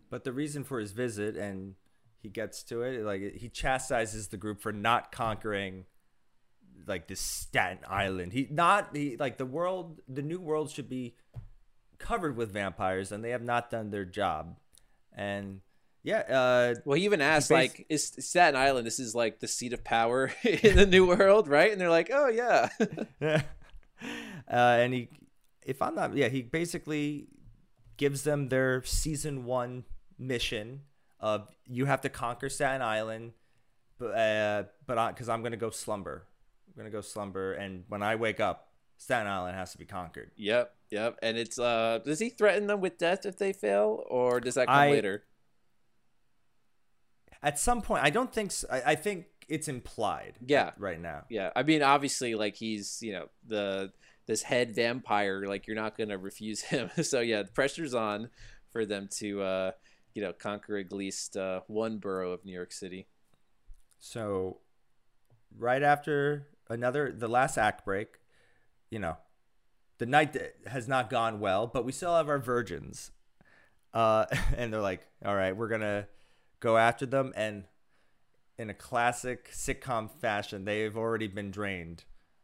But 0.09 0.23
the 0.23 0.31
reason 0.31 0.63
for 0.63 0.79
his 0.79 0.91
visit, 0.91 1.35
and 1.35 1.75
he 2.21 2.29
gets 2.29 2.63
to 2.63 2.81
it, 2.83 3.03
like 3.03 3.35
he 3.35 3.49
chastises 3.49 4.27
the 4.27 4.37
group 4.37 4.61
for 4.61 4.71
not 4.71 5.11
conquering 5.11 5.85
like 6.87 7.07
this 7.07 7.19
Staten 7.19 7.79
Island. 7.87 8.33
He 8.33 8.47
not 8.51 8.95
he 8.95 9.17
like 9.17 9.37
the 9.37 9.45
world, 9.45 10.01
the 10.07 10.21
new 10.21 10.39
world 10.39 10.69
should 10.69 10.89
be 10.89 11.15
covered 11.97 12.35
with 12.35 12.51
vampires, 12.51 13.11
and 13.11 13.23
they 13.23 13.31
have 13.31 13.43
not 13.43 13.69
done 13.69 13.89
their 13.89 14.05
job. 14.05 14.57
And 15.13 15.61
yeah, 16.05 16.19
uh, 16.19 16.75
Well, 16.85 16.97
he 16.97 17.05
even 17.05 17.19
asked, 17.19 17.49
like, 17.49 17.85
is 17.89 18.05
Staten 18.19 18.55
Island, 18.55 18.85
this 18.85 18.99
is 18.99 19.15
like 19.15 19.39
the 19.39 19.47
seat 19.47 19.73
of 19.73 19.83
power 19.83 20.31
in 20.43 20.75
the 20.75 20.85
new 20.85 21.07
world, 21.07 21.47
right? 21.47 21.71
And 21.71 21.81
they're 21.81 21.89
like, 21.89 22.11
oh, 22.13 22.27
yeah. 22.27 22.69
uh, 23.21 23.41
and 24.47 24.93
he, 24.93 25.09
if 25.65 25.81
I'm 25.81 25.95
not, 25.95 26.15
yeah, 26.15 26.27
he 26.27 26.43
basically 26.43 27.27
gives 27.97 28.21
them 28.21 28.49
their 28.49 28.83
season 28.83 29.45
one 29.45 29.83
mission 30.19 30.81
of 31.19 31.47
you 31.65 31.85
have 31.85 32.01
to 32.01 32.09
conquer 32.09 32.49
Staten 32.49 32.83
Island, 32.83 33.33
but 33.97 34.11
uh, 34.11 34.63
but 34.85 35.09
because 35.09 35.27
I'm 35.27 35.41
gonna 35.41 35.57
go 35.57 35.71
slumber, 35.71 36.27
I'm 36.67 36.77
gonna 36.77 36.91
go 36.91 37.01
slumber, 37.01 37.53
and 37.53 37.83
when 37.87 38.03
I 38.03 38.15
wake 38.15 38.39
up, 38.39 38.67
Staten 38.97 39.27
Island 39.27 39.55
has 39.55 39.71
to 39.71 39.77
be 39.79 39.85
conquered. 39.85 40.31
yep, 40.35 40.75
yep. 40.91 41.17
And 41.23 41.37
it's, 41.37 41.57
uh, 41.57 41.99
does 42.05 42.19
he 42.19 42.29
threaten 42.29 42.67
them 42.67 42.81
with 42.81 42.97
death 42.99 43.25
if 43.25 43.37
they 43.37 43.53
fail, 43.53 44.03
or 44.07 44.39
does 44.39 44.53
that 44.55 44.67
come 44.67 44.75
I- 44.75 44.91
later? 44.91 45.23
At 47.45 47.59
some 47.59 47.83
point, 47.83 48.03
I 48.03 48.09
don't 48.09 48.33
think. 48.33 48.51
So, 48.51 48.67
I, 48.71 48.81
I 48.87 48.95
think 48.95 49.27
it's 49.47 49.67
implied. 49.67 50.33
Yeah. 50.45 50.71
right 50.77 50.99
now. 50.99 51.25
Yeah. 51.29 51.51
I 51.55 51.61
mean, 51.61 51.83
obviously, 51.83 52.33
like, 52.33 52.55
he's, 52.55 52.99
you 53.01 53.13
know, 53.13 53.27
the, 53.47 53.91
this 54.25 54.41
head 54.41 54.73
vampire, 54.73 55.45
like, 55.45 55.67
you're 55.67 55.75
not 55.75 55.95
going 55.95 56.09
to 56.09 56.17
refuse 56.17 56.61
him. 56.63 56.89
so, 57.03 57.19
yeah, 57.19 57.43
the 57.43 57.51
pressure's 57.51 57.93
on 57.93 58.29
for 58.71 58.83
them 58.85 59.07
to, 59.19 59.43
uh, 59.43 59.71
you 60.15 60.23
know, 60.23 60.33
conquer 60.33 60.77
at 60.77 60.91
least 60.91 61.37
uh, 61.37 61.61
one 61.67 61.99
borough 61.99 62.31
of 62.31 62.43
New 62.43 62.51
York 62.51 62.71
City. 62.71 63.05
So, 63.99 64.57
right 65.55 65.83
after 65.83 66.47
another, 66.67 67.11
the 67.11 67.27
last 67.27 67.57
act 67.57 67.85
break, 67.85 68.19
you 68.89 68.97
know, 68.97 69.17
the 69.99 70.07
night 70.07 70.35
has 70.65 70.87
not 70.87 71.11
gone 71.11 71.39
well, 71.39 71.67
but 71.67 71.85
we 71.85 71.91
still 71.91 72.15
have 72.15 72.27
our 72.27 72.39
virgins. 72.39 73.11
Uh, 73.93 74.25
and 74.57 74.73
they're 74.73 74.81
like, 74.81 75.07
all 75.23 75.35
right, 75.35 75.55
we're 75.55 75.69
going 75.69 75.81
to 75.81 76.07
go 76.65 76.77
after 76.77 77.05
them. 77.05 77.31
And 77.35 77.65
in 78.57 78.69
a 78.69 78.73
classic 78.73 79.51
sitcom 79.51 80.09
fashion, 80.19 80.65
they've 80.65 80.97
already 80.97 81.27
been 81.27 81.51
drained 81.51 82.03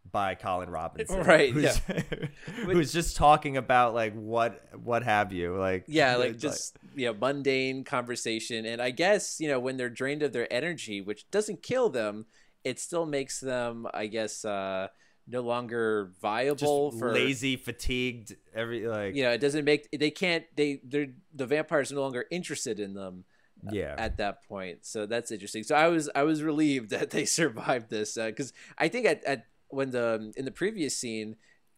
by 0.09 0.36
Colin 0.36 0.69
Robinson. 0.69 1.19
Right, 1.26 1.51
Who's, 1.51 1.78
who's 2.65 2.93
just 2.93 3.15
talking 3.15 3.57
about 3.57 3.93
like 3.93 4.13
what, 4.13 4.63
what 4.84 5.03
have 5.03 5.34
you 5.34 5.57
like, 5.57 5.86
Yeah, 5.88 6.15
like 6.17 6.38
just 6.38 6.78
you 6.95 7.07
know, 7.07 7.13
mundane 7.13 7.84
conversation. 7.84 8.65
And 8.65 8.82
I 8.82 8.91
guess, 8.91 9.39
you 9.39 9.47
know, 9.47 9.59
when 9.59 9.78
they're 9.78 9.89
drained 9.89 10.24
of 10.24 10.34
their 10.34 10.51
energy, 10.51 11.01
which 11.01 11.30
doesn't 11.32 11.63
kill 11.63 11.89
them, 11.89 12.26
it 12.63 12.80
still 12.80 13.05
makes 13.05 13.39
them, 13.39 13.88
I 13.93 14.07
guess, 14.07 14.45
uh 14.45 14.88
no 15.28 15.41
longer 15.41 16.09
just 16.09 16.19
viable 16.22 16.91
for 16.91 17.13
lazy, 17.13 17.55
fatigued, 17.55 18.36
every 18.53 18.88
like, 18.88 19.15
you 19.15 19.24
know, 19.24 19.32
it 19.32 19.38
doesn't 19.38 19.65
make 19.65 19.88
they 19.91 20.11
can't 20.11 20.45
they 20.55 20.82
they're 20.84 21.07
the 21.34 21.45
vampires 21.45 21.91
are 21.91 21.95
no 21.95 22.01
longer 22.01 22.26
interested 22.32 22.80
in 22.80 22.93
them 22.93 23.24
yeah. 23.70 23.95
at 23.97 24.18
that 24.18 24.47
point. 24.47 24.86
So 24.86 25.05
that's 25.05 25.32
interesting. 25.32 25.64
So 25.64 25.76
I 25.76 25.88
was 25.88 26.09
I 26.16 26.24
was 26.24 26.43
relieved 26.43 26.89
that 26.91 27.09
they 27.09 27.26
survived 27.26 27.89
this 27.89 28.16
because 28.16 28.53
I 28.78 28.88
think 28.88 29.05
at, 29.05 29.24
at 29.24 29.45
when 29.70 29.91
the 29.91 30.34
in 30.36 30.45
the 30.45 30.51
previous 30.51 30.95
scene 30.97 31.36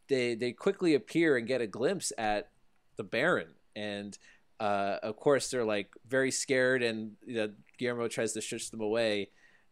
they 0.08 0.36
they 0.36 0.52
quickly 0.52 0.94
appear 0.94 1.38
and 1.38 1.48
get 1.48 1.62
a 1.62 1.68
glimpse 1.68 2.12
at 2.18 2.50
the 2.98 3.04
Baron 3.04 3.56
and 3.76 4.18
uh, 4.60 4.98
of 5.04 5.18
course 5.18 5.50
they're 5.50 5.66
like 5.66 5.94
very 6.08 6.32
scared 6.32 6.84
and 6.84 7.14
you 7.26 7.36
know, 7.36 7.50
Guillermo 7.78 8.08
tries 8.08 8.34
to 8.34 8.42
shush 8.42 8.70
them 8.70 8.82
away. 8.82 9.30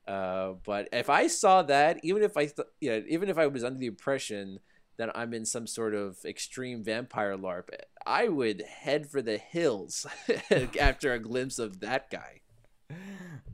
Uh, 0.07 0.53
but 0.65 0.89
if 0.91 1.09
I 1.09 1.27
saw 1.27 1.61
that, 1.63 1.99
even 2.03 2.23
if 2.23 2.35
I 2.35 2.47
th- 2.47 2.67
you 2.79 2.91
know, 2.91 3.03
even 3.07 3.29
if 3.29 3.37
I 3.37 3.47
was 3.47 3.63
under 3.63 3.79
the 3.79 3.85
impression 3.85 4.59
that 4.97 5.15
I'm 5.15 5.33
in 5.33 5.45
some 5.45 5.67
sort 5.67 5.93
of 5.93 6.17
extreme 6.25 6.83
vampire 6.83 7.37
LARP, 7.37 7.69
I 8.05 8.27
would 8.27 8.61
head 8.61 9.09
for 9.09 9.21
the 9.21 9.37
hills 9.37 10.05
after 10.79 11.13
a 11.13 11.19
glimpse 11.19 11.59
of 11.59 11.79
that 11.81 12.09
guy. 12.09 12.41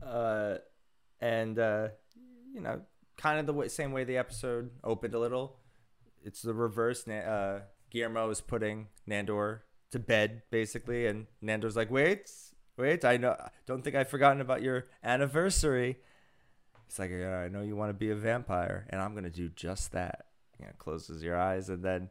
Uh, 0.02 0.56
and 1.20 1.58
uh, 1.58 1.88
you 2.52 2.60
know, 2.60 2.80
kind 3.16 3.38
of 3.38 3.46
the 3.46 3.52
way, 3.52 3.68
same 3.68 3.92
way 3.92 4.04
the 4.04 4.16
episode 4.16 4.70
opened 4.82 5.14
a 5.14 5.18
little. 5.18 5.56
It's 6.24 6.42
the 6.42 6.54
reverse. 6.54 7.06
Uh, 7.06 7.60
Guillermo 7.90 8.30
is 8.30 8.40
putting 8.40 8.88
Nandor 9.08 9.60
to 9.90 9.98
bed 9.98 10.42
basically, 10.50 11.06
and 11.06 11.26
Nandor's 11.42 11.76
like, 11.76 11.90
"Wait, 11.90 12.30
wait, 12.76 13.04
I 13.04 13.16
know, 13.16 13.36
don't 13.66 13.82
think 13.82 13.96
I've 13.96 14.08
forgotten 14.08 14.40
about 14.40 14.62
your 14.62 14.86
anniversary." 15.02 15.98
He's 16.86 16.98
like, 16.98 17.10
yeah, 17.10 17.38
"I 17.38 17.48
know 17.48 17.62
you 17.62 17.76
want 17.76 17.90
to 17.90 17.94
be 17.94 18.10
a 18.10 18.16
vampire, 18.16 18.86
and 18.90 19.00
I'm 19.00 19.14
gonna 19.14 19.30
do 19.30 19.48
just 19.48 19.92
that." 19.92 20.26
You 20.58 20.66
know, 20.66 20.72
closes 20.78 21.22
your 21.22 21.36
eyes, 21.36 21.68
and 21.68 21.84
then 21.84 22.10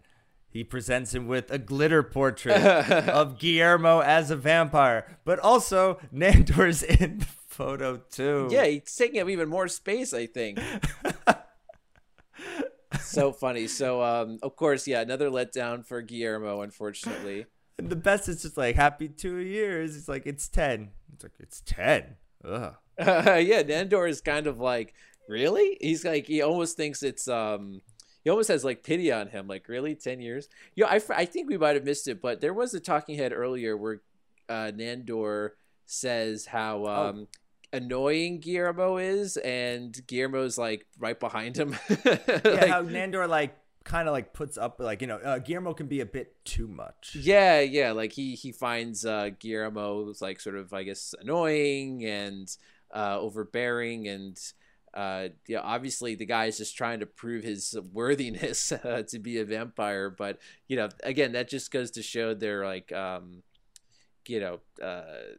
he 0.49 0.63
presents 0.63 1.13
him 1.13 1.27
with 1.27 1.51
a 1.51 1.57
glitter 1.57 2.03
portrait 2.03 2.57
of 3.09 3.37
Guillermo 3.37 3.99
as 3.99 4.31
a 4.31 4.35
vampire, 4.35 5.05
but 5.25 5.39
also 5.39 5.99
Nandor's 6.13 6.83
in 7.01 7.19
the 7.19 7.25
photo 7.25 7.97
too. 8.09 8.47
Yeah, 8.51 8.65
he's 8.65 8.95
taking 8.95 9.21
up 9.21 9.29
even 9.29 9.49
more 9.49 9.67
space, 9.67 10.13
I 10.13 10.25
think. 10.25 10.59
so 13.01 13.31
funny. 13.31 13.67
So, 13.67 14.01
um, 14.01 14.39
of 14.41 14.55
course, 14.55 14.87
yeah, 14.87 15.01
another 15.01 15.29
letdown 15.29 15.85
for 15.85 16.01
Guillermo, 16.01 16.61
unfortunately. 16.61 17.45
And 17.77 17.89
the 17.89 17.95
best 17.95 18.27
is 18.27 18.41
just 18.41 18.57
like 18.57 18.75
happy 18.75 19.09
two 19.09 19.37
years. 19.37 19.95
It's 19.95 20.07
like 20.07 20.25
it's 20.25 20.47
ten. 20.47 20.91
It's 21.13 21.23
like 21.23 21.33
it's 21.39 21.61
ten. 21.65 22.15
Ugh. 22.43 22.73
yeah, 22.99 23.63
Nandor 23.63 24.09
is 24.09 24.21
kind 24.21 24.47
of 24.47 24.59
like, 24.59 24.93
really? 25.27 25.77
He's 25.81 26.05
like, 26.05 26.25
he 26.25 26.41
almost 26.41 26.77
thinks 26.77 27.03
it's, 27.03 27.27
um, 27.27 27.81
he 28.27 28.31
almost 28.31 28.49
has 28.49 28.65
like 28.65 28.83
pity 28.83 29.09
on 29.09 29.29
him. 29.29 29.47
Like, 29.47 29.69
really? 29.69 29.95
10 29.95 30.19
years? 30.19 30.49
You 30.75 30.83
know, 30.83 30.89
I, 30.89 30.99
I 31.15 31.23
think 31.23 31.49
we 31.49 31.57
might 31.57 31.75
have 31.75 31.85
missed 31.85 32.09
it, 32.09 32.21
but 32.21 32.41
there 32.41 32.53
was 32.53 32.73
a 32.73 32.79
talking 32.81 33.17
head 33.17 33.31
earlier 33.31 33.77
where 33.77 34.01
uh, 34.49 34.73
Nandor 34.75 35.51
says 35.85 36.45
how 36.45 36.85
um, 36.87 37.27
annoying 37.71 38.41
Guillermo 38.41 38.97
is, 38.97 39.37
and 39.37 39.97
Guillermo's 40.07 40.57
like 40.57 40.85
right 40.99 41.17
behind 41.17 41.55
him. 41.55 41.77
Yeah, 41.89 42.17
Like, 42.43 42.67
how 42.67 42.83
Nandor 42.83 43.29
like 43.29 43.57
kind 43.85 44.09
of 44.09 44.11
like 44.11 44.33
puts 44.33 44.57
up 44.57 44.81
like 44.81 44.99
you 44.99 45.07
know 45.07 45.19
uh, 45.19 45.39
Guillermo 45.39 45.73
can 45.73 45.87
be 45.87 46.01
a 46.01 46.05
bit 46.05 46.35
too 46.43 46.67
much. 46.67 47.15
Yeah, 47.17 47.61
yeah. 47.61 47.93
Like 47.93 48.11
he 48.11 48.35
he 48.35 48.51
finds 48.51 49.05
uh, 49.05 49.29
Guillermo's 49.39 50.21
like 50.21 50.41
sort 50.41 50.57
of 50.57 50.73
I 50.73 50.83
guess 50.83 51.15
annoying 51.21 52.03
and 52.03 52.53
uh, 52.93 53.17
overbearing 53.21 54.09
and 54.09 54.37
uh, 54.93 55.29
yeah. 55.47 55.59
Obviously, 55.59 56.15
the 56.15 56.25
guy 56.25 56.45
is 56.45 56.57
just 56.57 56.77
trying 56.77 56.99
to 56.99 57.05
prove 57.05 57.43
his 57.43 57.77
worthiness 57.93 58.71
uh, 58.83 59.03
to 59.09 59.19
be 59.19 59.39
a 59.39 59.45
vampire. 59.45 60.09
But 60.09 60.39
you 60.67 60.77
know, 60.77 60.89
again, 61.03 61.33
that 61.33 61.49
just 61.49 61.71
goes 61.71 61.91
to 61.91 62.01
show 62.01 62.33
their 62.33 62.65
like 62.65 62.91
um, 62.91 63.43
you 64.27 64.39
know 64.39 64.59
uh, 64.83 65.35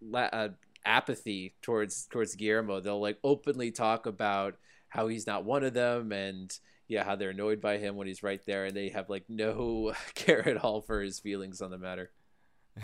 la- 0.00 0.30
uh, 0.32 0.48
apathy 0.84 1.54
towards 1.62 2.06
towards 2.06 2.34
Guillermo. 2.34 2.80
They'll 2.80 3.00
like 3.00 3.18
openly 3.22 3.70
talk 3.70 4.06
about 4.06 4.56
how 4.88 5.08
he's 5.08 5.26
not 5.26 5.44
one 5.44 5.64
of 5.64 5.74
them 5.74 6.12
and 6.12 6.56
yeah 6.88 7.04
how 7.04 7.14
they're 7.14 7.30
annoyed 7.30 7.60
by 7.60 7.76
him 7.76 7.94
when 7.94 8.06
he's 8.06 8.22
right 8.22 8.40
there 8.46 8.64
and 8.64 8.74
they 8.74 8.88
have 8.88 9.10
like 9.10 9.24
no 9.28 9.92
care 10.14 10.48
at 10.48 10.56
all 10.56 10.80
for 10.80 11.02
his 11.02 11.20
feelings 11.20 11.60
on 11.60 11.70
the 11.70 11.76
matter 11.76 12.10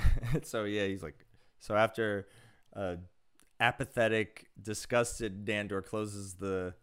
so 0.42 0.64
yeah, 0.64 0.86
he's 0.86 1.02
like 1.02 1.16
so 1.60 1.74
after 1.74 2.26
uh, 2.76 2.96
apathetic, 3.60 4.46
disgusted 4.60 5.44
Nandor 5.46 5.84
closes 5.84 6.34
the 6.34 6.74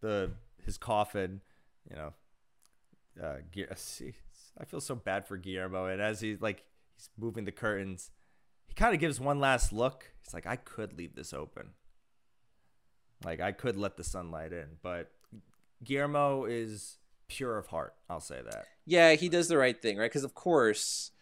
the 0.00 0.32
his 0.64 0.78
coffin. 0.78 1.40
You 1.88 1.96
know, 1.96 2.12
uh, 3.22 3.36
I 4.60 4.64
feel 4.64 4.80
so 4.80 4.94
bad 4.94 5.26
for 5.26 5.36
Guillermo, 5.36 5.86
and 5.86 6.00
as 6.00 6.20
he's 6.20 6.40
like 6.40 6.64
he's 6.96 7.08
moving 7.18 7.44
the 7.44 7.52
curtains, 7.52 8.10
he 8.66 8.74
kind 8.74 8.94
of 8.94 9.00
gives 9.00 9.18
one 9.20 9.40
last 9.40 9.72
look. 9.72 10.12
He's 10.22 10.34
like, 10.34 10.46
I 10.46 10.56
could 10.56 10.96
leave 10.96 11.14
this 11.14 11.32
open. 11.32 11.70
Like 13.24 13.40
I 13.40 13.52
could 13.52 13.76
let 13.76 13.96
the 13.96 14.04
sunlight 14.04 14.52
in, 14.52 14.66
but 14.82 15.10
Guillermo 15.84 16.44
is 16.44 16.98
pure 17.28 17.58
of 17.58 17.66
heart. 17.68 17.94
I'll 18.08 18.20
say 18.20 18.40
that. 18.42 18.64
yeah 18.86 19.12
he 19.14 19.28
does 19.28 19.46
the 19.48 19.56
right 19.58 19.80
thing 19.80 19.96
right 19.98 20.10
because 20.10 20.24
of 20.24 20.34
course 20.34 21.12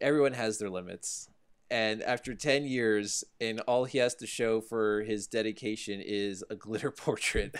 everyone 0.00 0.32
has 0.32 0.58
their 0.58 0.70
limits 0.70 1.28
and 1.70 2.02
after 2.02 2.34
10 2.34 2.64
years 2.64 3.24
and 3.40 3.60
all 3.60 3.84
he 3.84 3.98
has 3.98 4.14
to 4.16 4.26
show 4.26 4.60
for 4.60 5.02
his 5.02 5.26
dedication 5.26 6.00
is 6.00 6.44
a 6.50 6.56
glitter 6.56 6.90
portrait 7.06 7.54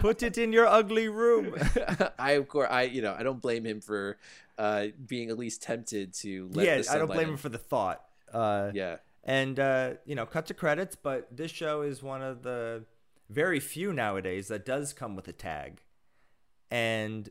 Put 0.00 0.22
it 0.22 0.38
in 0.38 0.52
your 0.52 0.66
ugly 0.66 1.08
room. 1.08 1.54
i 2.18 2.32
of 2.32 2.48
course 2.48 2.68
i 2.70 2.82
you 2.82 3.02
know 3.02 3.14
i 3.18 3.22
don't 3.22 3.40
blame 3.40 3.64
him 3.64 3.80
for 3.80 4.18
uh 4.58 4.86
being 5.06 5.30
at 5.30 5.38
least 5.38 5.62
tempted 5.62 6.14
to 6.14 6.48
let 6.52 6.66
yeah, 6.66 6.92
I 6.92 6.98
don't 6.98 7.08
blame 7.08 7.20
in. 7.20 7.28
him 7.30 7.36
for 7.36 7.48
the 7.48 7.58
thought. 7.58 8.02
Uh, 8.32 8.70
yeah 8.72 8.96
and 9.24 9.58
uh, 9.60 9.92
you 10.04 10.14
know, 10.14 10.26
cut 10.26 10.46
to 10.46 10.54
credits. 10.54 10.96
But 10.96 11.36
this 11.36 11.50
show 11.50 11.82
is 11.82 12.02
one 12.02 12.22
of 12.22 12.42
the 12.42 12.84
very 13.28 13.60
few 13.60 13.92
nowadays 13.92 14.48
that 14.48 14.64
does 14.64 14.92
come 14.92 15.16
with 15.16 15.28
a 15.28 15.32
tag, 15.32 15.82
and 16.70 17.28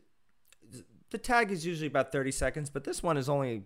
the 1.10 1.18
tag 1.18 1.50
is 1.50 1.66
usually 1.66 1.88
about 1.88 2.12
thirty 2.12 2.30
seconds, 2.30 2.70
but 2.70 2.84
this 2.84 3.02
one 3.02 3.16
is 3.16 3.28
only 3.28 3.64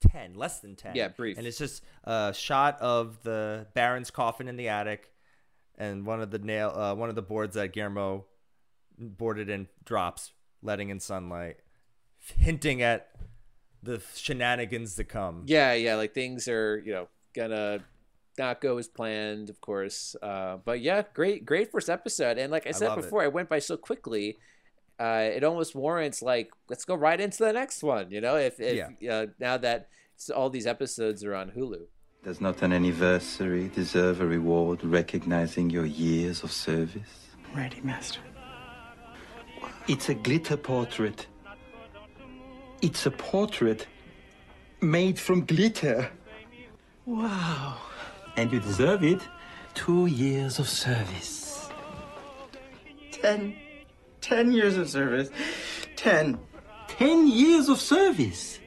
10, 0.00 0.34
less 0.34 0.60
than 0.60 0.76
10. 0.76 0.94
Yeah, 0.94 1.08
brief. 1.08 1.38
And 1.38 1.46
it's 1.46 1.58
just 1.58 1.82
a 2.04 2.32
shot 2.34 2.80
of 2.80 3.22
the 3.22 3.66
Baron's 3.74 4.10
coffin 4.10 4.48
in 4.48 4.56
the 4.56 4.68
attic 4.68 5.10
and 5.78 6.04
one 6.04 6.20
of 6.20 6.30
the 6.30 6.38
nail 6.38 6.70
uh, 6.70 6.94
one 6.94 7.08
of 7.08 7.14
the 7.14 7.22
boards 7.22 7.54
that 7.54 7.72
Guillermo 7.72 8.26
boarded 8.98 9.48
in 9.48 9.66
drops, 9.84 10.32
letting 10.62 10.90
in 10.90 11.00
sunlight, 11.00 11.56
hinting 12.38 12.82
at 12.82 13.08
the 13.82 14.02
shenanigans 14.14 14.94
to 14.96 15.04
come. 15.04 15.44
Yeah, 15.46 15.72
yeah, 15.72 15.94
like 15.94 16.12
things 16.12 16.46
are, 16.48 16.78
you 16.84 16.92
know, 16.92 17.08
gonna 17.34 17.80
not 18.38 18.60
go 18.60 18.76
as 18.78 18.88
planned, 18.88 19.50
of 19.50 19.60
course. 19.60 20.14
Uh, 20.22 20.58
but 20.64 20.80
yeah, 20.80 21.02
great, 21.14 21.44
great 21.44 21.72
first 21.72 21.88
episode. 21.88 22.38
And 22.38 22.52
like 22.52 22.66
I 22.66 22.72
said 22.72 22.90
I 22.90 22.96
before, 22.96 23.22
it. 23.22 23.26
I 23.26 23.28
went 23.28 23.48
by 23.48 23.58
so 23.58 23.76
quickly 23.76 24.38
uh, 25.00 25.30
it 25.34 25.42
almost 25.42 25.74
warrants 25.74 26.20
like 26.20 26.50
let's 26.68 26.84
go 26.84 26.94
right 26.94 27.20
into 27.20 27.38
the 27.38 27.54
next 27.54 27.82
one. 27.82 28.10
You 28.10 28.20
know, 28.20 28.36
if, 28.36 28.60
if 28.60 28.86
uh, 29.10 29.26
now 29.38 29.56
that 29.56 29.88
all 30.36 30.50
these 30.50 30.66
episodes 30.66 31.24
are 31.24 31.34
on 31.34 31.50
Hulu. 31.52 31.86
Does 32.22 32.38
not 32.38 32.60
an 32.60 32.74
anniversary 32.74 33.68
deserve 33.68 34.20
a 34.20 34.26
reward 34.26 34.84
recognizing 34.84 35.70
your 35.70 35.86
years 35.86 36.42
of 36.42 36.52
service? 36.52 37.30
Ready, 37.54 37.80
Master. 37.80 38.20
It's 39.88 40.10
a 40.10 40.14
glitter 40.14 40.58
portrait. 40.58 41.26
It's 42.82 43.06
a 43.06 43.10
portrait 43.10 43.86
made 44.82 45.18
from 45.18 45.46
glitter. 45.46 46.10
Wow. 47.06 47.78
And 48.36 48.52
you 48.52 48.60
deserve 48.60 49.02
it. 49.02 49.22
Two 49.72 50.04
years 50.06 50.58
of 50.58 50.68
service. 50.68 51.70
Ten. 53.12 53.56
Ten 54.20 54.52
years 54.52 54.76
of 54.76 54.88
service. 54.88 55.30
Ten. 55.96 56.38
Ten 56.88 57.26
years 57.26 57.68
of 57.68 57.80
service. 57.80 58.58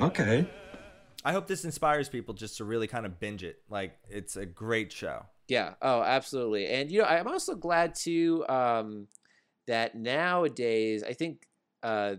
Okay. 0.00 0.46
I 1.24 1.32
hope 1.32 1.46
this 1.46 1.64
inspires 1.64 2.08
people 2.08 2.34
just 2.34 2.58
to 2.58 2.64
really 2.64 2.86
kind 2.86 3.06
of 3.06 3.18
binge 3.18 3.44
it. 3.44 3.60
Like 3.70 3.96
it's 4.10 4.36
a 4.36 4.44
great 4.44 4.92
show. 4.92 5.24
Yeah. 5.48 5.74
Oh, 5.80 6.02
absolutely. 6.02 6.66
And 6.66 6.90
you 6.90 7.00
know, 7.00 7.06
I'm 7.06 7.28
also 7.28 7.54
glad 7.54 7.94
too 7.94 8.44
um, 8.48 9.08
that 9.66 9.94
nowadays 9.94 11.02
I 11.02 11.12
think 11.12 11.46
uh, 11.82 12.16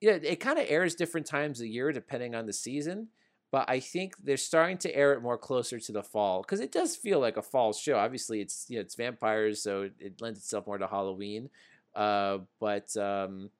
yeah, 0.00 0.18
it 0.22 0.40
kind 0.40 0.58
of 0.58 0.66
airs 0.68 0.94
different 0.94 1.26
times 1.26 1.60
a 1.60 1.68
year 1.68 1.90
depending 1.92 2.34
on 2.34 2.46
the 2.46 2.52
season. 2.52 3.08
But 3.54 3.70
I 3.70 3.78
think 3.78 4.16
they're 4.20 4.36
starting 4.36 4.78
to 4.78 4.92
air 4.92 5.12
it 5.12 5.22
more 5.22 5.38
closer 5.38 5.78
to 5.78 5.92
the 5.92 6.02
fall 6.02 6.42
because 6.42 6.58
it 6.58 6.72
does 6.72 6.96
feel 6.96 7.20
like 7.20 7.36
a 7.36 7.42
fall 7.42 7.72
show. 7.72 7.96
Obviously, 7.96 8.40
it's 8.40 8.66
you 8.68 8.78
know, 8.78 8.80
it's 8.80 8.96
vampires, 8.96 9.62
so 9.62 9.90
it, 10.00 10.20
lends 10.20 10.40
itself 10.40 10.66
more 10.66 10.76
to 10.76 10.88
Halloween. 10.88 11.50
Uh, 11.94 12.38
but 12.58 12.96
um, 12.96 13.50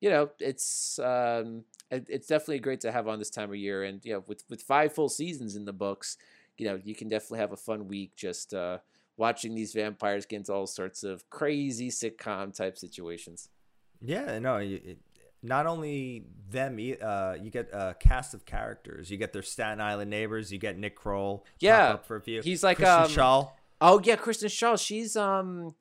you 0.00 0.08
know, 0.08 0.30
it's 0.38 0.98
um, 1.00 1.64
it, 1.90 2.06
it's 2.08 2.28
definitely 2.28 2.60
great 2.60 2.80
to 2.80 2.90
have 2.90 3.06
on 3.06 3.18
this 3.18 3.28
time 3.28 3.50
of 3.50 3.56
year. 3.56 3.84
And 3.84 4.02
you 4.06 4.14
know, 4.14 4.24
with 4.26 4.42
with 4.48 4.62
five 4.62 4.94
full 4.94 5.10
seasons 5.10 5.54
in 5.54 5.66
the 5.66 5.72
books, 5.74 6.16
you 6.56 6.64
know, 6.64 6.80
you 6.82 6.94
can 6.94 7.10
definitely 7.10 7.40
have 7.40 7.52
a 7.52 7.58
fun 7.58 7.88
week 7.88 8.16
just 8.16 8.54
uh, 8.54 8.78
watching 9.18 9.54
these 9.54 9.74
vampires 9.74 10.24
get 10.24 10.36
into 10.36 10.54
all 10.54 10.66
sorts 10.66 11.04
of 11.04 11.28
crazy 11.28 11.90
sitcom 11.90 12.56
type 12.56 12.78
situations. 12.78 13.50
Yeah, 14.00 14.38
no, 14.38 14.56
it, 14.56 14.96
not 15.42 15.66
only 15.66 16.24
them, 16.50 16.78
uh, 17.00 17.34
you 17.40 17.50
get 17.50 17.70
a 17.72 17.94
cast 17.98 18.34
of 18.34 18.44
characters. 18.46 19.10
You 19.10 19.16
get 19.16 19.32
their 19.32 19.42
Staten 19.42 19.80
Island 19.80 20.10
neighbors. 20.10 20.52
You 20.52 20.58
get 20.58 20.78
Nick 20.78 20.96
Kroll. 20.96 21.38
pop 21.38 21.46
Yeah, 21.60 21.88
up 21.94 22.06
for 22.06 22.16
a 22.16 22.20
few. 22.20 22.42
he's 22.42 22.62
like 22.62 22.76
Kristen 22.78 23.02
um, 23.02 23.08
Schaal. 23.10 23.50
Oh 23.80 24.00
yeah, 24.04 24.16
Kristen 24.16 24.48
Schaal. 24.48 24.78
She's 24.84 25.16
um, 25.16 25.74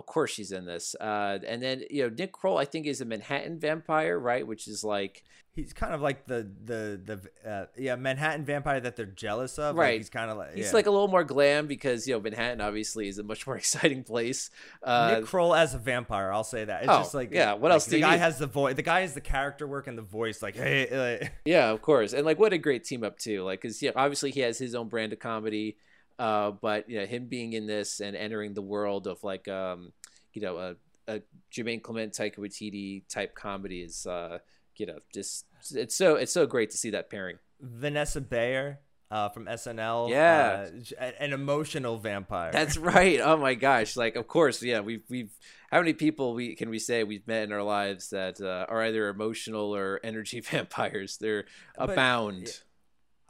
of 0.00 0.06
course 0.06 0.30
she's 0.32 0.50
in 0.50 0.64
this. 0.64 0.96
Uh, 1.00 1.38
and 1.46 1.62
then 1.62 1.84
you 1.90 2.02
know 2.02 2.14
Nick 2.16 2.32
Kroll, 2.32 2.58
I 2.58 2.64
think, 2.64 2.86
is 2.86 3.00
a 3.00 3.04
Manhattan 3.04 3.60
vampire, 3.60 4.18
right? 4.18 4.46
Which 4.46 4.66
is 4.66 4.82
like 4.82 5.24
He's 5.52 5.72
kind 5.72 5.92
of 5.92 6.00
like 6.00 6.26
the 6.26 6.48
the 6.64 7.00
the 7.42 7.50
uh, 7.50 7.66
yeah 7.76 7.96
Manhattan 7.96 8.44
vampire 8.44 8.78
that 8.80 8.94
they're 8.94 9.04
jealous 9.04 9.58
of. 9.58 9.74
Like, 9.74 9.82
right. 9.82 10.00
he's 10.00 10.08
kind 10.08 10.30
of 10.30 10.36
like 10.36 10.54
he's 10.54 10.66
yeah. 10.66 10.72
like 10.72 10.86
a 10.86 10.92
little 10.92 11.08
more 11.08 11.24
glam 11.24 11.66
because 11.66 12.06
you 12.06 12.14
know 12.14 12.20
Manhattan 12.20 12.60
obviously 12.60 13.08
is 13.08 13.18
a 13.18 13.24
much 13.24 13.46
more 13.48 13.56
exciting 13.56 14.04
place. 14.04 14.50
Uh, 14.80 15.16
Nick 15.16 15.26
Kroll 15.26 15.52
as 15.52 15.74
a 15.74 15.78
vampire. 15.78 16.32
I'll 16.32 16.44
say 16.44 16.64
that. 16.64 16.84
It's 16.84 16.90
Oh, 16.90 16.98
just 16.98 17.14
like 17.14 17.32
yeah, 17.32 17.54
what 17.54 17.62
like, 17.62 17.72
else 17.72 17.86
do 17.86 17.96
The 17.96 18.00
guy 18.00 18.12
need? 18.12 18.18
has 18.18 18.38
the 18.38 18.46
voice. 18.46 18.76
The 18.76 18.82
guy 18.82 19.00
has 19.00 19.14
the 19.14 19.20
character 19.20 19.66
work 19.66 19.88
and 19.88 19.98
the 19.98 20.02
voice. 20.02 20.40
Like 20.40 20.54
hey, 20.56 21.18
like, 21.20 21.32
Yeah, 21.44 21.70
of 21.70 21.82
course, 21.82 22.12
and 22.12 22.24
like 22.24 22.38
what 22.38 22.52
a 22.52 22.58
great 22.58 22.84
team 22.84 23.02
up 23.02 23.18
too. 23.18 23.42
Like, 23.42 23.60
because 23.60 23.82
yeah, 23.82 23.90
obviously 23.96 24.30
he 24.30 24.40
has 24.40 24.56
his 24.56 24.76
own 24.76 24.88
brand 24.88 25.12
of 25.12 25.18
comedy, 25.18 25.78
uh, 26.20 26.50
but 26.50 26.88
you 26.88 27.00
know 27.00 27.06
him 27.06 27.26
being 27.26 27.54
in 27.54 27.66
this 27.66 28.00
and 28.00 28.14
entering 28.14 28.52
the 28.52 28.62
world 28.62 29.06
of 29.06 29.24
like 29.24 29.48
um, 29.48 29.92
you 30.34 30.42
know 30.42 30.58
a, 30.58 30.76
a 31.08 31.22
Jemaine 31.50 31.80
Clement, 31.82 32.12
Taika 32.12 32.36
Waititi 32.38 33.02
type 33.08 33.34
comedy 33.34 33.80
is 33.80 34.06
uh, 34.06 34.38
you 34.76 34.86
know 34.86 34.98
just 35.14 35.46
it's 35.74 35.94
so 35.96 36.16
it's 36.16 36.32
so 36.32 36.46
great 36.46 36.70
to 36.70 36.76
see 36.76 36.90
that 36.90 37.08
pairing. 37.10 37.38
Vanessa 37.60 38.20
Bayer 38.20 38.80
uh, 39.10 39.28
from 39.30 39.46
SNL. 39.46 40.10
Yeah. 40.10 40.68
uh, 41.00 41.10
an 41.18 41.32
emotional 41.32 41.98
vampire. 41.98 42.52
That's 42.52 42.76
right. 42.94 43.20
Oh 43.20 43.36
my 43.36 43.54
gosh! 43.54 43.96
Like, 43.96 44.16
of 44.16 44.28
course, 44.28 44.62
yeah. 44.62 44.80
We've 44.80 45.02
we've 45.08 45.32
how 45.70 45.78
many 45.78 45.94
people 45.94 46.34
we 46.34 46.54
can 46.54 46.70
we 46.70 46.78
say 46.78 47.02
we've 47.02 47.26
met 47.26 47.44
in 47.44 47.52
our 47.52 47.62
lives 47.62 48.10
that 48.10 48.40
uh, 48.40 48.66
are 48.68 48.82
either 48.84 49.08
emotional 49.08 49.74
or 49.74 50.00
energy 50.04 50.40
vampires? 50.50 51.16
They're 51.18 51.46
But, 51.76 51.90
abound. 51.90 52.60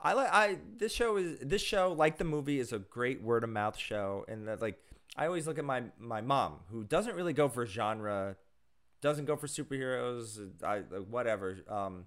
I 0.03 0.13
like 0.15 0.29
I 0.33 0.59
this 0.79 0.93
show 0.93 1.17
is 1.17 1.39
this 1.41 1.63
show 1.63 1.93
like 1.93 2.17
the 2.17 2.25
movie 2.25 2.59
is 2.59 2.73
a 2.73 2.79
great 2.79 3.23
word 3.23 3.45
of 3.45 3.51
mouth 3.51 3.77
show 3.77 4.25
and 4.29 4.49
that 4.49 4.63
like 4.63 4.79
I 5.17 5.27
always 5.27 5.47
look 5.47 5.59
at 5.59 5.65
my 5.65 5.85
my 5.99 6.21
mom 6.21 6.61
who 6.71 6.85
doesn't 6.85 7.15
really 7.15 7.33
go 7.33 7.49
for 7.49 7.67
genre, 7.67 8.37
doesn't 9.01 9.27
go 9.27 9.37
for 9.37 9.47
superheroes, 9.47 10.39
I 10.65 10.79
whatever. 10.79 11.59
Um, 11.69 12.07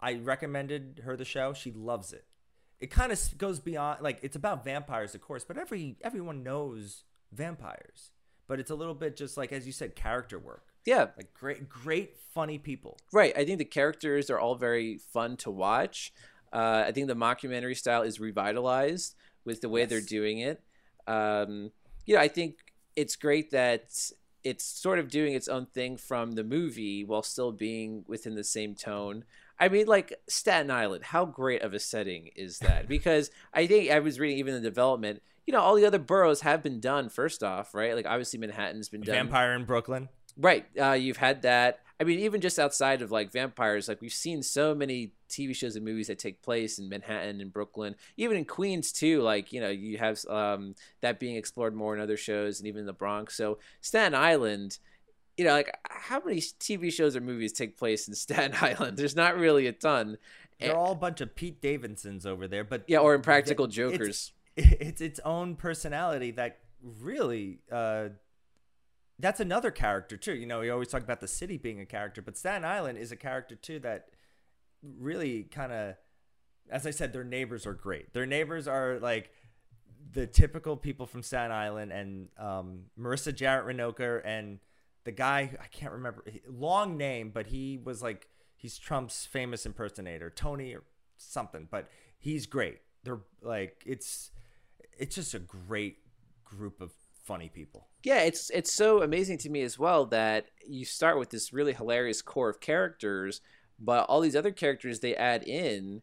I 0.00 0.14
recommended 0.14 1.02
her 1.04 1.16
the 1.16 1.24
show. 1.24 1.52
She 1.52 1.70
loves 1.70 2.12
it. 2.12 2.24
It 2.80 2.90
kind 2.90 3.12
of 3.12 3.38
goes 3.38 3.60
beyond 3.60 4.02
like 4.02 4.18
it's 4.22 4.36
about 4.36 4.64
vampires, 4.64 5.14
of 5.14 5.20
course, 5.20 5.44
but 5.44 5.58
every 5.58 5.96
everyone 6.02 6.42
knows 6.42 7.04
vampires. 7.30 8.10
But 8.48 8.58
it's 8.58 8.70
a 8.70 8.74
little 8.74 8.94
bit 8.94 9.16
just 9.16 9.36
like 9.36 9.52
as 9.52 9.66
you 9.66 9.72
said, 9.72 9.94
character 9.94 10.38
work. 10.38 10.64
Yeah, 10.86 11.08
Like 11.16 11.34
great, 11.34 11.68
great, 11.68 12.16
funny 12.34 12.58
people. 12.58 12.96
Right. 13.12 13.36
I 13.36 13.44
think 13.44 13.58
the 13.58 13.66
characters 13.66 14.30
are 14.30 14.38
all 14.38 14.54
very 14.54 14.96
fun 14.96 15.36
to 15.38 15.50
watch. 15.50 16.12
Uh, 16.52 16.84
I 16.86 16.92
think 16.92 17.06
the 17.06 17.16
mockumentary 17.16 17.76
style 17.76 18.02
is 18.02 18.20
revitalized 18.20 19.14
with 19.44 19.60
the 19.60 19.68
way 19.68 19.84
they're 19.84 20.00
doing 20.00 20.38
it. 20.38 20.62
Um, 21.06 21.70
you 22.06 22.14
know, 22.14 22.20
I 22.20 22.28
think 22.28 22.56
it's 22.96 23.16
great 23.16 23.50
that 23.52 23.90
it's 24.42 24.64
sort 24.64 24.98
of 24.98 25.08
doing 25.08 25.34
its 25.34 25.48
own 25.48 25.66
thing 25.66 25.96
from 25.96 26.32
the 26.32 26.44
movie 26.44 27.04
while 27.04 27.22
still 27.22 27.52
being 27.52 28.04
within 28.08 28.34
the 28.34 28.44
same 28.44 28.74
tone. 28.74 29.24
I 29.58 29.68
mean, 29.68 29.86
like 29.86 30.14
Staten 30.28 30.70
Island, 30.70 31.04
how 31.04 31.26
great 31.26 31.62
of 31.62 31.74
a 31.74 31.78
setting 31.78 32.30
is 32.34 32.58
that? 32.60 32.88
Because 32.88 33.30
I 33.52 33.66
think 33.66 33.90
I 33.90 34.00
was 34.00 34.18
reading 34.18 34.38
even 34.38 34.54
the 34.54 34.60
development, 34.60 35.22
you 35.46 35.52
know, 35.52 35.60
all 35.60 35.74
the 35.74 35.84
other 35.84 35.98
boroughs 35.98 36.40
have 36.40 36.62
been 36.62 36.80
done 36.80 37.10
first 37.10 37.42
off, 37.42 37.74
right? 37.74 37.94
Like 37.94 38.06
obviously 38.06 38.38
Manhattan's 38.38 38.88
been 38.88 39.02
done. 39.02 39.14
Vampire 39.14 39.52
in 39.52 39.64
Brooklyn. 39.66 40.08
Right. 40.36 40.66
Uh, 40.80 40.92
you've 40.92 41.18
had 41.18 41.42
that. 41.42 41.80
I 42.00 42.04
mean, 42.04 42.20
even 42.20 42.40
just 42.40 42.58
outside 42.58 43.02
of 43.02 43.10
like 43.10 43.30
vampires, 43.30 43.88
like 43.88 44.00
we've 44.00 44.12
seen 44.12 44.42
so 44.42 44.74
many 44.74 45.12
TV 45.30 45.54
shows 45.54 45.76
and 45.76 45.84
movies 45.84 46.08
that 46.08 46.18
take 46.18 46.42
place 46.42 46.78
in 46.78 46.88
Manhattan 46.88 47.40
and 47.40 47.52
Brooklyn, 47.52 47.94
even 48.16 48.36
in 48.36 48.44
Queens 48.44 48.92
too. 48.92 49.22
Like 49.22 49.52
you 49.52 49.60
know, 49.60 49.70
you 49.70 49.98
have 49.98 50.24
um, 50.28 50.74
that 51.00 51.20
being 51.20 51.36
explored 51.36 51.74
more 51.74 51.94
in 51.94 52.00
other 52.00 52.16
shows 52.16 52.60
and 52.60 52.66
even 52.66 52.80
in 52.80 52.86
the 52.86 52.92
Bronx. 52.92 53.36
So 53.36 53.58
Staten 53.80 54.14
Island, 54.14 54.78
you 55.36 55.44
know, 55.44 55.52
like 55.52 55.74
how 55.88 56.20
many 56.24 56.40
TV 56.40 56.92
shows 56.92 57.16
or 57.16 57.20
movies 57.20 57.52
take 57.52 57.78
place 57.78 58.08
in 58.08 58.14
Staten 58.14 58.54
Island? 58.60 58.96
There's 58.96 59.16
not 59.16 59.36
really 59.38 59.66
a 59.66 59.72
ton. 59.72 60.18
They're 60.58 60.76
all 60.76 60.92
a 60.92 60.96
bunch 60.96 61.20
of 61.22 61.34
Pete 61.34 61.62
Davidsons 61.62 62.26
over 62.26 62.46
there, 62.46 62.64
but 62.64 62.84
Yeah, 62.86 62.98
or 62.98 63.14
Impractical 63.14 63.66
th- 63.66 63.76
Jokers. 63.76 64.32
It's, 64.56 64.72
it's 64.80 65.00
its 65.00 65.20
own 65.24 65.56
personality 65.56 66.32
that 66.32 66.58
really. 66.82 67.60
Uh, 67.70 68.10
that's 69.20 69.40
another 69.40 69.70
character 69.70 70.16
too. 70.16 70.34
You 70.34 70.46
know, 70.46 70.60
we 70.60 70.70
always 70.70 70.88
talk 70.88 71.02
about 71.02 71.20
the 71.20 71.28
city 71.28 71.58
being 71.58 71.80
a 71.80 71.86
character, 71.86 72.22
but 72.22 72.36
Staten 72.36 72.64
Island 72.64 72.98
is 72.98 73.12
a 73.12 73.16
character 73.16 73.54
too 73.54 73.78
that 73.80 74.06
really 74.82 75.44
kind 75.44 75.72
of, 75.72 75.94
as 76.70 76.86
I 76.86 76.90
said, 76.90 77.12
their 77.12 77.24
neighbors 77.24 77.66
are 77.66 77.74
great. 77.74 78.12
Their 78.12 78.26
neighbors 78.26 78.68
are 78.68 78.98
like 79.00 79.30
the 80.12 80.26
typical 80.26 80.76
people 80.76 81.06
from 81.06 81.22
Staten 81.22 81.52
Island, 81.52 81.92
and 81.92 82.28
um, 82.38 82.84
Marissa 82.98 83.32
Jaret 83.32 83.66
Winokur 83.66 84.22
and 84.24 84.58
the 85.04 85.12
guy 85.12 85.56
I 85.60 85.66
can't 85.66 85.92
remember 85.92 86.24
long 86.48 86.96
name, 86.96 87.30
but 87.32 87.46
he 87.46 87.78
was 87.82 88.02
like 88.02 88.28
he's 88.56 88.78
Trump's 88.78 89.26
famous 89.26 89.66
impersonator, 89.66 90.30
Tony 90.30 90.74
or 90.74 90.82
something. 91.16 91.68
But 91.70 91.88
he's 92.18 92.46
great. 92.46 92.78
They're 93.04 93.20
like 93.42 93.82
it's 93.86 94.30
it's 94.98 95.14
just 95.14 95.34
a 95.34 95.38
great 95.38 95.98
group 96.44 96.80
of 96.80 96.92
funny 97.24 97.48
people. 97.48 97.86
yeah 98.02 98.22
it's 98.22 98.50
it's 98.50 98.74
so 98.74 99.02
amazing 99.02 99.38
to 99.38 99.48
me 99.48 99.62
as 99.62 99.78
well 99.78 100.04
that 100.06 100.46
you 100.66 100.84
start 100.84 101.16
with 101.16 101.30
this 101.30 101.52
really 101.52 101.72
hilarious 101.72 102.22
core 102.22 102.48
of 102.48 102.60
characters 102.60 103.40
but 103.80 104.04
all 104.08 104.20
these 104.20 104.36
other 104.36 104.52
characters 104.52 105.00
they 105.00 105.16
add 105.16 105.42
in 105.44 106.02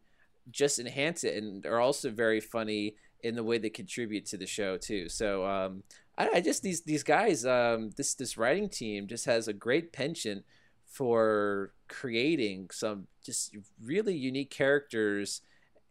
just 0.50 0.78
enhance 0.78 1.24
it 1.24 1.42
and 1.42 1.66
are 1.66 1.80
also 1.80 2.10
very 2.10 2.40
funny 2.40 2.94
in 3.22 3.34
the 3.34 3.44
way 3.44 3.58
they 3.58 3.70
contribute 3.70 4.26
to 4.26 4.36
the 4.36 4.46
show 4.46 4.76
too. 4.76 5.08
So 5.08 5.46
um 5.46 5.82
i, 6.16 6.28
I 6.34 6.40
just 6.40 6.62
these 6.62 6.82
these 6.82 7.02
guys 7.02 7.44
um 7.44 7.90
this 7.96 8.14
this 8.14 8.36
writing 8.36 8.68
team 8.68 9.06
just 9.06 9.26
has 9.26 9.48
a 9.48 9.52
great 9.52 9.92
penchant 9.92 10.44
for 10.86 11.72
creating 11.88 12.70
some 12.72 13.06
just 13.22 13.54
really 13.82 14.16
unique 14.16 14.50
characters 14.50 15.42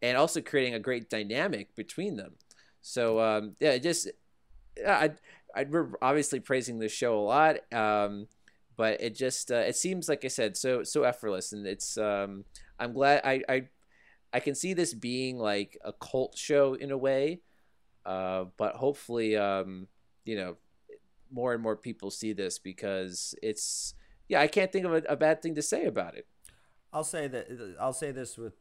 and 0.02 0.18
also 0.18 0.42
creating 0.42 0.74
a 0.74 0.80
great 0.80 1.10
dynamic 1.10 1.76
between 1.76 2.18
them. 2.18 2.34
So 2.82 3.20
um 3.20 3.56
yeah 3.60 3.78
just 3.78 4.10
I, 4.86 5.12
I 5.56 5.64
we're 5.64 5.90
obviously 6.02 6.40
praising 6.40 6.80
this 6.80 6.92
show 6.92 7.18
a 7.18 7.22
lot, 7.22 7.74
um, 7.74 8.28
but 8.78 9.02
it 9.02 9.16
just 9.16 9.52
uh, 9.52 9.56
it 9.56 9.76
seems 9.76 10.08
like 10.08 10.24
I 10.24 10.30
said 10.30 10.56
so 10.56 10.84
so 10.84 11.04
effortless, 11.04 11.52
and 11.52 11.66
it's 11.66 11.98
um, 11.98 12.46
I'm 12.80 12.94
glad 12.94 13.22
I, 13.26 13.42
I 13.50 13.68
I 14.32 14.40
can 14.40 14.56
see 14.56 14.74
this 14.74 14.94
being 14.94 15.38
like 15.38 15.78
a 15.84 15.92
cult 15.92 16.38
show 16.38 16.76
in 16.76 16.92
a 16.92 16.98
way, 16.98 17.42
uh, 18.06 18.46
but 18.56 18.76
hopefully 18.76 19.36
um, 19.36 19.88
you 20.26 20.38
know 20.38 20.58
more 21.30 21.54
and 21.54 21.62
more 21.62 21.76
people 21.76 22.10
see 22.10 22.32
this 22.32 22.58
because 22.58 23.36
it's 23.44 23.96
yeah 24.30 24.40
I 24.40 24.48
can't 24.48 24.72
think 24.72 24.86
of 24.86 24.94
a, 24.94 25.04
a 25.10 25.16
bad 25.18 25.42
thing 25.42 25.56
to 25.56 25.62
say 25.62 25.86
about 25.86 26.16
it. 26.16 26.28
I'll 26.94 27.04
say 27.04 27.28
that 27.28 27.76
I'll 27.82 27.94
say 27.94 28.12
this 28.12 28.38
with 28.38 28.54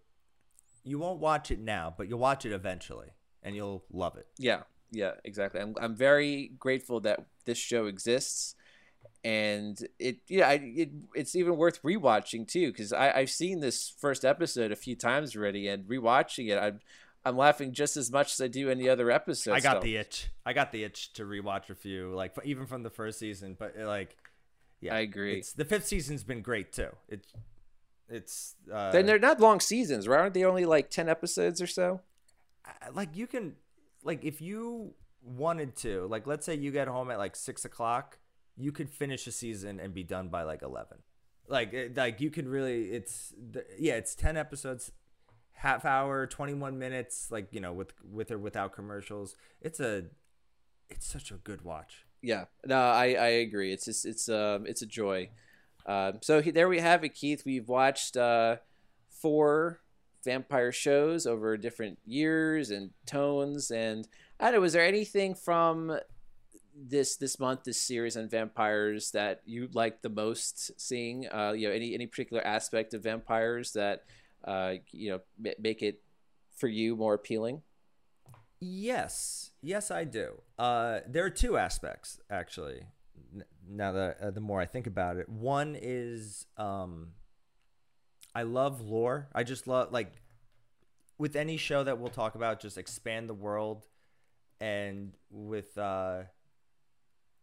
you 0.82 0.98
won't 0.98 1.20
watch 1.20 1.50
it 1.50 1.60
now, 1.60 1.94
but 1.96 2.08
you'll 2.08 2.18
watch 2.18 2.46
it 2.46 2.52
eventually, 2.52 3.08
and 3.42 3.54
you'll 3.54 3.84
love 3.92 4.16
it. 4.16 4.26
Yeah, 4.38 4.62
yeah, 4.90 5.12
exactly. 5.24 5.60
I'm 5.60 5.74
I'm 5.80 5.94
very 5.94 6.52
grateful 6.58 7.00
that 7.00 7.26
this 7.44 7.58
show 7.58 7.86
exists, 7.86 8.54
and 9.24 9.78
it 9.98 10.18
yeah, 10.28 10.48
I, 10.48 10.52
it 10.62 10.90
it's 11.14 11.34
even 11.34 11.56
worth 11.56 11.82
rewatching 11.82 12.46
too 12.46 12.72
because 12.72 12.92
I 12.92 13.12
I've 13.12 13.30
seen 13.30 13.60
this 13.60 13.92
first 13.98 14.24
episode 14.24 14.72
a 14.72 14.76
few 14.76 14.96
times 14.96 15.36
already, 15.36 15.68
and 15.68 15.84
rewatching 15.84 16.48
it, 16.50 16.58
I'm 16.58 16.80
I'm 17.24 17.36
laughing 17.36 17.72
just 17.72 17.96
as 17.96 18.12
much 18.12 18.32
as 18.34 18.40
I 18.40 18.46
do 18.46 18.70
any 18.70 18.88
other 18.88 19.10
episode. 19.10 19.52
I 19.52 19.60
got 19.60 19.82
the 19.82 19.96
itch. 19.96 20.28
I 20.44 20.52
got 20.52 20.70
the 20.70 20.84
itch 20.84 21.12
to 21.14 21.24
rewatch 21.24 21.70
a 21.70 21.74
few, 21.74 22.14
like 22.14 22.34
f- 22.38 22.44
even 22.44 22.66
from 22.66 22.84
the 22.84 22.90
first 22.90 23.18
season. 23.18 23.56
But 23.58 23.74
uh, 23.80 23.86
like, 23.86 24.16
yeah, 24.80 24.94
I 24.94 25.00
agree. 25.00 25.38
It's, 25.38 25.52
the 25.52 25.64
fifth 25.64 25.86
season's 25.86 26.22
been 26.22 26.40
great 26.40 26.72
too. 26.72 26.90
It's 27.08 27.32
it's 28.08 28.54
uh, 28.72 28.92
Then 28.92 29.06
they're 29.06 29.18
not 29.18 29.40
long 29.40 29.58
seasons, 29.58 30.06
right? 30.06 30.20
Aren't 30.20 30.34
they 30.34 30.44
only 30.44 30.66
like 30.66 30.88
ten 30.88 31.08
episodes 31.08 31.60
or 31.60 31.66
so? 31.66 32.00
Like 32.92 33.16
you 33.16 33.26
can 33.26 33.54
like 34.04 34.24
if 34.24 34.40
you 34.40 34.94
wanted 35.22 35.74
to 35.76 36.06
like 36.06 36.26
let's 36.28 36.46
say 36.46 36.54
you 36.54 36.70
get 36.70 36.86
home 36.86 37.10
at 37.10 37.18
like 37.18 37.34
six 37.34 37.64
o'clock 37.64 38.18
you 38.56 38.72
could 38.72 38.90
finish 38.90 39.26
a 39.26 39.32
season 39.32 39.78
and 39.80 39.92
be 39.94 40.02
done 40.02 40.28
by 40.28 40.42
like 40.42 40.62
11 40.62 40.98
like 41.48 41.92
like 41.94 42.20
you 42.20 42.30
could 42.30 42.46
really 42.48 42.84
it's 42.90 43.32
yeah 43.78 43.94
it's 43.94 44.14
10 44.14 44.36
episodes 44.36 44.92
half 45.52 45.84
hour 45.84 46.26
21 46.26 46.78
minutes 46.78 47.28
like 47.30 47.48
you 47.52 47.60
know 47.60 47.72
with 47.72 47.92
with 48.10 48.30
or 48.30 48.38
without 48.38 48.72
commercials 48.72 49.36
it's 49.60 49.80
a 49.80 50.04
it's 50.88 51.06
such 51.06 51.30
a 51.30 51.34
good 51.34 51.62
watch 51.62 52.04
Yeah, 52.22 52.46
no, 52.64 52.80
I, 52.80 53.14
I 53.14 53.28
agree. 53.46 53.72
It's 53.72 53.84
just 53.84 54.04
it's 54.06 54.28
um 54.28 54.66
it's 54.66 54.82
a 54.82 54.86
joy. 54.86 55.30
Um, 55.86 56.18
so 56.22 56.40
he, 56.42 56.50
there 56.50 56.68
we 56.68 56.80
have 56.80 57.04
it, 57.04 57.14
Keith. 57.14 57.44
We've 57.44 57.68
watched 57.68 58.16
uh, 58.16 58.56
four 59.08 59.80
vampire 60.24 60.72
shows 60.72 61.26
over 61.26 61.56
different 61.56 61.98
years 62.04 62.70
and 62.70 62.90
tones, 63.06 63.70
and 63.70 64.08
I 64.40 64.46
don't 64.46 64.54
know. 64.54 64.60
Was 64.62 64.72
there 64.72 64.84
anything 64.84 65.34
from 65.36 65.98
this 66.76 67.16
this 67.16 67.38
month, 67.38 67.64
this 67.64 67.80
series 67.80 68.16
on 68.16 68.28
vampires 68.28 69.10
that 69.12 69.40
you 69.44 69.68
liked 69.72 70.02
the 70.02 70.08
most 70.08 70.78
seeing? 70.80 71.26
Uh, 71.28 71.52
you 71.52 71.68
know, 71.68 71.74
any 71.74 71.94
any 71.94 72.06
particular 72.06 72.46
aspect 72.46 72.94
of 72.94 73.02
vampires 73.02 73.72
that 73.72 74.04
uh, 74.44 74.74
you 74.90 75.10
know 75.10 75.20
ma- 75.38 75.50
make 75.58 75.82
it 75.82 76.02
for 76.56 76.68
you 76.68 76.96
more 76.96 77.14
appealing? 77.14 77.62
Yes, 78.60 79.50
yes, 79.62 79.90
I 79.90 80.04
do. 80.04 80.40
Uh, 80.58 81.00
there 81.06 81.24
are 81.24 81.30
two 81.30 81.56
aspects 81.56 82.20
actually. 82.30 82.82
now 83.68 83.92
that 83.92 84.18
uh, 84.20 84.30
the 84.30 84.40
more 84.40 84.60
I 84.60 84.66
think 84.66 84.86
about 84.86 85.16
it. 85.16 85.28
One 85.28 85.76
is 85.80 86.46
um, 86.56 87.12
I 88.34 88.42
love 88.42 88.80
lore. 88.80 89.28
I 89.34 89.44
just 89.44 89.66
love 89.66 89.92
like 89.92 90.12
with 91.18 91.36
any 91.36 91.56
show 91.56 91.82
that 91.84 91.98
we'll 91.98 92.10
talk 92.10 92.34
about, 92.34 92.60
just 92.60 92.76
expand 92.76 93.28
the 93.28 93.34
world, 93.34 93.86
and 94.60 95.12
with 95.30 95.76
uh, 95.78 96.22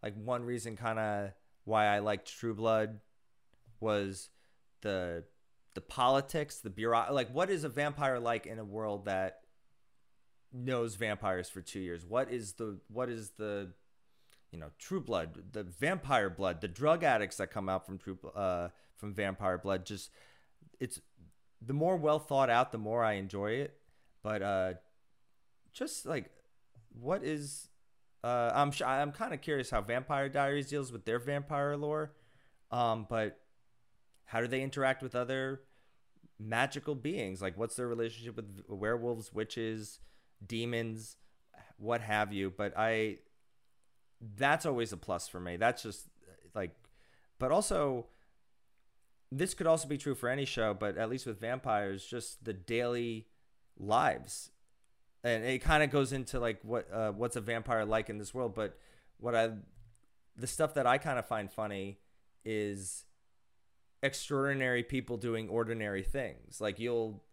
like 0.04 0.14
one 0.16 0.44
reason 0.44 0.76
kind 0.76 1.00
of 1.00 1.32
why 1.64 1.88
I 1.88 2.00
liked 2.00 2.28
True 2.28 2.54
Blood 2.54 3.00
was 3.80 4.30
the 4.82 5.24
the 5.74 5.82
politics, 5.82 6.60
the 6.60 6.70
bureau. 6.70 7.06
Like, 7.12 7.34
what 7.34 7.50
is 7.50 7.64
a 7.64 7.70
vampire 7.70 8.20
like 8.20 8.46
in 8.46 8.60
a 8.60 8.66
world 8.66 9.06
that 9.06 9.40
knows 10.52 10.96
vampires 10.96 11.50
for 11.50 11.62
two 11.62 11.80
years? 11.80 12.06
What 12.06 12.30
is 12.32 12.54
the 12.54 12.80
what 12.90 13.10
is 13.10 13.32
the 13.38 13.72
you 14.52 14.60
know 14.60 14.72
True 14.78 15.02
Blood, 15.02 15.54
the 15.54 15.64
vampire 15.64 16.30
blood, 16.30 16.62
the 16.62 16.68
drug 16.68 17.04
addicts 17.04 17.38
that 17.38 17.48
come 17.48 17.70
out 17.70 17.86
from 17.86 17.98
True 17.98 18.20
uh, 18.36 18.70
from 18.98 19.14
vampire 19.14 19.58
blood? 19.58 19.86
Just 19.86 20.12
it's 20.80 21.00
the 21.66 21.74
more 21.74 21.96
well 21.96 22.20
thought 22.20 22.50
out, 22.50 22.74
the 22.74 22.78
more 22.78 23.04
I 23.04 23.14
enjoy 23.14 23.52
it. 23.52 23.78
But 24.22 24.42
uh, 24.42 24.74
just 25.72 26.06
like 26.06 26.30
what 26.92 27.24
is 27.24 27.70
uh, 28.24 28.52
I'm 28.54 28.72
sh- 28.72 28.84
I'm 28.84 29.12
kind 29.12 29.34
of 29.34 29.42
curious 29.42 29.70
how 29.70 29.82
Vampire 29.82 30.30
Diaries 30.30 30.70
deals 30.70 30.92
with 30.92 31.06
their 31.06 31.20
vampire 31.20 31.76
lore, 31.76 32.14
um, 32.72 33.06
but 33.10 33.40
how 34.26 34.40
do 34.40 34.48
they 34.48 34.62
interact 34.62 35.04
with 35.04 35.16
other 35.16 35.62
magical 36.40 36.96
beings? 36.96 37.42
Like, 37.42 37.58
what's 37.58 37.76
their 37.76 37.88
relationship 37.88 38.36
with 38.36 38.64
werewolves, 38.68 39.34
witches, 39.34 40.00
demons, 40.46 41.18
what 41.78 42.02
have 42.02 42.32
you? 42.32 42.52
But 42.56 42.74
I, 42.78 43.18
that's 44.38 44.66
always 44.66 44.94
a 44.94 44.98
plus 44.98 45.28
for 45.28 45.40
me. 45.40 45.58
That's 45.58 45.84
just 45.84 46.08
like, 46.56 46.72
but 47.40 47.52
also, 47.52 48.08
this 49.32 49.54
could 49.54 49.68
also 49.68 49.88
be 49.88 49.98
true 49.98 50.16
for 50.16 50.30
any 50.30 50.46
show, 50.46 50.74
but 50.74 50.98
at 50.98 51.10
least 51.10 51.26
with 51.26 51.42
vampires, 51.42 52.06
just 52.06 52.46
the 52.46 52.54
daily 52.54 53.28
lives 53.78 54.52
and 55.24 55.44
it 55.46 55.60
kind 55.60 55.84
of 55.84 55.90
goes 55.90 56.12
into 56.14 56.40
like 56.40 56.60
what 56.64 56.92
uh, 56.92 57.12
what's 57.12 57.36
a 57.36 57.42
vampire 57.42 57.86
like 57.86 58.10
in 58.10 58.18
this 58.18 58.34
world 58.34 58.54
but 58.54 58.78
what 59.20 59.36
i 59.36 59.50
the 60.38 60.48
stuff 60.48 60.74
that 60.74 60.86
i 60.86 60.98
kind 60.98 61.18
of 61.20 61.26
find 61.26 61.52
funny 61.52 62.00
is 62.46 63.06
extraordinary 64.02 64.84
people 64.84 65.16
doing 65.18 65.48
ordinary 65.50 66.04
things 66.04 66.60
like 66.60 66.80
you'll 66.80 67.24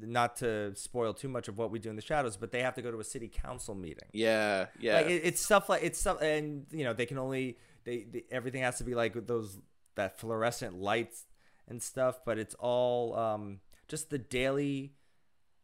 not 0.00 0.36
to 0.36 0.74
spoil 0.74 1.14
too 1.14 1.28
much 1.28 1.48
of 1.48 1.56
what 1.58 1.70
we 1.70 1.78
do 1.78 1.88
in 1.90 1.96
the 1.96 2.02
shadows 2.02 2.36
but 2.36 2.52
they 2.52 2.62
have 2.62 2.74
to 2.74 2.82
go 2.82 2.90
to 2.90 3.00
a 3.00 3.04
city 3.04 3.28
council 3.28 3.74
meeting 3.74 4.08
Yeah, 4.12 4.66
yeah. 4.78 4.96
like 4.96 5.06
it, 5.06 5.22
it's 5.24 5.40
stuff 5.42 5.68
like 5.68 5.82
it's 5.82 5.98
stuff 5.98 6.20
and 6.22 6.66
you 6.70 6.84
know 6.84 6.92
they 6.92 7.06
can 7.06 7.18
only 7.18 7.58
they, 7.84 8.06
they 8.10 8.24
everything 8.30 8.62
has 8.62 8.78
to 8.78 8.84
be 8.84 8.94
like 8.94 9.26
those 9.26 9.58
that 9.94 10.18
fluorescent 10.18 10.80
lights 10.80 11.24
and 11.68 11.82
stuff 11.82 12.20
but 12.24 12.38
it's 12.38 12.54
all 12.58 13.14
um 13.16 13.60
just 13.88 14.10
the 14.10 14.18
daily 14.18 14.92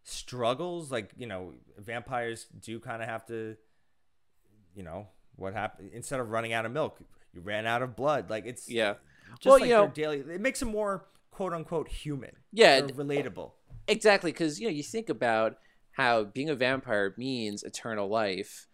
struggles 0.05 0.91
like 0.91 1.11
you 1.17 1.27
know 1.27 1.53
vampires 1.79 2.47
do 2.61 2.81
kind 2.81 3.03
of 3.03 3.09
have 3.09 3.25
to 3.27 3.57
you 4.75 4.83
know 4.83 5.07
what 5.37 5.53
happened 5.55 5.91
instead 5.93 6.19
of 6.21 6.31
running 6.31 6.53
out 6.53 6.67
of 6.67 6.73
milk 6.73 6.99
you 7.33 7.41
ran 7.41 7.67
out 7.67 7.83
of 7.83 7.95
blood 7.97 8.29
like 8.29 8.45
it's 8.47 8.69
Yeah. 8.69 8.95
just 9.35 9.47
Well, 9.47 9.55
like 9.55 9.63
you 9.63 9.69
their 9.69 9.79
know- 9.87 9.93
daily 9.93 10.19
it 10.21 10.41
makes 10.41 10.61
them 10.61 10.71
more 10.71 11.07
quote 11.31 11.53
unquote 11.53 11.89
human 11.89 12.33
Yeah, 12.53 12.79
or 12.81 12.89
relatable 12.89 13.53
Exactly, 13.89 14.31
because 14.33 14.61
you 14.61 14.67
know 14.69 14.73
you 14.73 14.83
think 14.83 15.09
about 15.09 15.59
how 15.93 16.25
being 16.25 16.49
a 16.51 16.55
vampire 16.55 17.15
means 17.17 17.63
eternal 17.65 18.09
life, 18.09 18.69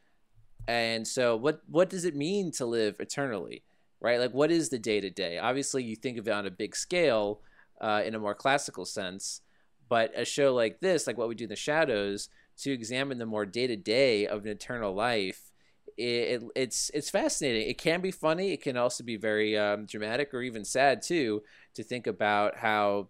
and 0.66 1.06
so 1.08 1.34
what 1.34 1.62
what 1.66 1.88
does 1.88 2.04
it 2.04 2.14
mean 2.14 2.52
to 2.52 2.66
live 2.66 2.96
eternally, 3.00 3.64
right? 4.00 4.20
Like, 4.20 4.32
what 4.34 4.50
is 4.50 4.68
the 4.68 4.78
day 4.78 5.00
to 5.00 5.08
day? 5.08 5.38
Obviously, 5.38 5.82
you 5.82 5.96
think 5.96 6.18
of 6.18 6.28
it 6.28 6.30
on 6.30 6.46
a 6.46 6.50
big 6.50 6.76
scale, 6.76 7.40
uh, 7.80 8.02
in 8.04 8.14
a 8.14 8.18
more 8.18 8.34
classical 8.34 8.84
sense, 8.84 9.40
but 9.88 10.12
a 10.16 10.24
show 10.24 10.54
like 10.54 10.80
this, 10.80 11.06
like 11.06 11.18
what 11.18 11.28
we 11.28 11.34
do 11.34 11.44
in 11.44 11.50
the 11.50 11.56
shadows, 11.56 12.28
to 12.58 12.72
examine 12.72 13.18
the 13.18 13.26
more 13.26 13.46
day 13.46 13.66
to 13.66 13.76
day 13.76 14.26
of 14.26 14.44
an 14.44 14.50
eternal 14.50 14.94
life. 14.94 15.52
It, 15.96 16.04
it, 16.04 16.42
it's 16.54 16.90
it's 16.94 17.10
fascinating. 17.10 17.68
It 17.68 17.78
can 17.78 18.00
be 18.00 18.10
funny. 18.12 18.52
It 18.52 18.62
can 18.62 18.76
also 18.76 19.02
be 19.04 19.16
very 19.16 19.58
um, 19.58 19.86
dramatic 19.86 20.32
or 20.32 20.42
even 20.42 20.64
sad 20.64 21.02
too. 21.02 21.42
To 21.74 21.82
think 21.82 22.06
about 22.06 22.56
how 22.56 23.08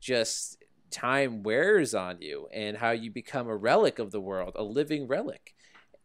just 0.00 0.62
time 0.90 1.42
wears 1.42 1.94
on 1.94 2.20
you 2.20 2.48
and 2.52 2.76
how 2.76 2.90
you 2.90 3.10
become 3.10 3.48
a 3.48 3.56
relic 3.56 3.98
of 3.98 4.10
the 4.10 4.20
world, 4.20 4.52
a 4.56 4.62
living 4.62 5.06
relic. 5.06 5.54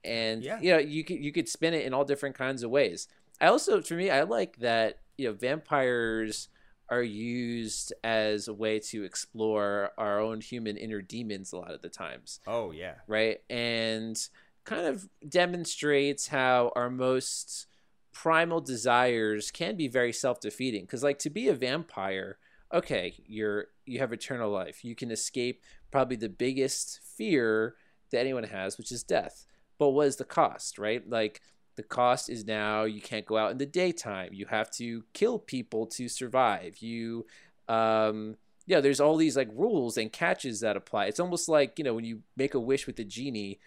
And 0.03 0.43
Yeah. 0.43 0.59
you 0.61 0.71
know, 0.71 0.79
you 0.79 1.03
could 1.03 1.23
you 1.23 1.31
could 1.31 1.47
spin 1.49 1.73
it 1.73 1.85
in 1.85 1.93
all 1.93 2.05
different 2.05 2.37
kinds 2.37 2.63
of 2.63 2.71
ways. 2.71 3.07
I 3.39 3.47
also 3.47 3.81
for 3.81 3.95
me 3.95 4.09
I 4.09 4.23
like 4.23 4.57
that, 4.57 4.99
you 5.17 5.27
know, 5.27 5.33
vampires 5.33 6.49
are 6.93 7.01
used 7.03 7.91
as 8.03 8.47
a 8.47 8.53
way 8.53 8.77
to 8.79 9.03
explore 9.03 9.91
our 9.97 10.19
own 10.19 10.41
human 10.41 10.77
inner 10.77 11.01
demons 11.01 11.51
a 11.51 11.57
lot 11.57 11.71
of 11.71 11.81
the 11.81 11.89
times. 11.89 12.39
Oh 12.45 12.71
yeah. 12.71 12.95
Right? 13.07 13.39
And 13.49 14.15
kind 14.63 14.85
of 14.85 15.09
demonstrates 15.27 16.27
how 16.27 16.71
our 16.75 16.89
most 16.89 17.65
primal 18.11 18.61
desires 18.61 19.49
can 19.49 19.75
be 19.75 19.87
very 19.87 20.13
self-defeating. 20.13 20.83
Because 20.83 21.03
like 21.03 21.17
to 21.19 21.29
be 21.29 21.47
a 21.47 21.55
vampire 21.55 22.37
okay 22.73 23.13
you're 23.27 23.65
you 23.85 23.99
have 23.99 24.13
eternal 24.13 24.51
life. 24.51 24.85
You 24.85 24.95
can 24.95 25.09
escape 25.09 25.63
probably 25.91 26.15
the 26.15 26.29
biggest 26.29 26.99
fear 27.17 27.75
that 28.11 28.19
anyone 28.19 28.43
has 28.43 28.77
which 28.77 28.91
is 28.91 29.03
death. 29.03 29.45
But 29.79 29.89
what 29.89 30.07
is 30.07 30.17
the 30.17 30.25
cost 30.25 30.77
right? 30.77 31.07
Like 31.09 31.41
the 31.75 31.83
cost 31.83 32.29
is 32.29 32.45
now 32.45 32.83
you 32.83 33.01
can't 33.01 33.25
go 33.25 33.37
out 33.37 33.51
in 33.51 33.57
the 33.57 33.65
daytime. 33.65 34.29
You 34.33 34.45
have 34.47 34.69
to 34.71 35.03
kill 35.13 35.39
people 35.39 35.87
to 35.87 36.07
survive. 36.07 36.77
You 36.77 37.25
um 37.67 38.35
yeah 38.65 38.81
there's 38.81 38.99
all 38.99 39.15
these 39.15 39.37
like 39.37 39.49
rules 39.53 39.97
and 39.97 40.11
catches 40.11 40.59
that 40.61 40.77
apply. 40.77 41.05
It's 41.05 41.19
almost 41.19 41.49
like 41.49 41.77
you 41.77 41.83
know 41.83 41.93
when 41.93 42.05
you 42.05 42.21
make 42.37 42.53
a 42.53 42.59
wish 42.59 42.87
with 42.87 42.97
the 42.97 43.03
genie 43.03 43.59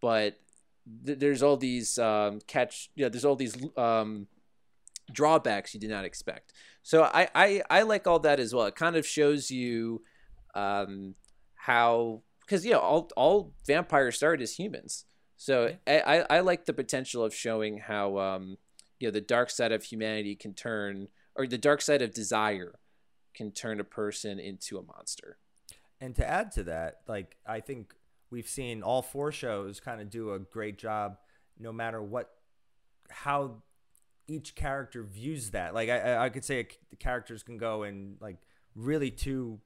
but 0.00 0.38
th- 1.06 1.18
there's 1.18 1.42
all 1.42 1.56
these 1.56 1.98
um 1.98 2.40
catch 2.46 2.90
yeah 2.96 3.08
there's 3.08 3.24
all 3.24 3.36
these 3.36 3.56
um 3.76 4.26
drawbacks 5.12 5.74
you 5.74 5.80
did 5.80 5.90
not 5.90 6.04
expect. 6.04 6.52
So 6.82 7.04
I, 7.04 7.28
I 7.34 7.62
i 7.70 7.82
like 7.82 8.06
all 8.06 8.18
that 8.20 8.40
as 8.40 8.54
well. 8.54 8.66
It 8.66 8.74
kind 8.74 8.96
of 8.96 9.06
shows 9.06 9.50
you 9.50 10.02
um 10.54 11.14
how 11.54 12.22
because 12.40 12.64
you 12.64 12.72
know 12.72 12.80
all 12.80 13.10
all 13.16 13.52
vampires 13.66 14.16
started 14.16 14.42
as 14.42 14.58
humans 14.58 15.04
so 15.36 15.76
I, 15.86 16.24
I 16.30 16.40
like 16.40 16.64
the 16.66 16.72
potential 16.72 17.24
of 17.24 17.34
showing 17.34 17.78
how 17.78 18.18
um 18.18 18.56
you 19.00 19.08
know 19.08 19.12
the 19.12 19.20
dark 19.20 19.50
side 19.50 19.72
of 19.72 19.82
humanity 19.84 20.34
can 20.36 20.54
turn 20.54 21.08
or 21.36 21.46
the 21.46 21.58
dark 21.58 21.82
side 21.82 22.02
of 22.02 22.14
desire 22.14 22.78
can 23.34 23.50
turn 23.50 23.80
a 23.80 23.84
person 23.84 24.38
into 24.38 24.78
a 24.78 24.82
monster 24.82 25.38
And 26.00 26.14
to 26.16 26.28
add 26.28 26.52
to 26.52 26.64
that, 26.64 27.00
like 27.08 27.36
I 27.46 27.60
think 27.60 27.94
we've 28.30 28.48
seen 28.48 28.82
all 28.82 29.02
four 29.02 29.32
shows 29.32 29.80
kind 29.80 30.00
of 30.00 30.10
do 30.10 30.32
a 30.32 30.38
great 30.38 30.78
job, 30.78 31.16
no 31.58 31.72
matter 31.72 32.00
what, 32.02 32.30
how 33.10 33.62
each 34.28 34.54
character 34.54 35.02
views 35.02 35.50
that. 35.50 35.74
Like 35.74 35.88
I, 35.90 35.98
I- 35.98 36.24
I 36.26 36.28
could 36.30 36.44
say 36.44 36.66
the 36.90 36.96
characters 36.96 37.42
can 37.42 37.58
go 37.58 37.82
in 37.82 38.16
like 38.20 38.38
really 38.76 39.10
two 39.10 39.60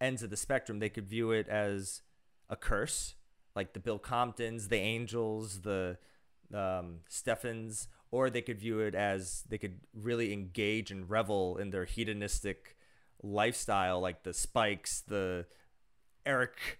ends 0.00 0.22
of 0.22 0.30
the 0.30 0.36
spectrum. 0.36 0.78
They 0.78 0.88
could 0.90 1.08
view 1.08 1.32
it 1.32 1.48
as 1.48 2.02
a 2.48 2.56
curse, 2.56 3.15
like 3.56 3.72
the 3.72 3.80
Bill 3.80 3.98
Comptons, 3.98 4.68
the 4.68 4.76
Angels, 4.76 5.62
the 5.62 5.98
um, 6.54 7.00
Stephens, 7.08 7.88
or 8.12 8.30
they 8.30 8.42
could 8.42 8.60
view 8.60 8.78
it 8.80 8.94
as 8.94 9.42
they 9.48 9.58
could 9.58 9.80
really 9.94 10.32
engage 10.32 10.92
and 10.92 11.10
revel 11.10 11.56
in 11.56 11.70
their 11.70 11.86
hedonistic 11.86 12.76
lifestyle, 13.22 13.98
like 14.00 14.22
the 14.22 14.32
Spikes, 14.32 15.00
the 15.00 15.46
Eric, 16.24 16.78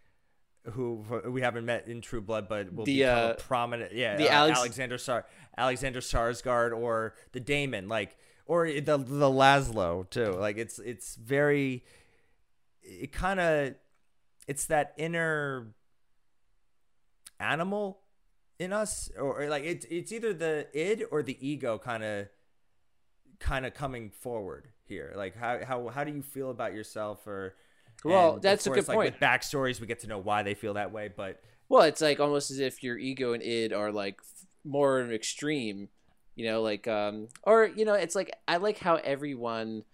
who 0.72 1.04
we 1.26 1.40
haven't 1.40 1.64
met 1.64 1.88
in 1.88 2.00
True 2.00 2.20
Blood, 2.20 2.48
but 2.48 2.72
will 2.72 2.84
The, 2.84 2.98
become 2.98 3.18
uh, 3.18 3.30
a 3.30 3.34
prominent, 3.34 3.92
yeah, 3.92 4.16
the 4.16 4.28
uh, 4.28 4.34
Alex- 4.34 4.58
Alexander 4.58 4.98
Sar, 4.98 5.24
Alexander 5.56 6.00
Sarsgaard, 6.00 6.76
or 6.76 7.14
the 7.32 7.40
Damon, 7.40 7.88
like, 7.88 8.16
or 8.46 8.66
the 8.66 8.98
the 8.98 9.30
Laszlo 9.30 10.08
too. 10.08 10.32
Like 10.32 10.56
it's 10.58 10.78
it's 10.78 11.16
very, 11.16 11.84
it 12.82 13.12
kind 13.12 13.40
of, 13.40 13.74
it's 14.46 14.66
that 14.66 14.92
inner 14.96 15.74
animal 17.40 18.00
in 18.58 18.72
us 18.72 19.10
or, 19.18 19.42
or 19.42 19.48
like 19.48 19.64
it's 19.64 19.84
it's 19.90 20.12
either 20.12 20.32
the 20.32 20.66
id 20.72 21.04
or 21.10 21.22
the 21.22 21.36
ego 21.46 21.78
kind 21.78 22.02
of 22.02 22.26
kind 23.38 23.66
of 23.66 23.74
coming 23.74 24.10
forward 24.10 24.68
here 24.84 25.12
like 25.14 25.36
how 25.36 25.58
how 25.64 25.88
how 25.88 26.04
do 26.04 26.12
you 26.12 26.22
feel 26.22 26.50
about 26.50 26.72
yourself 26.72 27.26
or 27.26 27.54
Well, 28.04 28.38
that's 28.40 28.66
a 28.66 28.70
good 28.70 28.88
like, 28.88 28.94
point. 28.94 29.12
with 29.12 29.20
backstories 29.20 29.80
we 29.80 29.86
get 29.86 30.00
to 30.00 30.06
know 30.06 30.18
why 30.18 30.42
they 30.42 30.54
feel 30.54 30.74
that 30.74 30.92
way 30.92 31.10
but 31.14 31.42
Well, 31.68 31.82
it's 31.82 32.00
like 32.00 32.20
almost 32.20 32.50
as 32.50 32.60
if 32.60 32.82
your 32.82 32.96
ego 32.96 33.32
and 33.32 33.42
id 33.42 33.72
are 33.72 33.92
like 33.92 34.20
more 34.64 35.00
extreme, 35.12 35.88
you 36.34 36.46
know, 36.46 36.62
like 36.62 36.86
um 36.88 37.28
or 37.42 37.66
you 37.66 37.84
know, 37.84 37.94
it's 37.94 38.14
like 38.14 38.30
I 38.48 38.56
like 38.58 38.78
how 38.78 38.96
everyone 38.96 39.84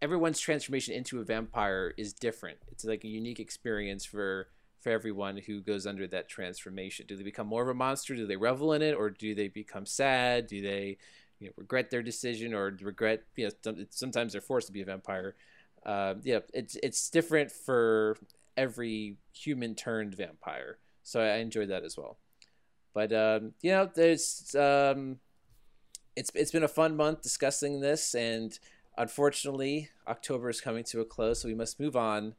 everyone's 0.00 0.40
transformation 0.40 0.94
into 0.94 1.20
a 1.20 1.24
vampire 1.24 1.94
is 1.96 2.12
different. 2.12 2.58
It's 2.70 2.84
like 2.84 3.04
a 3.04 3.08
unique 3.08 3.40
experience 3.40 4.04
for 4.04 4.48
for 4.82 4.90
everyone 4.90 5.36
who 5.36 5.60
goes 5.60 5.86
under 5.86 6.06
that 6.08 6.28
transformation. 6.28 7.06
Do 7.06 7.16
they 7.16 7.22
become 7.22 7.46
more 7.46 7.62
of 7.62 7.68
a 7.68 7.74
monster? 7.74 8.16
Do 8.16 8.26
they 8.26 8.36
revel 8.36 8.72
in 8.72 8.82
it, 8.82 8.94
or 8.94 9.10
do 9.10 9.34
they 9.34 9.48
become 9.48 9.86
sad? 9.86 10.48
Do 10.48 10.60
they 10.60 10.98
you 11.38 11.46
know, 11.48 11.52
regret 11.56 11.90
their 11.90 12.02
decision, 12.02 12.52
or 12.52 12.76
regret? 12.82 13.22
You 13.36 13.50
know, 13.64 13.74
sometimes 13.90 14.32
they're 14.32 14.40
forced 14.40 14.66
to 14.66 14.72
be 14.72 14.82
a 14.82 14.84
vampire. 14.84 15.34
Uh, 15.86 16.14
yeah, 16.22 16.40
it's 16.52 16.76
it's 16.82 17.10
different 17.10 17.50
for 17.52 18.16
every 18.56 19.16
human 19.32 19.74
turned 19.74 20.14
vampire. 20.14 20.78
So 21.04 21.20
I 21.20 21.36
enjoyed 21.36 21.68
that 21.70 21.84
as 21.84 21.96
well. 21.96 22.18
But 22.92 23.12
um, 23.12 23.52
you 23.62 23.70
know, 23.70 23.88
there's 23.92 24.54
um, 24.54 25.18
it's 26.16 26.30
it's 26.34 26.50
been 26.50 26.64
a 26.64 26.68
fun 26.68 26.96
month 26.96 27.22
discussing 27.22 27.80
this, 27.80 28.14
and 28.14 28.58
unfortunately, 28.98 29.90
October 30.08 30.48
is 30.48 30.60
coming 30.60 30.84
to 30.84 31.00
a 31.00 31.04
close, 31.04 31.40
so 31.40 31.48
we 31.48 31.54
must 31.54 31.80
move 31.80 31.96
on 31.96 32.34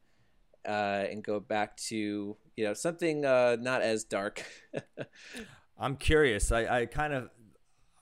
uh, 0.65 1.06
and 1.10 1.23
go 1.23 1.40
back 1.40 1.77
to 1.77 2.38
you 2.56 2.64
know 2.64 2.73
something 2.73 3.26
uh, 3.26 3.57
not 3.60 3.81
as 3.81 4.03
dark. 4.03 4.44
I'm 5.77 5.98
curious. 5.98 6.52
I, 6.52 6.81
I 6.81 6.85
kind 6.85 7.14
of 7.14 7.30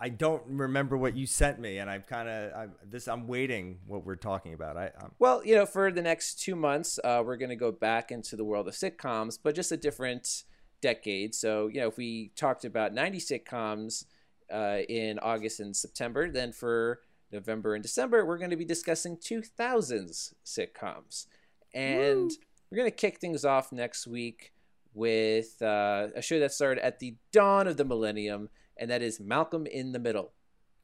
I 0.04 0.10
don't 0.10 0.42
remember 0.48 0.98
what 0.98 1.16
you 1.16 1.28
sent 1.28 1.60
me, 1.60 1.78
and 1.78 1.88
I've 1.88 2.08
kind 2.08 2.28
of 2.28 2.72
this. 2.90 3.08
I'm 3.08 3.28
waiting 3.28 3.78
what 3.86 4.04
we're 4.04 4.16
talking 4.16 4.56
about. 4.56 4.76
I 4.76 4.90
I'm... 5.00 5.12
well, 5.20 5.46
you 5.46 5.54
know, 5.54 5.68
for 5.68 5.92
the 5.92 6.02
next 6.02 6.42
two 6.42 6.56
months, 6.56 7.00
uh, 7.04 7.22
we're 7.24 7.38
going 7.38 7.50
to 7.50 7.56
go 7.56 7.72
back 7.72 8.12
into 8.12 8.36
the 8.36 8.44
world 8.44 8.68
of 8.68 8.74
sitcoms, 8.74 9.38
but 9.42 9.54
just 9.54 9.72
a 9.72 9.78
different 9.78 10.44
decade. 10.82 11.36
So 11.36 11.68
you 11.68 11.82
know, 11.82 11.88
if 11.88 11.98
we 11.98 12.32
talked 12.36 12.66
about 12.66 12.96
90 12.96 13.20
sitcoms 13.20 14.06
uh, 14.52 14.80
in 14.90 15.20
August 15.20 15.60
and 15.60 15.76
September, 15.76 16.32
then 16.32 16.52
for 16.52 17.02
November 17.32 17.76
and 17.76 17.84
December, 17.84 18.26
we're 18.26 18.40
going 18.40 18.50
to 18.50 18.58
be 18.58 18.66
discussing 18.66 19.18
2000s 19.18 20.34
sitcoms, 20.44 21.28
and 21.76 22.32
Woo. 22.32 22.32
We're 22.72 22.77
going 22.77 22.89
to 22.89 22.95
kick 22.95 23.19
things 23.19 23.43
off 23.43 23.72
next 23.72 24.07
week 24.07 24.53
with 24.93 25.61
uh, 25.61 26.07
a 26.15 26.22
show 26.22 26.39
that 26.39 26.53
started 26.53 26.84
at 26.84 26.99
the 26.99 27.15
dawn 27.31 27.68
of 27.68 27.77
the 27.77 27.85
millennium, 27.85 28.49
and 28.77 28.89
that 28.89 29.02
is 29.02 29.19
Malcolm 29.19 29.65
in 29.65 29.91
the 29.91 29.99
Middle. 29.99 30.31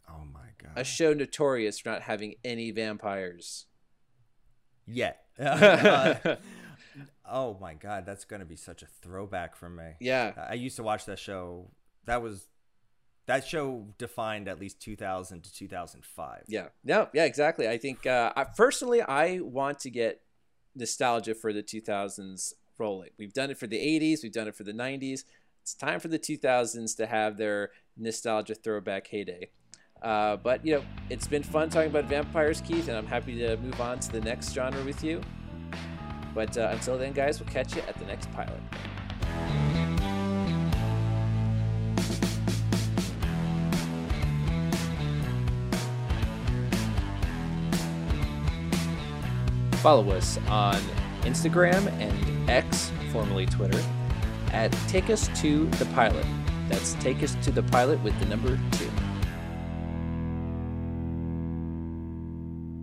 Oh 0.10 0.24
my 0.32 0.50
god! 0.58 0.74
A 0.76 0.84
show 0.84 1.14
notorious 1.14 1.80
for 1.80 1.90
not 1.90 2.04
having 2.04 2.36
any 2.44 2.72
vampires. 2.72 3.66
Yet. 4.86 5.24
uh, 5.40 6.16
oh 7.30 7.58
my 7.60 7.74
god, 7.74 8.06
that's 8.06 8.26
gonna 8.26 8.46
be 8.46 8.56
such 8.56 8.84
a 8.84 8.88
throwback 9.02 9.56
for 9.56 9.70
me. 9.70 9.94
Yeah, 10.00 10.34
I 10.50 10.54
used 10.54 10.78
to 10.78 10.84
watch 10.84 11.06
that 11.06 11.20
show. 11.20 11.72
That 12.06 12.22
was 12.22 12.48
that 13.28 13.46
show 13.46 13.88
defined 13.98 14.48
at 14.48 14.60
least 14.60 14.82
2000 14.82 15.44
to 15.44 15.54
2005. 15.54 16.44
Yeah, 16.48 16.68
no, 16.86 17.10
yeah, 17.14 17.26
exactly. 17.26 17.68
I 17.68 17.78
think 17.78 18.06
uh, 18.06 18.32
I, 18.36 18.46
personally, 18.46 19.02
I 19.02 19.40
want 19.42 19.80
to 19.80 19.90
get 19.90 20.22
nostalgia 20.78 21.36
for 21.36 21.52
the 21.52 21.64
2000s 21.64 22.54
rolling. 22.78 23.10
We've 23.18 23.34
done 23.34 23.50
it 23.50 23.58
for 23.58 23.68
the 23.68 23.78
80s, 23.78 24.24
we've 24.24 24.32
done 24.32 24.48
it 24.48 24.56
for 24.56 24.64
the 24.64 24.74
90s. 24.74 25.24
It's 25.62 25.74
time 25.74 26.00
for 26.00 26.08
the 26.08 26.20
2000s 26.20 26.96
to 26.98 27.06
have 27.06 27.38
their 27.38 27.72
nostalgia 27.98 28.56
throwback 28.56 29.08
heyday. 29.08 29.50
Uh, 30.02 30.38
but 30.38 30.66
you 30.66 30.76
know, 30.76 30.84
it's 31.10 31.28
been 31.28 31.44
fun 31.44 31.70
talking 31.70 31.90
about 31.90 32.06
vampires, 32.06 32.62
Keith, 32.62 32.88
and 32.88 32.98
I'm 32.98 33.08
happy 33.08 33.38
to 33.40 33.58
move 33.58 33.82
on 33.82 34.00
to 34.00 34.12
the 34.12 34.22
next 34.22 34.54
genre 34.54 34.84
with 34.84 35.04
you. 35.04 35.22
But 36.34 36.58
uh, 36.58 36.70
until 36.72 36.98
then, 36.98 37.14
guys, 37.14 37.40
we'll 37.40 37.50
catch 37.50 37.76
you 37.76 37.82
at 37.88 37.98
the 37.98 38.06
next 38.06 38.32
pilot. 38.32 38.62
Follow 49.88 50.12
us 50.12 50.38
on 50.50 50.76
Instagram 51.22 51.88
and 52.02 52.50
X, 52.50 52.92
formerly 53.14 53.46
Twitter, 53.46 53.82
at 54.52 54.70
Take 54.90 55.10
Us 55.10 55.30
to 55.40 55.66
the 55.80 55.86
Pilot. 55.96 56.26
That's 56.68 56.96
Take 56.96 57.24
Us 57.24 57.36
to 57.46 57.52
the 57.52 57.64
Pilot 57.64 58.04
with 58.04 58.20
the 58.20 58.26
number 58.26 58.60
two. 58.74 58.92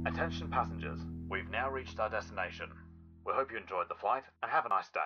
Attention 0.06 0.48
passengers, 0.48 1.00
we've 1.28 1.50
now 1.50 1.68
reached 1.68 2.00
our 2.00 2.08
destination. 2.08 2.70
We 3.26 3.34
hope 3.34 3.52
you 3.52 3.58
enjoyed 3.58 3.90
the 3.90 3.96
flight 3.96 4.22
and 4.42 4.50
have 4.50 4.64
a 4.64 4.70
nice 4.70 4.88
day. 4.88 5.00